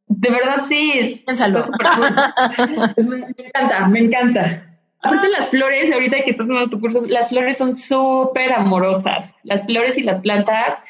De 0.07 0.31
verdad, 0.31 0.65
sí. 0.67 1.23
Piénsalo. 1.27 1.65
me, 3.07 3.27
encanta, 3.37 3.89
me 3.89 4.01
encanta. 4.01 4.79
Aparte 5.03 5.29
las 5.29 5.51
flores, 5.51 5.93
ahorita 5.93 6.25
que 6.25 6.31
estás 6.31 6.47
tomando 6.47 6.71
tu 6.71 6.81
curso, 6.81 7.05
las 7.07 7.29
flores 7.29 7.59
son 7.59 7.77
súper 7.77 8.55
amorosas. 8.55 9.35
Las 9.43 9.67
flores 9.67 9.99
y 9.99 10.03
las 10.03 10.23
plantas, 10.23 10.83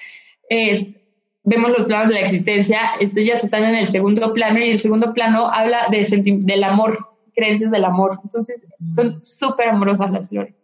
eh, 0.50 0.94
vemos 1.42 1.72
los 1.76 1.88
planos 1.88 2.10
de 2.10 2.14
la 2.14 2.20
existencia, 2.20 2.92
ellas 3.00 3.42
están 3.42 3.64
en 3.64 3.74
el 3.74 3.88
segundo 3.88 4.32
plano 4.32 4.60
y 4.60 4.70
el 4.70 4.78
segundo 4.78 5.12
plano 5.12 5.48
habla 5.48 5.88
de 5.90 6.06
del 6.44 6.62
amor 6.62 7.15
creencias 7.36 7.70
del 7.70 7.84
amor. 7.84 8.18
Entonces, 8.24 8.64
son 8.96 9.24
súper 9.24 9.68
amorosas 9.68 10.10
las 10.10 10.28
flores. 10.28 10.54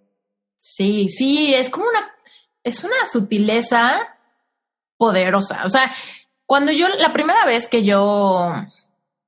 Sí, 0.58 1.08
sí, 1.08 1.54
es 1.54 1.70
como 1.70 1.86
una, 1.86 2.10
es 2.64 2.82
una 2.82 3.06
sutileza 3.10 4.16
poderosa. 4.96 5.64
O 5.64 5.68
sea, 5.68 5.92
cuando 6.46 6.72
yo, 6.72 6.88
la 6.88 7.12
primera 7.12 7.44
vez 7.46 7.68
que 7.68 7.84
yo 7.84 8.52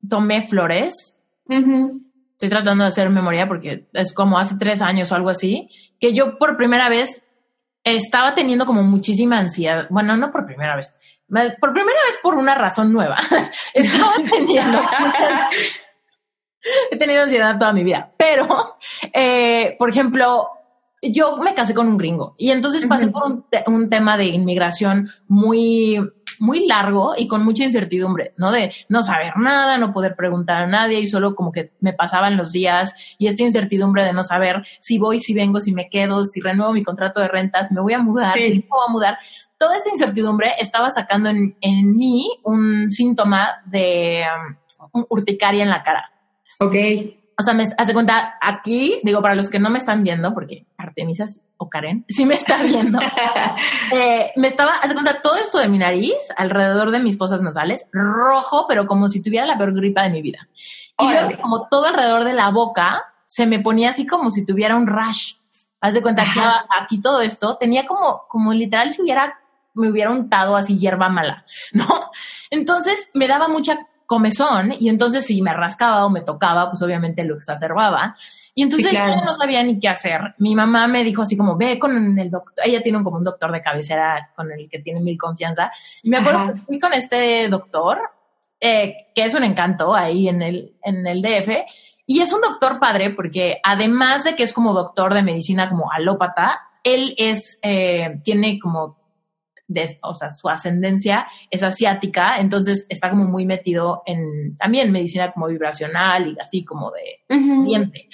tomé 0.08 0.42
flores, 0.42 1.18
estoy 1.48 2.48
tratando 2.48 2.84
de 2.84 2.88
hacer 2.88 3.10
memoria 3.10 3.46
porque 3.46 3.86
es 3.92 4.12
como 4.12 4.38
hace 4.38 4.56
tres 4.58 4.82
años 4.82 5.10
o 5.10 5.14
algo 5.14 5.30
así, 5.30 5.68
que 6.00 6.12
yo 6.12 6.38
por 6.38 6.56
primera 6.56 6.88
vez 6.88 7.22
estaba 7.84 8.34
teniendo 8.34 8.64
como 8.64 8.82
muchísima 8.82 9.38
ansiedad. 9.38 9.86
Bueno, 9.90 10.16
no 10.16 10.32
por 10.32 10.46
primera 10.46 10.76
vez. 10.76 10.94
Por 11.28 11.72
primera 11.72 11.98
vez 12.06 12.18
por 12.22 12.34
una 12.34 12.54
razón 12.54 12.92
nueva. 12.92 13.18
estaba 13.74 14.14
teniendo 14.16 14.80
he 16.90 16.96
tenido 16.96 17.22
ansiedad 17.22 17.58
toda 17.58 17.72
mi 17.72 17.84
vida, 17.84 18.12
pero, 18.16 18.76
eh, 19.12 19.76
por 19.78 19.90
ejemplo, 19.90 20.48
yo 21.12 21.36
me 21.36 21.54
casé 21.54 21.74
con 21.74 21.88
un 21.88 21.96
gringo 21.96 22.34
y 22.38 22.50
entonces 22.50 22.86
pasé 22.86 23.08
por 23.08 23.24
un, 23.24 23.90
tema 23.90 24.16
de 24.16 24.26
inmigración 24.26 25.10
muy, 25.28 25.98
muy 26.38 26.66
largo 26.66 27.14
y 27.16 27.26
con 27.26 27.44
mucha 27.44 27.64
incertidumbre, 27.64 28.32
¿no? 28.36 28.50
De 28.50 28.72
no 28.88 29.02
saber 29.02 29.36
nada, 29.36 29.76
no 29.78 29.92
poder 29.92 30.16
preguntar 30.16 30.62
a 30.62 30.66
nadie 30.66 31.00
y 31.00 31.06
solo 31.06 31.34
como 31.34 31.52
que 31.52 31.72
me 31.80 31.92
pasaban 31.92 32.36
los 32.36 32.52
días 32.52 32.94
y 33.18 33.26
esta 33.26 33.42
incertidumbre 33.42 34.04
de 34.04 34.12
no 34.12 34.22
saber 34.22 34.64
si 34.80 34.98
voy, 34.98 35.20
si 35.20 35.34
vengo, 35.34 35.60
si 35.60 35.72
me 35.72 35.88
quedo, 35.88 36.24
si 36.24 36.40
renuevo 36.40 36.72
mi 36.72 36.82
contrato 36.82 37.20
de 37.20 37.28
rentas, 37.28 37.70
me 37.72 37.80
voy 37.80 37.92
a 37.92 37.98
mudar, 37.98 38.38
si 38.38 38.58
no 38.58 38.64
voy 38.70 38.86
a 38.88 38.92
mudar. 38.92 39.18
Toda 39.58 39.76
esta 39.76 39.90
incertidumbre 39.90 40.52
estaba 40.58 40.90
sacando 40.90 41.28
en, 41.28 41.56
en 41.60 41.96
mí 41.96 42.28
un 42.42 42.90
síntoma 42.90 43.62
de 43.66 44.24
um, 44.92 45.04
urticaria 45.08 45.62
en 45.62 45.70
la 45.70 45.82
cara. 45.82 46.13
Ok 46.60 46.74
o 47.38 47.42
sea, 47.42 47.54
me 47.54 47.64
hace 47.76 47.92
cuenta 47.92 48.36
aquí, 48.40 49.00
digo, 49.02 49.20
para 49.20 49.34
los 49.34 49.50
que 49.50 49.58
no 49.58 49.70
me 49.70 49.78
están 49.78 50.04
viendo, 50.04 50.32
porque 50.32 50.66
Artemisa 50.76 51.24
o 51.56 51.68
Karen 51.68 52.04
sí 52.08 52.26
me 52.26 52.34
está 52.34 52.62
viendo, 52.62 52.98
eh, 53.92 54.30
me 54.36 54.46
estaba, 54.46 54.72
hace 54.72 54.94
cuenta 54.94 55.20
todo 55.20 55.36
esto 55.36 55.58
de 55.58 55.68
mi 55.68 55.78
nariz, 55.78 56.14
alrededor 56.36 56.90
de 56.90 57.00
mis 57.00 57.18
fosas 57.18 57.42
nasales, 57.42 57.86
rojo, 57.92 58.66
pero 58.68 58.86
como 58.86 59.08
si 59.08 59.20
tuviera 59.20 59.46
la 59.46 59.58
peor 59.58 59.74
gripa 59.74 60.02
de 60.02 60.10
mi 60.10 60.22
vida. 60.22 60.48
Y 60.98 61.08
luego, 61.08 61.40
como 61.42 61.66
todo 61.68 61.86
alrededor 61.86 62.24
de 62.24 62.34
la 62.34 62.50
boca, 62.50 63.04
se 63.26 63.46
me 63.46 63.58
ponía 63.58 63.90
así 63.90 64.06
como 64.06 64.30
si 64.30 64.44
tuviera 64.44 64.76
un 64.76 64.86
rash. 64.86 65.34
Haz 65.80 65.94
de 65.94 66.02
cuenta 66.02 66.24
que 66.32 66.40
aquí 66.80 67.00
todo 67.00 67.20
esto 67.20 67.56
tenía 67.56 67.84
como, 67.84 68.22
como 68.28 68.52
literal 68.52 68.90
si 68.90 69.02
hubiera, 69.02 69.40
me 69.74 69.90
hubiera 69.90 70.12
untado 70.12 70.56
así 70.56 70.78
hierba 70.78 71.08
mala, 71.08 71.44
¿no? 71.72 72.10
Entonces 72.50 73.10
me 73.12 73.26
daba 73.26 73.48
mucha 73.48 73.88
comezón 74.06 74.74
y 74.78 74.88
entonces 74.88 75.26
si 75.26 75.40
me 75.42 75.52
rascaba 75.52 76.04
o 76.04 76.10
me 76.10 76.20
tocaba, 76.20 76.70
pues 76.70 76.82
obviamente 76.82 77.24
lo 77.24 77.36
exacerbaba. 77.36 78.16
Y 78.54 78.62
entonces 78.62 78.92
yo 78.92 79.16
no 79.24 79.34
sabía 79.34 79.62
ni 79.64 79.80
qué 79.80 79.88
hacer. 79.88 80.34
Mi 80.38 80.54
mamá 80.54 80.86
me 80.86 81.02
dijo 81.02 81.22
así 81.22 81.36
como, 81.36 81.56
ve 81.56 81.78
con 81.78 82.16
el 82.18 82.30
doctor, 82.30 82.64
ella 82.64 82.80
tiene 82.80 82.98
un, 82.98 83.04
como 83.04 83.16
un 83.16 83.24
doctor 83.24 83.50
de 83.50 83.60
cabecera 83.60 84.30
con 84.36 84.52
el 84.52 84.68
que 84.68 84.78
tiene 84.78 85.00
mil 85.00 85.18
confianza. 85.18 85.72
Y 86.02 86.08
me 86.08 86.18
acuerdo 86.18 86.52
que 86.52 86.60
fui 86.60 86.78
con 86.78 86.92
este 86.92 87.48
doctor, 87.48 87.98
eh, 88.60 89.08
que 89.12 89.24
es 89.24 89.34
un 89.34 89.42
encanto 89.42 89.92
ahí 89.92 90.28
en 90.28 90.40
el, 90.40 90.76
en 90.84 91.04
el 91.04 91.20
DF. 91.20 91.64
Y 92.06 92.20
es 92.20 92.32
un 92.32 92.42
doctor 92.42 92.78
padre 92.78 93.10
porque 93.10 93.58
además 93.64 94.22
de 94.22 94.36
que 94.36 94.44
es 94.44 94.52
como 94.52 94.72
doctor 94.72 95.14
de 95.14 95.24
medicina 95.24 95.68
como 95.68 95.90
alópata, 95.90 96.60
él 96.84 97.14
es, 97.18 97.58
eh, 97.62 98.20
tiene 98.22 98.60
como 98.60 99.03
o 100.02 100.14
sea, 100.14 100.30
su 100.30 100.48
ascendencia 100.48 101.26
es 101.50 101.62
asiática, 101.62 102.38
entonces 102.38 102.86
está 102.88 103.10
como 103.10 103.24
muy 103.24 103.46
metido 103.46 104.02
en 104.06 104.56
también 104.56 104.92
medicina 104.92 105.32
como 105.32 105.46
vibracional 105.46 106.28
y 106.28 106.40
así 106.40 106.64
como 106.64 106.90
de 106.90 107.20
diente. 107.64 108.08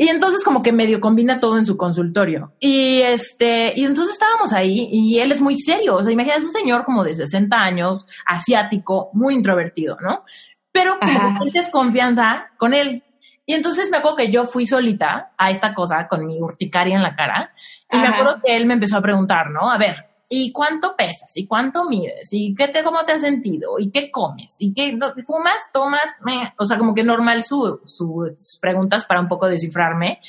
Y 0.00 0.08
entonces 0.08 0.44
como 0.44 0.62
que 0.62 0.72
medio 0.72 1.00
combina 1.00 1.40
todo 1.40 1.58
en 1.58 1.66
su 1.66 1.76
consultorio. 1.76 2.52
Y 2.60 3.00
este, 3.00 3.72
y 3.74 3.84
entonces 3.84 4.12
estábamos 4.12 4.52
ahí 4.52 4.88
y 4.92 5.18
él 5.18 5.32
es 5.32 5.40
muy 5.40 5.58
serio, 5.58 5.96
o 5.96 6.02
sea, 6.02 6.12
imagínate, 6.12 6.38
es 6.38 6.44
un 6.44 6.52
señor 6.52 6.84
como 6.84 7.02
de 7.02 7.14
60 7.14 7.56
años, 7.56 8.06
asiático, 8.24 9.10
muy 9.12 9.34
introvertido, 9.34 9.96
¿no? 10.00 10.24
Pero 10.70 10.98
como 11.00 11.44
que 11.44 11.50
tienes 11.50 11.68
confianza 11.70 12.50
con 12.56 12.74
él. 12.74 13.02
Y 13.44 13.54
entonces 13.54 13.90
me 13.90 13.96
acuerdo 13.96 14.18
que 14.18 14.30
yo 14.30 14.44
fui 14.44 14.66
solita 14.66 15.32
a 15.36 15.50
esta 15.50 15.74
cosa 15.74 16.06
con 16.06 16.26
mi 16.26 16.40
urticaria 16.40 16.94
en 16.94 17.02
la 17.02 17.16
cara. 17.16 17.52
Y 17.90 17.96
me 17.96 18.06
acuerdo 18.06 18.42
que 18.44 18.54
él 18.54 18.66
me 18.66 18.74
empezó 18.74 18.98
a 18.98 19.02
preguntar, 19.02 19.50
¿no? 19.50 19.70
A 19.70 19.78
ver, 19.78 20.07
¿Y 20.30 20.52
cuánto 20.52 20.94
pesas? 20.94 21.34
¿Y 21.36 21.46
cuánto 21.46 21.84
mides? 21.86 22.28
¿Y 22.32 22.54
qué 22.54 22.68
te, 22.68 22.84
cómo 22.84 23.04
te 23.06 23.12
has 23.12 23.22
sentido? 23.22 23.78
¿Y 23.78 23.90
qué 23.90 24.10
comes? 24.10 24.56
¿Y 24.60 24.74
qué 24.74 24.98
fumas? 25.26 25.70
¿Tomas? 25.72 26.16
O 26.58 26.66
sea, 26.66 26.76
como 26.76 26.94
que 26.94 27.02
normal 27.02 27.42
su, 27.42 27.80
sus 27.86 28.58
preguntas 28.60 29.06
para 29.06 29.20
un 29.20 29.28
poco 29.28 29.48
descifrarme. 29.48 30.20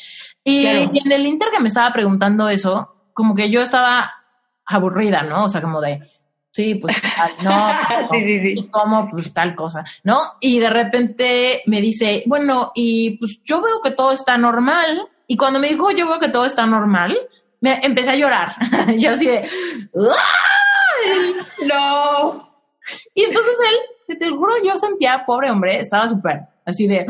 Y, 0.43 0.65
en 0.65 1.11
el 1.11 1.25
Inter 1.25 1.49
que 1.51 1.61
me 1.61 1.67
estaba 1.67 1.91
preguntando 1.91 2.47
eso, 2.47 2.95
como 3.13 3.35
que 3.35 3.49
yo 3.49 3.61
estaba 3.61 4.09
aburrida, 4.65 5.23
¿no? 5.23 5.43
O 5.43 5.49
sea, 5.49 5.61
como 5.61 5.81
de, 5.81 5.99
sí, 6.51 6.75
pues 6.75 6.95
no, 7.43 7.69
sí, 8.11 8.23
sí, 8.25 8.39
sí. 8.39 8.53
¿y 8.55 8.67
cómo? 8.69 9.09
Pues 9.09 9.33
tal 9.33 9.53
cosa, 9.53 9.83
¿no? 10.05 10.19
Y 10.39 10.59
de 10.59 10.69
repente 10.69 11.61
me 11.65 11.81
dice, 11.81 12.23
bueno, 12.25 12.71
y 12.73 13.17
pues 13.17 13.41
yo 13.43 13.61
veo 13.61 13.81
que 13.83 13.91
todo 13.91 14.13
está 14.13 14.37
normal. 14.37 15.09
Y 15.27 15.35
cuando 15.35 15.59
me 15.59 15.67
dijo, 15.67 15.91
yo 15.91 16.07
veo 16.07 16.19
que 16.19 16.29
todo 16.29 16.45
está 16.45 16.65
normal, 16.65 17.17
me 17.61 17.79
empecé 17.83 18.11
a 18.11 18.15
llorar. 18.15 18.55
yo 18.97 19.11
así 19.11 19.27
de, 19.27 19.47
no. 21.65 22.49
Y 23.13 23.23
entonces 23.23 23.55
él, 24.07 24.17
te, 24.19 24.29
juro, 24.29 24.53
yo 24.63 24.75
sentía, 24.77 25.23
pobre 25.25 25.51
hombre, 25.51 25.79
estaba 25.79 26.07
súper, 26.07 26.41
así 26.65 26.87
de, 26.87 27.05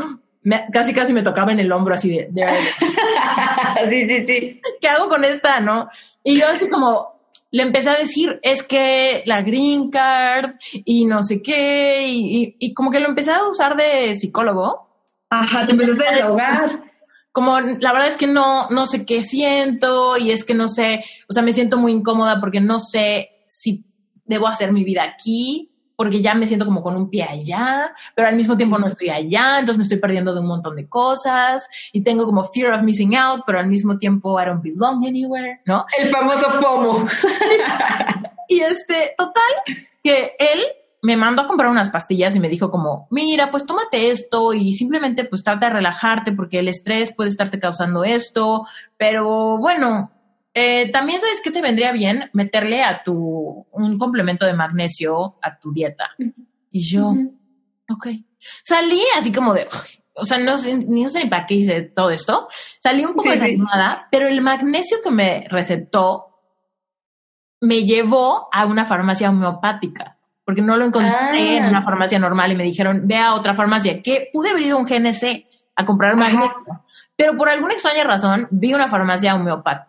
casi 0.72 0.92
casi 0.92 1.12
me 1.12 1.22
tocaba 1.22 1.52
en 1.52 1.60
el 1.60 1.72
hombro, 1.72 1.94
así 1.94 2.10
de, 2.10 2.28
sí, 3.90 4.06
sí, 4.06 4.26
sí. 4.26 4.60
¿Qué 4.80 4.88
hago 4.88 5.08
con 5.08 5.24
esta, 5.24 5.60
no? 5.60 5.88
Y 6.22 6.38
yo 6.38 6.48
así 6.48 6.68
como, 6.68 7.20
le 7.50 7.62
empecé 7.62 7.90
a 7.90 7.96
decir, 7.96 8.38
es 8.42 8.62
que 8.62 9.22
la 9.26 9.42
green 9.42 9.90
card 9.90 10.56
y 10.72 11.06
no 11.06 11.22
sé 11.22 11.40
qué, 11.42 12.06
y, 12.06 12.56
y 12.58 12.74
como 12.74 12.90
que 12.90 13.00
lo 13.00 13.08
empecé 13.08 13.32
a 13.32 13.48
usar 13.48 13.76
de 13.76 14.14
psicólogo. 14.14 14.88
Ajá, 15.30 15.64
te 15.64 15.72
empezaste 15.72 16.06
a 16.06 16.12
desahogar 16.12 16.89
como 17.32 17.60
la 17.60 17.92
verdad 17.92 18.08
es 18.08 18.16
que 18.16 18.26
no, 18.26 18.68
no 18.70 18.86
sé 18.86 19.04
qué 19.04 19.22
siento 19.22 20.16
y 20.16 20.30
es 20.32 20.44
que 20.44 20.54
no 20.54 20.68
sé, 20.68 21.04
o 21.28 21.32
sea, 21.32 21.42
me 21.42 21.52
siento 21.52 21.78
muy 21.78 21.92
incómoda 21.92 22.40
porque 22.40 22.60
no 22.60 22.80
sé 22.80 23.30
si 23.46 23.84
debo 24.24 24.48
hacer 24.48 24.72
mi 24.72 24.84
vida 24.84 25.02
aquí, 25.02 25.70
porque 25.96 26.22
ya 26.22 26.34
me 26.34 26.46
siento 26.46 26.64
como 26.64 26.82
con 26.82 26.96
un 26.96 27.10
pie 27.10 27.24
allá, 27.24 27.92
pero 28.14 28.28
al 28.28 28.34
mismo 28.34 28.56
tiempo 28.56 28.78
no 28.78 28.86
estoy 28.86 29.10
allá, 29.10 29.58
entonces 29.58 29.76
me 29.76 29.82
estoy 29.82 29.98
perdiendo 29.98 30.32
de 30.32 30.40
un 30.40 30.46
montón 30.46 30.74
de 30.74 30.88
cosas 30.88 31.68
y 31.92 32.02
tengo 32.02 32.24
como 32.24 32.42
fear 32.42 32.72
of 32.72 32.82
missing 32.82 33.14
out, 33.16 33.42
pero 33.46 33.58
al 33.58 33.66
mismo 33.66 33.98
tiempo 33.98 34.40
I 34.40 34.46
don't 34.46 34.62
belong 34.62 35.06
anywhere, 35.06 35.60
¿no? 35.66 35.84
El 35.98 36.08
famoso 36.08 36.48
FOMO. 36.52 37.06
y 38.48 38.60
este, 38.60 39.14
total, 39.18 39.82
que 40.02 40.32
él 40.38 40.60
me 41.02 41.16
mandó 41.16 41.42
a 41.42 41.46
comprar 41.46 41.70
unas 41.70 41.90
pastillas 41.90 42.36
y 42.36 42.40
me 42.40 42.48
dijo 42.48 42.70
como, 42.70 43.08
mira, 43.10 43.50
pues 43.50 43.64
tómate 43.64 44.10
esto 44.10 44.52
y 44.52 44.74
simplemente 44.74 45.24
pues 45.24 45.42
trata 45.42 45.66
de 45.66 45.74
relajarte 45.74 46.32
porque 46.32 46.58
el 46.58 46.68
estrés 46.68 47.14
puede 47.14 47.30
estarte 47.30 47.58
causando 47.58 48.04
esto, 48.04 48.66
pero 48.98 49.56
bueno, 49.58 50.12
eh, 50.52 50.90
también 50.90 51.20
sabes 51.20 51.40
que 51.40 51.50
te 51.50 51.62
vendría 51.62 51.92
bien 51.92 52.28
meterle 52.32 52.82
a 52.82 53.02
tu, 53.02 53.66
un 53.70 53.98
complemento 53.98 54.44
de 54.44 54.54
magnesio 54.54 55.38
a 55.42 55.58
tu 55.58 55.72
dieta. 55.72 56.10
Y 56.70 56.80
yo, 56.80 57.14
ok. 57.88 58.08
Salí 58.62 59.02
así 59.16 59.32
como 59.32 59.54
de, 59.54 59.68
o 60.14 60.24
sea, 60.24 60.38
no 60.38 60.56
sé, 60.56 60.74
ni, 60.76 61.04
no 61.04 61.10
sé 61.10 61.24
ni 61.24 61.30
para 61.30 61.46
qué 61.46 61.54
hice 61.54 61.82
todo 61.82 62.10
esto. 62.10 62.48
Salí 62.78 63.04
un 63.04 63.14
poco 63.14 63.30
desanimada, 63.30 64.08
pero 64.10 64.28
el 64.28 64.40
magnesio 64.42 64.98
que 65.02 65.10
me 65.10 65.46
recetó 65.48 66.26
me 67.60 67.84
llevó 67.84 68.48
a 68.52 68.66
una 68.66 68.86
farmacia 68.86 69.30
homeopática 69.30 70.18
porque 70.50 70.62
no 70.62 70.76
lo 70.76 70.86
encontré 70.86 71.58
en 71.58 71.64
una 71.64 71.78
ah. 71.78 71.82
farmacia 71.82 72.18
normal 72.18 72.50
y 72.50 72.56
me 72.56 72.64
dijeron, 72.64 73.02
ve 73.04 73.16
a 73.16 73.34
otra 73.34 73.54
farmacia, 73.54 74.02
que 74.02 74.30
pude 74.32 74.50
haber 74.50 74.64
ido 74.64 74.76
a 74.76 74.80
un 74.80 74.84
GNC 74.84 75.46
a 75.76 75.86
comprar 75.86 76.16
magnesio. 76.16 76.60
Pero 77.14 77.36
por 77.36 77.48
alguna 77.48 77.74
extraña 77.74 78.02
razón 78.02 78.48
vi 78.50 78.74
una 78.74 78.88
farmacia 78.88 79.40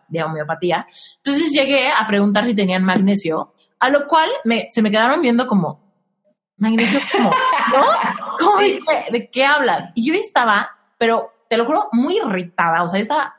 de 0.06 0.22
homeopatía. 0.22 0.86
Entonces 1.16 1.50
llegué 1.50 1.88
a 1.88 2.06
preguntar 2.06 2.44
si 2.44 2.54
tenían 2.54 2.84
magnesio, 2.84 3.54
a 3.80 3.88
lo 3.88 4.06
cual 4.06 4.30
me, 4.44 4.68
se 4.70 4.82
me 4.82 4.90
quedaron 4.92 5.20
viendo 5.20 5.48
como, 5.48 5.80
magnesio, 6.58 7.00
¿cómo? 7.10 7.32
¿No? 7.72 8.58
de, 8.60 8.78
qué, 8.78 9.10
de, 9.10 9.30
qué, 9.30 9.44
hablas? 9.44 9.88
Y 9.96 10.06
yo 10.06 10.14
estaba, 10.14 10.70
pero 10.96 11.32
te 11.50 11.56
lo 11.56 11.66
juro, 11.66 11.88
muy 11.90 12.18
irritada. 12.18 12.84
O 12.84 12.88
sea, 12.88 13.00
estaba 13.00 13.34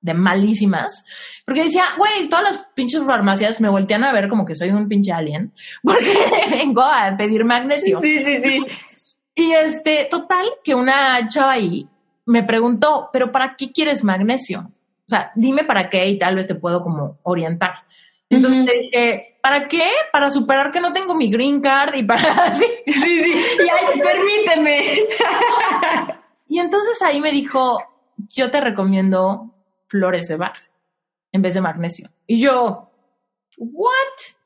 de 0.00 0.14
malísimas, 0.14 1.04
porque 1.44 1.64
decía, 1.64 1.84
güey, 1.96 2.28
todas 2.28 2.44
las 2.44 2.66
pinches 2.74 3.02
farmacias 3.04 3.60
me 3.60 3.68
voltean 3.68 4.04
a 4.04 4.12
ver 4.12 4.28
como 4.28 4.44
que 4.44 4.54
soy 4.54 4.70
un 4.70 4.88
pinche 4.88 5.12
alien, 5.12 5.52
porque 5.82 6.14
vengo 6.50 6.82
a 6.82 7.16
pedir 7.16 7.44
magnesio. 7.44 7.98
Sí, 8.00 8.18
sí, 8.24 8.40
sí. 8.42 8.60
Y 9.34 9.52
este, 9.52 10.06
total, 10.10 10.46
que 10.64 10.74
una 10.74 11.26
chava 11.28 11.52
ahí 11.52 11.88
me 12.26 12.42
preguntó, 12.42 13.08
pero 13.12 13.32
¿para 13.32 13.56
qué 13.56 13.72
quieres 13.72 14.04
magnesio? 14.04 14.60
O 14.60 15.08
sea, 15.08 15.32
dime 15.34 15.64
para 15.64 15.88
qué 15.88 16.06
y 16.06 16.18
tal 16.18 16.36
vez 16.36 16.46
te 16.46 16.54
puedo 16.54 16.80
como 16.82 17.18
orientar. 17.22 17.84
Entonces 18.28 18.64
dije, 18.64 19.38
¿para 19.42 19.66
qué? 19.66 19.82
Para 20.12 20.30
superar 20.30 20.70
que 20.70 20.80
no 20.80 20.92
tengo 20.92 21.16
mi 21.16 21.28
green 21.28 21.60
card 21.60 21.96
y 21.96 22.04
para 22.04 22.22
así. 22.44 22.64
Sí, 22.86 23.24
sí, 23.24 23.32
y 23.58 23.68
ahí, 23.68 24.00
permíteme. 24.00 24.98
y 26.48 26.58
entonces 26.60 27.02
ahí 27.02 27.20
me 27.20 27.32
dijo, 27.32 27.82
yo 28.28 28.50
te 28.50 28.60
recomiendo 28.60 29.50
flores 29.90 30.28
de 30.28 30.36
bar 30.36 30.54
en 31.32 31.42
vez 31.42 31.54
de 31.54 31.60
magnesio. 31.60 32.10
Y 32.26 32.40
yo, 32.40 32.90
¿what? 33.58 33.90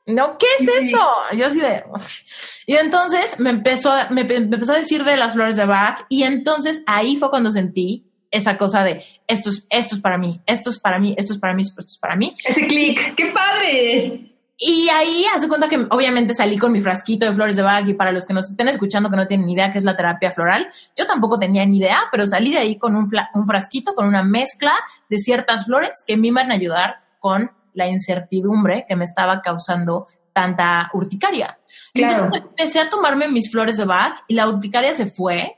¿No? 0.07 0.37
¿Qué 0.37 0.45
es 0.59 0.67
eso? 0.67 1.07
Yo 1.33 1.47
así 1.47 1.59
de... 1.59 1.83
Y 2.67 2.75
entonces 2.75 3.39
me 3.39 3.49
empezó, 3.49 3.91
me, 4.11 4.21
empezó 4.21 4.73
a 4.73 4.77
decir 4.77 5.03
de 5.03 5.17
las 5.17 5.33
flores 5.33 5.55
de 5.55 5.65
Bach 5.65 6.05
y 6.09 6.23
entonces 6.23 6.83
ahí 6.85 7.15
fue 7.15 7.29
cuando 7.29 7.49
sentí 7.49 8.11
esa 8.29 8.57
cosa 8.57 8.83
de 8.83 9.03
esto 9.27 9.49
es, 9.49 9.65
esto 9.69 9.95
es 9.95 10.01
para 10.01 10.17
mí, 10.17 10.41
esto 10.45 10.69
es 10.69 10.79
para 10.79 10.99
mí, 10.99 11.15
esto 11.17 11.33
es 11.33 11.39
para 11.39 11.53
mí, 11.53 11.61
esto 11.61 11.81
es 11.81 11.97
para 11.97 12.15
mí. 12.15 12.35
Ese 12.43 12.67
clic, 12.67 13.15
¡qué 13.15 13.27
padre! 13.27 14.34
Y 14.57 14.87
ahí 14.87 15.25
hace 15.35 15.49
cuenta 15.49 15.67
que 15.67 15.85
obviamente 15.89 16.33
salí 16.33 16.57
con 16.57 16.71
mi 16.71 16.79
frasquito 16.79 17.25
de 17.25 17.33
flores 17.33 17.57
de 17.57 17.61
Bach 17.61 17.85
y 17.87 17.93
para 17.93 18.13
los 18.13 18.25
que 18.25 18.33
nos 18.33 18.49
estén 18.49 18.69
escuchando 18.69 19.09
que 19.09 19.17
no 19.17 19.27
tienen 19.27 19.47
ni 19.47 19.53
idea 19.53 19.69
qué 19.71 19.79
es 19.79 19.83
la 19.83 19.97
terapia 19.97 20.31
floral, 20.31 20.67
yo 20.95 21.05
tampoco 21.05 21.37
tenía 21.37 21.65
ni 21.65 21.77
idea, 21.77 22.03
pero 22.09 22.25
salí 22.25 22.53
de 22.53 22.59
ahí 22.59 22.77
con 22.77 22.95
un, 22.95 23.09
un 23.33 23.47
frasquito, 23.47 23.93
con 23.93 24.07
una 24.07 24.23
mezcla 24.23 24.73
de 25.09 25.17
ciertas 25.17 25.65
flores 25.65 26.03
que 26.07 26.15
me 26.15 26.29
iban 26.29 26.51
a 26.51 26.55
ayudar 26.55 27.01
con 27.19 27.51
la 27.73 27.87
incertidumbre 27.87 28.85
que 28.87 28.95
me 28.95 29.03
estaba 29.03 29.41
causando 29.41 30.07
tanta 30.31 30.89
urticaria. 30.93 31.59
Entonces 31.93 32.41
empecé 32.41 32.79
a 32.79 32.89
tomarme 32.89 33.27
mis 33.27 33.51
flores 33.51 33.75
de 33.75 33.85
Bach 33.85 34.23
y 34.27 34.35
la 34.35 34.47
urticaria 34.47 34.95
se 34.95 35.05
fue. 35.05 35.57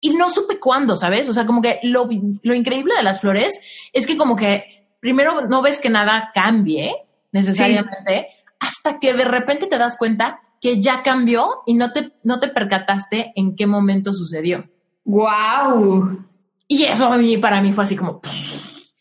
Y 0.00 0.10
no 0.10 0.30
supe 0.30 0.58
cuándo, 0.58 0.96
¿sabes? 0.96 1.28
O 1.28 1.34
sea, 1.34 1.44
como 1.46 1.60
que 1.60 1.80
lo, 1.82 2.08
lo 2.42 2.54
increíble 2.54 2.94
de 2.94 3.02
las 3.02 3.20
flores 3.20 3.60
es 3.92 4.06
que 4.06 4.16
como 4.16 4.36
que 4.36 4.88
primero 5.00 5.42
no 5.42 5.62
ves 5.62 5.80
que 5.80 5.90
nada 5.90 6.30
cambie 6.34 7.05
necesariamente, 7.36 8.28
hasta 8.58 8.98
que 8.98 9.12
de 9.12 9.24
repente 9.24 9.66
te 9.66 9.78
das 9.78 9.96
cuenta 9.98 10.40
que 10.60 10.80
ya 10.80 11.02
cambió 11.02 11.62
y 11.66 11.74
no 11.74 11.92
te, 11.92 12.12
no 12.24 12.40
te 12.40 12.48
percataste 12.48 13.32
en 13.36 13.56
qué 13.56 13.66
momento 13.66 14.12
sucedió. 14.12 14.64
¡Wow! 15.04 16.24
Y 16.66 16.84
eso 16.84 17.12
a 17.12 17.18
mí, 17.18 17.36
para 17.36 17.60
mí 17.60 17.72
fue 17.72 17.84
así 17.84 17.94
como, 17.94 18.20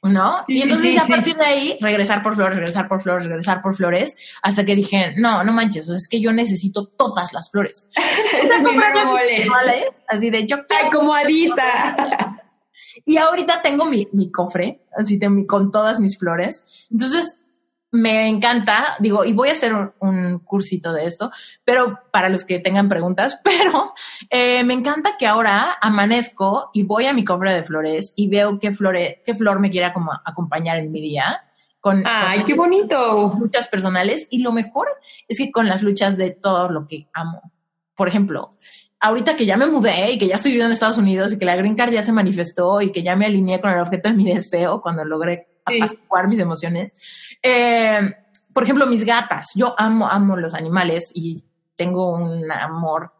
¿no? 0.03 0.44
y 0.48 0.62
entonces 0.62 0.98
a 0.98 1.07
partir 1.07 1.36
de 1.36 1.45
ahí, 1.45 1.78
regresar 1.82 2.22
por 2.22 2.36
flores, 2.36 2.57
regresar 2.57 2.88
por 2.88 3.02
flores, 3.02 3.26
regresar 3.26 3.62
por 3.62 3.76
flores, 3.76 4.16
hasta 4.44 4.66
que 4.66 4.76
dije, 4.76 5.14
no, 5.16 5.44
no 5.44 5.53
manches, 5.53 5.88
es 5.88 6.07
que 6.10 6.20
yo 6.20 6.34
necesito 6.34 6.86
todas 6.98 7.32
las 7.32 7.49
flores. 7.49 7.88
así 10.10 10.30
de 10.30 10.45
yo 10.45 10.57
Ay, 10.57 10.90
como 10.91 11.14
Adita. 11.14 12.38
y 13.06 13.18
ahorita 13.18 13.62
tengo 13.62 13.86
mi, 13.86 14.07
mi 14.12 14.30
cofre, 14.30 14.82
así 14.95 15.18
de, 15.18 15.48
con 15.48 15.72
todas 15.72 15.99
mis 15.99 16.20
flores. 16.20 16.66
Entonces, 16.91 17.40
me 17.95 18.27
encanta, 18.27 18.95
digo, 18.99 19.26
y 19.26 19.34
voy 19.34 19.49
a 19.49 19.53
hacer 19.53 19.73
un, 19.99 20.39
cursito 20.39 20.93
de 20.93 21.05
esto, 21.05 21.31
pero 21.63 21.99
para 22.11 22.30
los 22.30 22.45
que 22.45 22.59
tengan 22.59 22.89
preguntas, 22.89 23.39
pero 23.43 23.93
eh, 24.30 24.63
me 24.63 24.73
encanta 24.73 25.17
que 25.17 25.26
ahora 25.26 25.69
amanezco 25.81 26.69
y 26.73 26.84
voy 26.84 27.05
a 27.05 27.13
mi 27.13 27.23
cofre 27.23 27.53
de 27.53 27.63
flores 27.63 28.13
y 28.15 28.30
veo 28.30 28.59
qué, 28.59 28.72
flore, 28.72 29.22
qué 29.26 29.34
flor 29.34 29.59
me 29.59 29.69
quiera 29.69 29.93
como 29.93 30.11
acompañar 30.23 30.77
en 30.77 30.91
mi 30.91 31.01
día. 31.01 31.43
Con, 31.80 32.03
¡Ay, 32.05 32.43
qué 32.45 32.55
bonito! 32.55 33.35
Luchas 33.39 33.67
personales 33.67 34.27
y 34.30 34.39
lo 34.39 34.51
mejor 34.51 34.88
es 35.27 35.38
que 35.38 35.51
con 35.51 35.67
las 35.67 35.84
luchas 35.84 36.17
de 36.17 36.31
todo 36.31 36.69
lo 36.69 36.88
que 36.88 37.07
amo. 37.13 37.51
Por 37.95 38.07
ejemplo, 38.07 38.57
ahorita 38.99 39.35
que 39.35 39.45
ya 39.45 39.55
me 39.55 39.67
mudé 39.67 40.11
y 40.11 40.17
que 40.17 40.27
ya 40.27 40.35
estoy 40.35 40.51
viviendo 40.51 40.69
en 40.69 40.73
Estados 40.73 40.97
Unidos 40.97 41.31
y 41.31 41.38
que 41.38 41.45
la 41.45 41.55
Green 41.55 41.76
Card 41.76 41.93
ya 41.93 42.01
se 42.01 42.11
manifestó 42.11 42.81
y 42.81 42.91
que 42.91 43.03
ya 43.03 43.15
me 43.15 43.27
alineé 43.27 43.61
con 43.61 43.72
el 43.72 43.80
objeto 43.80 44.09
de 44.09 44.15
mi 44.15 44.26
deseo 44.26 44.81
cuando 44.81 45.05
logré 45.05 45.47
apaciguar 45.66 46.28
mis 46.28 46.40
emociones. 46.40 46.94
Eh, 47.42 48.00
por 48.54 48.64
ejemplo, 48.64 48.86
mis 48.86 49.04
gatas. 49.04 49.52
Yo 49.56 49.76
amo, 49.78 50.08
amo 50.08 50.38
los 50.38 50.54
animales 50.54 51.12
y 51.14 51.44
tengo 51.76 52.16
un 52.16 52.50
amor 52.52 53.12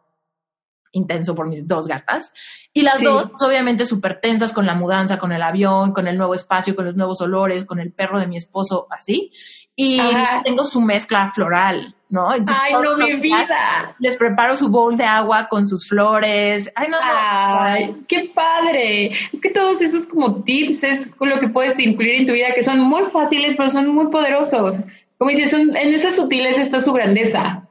intenso 0.96 1.36
por 1.36 1.48
mis 1.48 1.68
dos 1.68 1.88
gatas. 1.88 2.34
Y 2.74 2.82
las 2.82 3.04
dos, 3.04 3.32
obviamente, 3.42 3.86
súper 3.86 4.22
tensas 4.22 4.54
con 4.54 4.66
la 4.66 4.76
mudanza, 4.76 5.20
con 5.20 5.32
el 5.32 5.42
avión, 5.42 5.92
con 5.92 6.08
el 6.08 6.18
nuevo 6.18 6.34
espacio, 6.34 6.76
con 6.76 6.86
los 6.86 6.96
nuevos 6.96 7.22
olores, 7.22 7.66
con 7.66 7.80
el 7.80 7.92
perro 7.92 8.20
de 8.20 8.28
mi 8.28 8.38
esposo, 8.38 8.88
así. 8.90 9.32
Y 9.76 10.00
tengo 10.46 10.64
su 10.64 10.80
mezcla 10.80 11.30
floral, 11.30 11.95
¿no? 12.10 12.30
Ay, 12.30 12.42
no, 12.72 12.98
mi 12.98 13.16
vida. 13.16 13.96
Les 14.00 14.18
preparo 14.18 14.56
su 14.56 14.70
bowl 14.70 14.96
de 14.96 15.06
agua 15.06 15.48
con 15.50 15.68
sus 15.68 15.88
flores. 15.88 16.72
Ay, 16.76 16.88
no, 16.90 16.98
Ay, 17.02 18.04
qué 18.08 18.32
padre. 18.34 19.12
Es 19.34 19.42
que 19.42 19.50
todos 19.50 19.82
esos 19.82 20.06
como 20.06 20.44
tips 20.44 20.84
es 20.84 21.12
lo 21.20 21.40
que 21.40 21.50
puedes 21.50 21.80
incluir 21.80 22.16
en 22.16 22.28
tu 22.28 22.34
vida, 22.34 22.54
que 22.54 22.64
son 22.64 22.80
muy 22.80 23.10
fáciles, 23.12 23.56
pero 23.58 23.70
son 23.70 23.88
muy 23.88 24.08
poderosos. 24.08 24.76
Como 25.18 25.32
dices, 25.32 25.54
en 25.54 25.76
esas 25.76 26.16
sutiles 26.16 26.58
está 26.58 26.82
su 26.82 26.94
grandeza. 26.94 27.68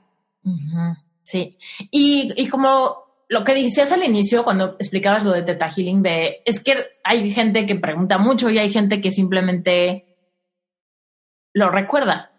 Sí. 1.24 1.56
Y, 1.90 2.32
y 2.36 2.48
como 2.48 3.05
lo 3.28 3.44
que 3.44 3.55
decías 3.55 3.93
al 3.93 4.05
inicio 4.05 4.44
cuando 4.44 4.77
explicabas 4.78 5.24
lo 5.24 5.32
de 5.32 5.43
Teta 5.43 5.69
Healing, 5.69 6.02
de, 6.02 6.43
es 6.44 6.62
que 6.62 6.77
hay 7.02 7.31
gente 7.31 7.66
que 7.66 7.74
pregunta 7.74 8.19
mucho 8.19 8.51
y 8.51 8.59
hay 8.59 8.70
gente 8.70 9.01
que 9.01 9.11
simplemente 9.11 10.06
lo 11.52 11.70
recuerda. 11.70 12.31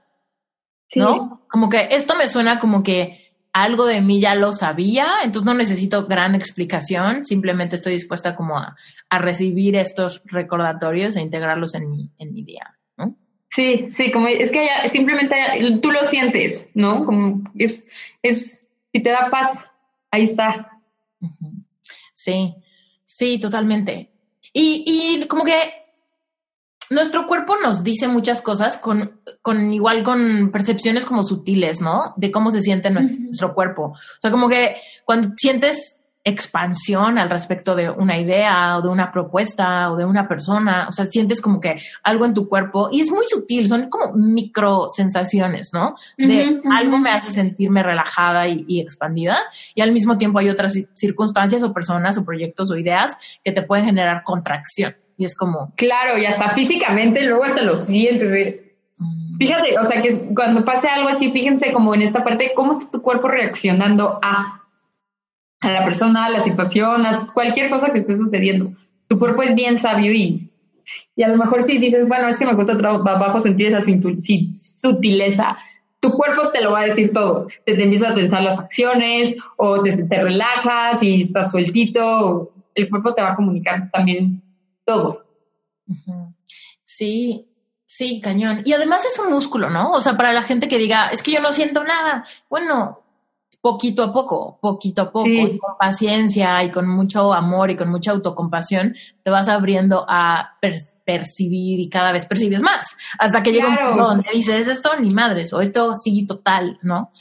¿No? 0.96 1.35
Como 1.50 1.70
que 1.70 1.88
esto 1.92 2.16
me 2.16 2.28
suena 2.28 2.60
como 2.60 2.84
que 2.84 3.26
algo 3.56 3.86
de 3.86 4.02
mí 4.02 4.20
ya 4.20 4.36
lo 4.36 4.52
sabía, 4.52 5.08
entonces 5.24 5.46
no 5.46 5.54
necesito 5.54 6.08
gran 6.08 6.36
explicación, 6.36 7.24
simplemente 7.24 7.78
estoy 7.78 7.94
dispuesta 7.94 8.36
como 8.36 8.58
a, 8.58 8.76
recibir 9.10 9.78
estos 9.78 10.22
recordatorios 10.26 11.16
e 11.16 11.22
integrarlos 11.22 11.74
en 11.74 11.90
mi, 11.90 12.12
en 12.18 12.34
mi 12.34 12.44
día, 12.44 12.76
¿no? 12.98 13.16
Sí, 13.50 13.88
sí, 13.92 14.12
como 14.12 14.28
es 14.28 14.52
que 14.52 14.68
simplemente 14.90 15.38
tú 15.82 15.90
lo 15.92 16.04
sientes, 16.04 16.70
¿no? 16.74 17.06
Como 17.06 17.44
es, 17.58 17.88
es, 18.22 18.68
si 18.92 19.02
te 19.02 19.10
da 19.10 19.30
paz, 19.32 19.66
ahí 20.12 20.26
está. 20.26 20.82
Sí, 22.14 22.56
sí, 23.06 23.40
totalmente. 23.40 24.10
Y, 24.52 24.84
y 24.86 25.28
como 25.28 25.46
que 25.46 25.85
nuestro 26.90 27.28
cuerpo 27.28 27.56
nos 27.62 27.84
dice 27.84 28.08
muchas 28.08 28.42
cosas 28.42 28.78
con, 28.78 29.20
con 29.42 29.74
igual 29.74 30.04
con 30.04 30.52
percepciones 30.52 31.06
como 31.06 31.24
sutiles, 31.24 31.82
¿no? 31.82 32.14
De 32.18 32.32
cómo 32.32 32.52
se 32.52 32.62
siente 32.62 32.90
nuestro, 32.90 33.20
nuestro, 33.20 33.54
cuerpo. 33.54 33.84
O 33.94 34.22
sea, 34.22 34.32
como 34.32 34.50
que 34.50 34.76
cuando 35.06 35.30
sientes 35.36 35.98
expansión 36.28 37.20
al 37.20 37.30
respecto 37.30 37.76
de 37.76 37.88
una 37.88 38.18
idea 38.18 38.78
o 38.78 38.82
de 38.82 38.90
una 38.90 39.12
propuesta 39.12 39.92
o 39.92 39.96
de 39.96 40.06
una 40.06 40.28
persona, 40.28 40.88
o 40.90 40.92
sea, 40.92 41.06
sientes 41.06 41.40
como 41.40 41.60
que 41.60 41.76
algo 42.02 42.26
en 42.26 42.34
tu 42.34 42.50
cuerpo 42.50 42.90
y 42.92 43.02
es 43.02 43.12
muy 43.12 43.26
sutil, 43.28 43.68
son 43.68 43.90
como 43.90 44.14
micro 44.16 44.88
sensaciones, 44.88 45.70
¿no? 45.72 45.94
De 46.18 46.62
algo 46.72 46.98
me 46.98 47.12
hace 47.12 47.32
sentirme 47.32 47.84
relajada 47.84 48.48
y, 48.48 48.80
expandida 48.80 49.38
y 49.76 49.82
al 49.82 49.92
mismo 49.92 50.18
tiempo 50.18 50.40
hay 50.40 50.50
otras 50.50 50.74
circunstancias 50.94 51.62
o 51.62 51.72
personas 51.72 52.18
o 52.18 52.26
proyectos 52.26 52.72
o 52.72 52.76
ideas 52.76 53.18
que 53.44 53.52
te 53.52 53.62
pueden 53.62 53.86
generar 53.86 54.24
contracción 54.24 54.96
y 55.18 55.26
es 55.26 55.36
como... 55.36 55.74
Claro, 55.76 56.18
y 56.18 56.26
hasta 56.26 56.50
físicamente 56.50 57.26
luego 57.26 57.44
hasta 57.44 57.62
lo 57.62 57.76
sientes. 57.76 58.62
Mm. 58.98 59.38
Fíjate, 59.38 59.80
o 59.80 59.86
sea, 59.86 60.02
que 60.02 60.30
cuando 60.36 60.66
pase 60.66 60.88
algo 60.88 61.10
así, 61.10 61.32
fíjense 61.32 61.72
como 61.72 61.94
en 61.94 62.02
esta 62.02 62.24
parte, 62.24 62.52
cómo 62.56 62.74
está 62.74 62.92
tu 62.92 63.02
cuerpo 63.02 63.28
reaccionando 63.28 64.20
a 64.22 64.62
a 65.66 65.72
la 65.72 65.84
persona, 65.84 66.26
a 66.26 66.30
la 66.30 66.42
situación, 66.42 67.06
a 67.06 67.28
cualquier 67.34 67.70
cosa 67.70 67.92
que 67.92 68.00
esté 68.00 68.16
sucediendo. 68.16 68.72
Tu 69.08 69.18
cuerpo 69.18 69.42
es 69.42 69.56
bien 69.56 69.80
sabio 69.80 70.14
y, 70.14 70.52
y 71.16 71.24
a 71.24 71.28
lo 71.28 71.38
mejor 71.38 71.64
si 71.64 71.78
dices, 71.80 72.08
bueno, 72.08 72.28
es 72.28 72.38
que 72.38 72.46
me 72.46 72.56
cuesta 72.56 72.78
trabajo 72.78 73.40
sentir 73.40 73.68
esa 73.68 73.82
sutileza, 73.82 75.58
tu 76.00 76.12
cuerpo 76.12 76.52
te 76.52 76.62
lo 76.62 76.74
va 76.74 76.82
a 76.82 76.86
decir 76.86 77.12
todo. 77.14 77.48
Te, 77.66 77.74
te 77.74 77.84
empiezas 77.84 78.12
a 78.12 78.14
tensar 78.14 78.44
las 78.44 78.60
acciones 78.60 79.36
o 79.58 79.82
te, 79.82 80.04
te 80.04 80.24
relajas 80.24 81.02
y 81.02 81.24
estás 81.24 81.50
sueltito. 81.50 82.52
El 82.76 82.90
cuerpo 82.90 83.16
te 83.16 83.24
va 83.24 83.32
a 83.32 83.36
comunicar 83.36 83.90
también 83.92 84.44
todo. 84.86 85.26
Sí, 86.84 87.48
sí, 87.86 88.22
cañón. 88.22 88.62
Y 88.66 88.74
además 88.74 89.06
es 89.06 89.20
un 89.20 89.32
músculo, 89.32 89.70
¿no? 89.70 89.92
O 89.92 90.02
sea, 90.02 90.16
para 90.16 90.34
la 90.34 90.42
gente 90.42 90.68
que 90.68 90.78
diga, 90.78 91.10
es 91.10 91.24
que 91.24 91.32
yo 91.32 91.42
no 91.42 91.52
siento 91.52 91.84
nada. 91.84 92.26
Bueno, 92.50 93.06
poquito 93.66 94.04
a 94.04 94.14
poco, 94.14 94.60
poquito 94.62 95.02
a 95.02 95.12
poco, 95.12 95.28
con 95.60 95.78
paciencia 95.80 96.64
y 96.64 96.70
con 96.70 96.88
mucho 96.88 97.34
amor 97.34 97.72
y 97.72 97.76
con 97.76 97.90
mucha 97.90 98.12
autocompasión, 98.12 98.96
te 99.24 99.32
vas 99.32 99.48
abriendo 99.48 100.06
a 100.08 100.58
percibir 101.04 101.80
y 101.80 101.90
cada 101.90 102.12
vez 102.12 102.28
percibes 102.28 102.62
más, 102.62 102.96
hasta 103.18 103.42
que 103.42 103.52
llega 103.52 103.70
un 103.70 103.76
punto 103.76 104.04
donde 104.04 104.30
dices, 104.32 104.68
esto 104.68 104.92
ni 105.00 105.10
madres, 105.10 105.52
o 105.52 105.62
esto 105.62 105.96
sí 105.96 106.28
total, 106.28 106.78
¿no? 106.84 107.12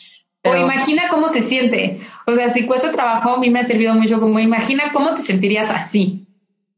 O 0.45 0.55
imagina 0.55 1.09
cómo 1.09 1.31
se 1.31 1.41
siente. 1.41 2.07
O 2.27 2.35
sea, 2.35 2.53
si 2.53 2.67
cuesta 2.67 2.93
trabajo, 2.93 3.31
a 3.31 3.39
mí 3.39 3.49
me 3.49 3.61
ha 3.61 3.65
servido 3.65 3.95
mucho 3.95 4.21
como 4.21 4.39
imagina 4.39 4.93
cómo 4.93 5.15
te 5.15 5.23
sentirías 5.23 5.71
así. 5.71 6.24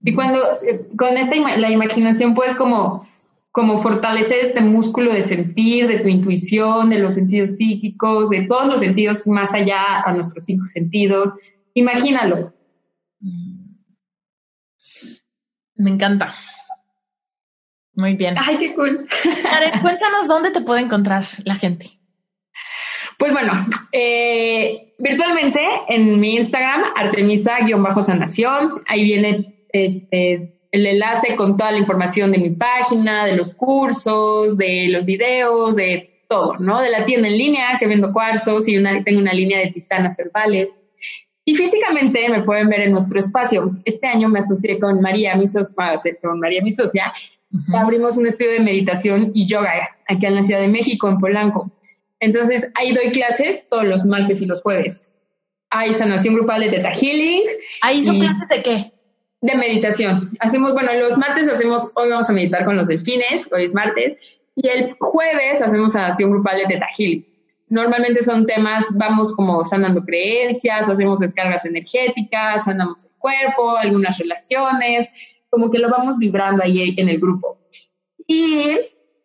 Y 0.07 0.15
cuando 0.15 0.41
eh, 0.63 0.87
con 0.97 1.19
esta 1.19 1.35
la 1.35 1.71
imaginación 1.71 2.35
puedes 2.35 2.55
como 2.55 3.07
como 3.51 3.81
fortalecer 3.81 4.45
este 4.45 4.61
músculo 4.61 5.15
de 5.15 5.23
sentir, 5.23 5.89
de 5.89 6.01
tu 6.01 6.09
intuición, 6.09 6.91
de 6.91 6.99
los 6.99 7.15
sentidos 7.15 7.57
psíquicos, 7.57 8.29
de 8.29 8.43
todos 8.43 8.67
los 8.67 8.81
sentidos 8.81 9.27
más 9.27 9.51
allá 9.55 10.03
a 10.05 10.13
nuestros 10.13 10.45
cinco 10.45 10.67
sentidos. 10.67 11.33
Imagínalo. 11.73 12.53
Mm. 13.21 13.77
Me 15.77 15.91
encanta. 15.91 16.35
Muy 17.95 18.15
bien. 18.15 18.35
Ay, 18.39 18.59
qué 18.59 18.75
cool. 18.75 19.09
cuéntanos 19.81 20.29
dónde 20.29 20.51
te 20.51 20.61
puede 20.61 20.83
encontrar 20.83 21.25
la 21.45 21.55
gente. 21.55 21.99
Pues 23.19 23.33
bueno, 23.33 23.55
eh, 23.91 24.93
virtualmente 24.99 25.61
en 25.89 26.21
mi 26.21 26.37
Instagram, 26.37 26.93
Artemisa-sanación, 26.95 28.83
ahí 28.87 29.03
viene 29.03 29.56
este 29.85 30.57
el 30.77 30.87
enlace 30.87 31.37
con 31.37 31.57
toda 31.57 31.73
la 31.73 31.79
información 31.79 32.33
de 32.33 32.39
mi 32.39 32.51
página, 32.51 33.25
de 33.25 33.37
los 33.37 33.55
cursos, 33.55 34.57
de 34.59 34.89
los 34.91 35.05
videos, 35.05 35.75
de 35.75 36.25
todo, 36.29 36.59
¿no? 36.59 36.81
De 36.81 36.91
la 36.91 37.05
tienda 37.07 37.29
en 37.29 37.39
línea 37.39 37.77
que 37.79 37.87
vendo 37.87 38.13
cuarzos 38.13 38.69
y 38.69 38.77
una, 38.77 39.03
tengo 39.03 39.21
una 39.21 39.33
línea 39.33 39.61
de 39.61 39.71
tisanas 39.71 40.19
herbales. 40.19 40.79
Y 41.45 41.55
físicamente 41.55 42.29
me 42.29 42.43
pueden 42.43 42.69
ver 42.69 42.81
en 42.81 42.93
nuestro 42.93 43.21
espacio. 43.21 43.71
Este 43.85 44.07
año 44.07 44.29
me 44.29 44.41
asocié 44.41 44.79
con 44.79 45.01
María, 45.01 45.37
mi 45.37 45.47
socia, 45.47 45.77
con 46.21 46.41
María, 46.41 46.61
mi 46.63 46.73
socia. 46.73 47.13
Abrimos 47.73 48.17
un 48.17 48.27
estudio 48.27 48.53
de 48.53 48.61
meditación 48.61 49.31
y 49.33 49.47
yoga 49.47 49.71
aquí 50.09 50.27
en 50.27 50.35
la 50.35 50.43
Ciudad 50.43 50.61
de 50.61 50.69
México, 50.69 51.09
en 51.09 51.19
Polanco. 51.19 51.71
Entonces, 52.19 52.71
ahí 52.75 52.93
doy 52.93 53.13
clases 53.13 53.69
todos 53.69 53.85
los 53.85 54.05
martes 54.05 54.43
y 54.43 54.47
los 54.47 54.61
jueves. 54.61 55.11
Hay 55.71 55.95
sanación 55.95 56.35
grupal 56.35 56.63
de 56.63 56.71
Teta 56.71 56.91
Healing. 56.91 57.43
¿Ahí 57.83 58.03
son 58.03 58.19
clases 58.19 58.49
de 58.49 58.63
qué? 58.63 58.96
De 59.47 59.57
meditación. 59.57 60.31
Hacemos, 60.41 60.73
bueno, 60.73 60.93
los 60.95 61.17
martes 61.17 61.49
hacemos, 61.49 61.93
hoy 61.95 62.11
vamos 62.11 62.29
a 62.29 62.33
meditar 62.33 62.65
con 62.65 62.77
los 62.77 62.89
delfines, 62.89 63.51
hoy 63.53 63.65
es 63.65 63.75
martes, 63.75 64.19
y 64.55 64.69
el 64.69 64.97
jueves 64.99 65.63
hacemos 65.63 65.93
sanación 65.93 66.31
grupal 66.31 66.59
de 66.59 66.67
Teta 66.67 66.89
Normalmente 67.69 68.23
son 68.23 68.47
temas, 68.47 68.87
vamos 68.95 69.35
como 69.35 69.65
sanando 69.65 70.05
creencias, 70.05 70.89
hacemos 70.89 71.19
descargas 71.19 71.65
energéticas, 71.65 72.65
sanamos 72.65 73.05
el 73.05 73.11
cuerpo, 73.19 73.77
algunas 73.77 74.19
relaciones, 74.19 75.09
como 75.51 75.71
que 75.71 75.79
lo 75.79 75.91
vamos 75.91 76.19
vibrando 76.19 76.63
ahí 76.63 76.95
en 76.97 77.09
el 77.09 77.19
grupo. 77.19 77.59
Y 78.27 78.77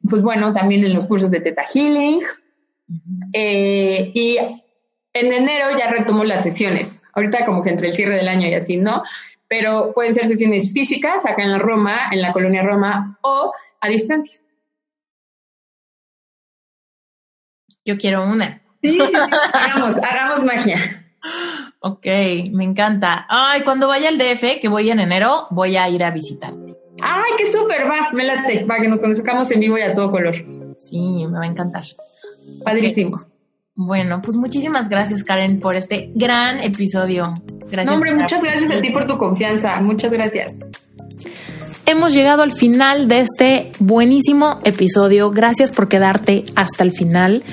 pues 0.10 0.22
bueno, 0.23 0.53
también 0.53 0.84
en 0.84 0.93
los 0.93 1.07
cursos 1.07 1.30
de 1.30 1.41
Teta 1.41 1.64
Healing. 1.72 2.22
Eh, 3.34 4.11
y 4.14 4.38
en 5.14 5.34
enero 5.34 5.77
ya 5.77 5.91
retomo 5.91 6.23
las 6.23 6.43
sesiones. 6.43 7.02
Ahorita 7.14 7.45
como 7.45 7.64
que 7.64 7.69
entre 7.69 7.88
el 7.88 7.93
cierre 7.93 8.15
del 8.15 8.27
año 8.27 8.48
y 8.48 8.53
así, 8.53 8.77
¿no? 8.77 9.03
Pero 9.52 9.91
pueden 9.94 10.15
ser 10.15 10.28
sesiones 10.28 10.72
físicas 10.72 11.26
acá 11.26 11.44
en 11.44 11.52
la 11.52 11.57
Roma, 11.57 12.07
en 12.10 12.22
la 12.22 12.32
colonia 12.32 12.64
Roma, 12.64 13.19
o 13.22 13.52
a 13.82 13.90
distancia. 13.90 14.40
Yo 17.84 17.98
quiero 17.98 18.23
una. 18.23 18.61
Sí, 18.82 18.98
hagamos, 19.53 19.98
hagamos 19.98 20.45
magia. 20.45 21.06
Ok, 21.82 22.06
me 22.53 22.64
encanta. 22.64 23.26
Ay, 23.28 23.64
cuando 23.64 23.90
vaya 23.90 24.07
al 24.07 24.18
DF, 24.18 24.61
que 24.61 24.69
voy 24.69 24.90
en 24.90 25.02
enero, 25.02 25.48
voy 25.49 25.76
a 25.76 25.90
ir 25.90 26.02
a 26.06 26.11
visitarte. 26.11 26.78
Ay, 27.02 27.32
qué 27.38 27.52
súper, 27.52 27.90
va, 27.90 28.10
me 28.14 28.23
late, 28.23 28.64
va, 28.64 28.78
que 28.78 28.88
nos 28.88 29.02
conozcamos 29.02 29.52
en 29.52 29.60
vivo 29.60 29.78
y 29.78 29.82
a 29.82 29.94
todo 29.94 30.11
color. 30.11 30.36
Sí, 30.78 31.26
me 31.28 31.40
va 31.40 31.44
a 31.44 31.48
encantar. 31.48 31.84
Padrísimo. 32.64 33.19
Bueno, 33.76 34.22
pues 34.23 34.38
muchísimas 34.38 34.88
gracias, 34.88 35.26
Karen, 35.26 35.60
por 35.60 35.76
este 35.76 36.10
gran 36.15 36.61
episodio. 36.61 37.34
Gracias. 37.72 37.85
No, 37.85 37.93
hombre, 37.93 38.14
muchas 38.14 38.41
gracias 38.41 38.69
a 38.77 38.81
ti 38.81 38.89
por 38.91 39.07
tu 39.07 39.18
confianza. 39.18 39.81
Muchas 39.81 40.11
gracias. 40.11 40.53
Hemos 41.85 42.14
llegado 42.14 42.43
al 42.43 42.53
final 42.53 43.07
de 43.07 43.19
este 43.19 43.72
buenísimo 43.80 44.60
episodio. 44.64 45.31
Gracias 45.31 45.72
por 45.72 45.88
quedarte 45.88 46.45
hasta 46.56 46.84
el 46.84 46.91
final. 46.91 47.43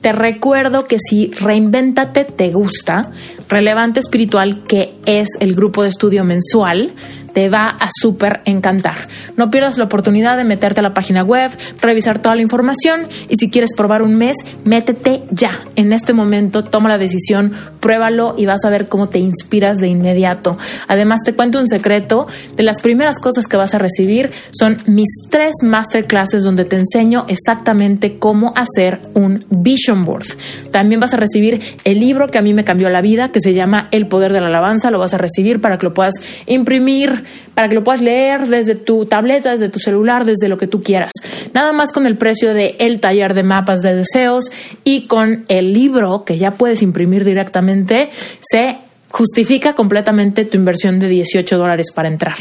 Te 0.00 0.12
recuerdo 0.12 0.86
que 0.86 0.98
si 0.98 1.30
Reinvéntate 1.32 2.24
te 2.24 2.50
gusta, 2.50 3.10
Relevante 3.48 4.00
Espiritual, 4.00 4.64
que 4.64 4.94
es 5.06 5.28
el 5.40 5.54
grupo 5.54 5.82
de 5.82 5.88
estudio 5.88 6.24
mensual, 6.24 6.92
te 7.36 7.50
va 7.50 7.68
a 7.68 7.90
súper 8.00 8.40
encantar. 8.46 9.08
No 9.36 9.50
pierdas 9.50 9.76
la 9.76 9.84
oportunidad 9.84 10.38
de 10.38 10.44
meterte 10.44 10.80
a 10.80 10.82
la 10.82 10.94
página 10.94 11.22
web, 11.22 11.50
revisar 11.82 12.22
toda 12.22 12.34
la 12.34 12.40
información 12.40 13.08
y 13.28 13.36
si 13.36 13.50
quieres 13.50 13.74
probar 13.76 14.00
un 14.00 14.14
mes, 14.14 14.38
métete 14.64 15.22
ya. 15.28 15.50
En 15.74 15.92
este 15.92 16.14
momento 16.14 16.64
toma 16.64 16.88
la 16.88 16.96
decisión, 16.96 17.52
pruébalo 17.78 18.36
y 18.38 18.46
vas 18.46 18.64
a 18.64 18.70
ver 18.70 18.88
cómo 18.88 19.10
te 19.10 19.18
inspiras 19.18 19.76
de 19.76 19.88
inmediato. 19.88 20.56
Además, 20.88 21.20
te 21.26 21.34
cuento 21.34 21.58
un 21.58 21.68
secreto. 21.68 22.26
De 22.56 22.62
las 22.62 22.80
primeras 22.80 23.18
cosas 23.18 23.46
que 23.46 23.58
vas 23.58 23.74
a 23.74 23.78
recibir 23.78 24.32
son 24.58 24.78
mis 24.86 25.10
tres 25.28 25.56
masterclasses 25.62 26.42
donde 26.42 26.64
te 26.64 26.76
enseño 26.76 27.26
exactamente 27.28 28.18
cómo 28.18 28.54
hacer 28.56 29.02
un 29.12 29.44
vision 29.50 30.06
board. 30.06 30.24
También 30.70 31.02
vas 31.02 31.12
a 31.12 31.18
recibir 31.18 31.60
el 31.84 32.00
libro 32.00 32.28
que 32.28 32.38
a 32.38 32.42
mí 32.42 32.54
me 32.54 32.64
cambió 32.64 32.88
la 32.88 33.02
vida, 33.02 33.30
que 33.36 33.40
se 33.42 33.52
llama 33.52 33.88
El 33.90 34.06
Poder 34.06 34.32
de 34.32 34.40
la 34.40 34.46
Alabanza. 34.46 34.90
Lo 34.90 34.98
vas 34.98 35.12
a 35.12 35.18
recibir 35.18 35.60
para 35.60 35.76
que 35.76 35.84
lo 35.84 35.92
puedas 35.92 36.14
imprimir, 36.46 37.24
para 37.52 37.68
que 37.68 37.74
lo 37.74 37.84
puedas 37.84 38.00
leer 38.00 38.46
desde 38.46 38.76
tu 38.76 39.04
tableta, 39.04 39.50
desde 39.50 39.68
tu 39.68 39.78
celular, 39.78 40.24
desde 40.24 40.48
lo 40.48 40.56
que 40.56 40.66
tú 40.66 40.82
quieras. 40.82 41.12
Nada 41.52 41.74
más 41.74 41.92
con 41.92 42.06
el 42.06 42.16
precio 42.16 42.54
de 42.54 42.76
el 42.78 42.98
taller 42.98 43.34
de 43.34 43.42
mapas 43.42 43.82
de 43.82 43.94
deseos 43.94 44.50
y 44.84 45.06
con 45.06 45.44
el 45.48 45.74
libro 45.74 46.24
que 46.24 46.38
ya 46.38 46.52
puedes 46.52 46.80
imprimir 46.80 47.26
directamente, 47.26 48.08
se 48.40 48.78
justifica 49.10 49.74
completamente 49.74 50.46
tu 50.46 50.56
inversión 50.56 50.98
de 50.98 51.08
18 51.08 51.58
dólares 51.58 51.88
para 51.94 52.08
entrar. 52.08 52.38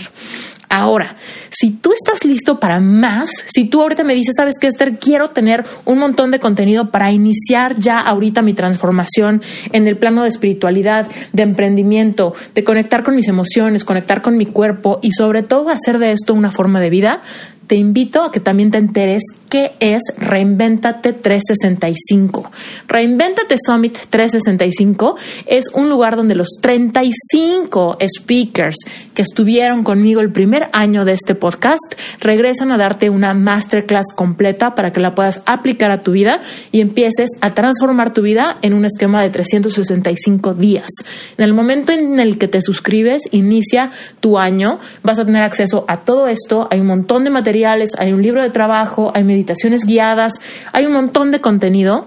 Ahora, 0.78 1.16
si 1.52 1.72
tú 1.72 1.94
estás 1.94 2.26
listo 2.26 2.60
para 2.60 2.82
más, 2.82 3.30
si 3.46 3.64
tú 3.64 3.82
ahorita 3.82 4.04
me 4.04 4.14
dices, 4.14 4.34
sabes 4.36 4.56
que 4.60 4.68
Esther, 4.68 5.00
quiero 5.00 5.30
tener 5.30 5.64
un 5.86 6.00
montón 6.00 6.32
de 6.32 6.42
contenido 6.42 6.92
para 6.92 7.14
iniciar 7.14 7.78
ya 7.78 7.98
ahorita 7.98 8.42
mi 8.42 8.54
transformación 8.54 9.42
en 9.72 9.88
el 9.88 9.96
plano 9.96 10.24
de 10.24 10.28
espiritualidad, 10.28 11.08
de 11.32 11.44
emprendimiento, 11.44 12.34
de 12.54 12.66
conectar 12.66 13.04
con 13.04 13.16
mis 13.16 13.30
emociones, 13.30 13.86
conectar 13.86 14.22
con 14.22 14.36
mi 14.36 14.48
cuerpo 14.48 15.00
y 15.02 15.12
sobre 15.12 15.44
todo 15.44 15.70
hacer 15.70 15.98
de 15.98 16.12
esto 16.12 16.34
una 16.34 16.52
forma 16.52 16.82
de 16.82 16.90
vida, 16.90 17.22
te 17.68 17.76
invito 17.76 18.22
a 18.24 18.32
que 18.34 18.42
también 18.42 18.70
te 18.70 18.78
enteres 18.78 19.24
qué 19.56 19.72
es 19.80 20.02
Reinventate 20.18 21.14
365. 21.14 22.52
Reinventate 22.90 23.56
Summit 23.58 23.98
365 24.10 25.16
es 25.46 25.70
un 25.74 25.90
lugar 25.90 26.18
donde 26.18 26.36
los 26.36 26.58
35 26.60 27.98
speakers 28.06 28.76
que 29.14 29.22
estuvieron 29.22 29.86
conmigo 29.86 30.20
el 30.20 30.34
primer 30.34 30.68
año 30.74 31.06
de 31.06 31.14
este 31.14 31.36
podcast 31.36 31.96
regresan 32.20 32.74
a 32.74 32.78
darte 32.78 33.10
una 33.10 33.34
masterclass 33.34 34.08
completa 34.14 34.76
para 34.76 34.92
que 34.92 35.00
la 35.00 35.16
puedas 35.16 35.42
aplicar 35.46 35.90
a 35.90 36.04
tu 36.04 36.12
vida 36.12 36.42
y 36.74 36.82
empieces 36.82 37.30
a 37.40 37.54
transformar 37.54 38.12
tu 38.12 38.24
vida 38.24 38.58
en 38.62 38.74
un 38.74 38.84
esquema 38.84 39.24
de 39.24 39.30
365 39.30 40.54
días. 40.54 40.90
En 41.38 41.46
el 41.46 41.54
momento 41.54 41.94
en 41.94 42.20
el 42.20 42.38
que 42.38 42.50
te 42.50 42.62
suscribes, 42.62 43.22
inicia 43.32 43.92
tu 44.20 44.38
año, 44.38 44.80
vas 45.02 45.18
a 45.18 45.26
tener 45.26 45.44
acceso 45.44 45.86
a 45.88 46.04
todo 46.04 46.28
esto, 46.28 46.68
hay 46.70 46.82
un 46.82 46.88
montón 46.88 47.24
de 47.24 47.30
material 47.30 47.86
hay 47.98 48.12
un 48.12 48.22
libro 48.22 48.42
de 48.42 48.50
trabajo, 48.50 49.12
hay 49.14 49.24
meditaciones 49.24 49.45
guiadas, 49.86 50.34
hay 50.72 50.86
un 50.86 50.94
montón 50.94 51.32
de 51.32 51.42
contenido 51.42 52.06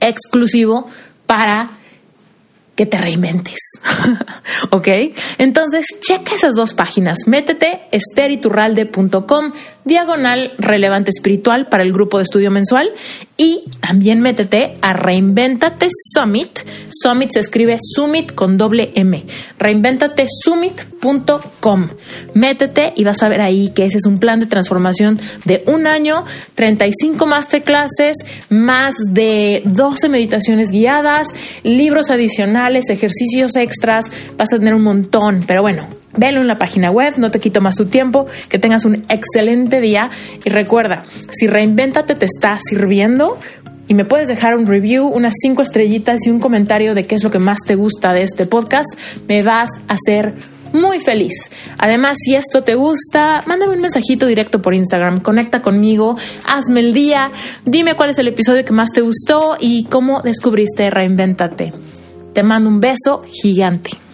exclusivo 0.00 0.88
para 1.26 1.70
que 2.76 2.86
te 2.86 2.98
reinventes. 2.98 3.58
¿Ok? 4.70 4.88
Entonces, 5.38 5.86
checa 6.00 6.34
esas 6.34 6.54
dos 6.54 6.74
páginas. 6.74 7.20
Métete 7.26 7.82
esteriturralde.com 7.90 9.52
diagonal 9.86 10.52
relevante 10.58 11.10
espiritual 11.10 11.68
para 11.68 11.82
el 11.84 11.92
grupo 11.92 12.18
de 12.18 12.24
estudio 12.24 12.50
mensual 12.50 12.90
y 13.38 13.62
también 13.80 14.20
métete 14.20 14.76
a 14.82 14.92
Reinventate 14.94 15.88
Summit. 16.14 16.58
Summit 16.90 17.30
se 17.32 17.40
escribe 17.40 17.78
Summit 17.80 18.34
con 18.34 18.58
doble 18.58 18.90
M. 18.94 19.24
Reinventatesummit.com. 19.58 21.88
Métete 22.34 22.92
y 22.96 23.04
vas 23.04 23.22
a 23.22 23.28
ver 23.28 23.42
ahí 23.42 23.68
que 23.68 23.84
ese 23.84 23.98
es 23.98 24.06
un 24.06 24.18
plan 24.18 24.40
de 24.40 24.46
transformación 24.46 25.20
de 25.44 25.62
un 25.66 25.86
año, 25.86 26.24
35 26.54 27.26
masterclasses, 27.26 28.16
más 28.48 28.94
de 29.10 29.60
12 29.66 30.08
meditaciones 30.08 30.70
guiadas, 30.70 31.26
libros 31.62 32.08
adicionales, 32.10 32.65
ejercicios 32.74 33.54
extras. 33.56 34.06
Vas 34.36 34.52
a 34.52 34.58
tener 34.58 34.74
un 34.74 34.82
montón, 34.82 35.40
pero 35.46 35.62
bueno, 35.62 35.88
Velo 36.16 36.40
en 36.40 36.48
la 36.48 36.56
página 36.56 36.90
web, 36.90 37.18
no 37.18 37.30
te 37.30 37.40
quito 37.40 37.60
más 37.60 37.76
tu 37.76 37.86
tiempo, 37.86 38.26
que 38.48 38.58
tengas 38.58 38.84
un 38.86 39.04
excelente 39.10 39.80
día 39.80 40.10
y 40.44 40.48
recuerda, 40.48 41.02
si 41.30 41.46
reinvéntate 41.46 42.14
te 42.14 42.24
está 42.24 42.58
sirviendo 42.66 43.38
y 43.86 43.94
me 43.94 44.04
puedes 44.04 44.26
dejar 44.26 44.56
un 44.56 44.66
review, 44.66 45.06
unas 45.06 45.34
cinco 45.40 45.62
estrellitas 45.62 46.26
y 46.26 46.30
un 46.30 46.40
comentario 46.40 46.94
de 46.94 47.04
qué 47.04 47.14
es 47.14 47.22
lo 47.22 47.30
que 47.30 47.38
más 47.38 47.58
te 47.66 47.74
gusta 47.74 48.14
de 48.14 48.22
este 48.22 48.46
podcast, 48.46 48.88
me 49.28 49.42
vas 49.42 49.68
a 49.88 49.94
hacer 49.94 50.34
muy 50.72 50.98
feliz. 50.98 51.32
Además, 51.78 52.18
si 52.22 52.34
esto 52.34 52.62
te 52.62 52.74
gusta, 52.74 53.42
mándame 53.46 53.74
un 53.74 53.80
mensajito 53.80 54.26
directo 54.26 54.60
por 54.60 54.74
Instagram, 54.74 55.20
conecta 55.20 55.60
conmigo, 55.60 56.16
hazme 56.46 56.80
el 56.80 56.92
día, 56.92 57.30
dime 57.64 57.94
cuál 57.94 58.10
es 58.10 58.18
el 58.18 58.28
episodio 58.28 58.64
que 58.64 58.72
más 58.72 58.90
te 58.90 59.02
gustó 59.02 59.56
y 59.60 59.84
cómo 59.84 60.22
descubriste 60.22 60.90
Reinvéntate. 60.90 61.72
Te 62.36 62.42
mando 62.42 62.68
un 62.68 62.80
beso 62.80 63.22
gigante. 63.32 64.05